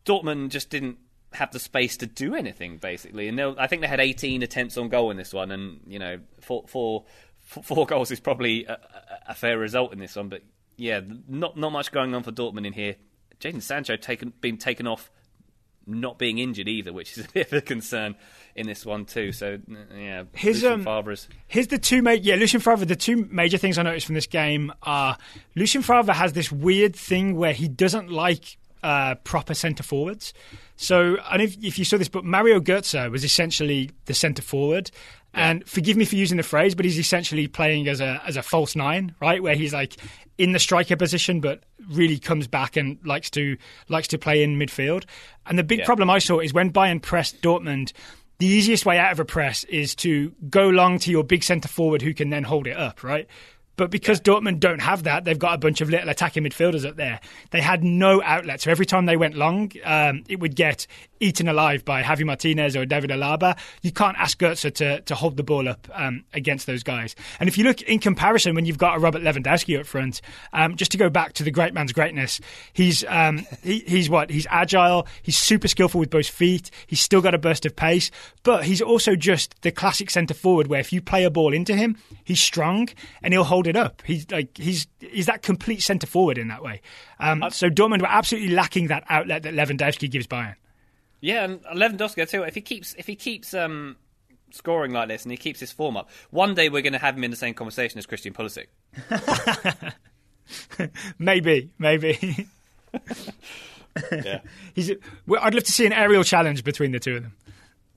Dortmund 0.04 0.48
just 0.48 0.70
didn't 0.70 0.98
have 1.34 1.52
the 1.52 1.58
space 1.58 1.98
to 1.98 2.06
do 2.06 2.34
anything 2.34 2.78
basically, 2.78 3.28
and 3.28 3.38
I 3.40 3.66
think 3.66 3.82
they 3.82 3.88
had 3.88 4.00
18 4.00 4.42
attempts 4.42 4.78
on 4.78 4.88
goal 4.88 5.10
in 5.10 5.18
this 5.18 5.34
one, 5.34 5.50
and 5.50 5.80
you 5.86 5.98
know 5.98 6.20
four, 6.40 6.64
four, 6.66 7.04
four 7.40 7.86
goals 7.86 8.10
is 8.10 8.18
probably 8.18 8.64
a, 8.64 8.78
a, 9.28 9.34
fair 9.34 9.58
result 9.58 9.92
in 9.92 9.98
this 9.98 10.16
one. 10.16 10.30
But 10.30 10.42
yeah, 10.76 11.00
not 11.28 11.56
not 11.56 11.70
much 11.70 11.92
going 11.92 12.14
on 12.14 12.22
for 12.22 12.32
Dortmund 12.32 12.66
in 12.66 12.72
here. 12.72 12.96
Jadon 13.40 13.62
Sancho 13.62 13.96
taken 13.96 14.32
been 14.40 14.56
taken 14.56 14.86
off 14.86 15.10
not 15.88 16.18
being 16.18 16.38
injured 16.38 16.68
either, 16.68 16.92
which 16.92 17.16
is 17.16 17.24
a 17.28 17.28
bit 17.28 17.46
of 17.48 17.52
a 17.54 17.60
concern 17.60 18.14
in 18.54 18.66
this 18.66 18.84
one 18.84 19.04
too. 19.04 19.32
So 19.32 19.58
yeah, 19.94 20.24
his 20.32 20.62
Lucien 20.62 20.72
um, 20.72 20.84
Favre's. 20.84 21.28
Here's 21.46 21.68
the 21.68 21.78
two 21.78 22.02
major 22.02 22.22
yeah 22.22 22.34
Lucien 22.36 22.60
Favre. 22.60 22.84
The 22.84 22.96
two 22.96 23.28
major 23.30 23.58
things 23.58 23.78
I 23.78 23.82
noticed 23.82 24.06
from 24.06 24.14
this 24.14 24.26
game 24.26 24.72
are 24.82 25.16
Lucien 25.54 25.82
Favre 25.82 26.12
has 26.12 26.32
this 26.32 26.52
weird 26.52 26.94
thing 26.94 27.36
where 27.36 27.52
he 27.52 27.68
doesn't 27.68 28.10
like 28.10 28.58
uh, 28.82 29.14
proper 29.16 29.54
centre 29.54 29.82
forwards. 29.82 30.32
So, 30.76 31.16
and 31.30 31.42
if, 31.42 31.56
if 31.62 31.78
you 31.78 31.84
saw 31.84 31.98
this, 31.98 32.08
but 32.08 32.24
Mario 32.24 32.60
Götze 32.60 33.10
was 33.10 33.24
essentially 33.24 33.90
the 34.06 34.14
centre 34.14 34.42
forward, 34.42 34.90
yeah. 35.34 35.50
And 35.50 35.68
forgive 35.68 35.96
me 35.96 36.04
for 36.04 36.16
using 36.16 36.36
the 36.36 36.42
phrase, 36.42 36.74
but 36.74 36.84
he's 36.84 36.98
essentially 36.98 37.48
playing 37.48 37.88
as 37.88 38.00
a 38.00 38.20
as 38.26 38.36
a 38.36 38.42
false 38.42 38.74
nine, 38.74 39.14
right? 39.20 39.42
Where 39.42 39.54
he's 39.54 39.72
like 39.72 39.96
in 40.38 40.52
the 40.52 40.58
striker 40.58 40.96
position, 40.96 41.40
but 41.40 41.64
really 41.90 42.18
comes 42.18 42.46
back 42.46 42.76
and 42.76 42.98
likes 43.04 43.30
to 43.30 43.56
likes 43.88 44.08
to 44.08 44.18
play 44.18 44.42
in 44.42 44.58
midfield. 44.58 45.04
And 45.46 45.58
the 45.58 45.64
big 45.64 45.80
yeah. 45.80 45.84
problem 45.84 46.10
I 46.10 46.18
saw 46.18 46.40
is 46.40 46.52
when 46.52 46.72
Bayern 46.72 47.02
pressed 47.02 47.42
Dortmund. 47.42 47.92
The 48.38 48.46
easiest 48.46 48.86
way 48.86 48.98
out 48.98 49.10
of 49.10 49.18
a 49.18 49.24
press 49.24 49.64
is 49.64 49.96
to 49.96 50.32
go 50.48 50.68
long 50.68 51.00
to 51.00 51.10
your 51.10 51.24
big 51.24 51.42
centre 51.42 51.66
forward 51.66 52.02
who 52.02 52.14
can 52.14 52.30
then 52.30 52.44
hold 52.44 52.68
it 52.68 52.76
up, 52.76 53.02
right? 53.02 53.26
But 53.78 53.90
because 53.90 54.18
yeah. 54.18 54.34
Dortmund 54.34 54.60
don't 54.60 54.80
have 54.80 55.04
that, 55.04 55.24
they've 55.24 55.38
got 55.38 55.54
a 55.54 55.58
bunch 55.58 55.80
of 55.80 55.88
little 55.88 56.10
attacking 56.10 56.44
midfielders 56.44 56.86
up 56.86 56.96
there. 56.96 57.20
They 57.50 57.62
had 57.62 57.82
no 57.82 58.20
outlet. 58.22 58.60
So 58.60 58.70
every 58.70 58.84
time 58.84 59.06
they 59.06 59.16
went 59.16 59.34
long, 59.34 59.72
um, 59.84 60.24
it 60.28 60.40
would 60.40 60.54
get 60.54 60.86
eaten 61.20 61.48
alive 61.48 61.84
by 61.84 62.02
Javi 62.02 62.24
Martinez 62.24 62.76
or 62.76 62.86
David 62.86 63.10
Alaba. 63.10 63.58
You 63.82 63.92
can't 63.92 64.16
ask 64.18 64.38
Götze 64.38 64.72
to, 64.74 65.00
to 65.00 65.14
hold 65.14 65.36
the 65.36 65.42
ball 65.42 65.68
up 65.68 65.88
um, 65.92 66.24
against 66.32 66.66
those 66.66 66.82
guys. 66.82 67.14
And 67.40 67.48
if 67.48 67.58
you 67.58 67.64
look 67.64 67.82
in 67.82 67.98
comparison, 67.98 68.54
when 68.54 68.66
you've 68.66 68.78
got 68.78 68.96
a 68.96 69.00
Robert 69.00 69.22
Lewandowski 69.22 69.78
up 69.78 69.86
front, 69.86 70.20
um, 70.52 70.76
just 70.76 70.90
to 70.92 70.98
go 70.98 71.08
back 71.10 71.32
to 71.34 71.44
the 71.44 71.50
great 71.50 71.74
man's 71.74 71.92
greatness, 71.92 72.40
he's 72.72 73.04
um, 73.08 73.46
he, 73.62 73.80
he's 73.80 74.10
what? 74.10 74.30
He's 74.30 74.46
agile. 74.50 75.06
He's 75.22 75.36
super 75.36 75.68
skillful 75.68 76.00
with 76.00 76.10
both 76.10 76.28
feet. 76.28 76.70
He's 76.86 77.00
still 77.00 77.20
got 77.20 77.34
a 77.34 77.38
burst 77.38 77.66
of 77.66 77.76
pace, 77.76 78.10
but 78.42 78.64
he's 78.64 78.82
also 78.82 79.16
just 79.16 79.60
the 79.62 79.70
classic 79.70 80.10
centre 80.10 80.34
forward 80.34 80.66
where 80.66 80.80
if 80.80 80.92
you 80.92 81.00
play 81.00 81.24
a 81.24 81.30
ball 81.30 81.52
into 81.52 81.74
him, 81.74 81.96
he's 82.24 82.40
strong 82.40 82.88
and 83.22 83.32
he'll 83.34 83.44
hold 83.44 83.66
it 83.66 83.76
up. 83.76 84.02
He's 84.04 84.30
like 84.30 84.56
he's 84.56 84.86
he's 85.00 85.26
that 85.26 85.42
complete 85.42 85.82
centre 85.82 86.06
forward 86.06 86.38
in 86.38 86.48
that 86.48 86.62
way. 86.62 86.80
Um, 87.20 87.44
so 87.50 87.68
Dortmund 87.68 88.00
were 88.00 88.08
absolutely 88.08 88.50
lacking 88.50 88.88
that 88.88 89.04
outlet 89.08 89.42
that 89.42 89.54
Lewandowski 89.54 90.10
gives 90.10 90.26
Bayern. 90.26 90.54
Yeah, 91.20 91.44
and 91.44 91.62
Lewandowski, 91.64 92.22
I 92.22 92.24
tell 92.24 92.38
you 92.38 92.42
what, 92.42 92.48
if 92.48 92.54
he 92.54 92.60
keeps 92.60 92.94
if 92.98 93.06
he 93.06 93.16
keeps 93.16 93.54
um, 93.54 93.96
scoring 94.50 94.92
like 94.92 95.08
this 95.08 95.24
and 95.24 95.32
he 95.32 95.36
keeps 95.36 95.60
his 95.60 95.72
form 95.72 95.96
up, 95.96 96.08
one 96.30 96.54
day 96.54 96.68
we're 96.68 96.82
going 96.82 96.92
to 96.92 96.98
have 96.98 97.16
him 97.16 97.24
in 97.24 97.30
the 97.30 97.36
same 97.36 97.54
conversation 97.54 97.98
as 97.98 98.06
Christian 98.06 98.32
Pulisic. 98.32 98.66
maybe, 101.18 101.70
maybe. 101.78 102.46
yeah, 104.12 104.40
he's. 104.74 104.90
I'd 104.90 105.54
love 105.54 105.64
to 105.64 105.72
see 105.72 105.86
an 105.86 105.92
aerial 105.92 106.24
challenge 106.24 106.64
between 106.64 106.92
the 106.92 107.00
two 107.00 107.16
of 107.16 107.22
them. 107.22 107.34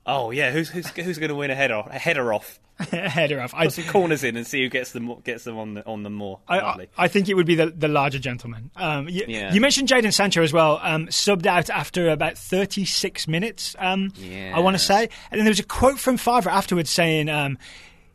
Oh 0.06 0.32
yeah, 0.32 0.52
who's 0.52 0.70
who's 0.70 0.89
who's 0.89 1.18
going 1.18 1.30
to 1.30 1.36
win 1.36 1.52
a 1.52 1.56
header 1.56 1.84
a 1.86 1.99
header 1.99 2.34
off? 2.34 2.60
a 2.91 3.10
header 3.10 3.39
off. 3.39 3.54
Put 3.54 3.74
some 3.74 3.86
corners 3.86 4.24
in 4.24 4.36
and 4.36 4.45
see 4.45 4.64
who 4.64 4.70
gets 4.70 4.91
them 4.91 5.14
gets 5.24 5.43
them 5.43 5.58
on 5.58 5.76
the 5.76 5.86
on 5.86 6.04
them 6.04 6.14
more. 6.14 6.39
I, 6.47 6.60
I, 6.60 6.88
I 6.97 7.08
think 7.08 7.30
it 7.30 7.36
would 7.36 7.45
be 7.45 7.56
the, 7.56 7.68
the 7.68 7.88
larger 7.88 8.20
gentleman. 8.20 8.72
Um, 8.76 9.08
you, 9.08 9.26
yeah. 9.28 9.54
you 9.54 9.62
mentioned 9.62 9.88
Jadon 9.88 10.14
Sancho 10.14 10.41
as 10.41 10.54
well. 10.54 10.80
Um, 10.82 11.08
subbed 11.08 11.45
out 11.45 11.70
after 11.70 12.10
about 12.10 12.38
thirty 12.38 12.86
six 12.86 13.28
minutes. 13.28 13.76
Um, 13.78 14.12
yeah. 14.16 14.54
I 14.56 14.60
want 14.60 14.76
to 14.76 14.84
say, 14.84 15.10
and 15.32 15.39
then 15.39 15.45
there 15.45 15.52
was 15.52 15.60
a 15.60 15.64
quote 15.64 15.99
from 15.99 16.18
Favre 16.18 16.49
afterwards 16.49 16.89
saying 16.89 17.30
um, 17.30 17.58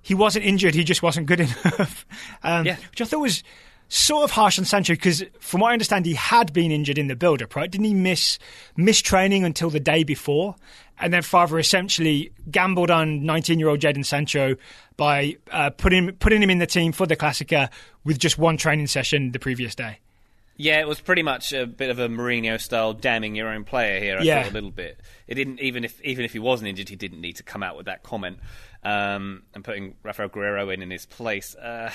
he 0.03 0.15
wasn't 0.15 0.45
injured, 0.45 0.75
he 0.75 0.85
just 0.85 1.03
wasn't 1.03 1.27
good 1.27 1.41
enough. 1.65 2.07
Um, 2.43 2.67
yeah. 2.67 2.77
Which 2.91 3.01
I 3.01 3.05
thought 3.05 3.21
was 3.21 3.43
sort 3.89 4.25
of 4.25 4.31
harsh 4.33 4.59
on 4.59 4.65
Sancho 4.65 4.95
because, 4.95 5.23
from 5.39 5.61
what 5.61 5.71
I 5.71 5.73
understand, 5.73 6.07
he 6.07 6.15
had 6.15 6.53
been 6.53 6.73
injured 6.73 6.99
in 6.99 7.07
the 7.07 7.17
build-up, 7.17 7.55
right? 7.55 7.71
Didn't 7.71 7.87
he 7.87 7.95
miss 7.95 8.39
miss 8.77 9.01
training 9.01 9.45
until 9.45 9.71
the 9.71 9.81
day 9.81 10.05
before? 10.05 10.57
And 10.99 11.13
then 11.13 11.23
Favre 11.23 11.59
essentially 11.59 12.33
gambled 12.51 12.91
on 12.91 13.21
19-year-old 13.21 13.81
Jadon 13.81 14.05
Sancho 14.05 14.57
by 14.97 15.37
uh, 15.51 15.71
putting 15.71 16.13
putting 16.13 16.43
him 16.43 16.51
in 16.51 16.59
the 16.59 16.67
team 16.67 16.93
for 16.93 17.07
the 17.07 17.17
Klassiker 17.17 17.69
with 18.05 18.19
just 18.19 18.39
one 18.39 18.57
training 18.57 18.87
session 18.87 19.33
the 19.33 19.39
previous 19.39 19.75
day. 19.75 19.99
Yeah, 20.59 20.81
it 20.81 20.89
was 20.89 21.01
pretty 21.01 21.23
much 21.23 21.53
a 21.53 21.67
bit 21.67 21.91
of 21.91 21.99
a 21.99 22.09
Mourinho 22.09 22.59
style 22.59 22.95
damning 22.95 23.35
your 23.35 23.49
own 23.49 23.65
player 23.65 24.01
here. 24.01 24.19
I 24.19 24.23
yeah. 24.23 24.43
thought 24.43 24.53
a 24.53 24.55
little 24.55 24.71
bit. 24.71 24.99
It 25.27 25.35
didn't 25.35 25.61
even 25.61 25.85
if 25.85 26.01
even 26.03 26.25
if 26.25 26.33
he 26.33 26.39
wasn't 26.39 26.69
injured, 26.69 26.89
he 26.89 26.97
didn't 26.97 27.21
need 27.21 27.37
to 27.37 27.43
come 27.43 27.63
out 27.63 27.77
with 27.77 27.87
that 27.87 28.03
comment 28.03 28.39
um, 28.83 29.43
and 29.55 29.63
putting 29.63 29.97
Raphaël 30.03 30.31
Guerreiro 30.31 30.73
in 30.73 30.83
in 30.83 30.91
his 30.91 31.05
place. 31.05 31.55
Uh, 31.55 31.91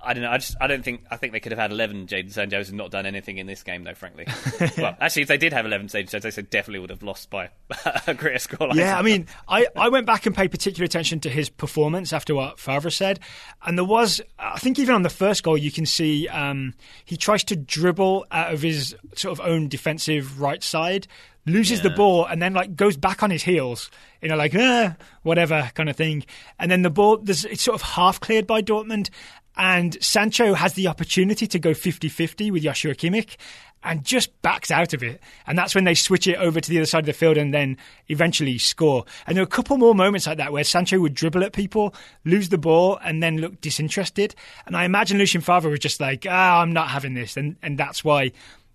I 0.00 0.14
don't 0.14 0.22
know. 0.22 0.30
I 0.30 0.38
just 0.38 0.56
I 0.60 0.66
don't 0.66 0.84
think 0.84 1.04
I 1.10 1.16
think 1.16 1.32
they 1.32 1.40
could 1.40 1.52
have 1.52 1.58
had 1.58 1.72
eleven 1.72 2.06
Jadon 2.06 2.32
Sanchos 2.32 2.68
and 2.68 2.76
not 2.76 2.90
done 2.90 3.06
anything 3.06 3.38
in 3.38 3.46
this 3.46 3.62
game 3.62 3.84
though. 3.84 3.94
Frankly, 3.94 4.26
well, 4.78 4.96
actually, 5.00 5.22
if 5.22 5.28
they 5.28 5.38
did 5.38 5.52
have 5.52 5.66
eleven 5.66 5.86
Jadon 5.86 6.10
Sanchos, 6.10 6.34
they 6.34 6.42
definitely 6.42 6.80
would 6.80 6.90
have 6.90 7.02
lost 7.02 7.30
by 7.30 7.50
a 8.06 8.14
greater 8.14 8.38
score. 8.38 8.70
yeah, 8.74 8.98
I 8.98 9.02
mean, 9.02 9.26
I, 9.48 9.66
I 9.74 9.88
went 9.88 10.06
back 10.06 10.26
and 10.26 10.34
paid 10.34 10.50
particular 10.50 10.84
attention 10.84 11.20
to 11.20 11.30
his 11.30 11.48
performance 11.48 12.12
after 12.12 12.34
what 12.34 12.60
Favre 12.60 12.90
said, 12.90 13.20
and 13.64 13.76
there 13.78 13.84
was 13.84 14.20
I 14.38 14.58
think 14.58 14.78
even 14.78 14.94
on 14.94 15.02
the 15.02 15.10
first 15.10 15.42
goal 15.42 15.56
you 15.56 15.72
can 15.72 15.86
see 15.86 16.28
um, 16.28 16.74
he 17.04 17.16
tries 17.16 17.44
to 17.44 17.56
dribble 17.56 18.26
out 18.30 18.52
of 18.52 18.62
his 18.62 18.94
sort 19.14 19.38
of 19.38 19.46
own 19.46 19.68
defensive 19.68 20.40
right 20.40 20.62
side 20.62 21.06
loses 21.46 21.78
yeah. 21.78 21.84
the 21.84 21.90
ball 21.90 22.26
and 22.26 22.42
then 22.42 22.52
like 22.52 22.76
goes 22.76 22.96
back 22.96 23.22
on 23.22 23.30
his 23.30 23.42
heels, 23.42 23.90
you 24.20 24.28
know, 24.28 24.36
like 24.36 24.54
uh, 24.54 24.90
whatever 25.22 25.70
kind 25.74 25.88
of 25.88 25.96
thing. 25.96 26.24
And 26.58 26.70
then 26.70 26.82
the 26.82 26.90
ball, 26.90 27.18
there's, 27.18 27.44
it's 27.44 27.62
sort 27.62 27.76
of 27.76 27.82
half 27.82 28.20
cleared 28.20 28.46
by 28.46 28.62
Dortmund, 28.62 29.10
And 29.56 30.02
Sancho 30.02 30.54
has 30.54 30.74
the 30.74 30.88
opportunity 30.88 31.46
to 31.46 31.58
go 31.58 31.72
50 31.72 32.08
50 32.08 32.50
with 32.50 32.62
Joshua 32.62 32.94
Kimmich 32.94 33.36
and 33.82 34.04
just 34.04 34.40
backs 34.42 34.70
out 34.70 34.92
of 34.92 35.02
it. 35.02 35.20
And 35.46 35.56
that's 35.56 35.74
when 35.74 35.84
they 35.84 35.94
switch 35.94 36.26
it 36.26 36.36
over 36.36 36.60
to 36.60 36.70
the 36.70 36.78
other 36.78 36.86
side 36.86 37.00
of 37.00 37.06
the 37.06 37.12
field 37.12 37.36
and 37.36 37.54
then 37.54 37.76
eventually 38.08 38.58
score. 38.58 39.04
And 39.26 39.36
there 39.36 39.42
were 39.42 39.48
a 39.48 39.50
couple 39.50 39.78
more 39.78 39.94
moments 39.94 40.26
like 40.26 40.38
that 40.38 40.52
where 40.52 40.64
Sancho 40.64 40.98
would 40.98 41.14
dribble 41.14 41.44
at 41.44 41.52
people, 41.52 41.94
lose 42.24 42.48
the 42.48 42.58
ball, 42.58 42.98
and 43.04 43.22
then 43.22 43.38
look 43.38 43.60
disinterested. 43.60 44.34
And 44.66 44.76
I 44.76 44.84
imagine 44.84 45.18
Lucien 45.18 45.40
Favre 45.40 45.70
was 45.70 45.78
just 45.78 46.00
like, 46.00 46.26
ah, 46.28 46.60
I'm 46.60 46.72
not 46.72 46.88
having 46.88 47.14
this. 47.14 47.36
And, 47.36 47.56
and 47.62 47.78
that's 47.78 48.04
why. 48.04 48.32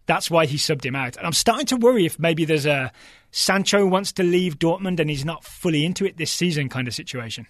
That's 0.07 0.31
why 0.31 0.47
he 0.47 0.57
subbed 0.57 0.83
him 0.83 0.95
out. 0.95 1.15
And 1.15 1.27
I'm 1.27 1.31
starting 1.31 1.67
to 1.67 1.77
worry 1.77 2.05
if 2.05 2.19
maybe 2.19 2.43
there's 2.43 2.65
a 2.65 2.91
Sancho 3.29 3.85
wants 3.85 4.11
to 4.13 4.23
leave 4.23 4.57
Dortmund 4.57 4.99
and 4.99 5.09
he's 5.09 5.23
not 5.23 5.45
fully 5.45 5.85
into 5.85 6.05
it 6.05 6.17
this 6.17 6.31
season 6.31 6.69
kind 6.69 6.87
of 6.87 6.93
situation. 6.93 7.45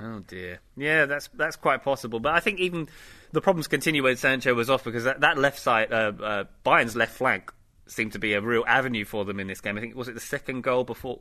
Oh 0.00 0.20
dear. 0.26 0.60
Yeah, 0.76 1.06
that's 1.06 1.28
that's 1.34 1.56
quite 1.56 1.82
possible. 1.82 2.20
But 2.20 2.34
I 2.34 2.40
think 2.40 2.60
even 2.60 2.88
the 3.32 3.40
problems 3.40 3.66
continue 3.66 4.02
when 4.02 4.16
Sancho 4.16 4.54
was 4.54 4.68
off 4.68 4.84
because 4.84 5.04
that, 5.04 5.20
that 5.20 5.38
left 5.38 5.58
side, 5.58 5.92
uh, 5.92 6.12
uh, 6.22 6.44
Bayern's 6.64 6.94
left 6.96 7.12
flank, 7.14 7.52
seemed 7.86 8.12
to 8.12 8.18
be 8.18 8.34
a 8.34 8.40
real 8.40 8.64
avenue 8.66 9.04
for 9.04 9.24
them 9.24 9.40
in 9.40 9.46
this 9.46 9.60
game. 9.60 9.78
I 9.78 9.80
think 9.80 9.94
was 9.94 10.08
it 10.08 10.14
the 10.14 10.20
second 10.20 10.62
goal 10.62 10.84
before. 10.84 11.20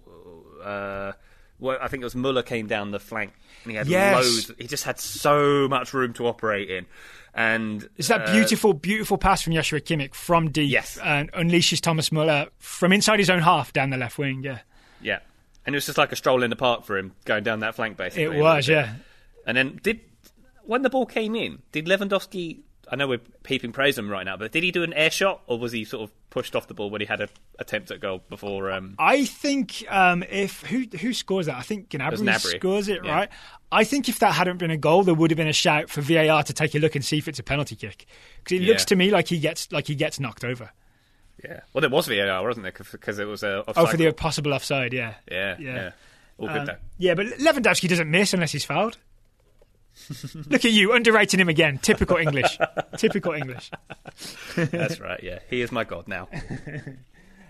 Uh, 0.64 1.14
well, 1.58 1.78
I 1.82 1.88
think 1.88 2.02
it 2.02 2.06
was 2.06 2.16
Muller 2.16 2.44
came 2.44 2.68
down 2.68 2.92
the 2.92 3.00
flank 3.00 3.32
and 3.64 3.72
he 3.72 3.78
had 3.78 3.88
Yes. 3.88 4.16
loads. 4.16 4.52
He 4.58 4.68
just 4.68 4.84
had 4.84 5.00
so 5.00 5.70
much 5.70 5.94
room 5.94 6.12
to 6.16 6.28
operate 6.28 6.70
in, 6.70 6.86
and 7.34 7.88
It's 7.96 8.10
that 8.10 8.28
uh, 8.28 8.34
beautiful, 8.34 8.74
beautiful 8.74 9.18
pass 9.18 9.42
from 9.42 9.54
Joshua 9.54 9.80
Kimmich 9.80 10.14
from 10.16 10.50
deep 10.52 10.70
Yes. 10.70 10.98
and 11.02 11.32
unleashes 11.32 11.80
Thomas 11.80 12.12
Muller 12.12 12.48
from 12.58 12.92
inside 12.92 13.20
his 13.20 13.30
own 13.30 13.40
half 13.40 13.72
down 13.72 13.90
the 13.90 13.96
left 13.98 14.18
wing. 14.18 14.44
Yeah, 14.44 14.60
Yeah, 15.02 15.20
and 15.66 15.76
it 15.76 15.78
was 15.78 15.86
just 15.86 15.98
like 15.98 16.12
a 16.12 16.16
stroll 16.16 16.44
in 16.44 16.50
the 16.50 16.56
park 16.56 16.86
for 16.86 16.98
him 16.98 17.14
going 17.26 17.44
down 17.44 17.62
that 17.62 17.76
flank. 17.76 17.98
Basically, 17.98 18.38
it 18.38 18.42
was. 18.42 18.68
Yeah, 18.68 18.96
And 19.46 19.58
then 19.58 19.80
did 19.82 20.02
when 20.64 20.82
the 20.82 20.90
ball 20.90 21.06
came 21.06 21.36
in, 21.36 21.62
did 21.72 21.86
Lewandowski? 21.86 22.60
I 22.92 22.96
know 22.96 23.08
we're 23.08 23.22
peeping 23.42 23.72
praise 23.72 23.98
him 23.98 24.10
right 24.12 24.24
now, 24.26 24.38
but 24.38 24.52
did 24.52 24.62
he 24.62 24.72
do 24.72 24.84
an 24.84 24.94
air 24.94 25.10
shot 25.10 25.42
or 25.48 25.58
was 25.58 25.72
he 25.72 25.86
sort 25.86 26.04
of 26.04 26.30
pushed 26.30 26.56
off 26.56 26.68
the 26.68 26.76
ball 26.76 26.92
when 26.92 27.02
he 27.02 27.08
had 27.08 27.20
an 27.20 27.30
attempt 27.58 27.90
at 27.90 28.00
goal 28.00 28.22
before? 28.30 28.70
Um, 28.72 28.94
I 29.00 29.26
think 29.26 29.84
um, 29.90 30.24
if 30.30 30.62
who 30.62 30.86
who 31.00 31.12
scores 31.12 31.48
that, 31.48 31.56
I 31.58 31.62
think 31.64 31.90
Gnabry, 31.90 32.20
Gnabry. 32.20 32.58
scores 32.60 32.88
it. 32.88 33.04
Yeah. 33.04 33.12
Right. 33.12 33.30
I 33.72 33.86
think 33.86 34.08
if 34.08 34.20
that 34.20 34.34
hadn't 34.34 34.58
been 34.58 34.70
a 34.70 34.78
goal, 34.78 35.04
there 35.04 35.16
would 35.16 35.32
have 35.32 35.38
been 35.38 35.48
a 35.48 35.54
shout 35.54 35.90
for 35.90 36.02
VAR 36.02 36.44
to 36.44 36.54
take 36.54 36.76
a 36.76 36.80
look 36.80 36.94
and 36.96 37.04
see 37.04 37.18
if 37.18 37.28
it's 37.28 37.40
a 37.40 37.44
penalty 37.44 37.76
kick 37.76 38.06
because 38.44 38.60
it 38.60 38.68
looks 38.68 38.86
to 38.86 38.96
me 38.96 39.10
like 39.10 39.28
he 39.30 39.40
gets 39.40 39.72
like 39.72 39.88
he 39.88 39.96
gets 39.96 40.20
knocked 40.20 40.46
over. 40.46 40.70
Yeah, 41.44 41.62
well, 41.74 41.82
there 41.82 41.90
was 41.90 42.08
VAR, 42.08 42.44
wasn't 42.44 42.64
there? 42.64 42.74
Because 42.92 43.20
it 43.20 43.26
was 43.28 43.44
a 43.44 43.64
Oh, 43.76 43.86
for 43.86 43.98
the 43.98 44.12
possible 44.12 44.54
offside. 44.54 44.94
Yeah. 44.94 45.16
yeah, 45.30 45.56
yeah. 45.60 45.76
yeah, 45.76 45.92
all 46.38 46.48
good 46.48 46.58
Um, 46.58 46.66
though. 46.66 46.76
yeah, 46.98 47.14
but 47.14 47.26
Lewandowski 47.28 47.88
doesn't 47.90 48.10
miss 48.10 48.34
unless 48.34 48.52
he's 48.52 48.66
fouled. 48.66 48.98
Look 50.50 50.66
at 50.66 50.72
you, 50.72 50.94
underrating 50.94 51.40
him 51.40 51.48
again. 51.50 51.78
Typical 51.78 52.18
English. 52.18 52.58
Typical 52.98 53.34
English. 53.34 53.72
That's 54.56 55.00
right. 55.00 55.22
Yeah, 55.24 55.40
he 55.50 55.62
is 55.62 55.72
my 55.72 55.84
god 55.84 56.08
now. 56.08 56.28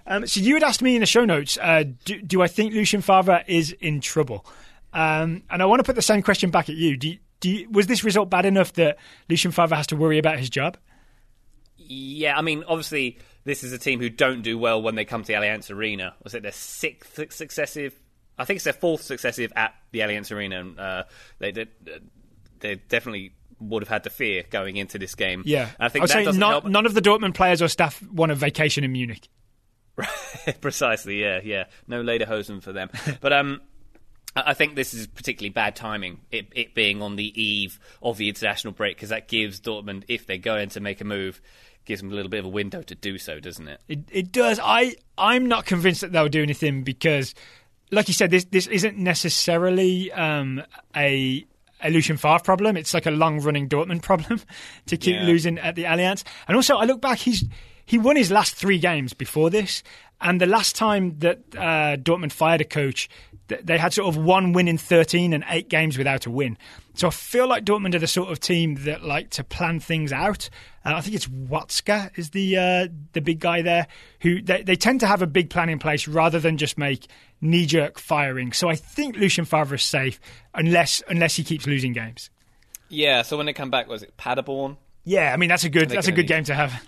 Um, 0.07 0.27
so 0.27 0.39
you 0.39 0.53
had 0.53 0.61
asked 0.61 0.83
me 0.83 0.93
in 0.93 0.99
the 0.99 1.07
show 1.07 1.25
notes, 1.25 1.57
uh, 1.59 1.83
do, 2.05 2.21
do 2.21 2.39
I 2.43 2.47
think 2.47 2.75
Lucien 2.75 3.01
Favre 3.01 3.43
is 3.47 3.71
in 3.71 4.01
trouble? 4.01 4.45
Um, 4.93 5.41
and 5.49 5.63
I 5.63 5.65
want 5.65 5.79
to 5.79 5.83
put 5.83 5.95
the 5.95 6.01
same 6.03 6.21
question 6.21 6.51
back 6.51 6.69
at 6.69 6.75
you. 6.75 6.95
Do 6.95 7.09
you, 7.09 7.17
do 7.39 7.49
you, 7.49 7.69
was 7.71 7.87
this 7.87 8.03
result 8.03 8.29
bad 8.29 8.45
enough 8.45 8.73
that 8.73 8.97
Lucien 9.29 9.51
Favre 9.51 9.73
has 9.75 9.87
to 9.87 9.95
worry 9.95 10.19
about 10.19 10.37
his 10.37 10.51
job? 10.51 10.77
Yeah, 11.77 12.37
I 12.37 12.43
mean, 12.43 12.63
obviously, 12.67 13.17
this 13.45 13.63
is 13.63 13.71
a 13.71 13.77
team 13.77 13.99
who 13.99 14.09
don't 14.09 14.41
do 14.41 14.57
well 14.57 14.81
when 14.81 14.95
they 14.95 15.05
come 15.05 15.21
to 15.23 15.27
the 15.27 15.33
Allianz 15.33 15.71
Arena. 15.71 16.15
Was 16.23 16.33
it 16.33 16.43
their 16.43 16.51
sixth 16.51 17.31
successive? 17.31 17.93
I 18.37 18.43
think 18.43 18.57
it's 18.57 18.65
their 18.65 18.73
fourth 18.73 19.01
successive 19.01 19.53
at 19.55 19.73
the 19.91 19.99
Allianz 19.99 20.31
Arena. 20.35 20.59
And, 20.59 20.79
uh, 20.79 21.03
they, 21.39 21.51
they 21.51 21.67
they 22.59 22.75
definitely 22.75 23.33
would 23.59 23.83
have 23.83 23.89
had 23.89 24.03
to 24.03 24.09
fear 24.09 24.43
going 24.49 24.75
into 24.77 24.97
this 24.97 25.15
game. 25.15 25.43
Yeah, 25.45 25.69
And 25.79 25.85
I 25.85 25.89
think 25.89 26.03
that 26.05 26.11
say 26.11 26.25
doesn't 26.25 26.41
help. 26.41 26.65
none 26.65 26.85
of 26.85 26.93
the 26.93 27.01
Dortmund 27.01 27.35
players 27.35 27.61
or 27.61 27.67
staff 27.67 28.01
want 28.03 28.31
a 28.31 28.35
vacation 28.35 28.83
in 28.83 28.91
Munich. 28.91 29.29
Precisely, 30.61 31.21
yeah, 31.21 31.39
yeah. 31.43 31.65
No 31.87 32.03
Lederhosen 32.03 32.61
for 32.61 32.73
them. 32.73 32.89
but 33.21 33.31
um, 33.31 33.61
I 34.35 34.43
I 34.47 34.53
think 34.53 34.75
this 34.75 34.93
is 34.93 35.07
particularly 35.07 35.51
bad 35.51 35.75
timing, 35.75 36.21
it, 36.31 36.47
it 36.53 36.75
being 36.75 37.01
on 37.01 37.15
the 37.15 37.41
eve 37.41 37.79
of 38.01 38.17
the 38.17 38.27
international 38.27 38.73
break, 38.73 38.97
because 38.97 39.09
that 39.09 39.27
gives 39.27 39.61
Dortmund, 39.61 40.03
if 40.07 40.25
they're 40.25 40.37
going 40.37 40.69
to 40.69 40.79
make 40.81 40.99
a 40.99 41.05
move, 41.05 41.41
gives 41.85 42.01
them 42.01 42.11
a 42.11 42.15
little 42.15 42.29
bit 42.29 42.39
of 42.39 42.45
a 42.45 42.49
window 42.49 42.81
to 42.81 42.95
do 42.95 43.17
so, 43.17 43.39
doesn't 43.39 43.67
it? 43.67 43.79
It, 43.87 43.99
it 44.11 44.31
does. 44.31 44.59
I 44.61 44.95
I'm 45.17 45.45
not 45.45 45.65
convinced 45.65 46.01
that 46.01 46.11
they'll 46.11 46.27
do 46.29 46.41
anything 46.43 46.83
because, 46.83 47.33
like 47.91 48.07
you 48.07 48.13
said, 48.13 48.31
this 48.31 48.45
this 48.45 48.67
isn't 48.67 48.97
necessarily 48.97 50.11
um, 50.11 50.63
a 50.95 51.45
a 51.81 51.89
Lucien 51.89 52.17
Favre 52.17 52.39
problem. 52.39 52.77
It's 52.77 52.93
like 52.93 53.05
a 53.05 53.11
long 53.11 53.39
running 53.41 53.69
Dortmund 53.69 54.01
problem 54.01 54.41
to 54.87 54.97
keep 54.97 55.15
Yeah. 55.15 55.23
losing 55.25 55.59
at 55.59 55.75
the 55.75 55.83
Allianz. 55.83 56.23
And 56.47 56.55
also, 56.55 56.77
I 56.77 56.85
look 56.85 57.01
back, 57.01 57.19
he's 57.19 57.43
he 57.85 57.97
won 57.99 58.15
his 58.15 58.31
last 58.31 58.55
three 58.55 58.79
games 58.79 59.13
before 59.13 59.49
this, 59.51 59.83
and 60.21 60.39
the 60.39 60.45
last 60.45 60.75
time 60.75 61.19
that 61.19 61.39
uh, 61.55 61.97
Dortmund 61.97 62.31
fired 62.31 62.61
a 62.61 62.65
coach, 62.65 63.09
they 63.47 63.77
had 63.77 63.93
sort 63.93 64.07
of 64.07 64.21
one 64.21 64.53
win 64.53 64.67
in 64.67 64.77
13 64.77 65.33
and 65.33 65.43
eight 65.49 65.69
games 65.69 65.97
without 65.97 66.25
a 66.25 66.31
win. 66.31 66.57
So 66.95 67.07
I 67.07 67.11
feel 67.11 67.47
like 67.47 67.63
Dortmund 67.63 67.93
are 67.93 67.99
the 67.99 68.07
sort 68.07 68.31
of 68.31 68.39
team 68.39 68.75
that 68.85 69.03
like 69.03 69.29
to 69.31 69.43
plan 69.43 69.79
things 69.79 70.11
out. 70.11 70.49
Uh, 70.83 70.93
I 70.95 71.01
think 71.01 71.15
it's 71.15 71.27
Watzke 71.27 72.17
is 72.17 72.31
the 72.31 72.57
uh, 72.57 72.87
the 73.13 73.21
big 73.21 73.39
guy 73.39 73.61
there 73.61 73.87
who 74.21 74.41
they, 74.41 74.63
they 74.63 74.75
tend 74.75 75.01
to 75.01 75.07
have 75.07 75.21
a 75.21 75.27
big 75.27 75.49
plan 75.49 75.69
in 75.69 75.77
place 75.77 76.07
rather 76.07 76.39
than 76.39 76.57
just 76.57 76.77
make 76.77 77.07
knee 77.41 77.65
jerk 77.65 77.99
firing. 77.99 78.53
So 78.53 78.69
I 78.69 78.75
think 78.75 79.17
Lucien 79.17 79.45
Favre 79.45 79.75
is 79.75 79.83
safe 79.83 80.19
unless 80.53 81.03
unless 81.07 81.35
he 81.35 81.43
keeps 81.43 81.67
losing 81.67 81.93
games. 81.93 82.29
Yeah, 82.87 83.23
so 83.23 83.35
when 83.35 83.45
they 83.45 83.53
come 83.53 83.71
back, 83.71 83.87
was 83.87 84.03
it 84.03 84.15
Paderborn? 84.17 84.77
Yeah, 85.03 85.33
I 85.33 85.37
mean 85.37 85.49
that's 85.49 85.65
a 85.65 85.69
good 85.69 85.89
that's 85.89 86.07
a 86.07 86.11
good 86.11 86.27
game 86.27 86.45
to 86.45 86.55
have. 86.55 86.87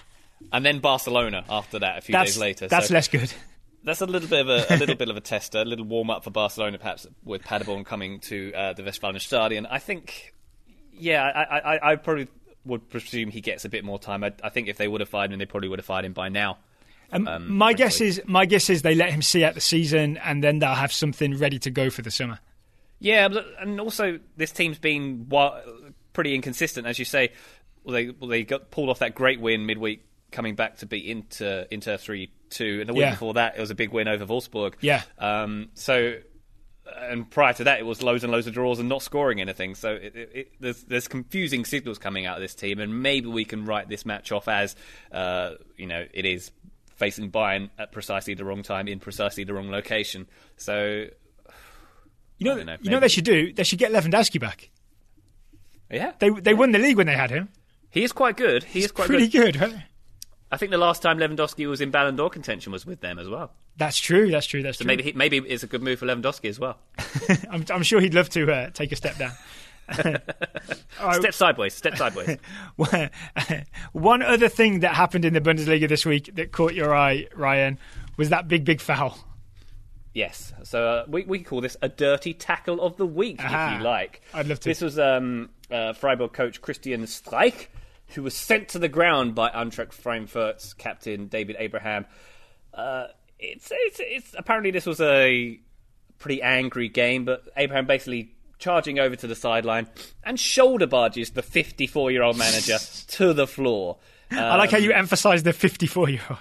And 0.52 0.66
then 0.66 0.80
Barcelona 0.80 1.44
after 1.50 1.80
that, 1.80 1.98
a 1.98 2.02
few 2.02 2.14
That's 2.14 2.32
days 2.32 2.38
later. 2.38 2.68
that's 2.68 2.88
so 2.88 2.94
less 2.94 3.08
good. 3.08 3.32
that's 3.84 4.02
a 4.02 4.06
little 4.06 4.30
bit 4.30 4.42
of 4.42 4.50
a, 4.50 4.76
a 4.76 4.78
little 4.78 4.96
bit 5.04 5.10
of 5.10 5.18
a 5.18 5.22
tester, 5.22 5.60
a 5.60 5.66
little 5.66 5.86
warm 5.86 6.10
up 6.10 6.24
for 6.24 6.30
Barcelona, 6.30 6.78
perhaps 6.78 7.08
with 7.24 7.44
Paderborn 7.44 7.84
coming 7.86 8.20
to 8.22 8.54
uh, 8.54 8.74
the 8.74 8.84
Westfalenstadion. 8.84 9.68
I 9.70 9.80
think, 9.80 10.34
yeah, 10.94 11.24
I, 11.24 11.60
I, 11.60 11.92
I 11.92 11.96
probably 11.96 12.28
would 12.66 12.90
presume 12.90 13.30
he 13.30 13.42
gets 13.42 13.66
a 13.66 13.70
bit 13.70 13.84
more 13.84 14.00
time. 14.00 14.24
I, 14.24 14.34
I 14.44 14.50
think 14.50 14.68
if 14.68 14.78
they 14.78 14.88
would 14.88 15.02
have 15.02 15.10
fired 15.10 15.32
him, 15.32 15.40
they 15.40 15.46
probably 15.46 15.70
would 15.70 15.80
have 15.80 15.86
fired 15.86 16.06
him 16.06 16.14
by 16.14 16.30
now. 16.30 16.58
Um, 17.12 17.56
my 17.56 17.72
guess 17.72 18.02
is 18.02 18.22
my 18.26 18.46
guess 18.46 18.70
is 18.70 18.82
they 18.82 18.94
let 18.94 19.10
him 19.12 19.22
see 19.22 19.44
out 19.46 19.54
the 19.54 19.62
season 19.62 20.18
and 20.18 20.44
then 20.44 20.60
they'll 20.60 20.74
have 20.76 20.92
something 20.92 21.38
ready 21.38 21.58
to 21.60 21.70
go 21.72 21.90
for 21.90 22.02
the 22.02 22.12
summer. 22.12 22.40
Yeah, 23.00 23.30
and 23.60 23.80
also 23.80 24.20
this 24.36 24.52
team's 24.52 24.80
been 24.80 25.32
pretty 26.14 26.36
inconsistent, 26.36 26.86
as 26.86 27.00
you 27.00 27.06
say. 27.06 27.32
Well, 27.84 27.94
they 27.94 28.10
well, 28.10 28.30
they 28.30 28.44
got 28.44 28.72
pulled 28.72 28.90
off 28.90 29.00
that 29.00 29.16
great 29.16 29.40
win 29.40 29.66
midweek, 29.66 30.04
coming 30.32 30.56
back 30.56 30.78
to 30.78 30.86
beat 30.86 31.06
Inter 31.06 31.66
Inter 31.72 31.98
three 31.98 32.32
two, 32.50 32.80
and 32.82 32.90
the 32.90 32.94
week 32.94 33.02
Yeah. 33.02 33.12
before 33.12 33.34
that 33.36 33.58
it 33.58 33.62
was 33.62 33.72
a 33.72 33.76
big 33.76 33.92
win 33.92 34.08
over 34.08 34.26
Wolfsburg. 34.26 34.74
Yeah. 34.82 35.02
Um. 35.20 35.70
So, 35.74 36.16
and 36.98 37.30
prior 37.30 37.54
to 37.54 37.64
that, 37.66 37.80
it 37.80 37.86
was 37.86 38.02
loads 38.02 38.24
and 38.24 38.32
loads 38.32 38.48
of 38.48 38.54
draws 38.54 38.80
and 38.80 38.88
not 38.90 39.02
scoring 39.02 39.42
anything. 39.42 39.76
So 39.76 39.92
it, 39.94 40.16
it, 40.16 40.52
there's 40.60 40.84
there's 40.84 41.08
confusing 41.08 41.66
signals 41.66 41.98
coming 41.98 42.26
out 42.26 42.38
of 42.38 42.42
this 42.42 42.56
team, 42.56 42.80
and 42.80 43.02
maybe 43.02 43.28
we 43.28 43.46
can 43.46 43.66
write 43.66 43.90
this 43.90 44.06
match 44.06 44.32
off 44.32 44.48
as, 44.48 44.76
uh, 45.12 45.52
you 45.78 45.88
know, 45.88 46.06
it 46.14 46.26
is 46.26 46.52
facing 46.96 47.30
Bayern 47.32 47.70
at 47.78 47.92
precisely 47.92 48.34
the 48.34 48.44
wrong 48.46 48.64
time 48.64 48.88
in 48.88 49.00
precisely 49.00 49.44
the 49.44 49.54
wrong 49.54 49.70
location. 49.70 50.28
So. 50.58 51.06
You 52.40 52.46
know, 52.46 52.62
know, 52.62 52.78
you 52.84 52.92
know 52.92 52.98
what 52.98 53.02
they 53.02 53.08
should 53.08 53.24
do? 53.26 53.52
They 53.52 53.64
should 53.64 53.80
get 53.80 53.92
Lewandowski 53.92 54.40
back. 54.40 54.70
Yeah, 55.90 56.12
They 56.20 56.30
they 56.30 56.54
won 56.54 56.72
the 56.72 56.78
league 56.78 56.96
when 56.98 57.08
they 57.08 57.16
had 57.16 57.32
him. 57.32 57.50
he 57.90 58.04
is 58.04 58.12
quite 58.12 58.38
good. 58.38 58.64
He 58.64 58.84
is 58.84 58.92
quite 58.92 59.08
Pretty 59.08 59.28
good. 59.28 59.58
good, 59.58 59.62
right? 59.74 59.84
I 60.52 60.58
think 60.58 60.72
the 60.72 60.78
last 60.78 61.02
time 61.02 61.18
Lewandowski 61.18 61.68
was 61.68 61.82
in 61.82 61.92
Ballon 61.92 62.16
d'Or 62.16 62.30
contention 62.30 62.72
was 62.72 62.86
with 62.86 63.02
them 63.02 63.20
as 63.20 63.28
well. 63.28 63.52
That's 63.76 63.98
true. 64.00 64.32
That's 64.32 64.46
true. 64.48 64.64
That's 64.64 64.78
So 64.78 64.84
true. 64.84 64.88
maybe 64.88 65.04
he, 65.04 65.12
maybe 65.14 65.38
it's 65.40 65.64
a 65.64 65.68
good 65.68 65.84
move 65.84 66.00
for 66.00 66.06
Lewandowski 66.06 66.50
as 66.50 66.60
well. 66.60 66.78
I'm, 67.52 67.66
I'm 67.70 67.84
sure 67.84 68.00
he'd 68.00 68.14
love 68.14 68.30
to 68.30 68.50
uh, 68.52 68.70
take 68.72 68.92
a 68.92 68.96
step 68.96 69.18
down. 69.18 69.32
Step 71.14 71.34
sideways, 71.34 71.74
step 71.74 71.96
sideways. 71.96 72.38
One 73.94 74.22
other 74.22 74.50
thing 74.50 74.82
that 74.82 74.94
happened 74.96 75.24
in 75.26 75.34
the 75.34 75.42
Bundesliga 75.42 75.88
this 75.88 76.06
week 76.06 76.30
that 76.36 76.52
caught 76.52 76.74
your 76.74 76.94
eye, 76.96 77.28
Ryan, 77.36 77.80
was 78.18 78.30
that 78.30 78.48
big, 78.50 78.66
big 78.66 78.82
foul. 78.82 79.18
yes. 80.14 80.54
So 80.64 80.86
uh, 80.88 81.06
we 81.08 81.24
we 81.24 81.40
call 81.40 81.62
this 81.62 81.78
a 81.82 81.88
dirty 81.90 82.34
tackle 82.34 82.82
of 82.82 82.98
the 82.98 83.06
week, 83.06 83.40
Aha. 83.44 83.76
if 83.76 83.78
you 83.80 83.84
like. 83.86 84.22
I'd 84.34 84.48
love 84.48 84.60
to. 84.62 84.70
This 84.70 84.82
was 84.82 85.00
um, 85.00 85.50
uh, 85.72 85.94
Freiburg 85.94 86.34
coach 86.34 86.62
Christian 86.62 87.04
Streich, 87.04 87.68
who 88.16 88.24
was 88.24 88.34
sent 88.36 88.70
to 88.70 88.80
the 88.80 88.88
ground 88.88 89.36
by 89.36 89.50
Eintracht 89.50 89.94
Frankfurt's 89.94 90.74
captain 90.74 91.28
David 91.28 91.56
Abraham. 91.60 92.06
Uh, 92.74 93.08
it's, 93.40 93.70
it's 93.72 94.00
it's 94.02 94.36
apparently 94.38 94.72
this 94.72 94.86
was 94.86 95.00
a 95.02 95.60
pretty 96.20 96.42
angry 96.42 96.90
game, 96.90 97.26
but 97.26 97.44
Abraham 97.58 97.86
basically 97.86 98.34
charging 98.60 98.98
over 98.98 99.16
to 99.16 99.28
the 99.28 99.36
sideline 99.36 99.88
and 100.24 100.40
shoulder 100.40 100.88
barges 100.88 101.30
the 101.32 101.44
54 101.44 102.10
year 102.12 102.24
old 102.24 102.38
manager 102.38 102.78
to 103.08 103.34
the 103.34 103.46
floor. 103.46 103.98
I 104.32 104.56
like 104.58 104.72
how 104.72 104.78
Um, 104.78 104.84
you 104.84 104.92
emphasise 104.94 105.44
the 105.44 105.54
54 105.54 106.10
year 106.10 106.22
old. 106.30 106.40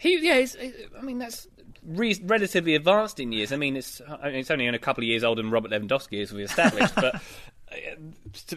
He, 0.00 0.18
yeah, 0.20 0.38
he's, 0.38 0.56
I 0.56 1.02
mean 1.02 1.18
that's 1.18 1.48
re- 1.84 2.20
relatively 2.24 2.74
advanced 2.74 3.18
in 3.18 3.32
years. 3.32 3.52
I 3.52 3.56
mean, 3.56 3.76
it's 3.76 4.00
I 4.06 4.26
mean, 4.26 4.36
it's 4.36 4.50
only 4.50 4.68
a 4.68 4.78
couple 4.78 5.02
of 5.02 5.08
years 5.08 5.24
older 5.24 5.42
than 5.42 5.50
Robert 5.50 5.70
Lewandowski, 5.70 6.22
as 6.22 6.32
we 6.32 6.44
established. 6.44 6.94
but 6.94 7.20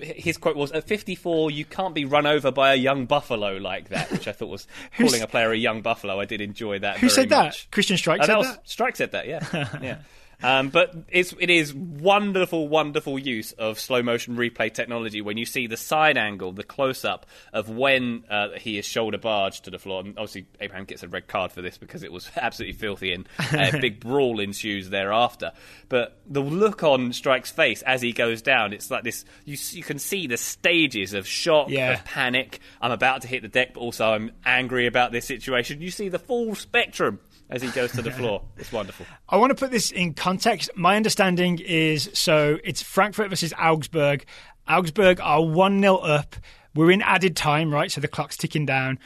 his 0.01 0.37
quote 0.37 0.55
was 0.55 0.71
at 0.71 0.83
54 0.83 1.49
you 1.49 1.65
can't 1.65 1.95
be 1.95 2.05
run 2.05 2.27
over 2.27 2.51
by 2.51 2.73
a 2.73 2.75
young 2.75 3.05
buffalo 3.05 3.57
like 3.57 3.89
that 3.89 4.11
which 4.11 4.27
i 4.27 4.31
thought 4.31 4.49
was 4.49 4.67
calling 4.97 5.21
a 5.21 5.27
player 5.27 5.51
a 5.51 5.57
young 5.57 5.81
buffalo. 5.81 6.19
I 6.19 6.25
did 6.25 6.41
enjoy 6.41 6.79
that 6.79 6.99
who 6.99 7.09
said 7.09 7.29
much. 7.29 7.65
that 7.65 7.71
Christian 7.71 7.97
Streich 7.97 8.19
uh, 8.19 8.25
said 8.25 8.33
that, 8.33 8.37
was, 8.37 8.57
strike 8.65 8.95
said 8.95 9.11
that 9.11 9.27
yeah. 9.27 9.39
Yeah 9.81 9.97
um, 10.41 10.69
but 10.69 10.95
it's, 11.09 11.33
it 11.39 11.49
is 11.49 11.73
wonderful, 11.73 12.67
wonderful 12.67 13.19
use 13.19 13.51
of 13.53 13.79
slow 13.79 14.01
motion 14.01 14.35
replay 14.37 14.73
technology 14.73 15.21
when 15.21 15.37
you 15.37 15.45
see 15.45 15.67
the 15.67 15.77
side 15.77 16.17
angle, 16.17 16.51
the 16.51 16.63
close 16.63 17.03
up 17.03 17.25
of 17.53 17.69
when 17.69 18.23
uh, 18.29 18.49
he 18.57 18.77
is 18.77 18.85
shoulder 18.85 19.17
barged 19.17 19.65
to 19.65 19.71
the 19.71 19.79
floor. 19.79 20.01
And 20.01 20.09
obviously, 20.17 20.45
Abraham 20.61 20.85
gets 20.85 21.03
a 21.03 21.07
red 21.07 21.27
card 21.27 21.51
for 21.51 21.61
this 21.61 21.77
because 21.77 22.03
it 22.03 22.11
was 22.11 22.29
absolutely 22.37 22.73
filthy 22.77 23.13
and 23.13 23.27
a 23.51 23.77
big 23.81 23.99
brawl 23.99 24.39
ensues 24.39 24.89
thereafter. 24.89 25.51
But 25.89 26.17
the 26.27 26.41
look 26.41 26.83
on 26.83 27.11
Streich's 27.11 27.51
face 27.51 27.81
as 27.81 28.01
he 28.01 28.13
goes 28.13 28.41
down, 28.41 28.73
it's 28.73 28.89
like 28.89 29.03
this 29.03 29.25
you, 29.45 29.57
you 29.71 29.83
can 29.83 29.99
see 29.99 30.27
the 30.27 30.37
stages 30.37 31.13
of 31.13 31.27
shock, 31.27 31.69
Yeah. 31.69 31.93
of 31.93 32.05
panic. 32.05 32.59
I'm 32.81 32.91
about 32.91 33.21
to 33.23 33.27
hit 33.27 33.41
the 33.41 33.47
deck, 33.47 33.73
but 33.73 33.81
also 33.81 34.05
I'm 34.13 34.31
angry 34.45 34.87
about 34.87 35.11
this 35.11 35.25
situation. 35.25 35.81
You 35.81 35.91
see 35.91 36.09
the 36.09 36.19
full 36.19 36.55
spectrum 36.55 37.19
as 37.49 37.61
he 37.61 37.69
goes 37.69 37.91
to 37.93 38.01
the 38.01 38.11
floor. 38.19 38.41
It's 38.57 38.71
wonderful. 38.71 39.05
I 39.27 39.37
want 39.37 39.51
to 39.51 39.55
put 39.55 39.71
this 39.71 39.91
in 39.91 40.13
context. 40.13 40.69
My 40.75 40.95
understanding 40.95 41.59
is 41.59 42.09
so 42.13 42.57
it's 42.63 42.81
Frankfurt 42.81 43.29
versus 43.29 43.53
Augsburg. 43.59 44.25
Augsburg 44.67 45.19
are 45.19 45.43
1 45.43 45.81
0 45.81 45.95
up. 45.97 46.35
We're 46.75 46.91
in 46.91 47.01
added 47.01 47.35
time, 47.35 47.73
right? 47.73 47.91
So 47.91 47.99
the 48.01 48.07
clock's 48.07 48.37
ticking 48.37 48.65
down. 48.65 48.99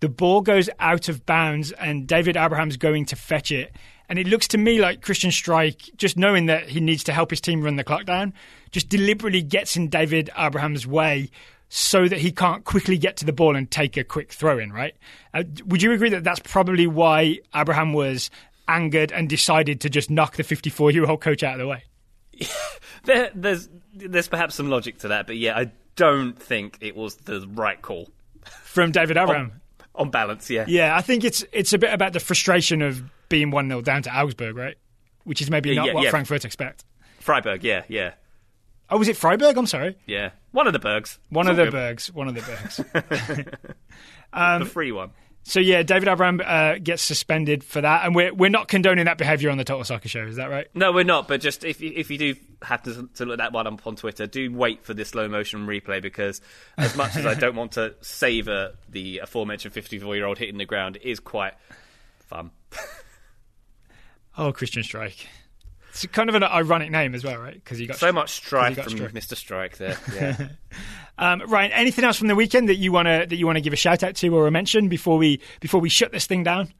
The 0.00 0.08
ball 0.08 0.42
goes 0.42 0.70
out 0.78 1.08
of 1.08 1.26
bounds, 1.26 1.72
and 1.72 2.06
David 2.06 2.36
Abraham's 2.36 2.76
going 2.76 3.04
to 3.06 3.16
fetch 3.16 3.50
it. 3.50 3.72
And 4.08 4.18
it 4.18 4.28
looks 4.28 4.46
to 4.48 4.58
me 4.58 4.80
like 4.80 5.02
Christian 5.02 5.30
Streich, 5.30 5.94
just 5.96 6.16
knowing 6.16 6.46
that 6.46 6.68
he 6.68 6.80
needs 6.80 7.04
to 7.04 7.12
help 7.12 7.30
his 7.30 7.40
team 7.40 7.62
run 7.62 7.76
the 7.76 7.84
clock 7.84 8.04
down, 8.04 8.32
just 8.70 8.88
deliberately 8.88 9.42
gets 9.42 9.76
in 9.76 9.88
David 9.88 10.30
Abraham's 10.38 10.86
way 10.86 11.30
so 11.68 12.08
that 12.08 12.18
he 12.18 12.32
can't 12.32 12.64
quickly 12.64 12.96
get 12.96 13.16
to 13.18 13.24
the 13.24 13.32
ball 13.32 13.54
and 13.54 13.70
take 13.70 13.96
a 13.96 14.04
quick 14.04 14.32
throw 14.32 14.58
in, 14.58 14.72
right? 14.72 14.94
Uh, 15.34 15.44
would 15.66 15.82
you 15.82 15.92
agree 15.92 16.10
that 16.10 16.24
that's 16.24 16.40
probably 16.40 16.86
why 16.86 17.38
Abraham 17.54 17.92
was 17.92 18.30
angered 18.66 19.12
and 19.12 19.28
decided 19.28 19.80
to 19.82 19.90
just 19.90 20.10
knock 20.10 20.36
the 20.36 20.44
54 20.44 20.90
year 20.90 21.06
old 21.06 21.20
coach 21.20 21.42
out 21.42 21.54
of 21.54 21.58
the 21.60 21.66
way? 21.66 21.84
There, 23.04 23.30
there's 23.34 23.68
there's 23.94 24.28
perhaps 24.28 24.56
some 24.56 24.68
logic 24.68 24.98
to 24.98 25.08
that, 25.08 25.26
but 25.26 25.36
yeah, 25.36 25.56
I 25.56 25.70
don't 25.96 26.34
think 26.38 26.78
it 26.80 26.96
was 26.96 27.16
the 27.16 27.46
right 27.54 27.80
call 27.80 28.10
From 28.64 28.92
David 28.92 29.16
Abraham. 29.16 29.60
on 29.94 30.10
balance. 30.10 30.50
Yeah, 30.50 30.64
Yeah, 30.68 30.96
I 30.96 31.00
think 31.00 31.24
it's 31.24 31.44
it's 31.52 31.72
a 31.72 31.78
bit 31.78 31.94
about 31.94 32.12
the 32.12 32.20
frustration 32.20 32.82
of 32.82 33.02
being 33.28 33.50
1 33.50 33.68
0 33.68 33.80
down 33.82 34.02
to 34.02 34.10
Augsburg, 34.10 34.56
right? 34.56 34.76
Which 35.24 35.40
is 35.40 35.50
maybe 35.50 35.74
not 35.74 35.86
yeah, 35.86 35.94
what 35.94 36.04
yeah. 36.04 36.10
Frankfurt 36.10 36.44
expect. 36.44 36.84
Freiburg. 37.20 37.64
Yeah, 37.64 37.84
yeah, 37.88 38.12
Oh, 38.90 38.98
was 38.98 39.08
it 39.08 39.16
Freiburg? 39.16 39.56
I'm 39.56 39.66
sorry. 39.66 39.96
yeah. 40.06 40.30
One 40.52 40.66
of 40.66 40.72
the 40.72 40.78
Bergs. 40.78 41.18
One 41.28 41.46
It's 41.46 41.50
of 41.50 41.56
the 41.56 41.64
good. 41.64 41.72
Bergs. 41.72 42.12
One 42.12 42.26
of 42.28 42.34
the 42.34 42.40
Bergs. 42.40 42.76
the 44.32 44.64
free 44.64 44.92
one. 44.92 45.10
so, 45.42 45.60
yeah, 45.60 45.82
David 45.82 46.08
Abraham 46.08 46.40
uh, 46.42 46.78
gets 46.82 47.02
suspended 47.02 47.62
for 47.62 47.82
that. 47.82 48.06
And 48.06 48.14
we're, 48.14 48.32
we're 48.32 48.48
not 48.48 48.66
condoning 48.66 49.04
that 49.04 49.18
behaviour 49.18 49.50
on 49.50 49.58
the 49.58 49.64
Total 49.64 49.84
Soccer 49.84 50.08
Show. 50.08 50.22
Is 50.24 50.36
that 50.36 50.48
right? 50.50 50.66
No, 50.74 50.90
we're 50.92 51.04
not. 51.04 51.28
But 51.28 51.42
just 51.42 51.64
if 51.64 51.82
you, 51.82 51.92
if 51.94 52.10
you 52.10 52.16
do 52.16 52.34
happen 52.62 53.10
to 53.16 53.24
look 53.26 53.34
at 53.34 53.38
that 53.38 53.52
one 53.52 53.66
up 53.66 53.86
on 53.86 53.94
Twitter, 53.96 54.26
do 54.26 54.50
wait 54.52 54.84
for 54.84 54.94
the 54.94 55.04
slow 55.04 55.28
motion 55.28 55.66
replay 55.66 56.00
because 56.00 56.40
as 56.78 56.96
much 56.96 57.14
as 57.16 57.26
I 57.26 57.34
don't 57.34 57.56
want 57.56 57.72
to 57.72 57.94
savour 58.00 58.70
the 58.88 59.18
aforementioned 59.18 59.74
54 59.74 60.16
year 60.16 60.24
old 60.24 60.38
hitting 60.38 60.56
the 60.56 60.64
ground, 60.64 60.96
it 60.96 61.02
is 61.02 61.20
quite 61.20 61.54
fun. 62.20 62.50
Oh, 64.40 64.52
Christian 64.52 64.84
Streich. 64.84 65.26
It's 66.04 66.12
kind 66.12 66.28
of 66.28 66.34
an 66.34 66.42
ironic 66.44 66.90
name 66.90 67.14
as 67.14 67.24
well, 67.24 67.38
right? 67.38 67.54
Because 67.54 67.80
you 67.80 67.86
got 67.86 67.96
So 67.96 68.12
much 68.12 68.30
strife 68.30 68.76
got 68.76 68.90
from. 68.90 68.98
Mr. 68.98 69.36
Strike 69.36 69.76
there. 69.78 69.96
Yeah. 70.14 70.48
Um, 71.20 71.42
Ryan, 71.48 71.72
anything 71.72 72.04
else 72.04 72.16
from 72.16 72.28
the 72.28 72.36
weekend 72.36 72.68
that 72.68 72.76
you 72.76 72.92
want 72.92 73.06
to 73.08 73.26
that 73.28 73.34
you 73.36 73.44
want 73.44 73.56
to 73.56 73.60
give 73.60 73.72
a 73.72 73.76
shout 73.76 74.04
out 74.04 74.14
to 74.16 74.28
or 74.36 74.46
a 74.46 74.50
mention 74.52 74.88
before 74.88 75.18
we 75.18 75.40
before 75.60 75.80
we 75.80 75.88
shut 75.88 76.12
this 76.12 76.26
thing 76.26 76.44
down? 76.44 76.72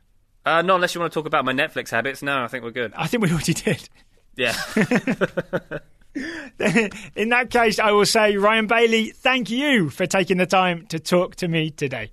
uh, 0.47 0.63
not 0.63 0.77
unless 0.77 0.95
you 0.95 1.01
want 1.01 1.13
to 1.13 1.19
talk 1.19 1.27
about 1.27 1.45
my 1.45 1.53
Netflix 1.53 1.91
habits. 1.91 2.23
No, 2.23 2.43
I 2.45 2.47
think 2.47 2.63
we're 2.63 2.71
good. 2.71 2.93
I 2.97 3.09
think 3.09 3.23
we 3.25 3.31
already 3.33 3.55
did. 3.55 3.89
Yeah. 4.37 4.55
In 7.17 7.29
that 7.31 7.49
case, 7.51 7.79
I 7.79 7.91
will 7.91 8.07
say, 8.07 8.37
Ryan 8.37 8.67
Bailey, 8.67 9.11
thank 9.11 9.51
you 9.51 9.91
for 9.91 10.07
taking 10.07 10.37
the 10.37 10.47
time 10.47 10.87
to 10.87 10.99
talk 10.99 11.35
to 11.37 11.49
me 11.49 11.71
today. 11.71 12.13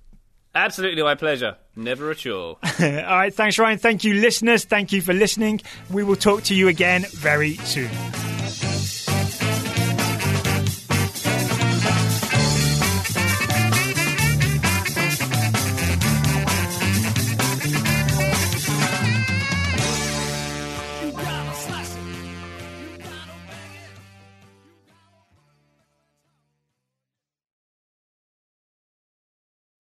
Absolutely 0.54 1.02
my 1.02 1.14
pleasure. 1.14 1.56
Never 1.76 2.10
a 2.10 2.14
chore. 2.14 2.56
All 2.80 2.88
right, 2.88 3.34
thanks, 3.34 3.58
Ryan. 3.58 3.78
Thank 3.78 4.02
you, 4.02 4.14
listeners. 4.14 4.64
Thank 4.64 4.92
you 4.92 5.02
for 5.02 5.12
listening. 5.12 5.60
We 5.90 6.02
will 6.02 6.16
talk 6.16 6.42
to 6.44 6.54
you 6.54 6.68
again 6.68 7.04
very 7.10 7.56
soon. 7.56 7.90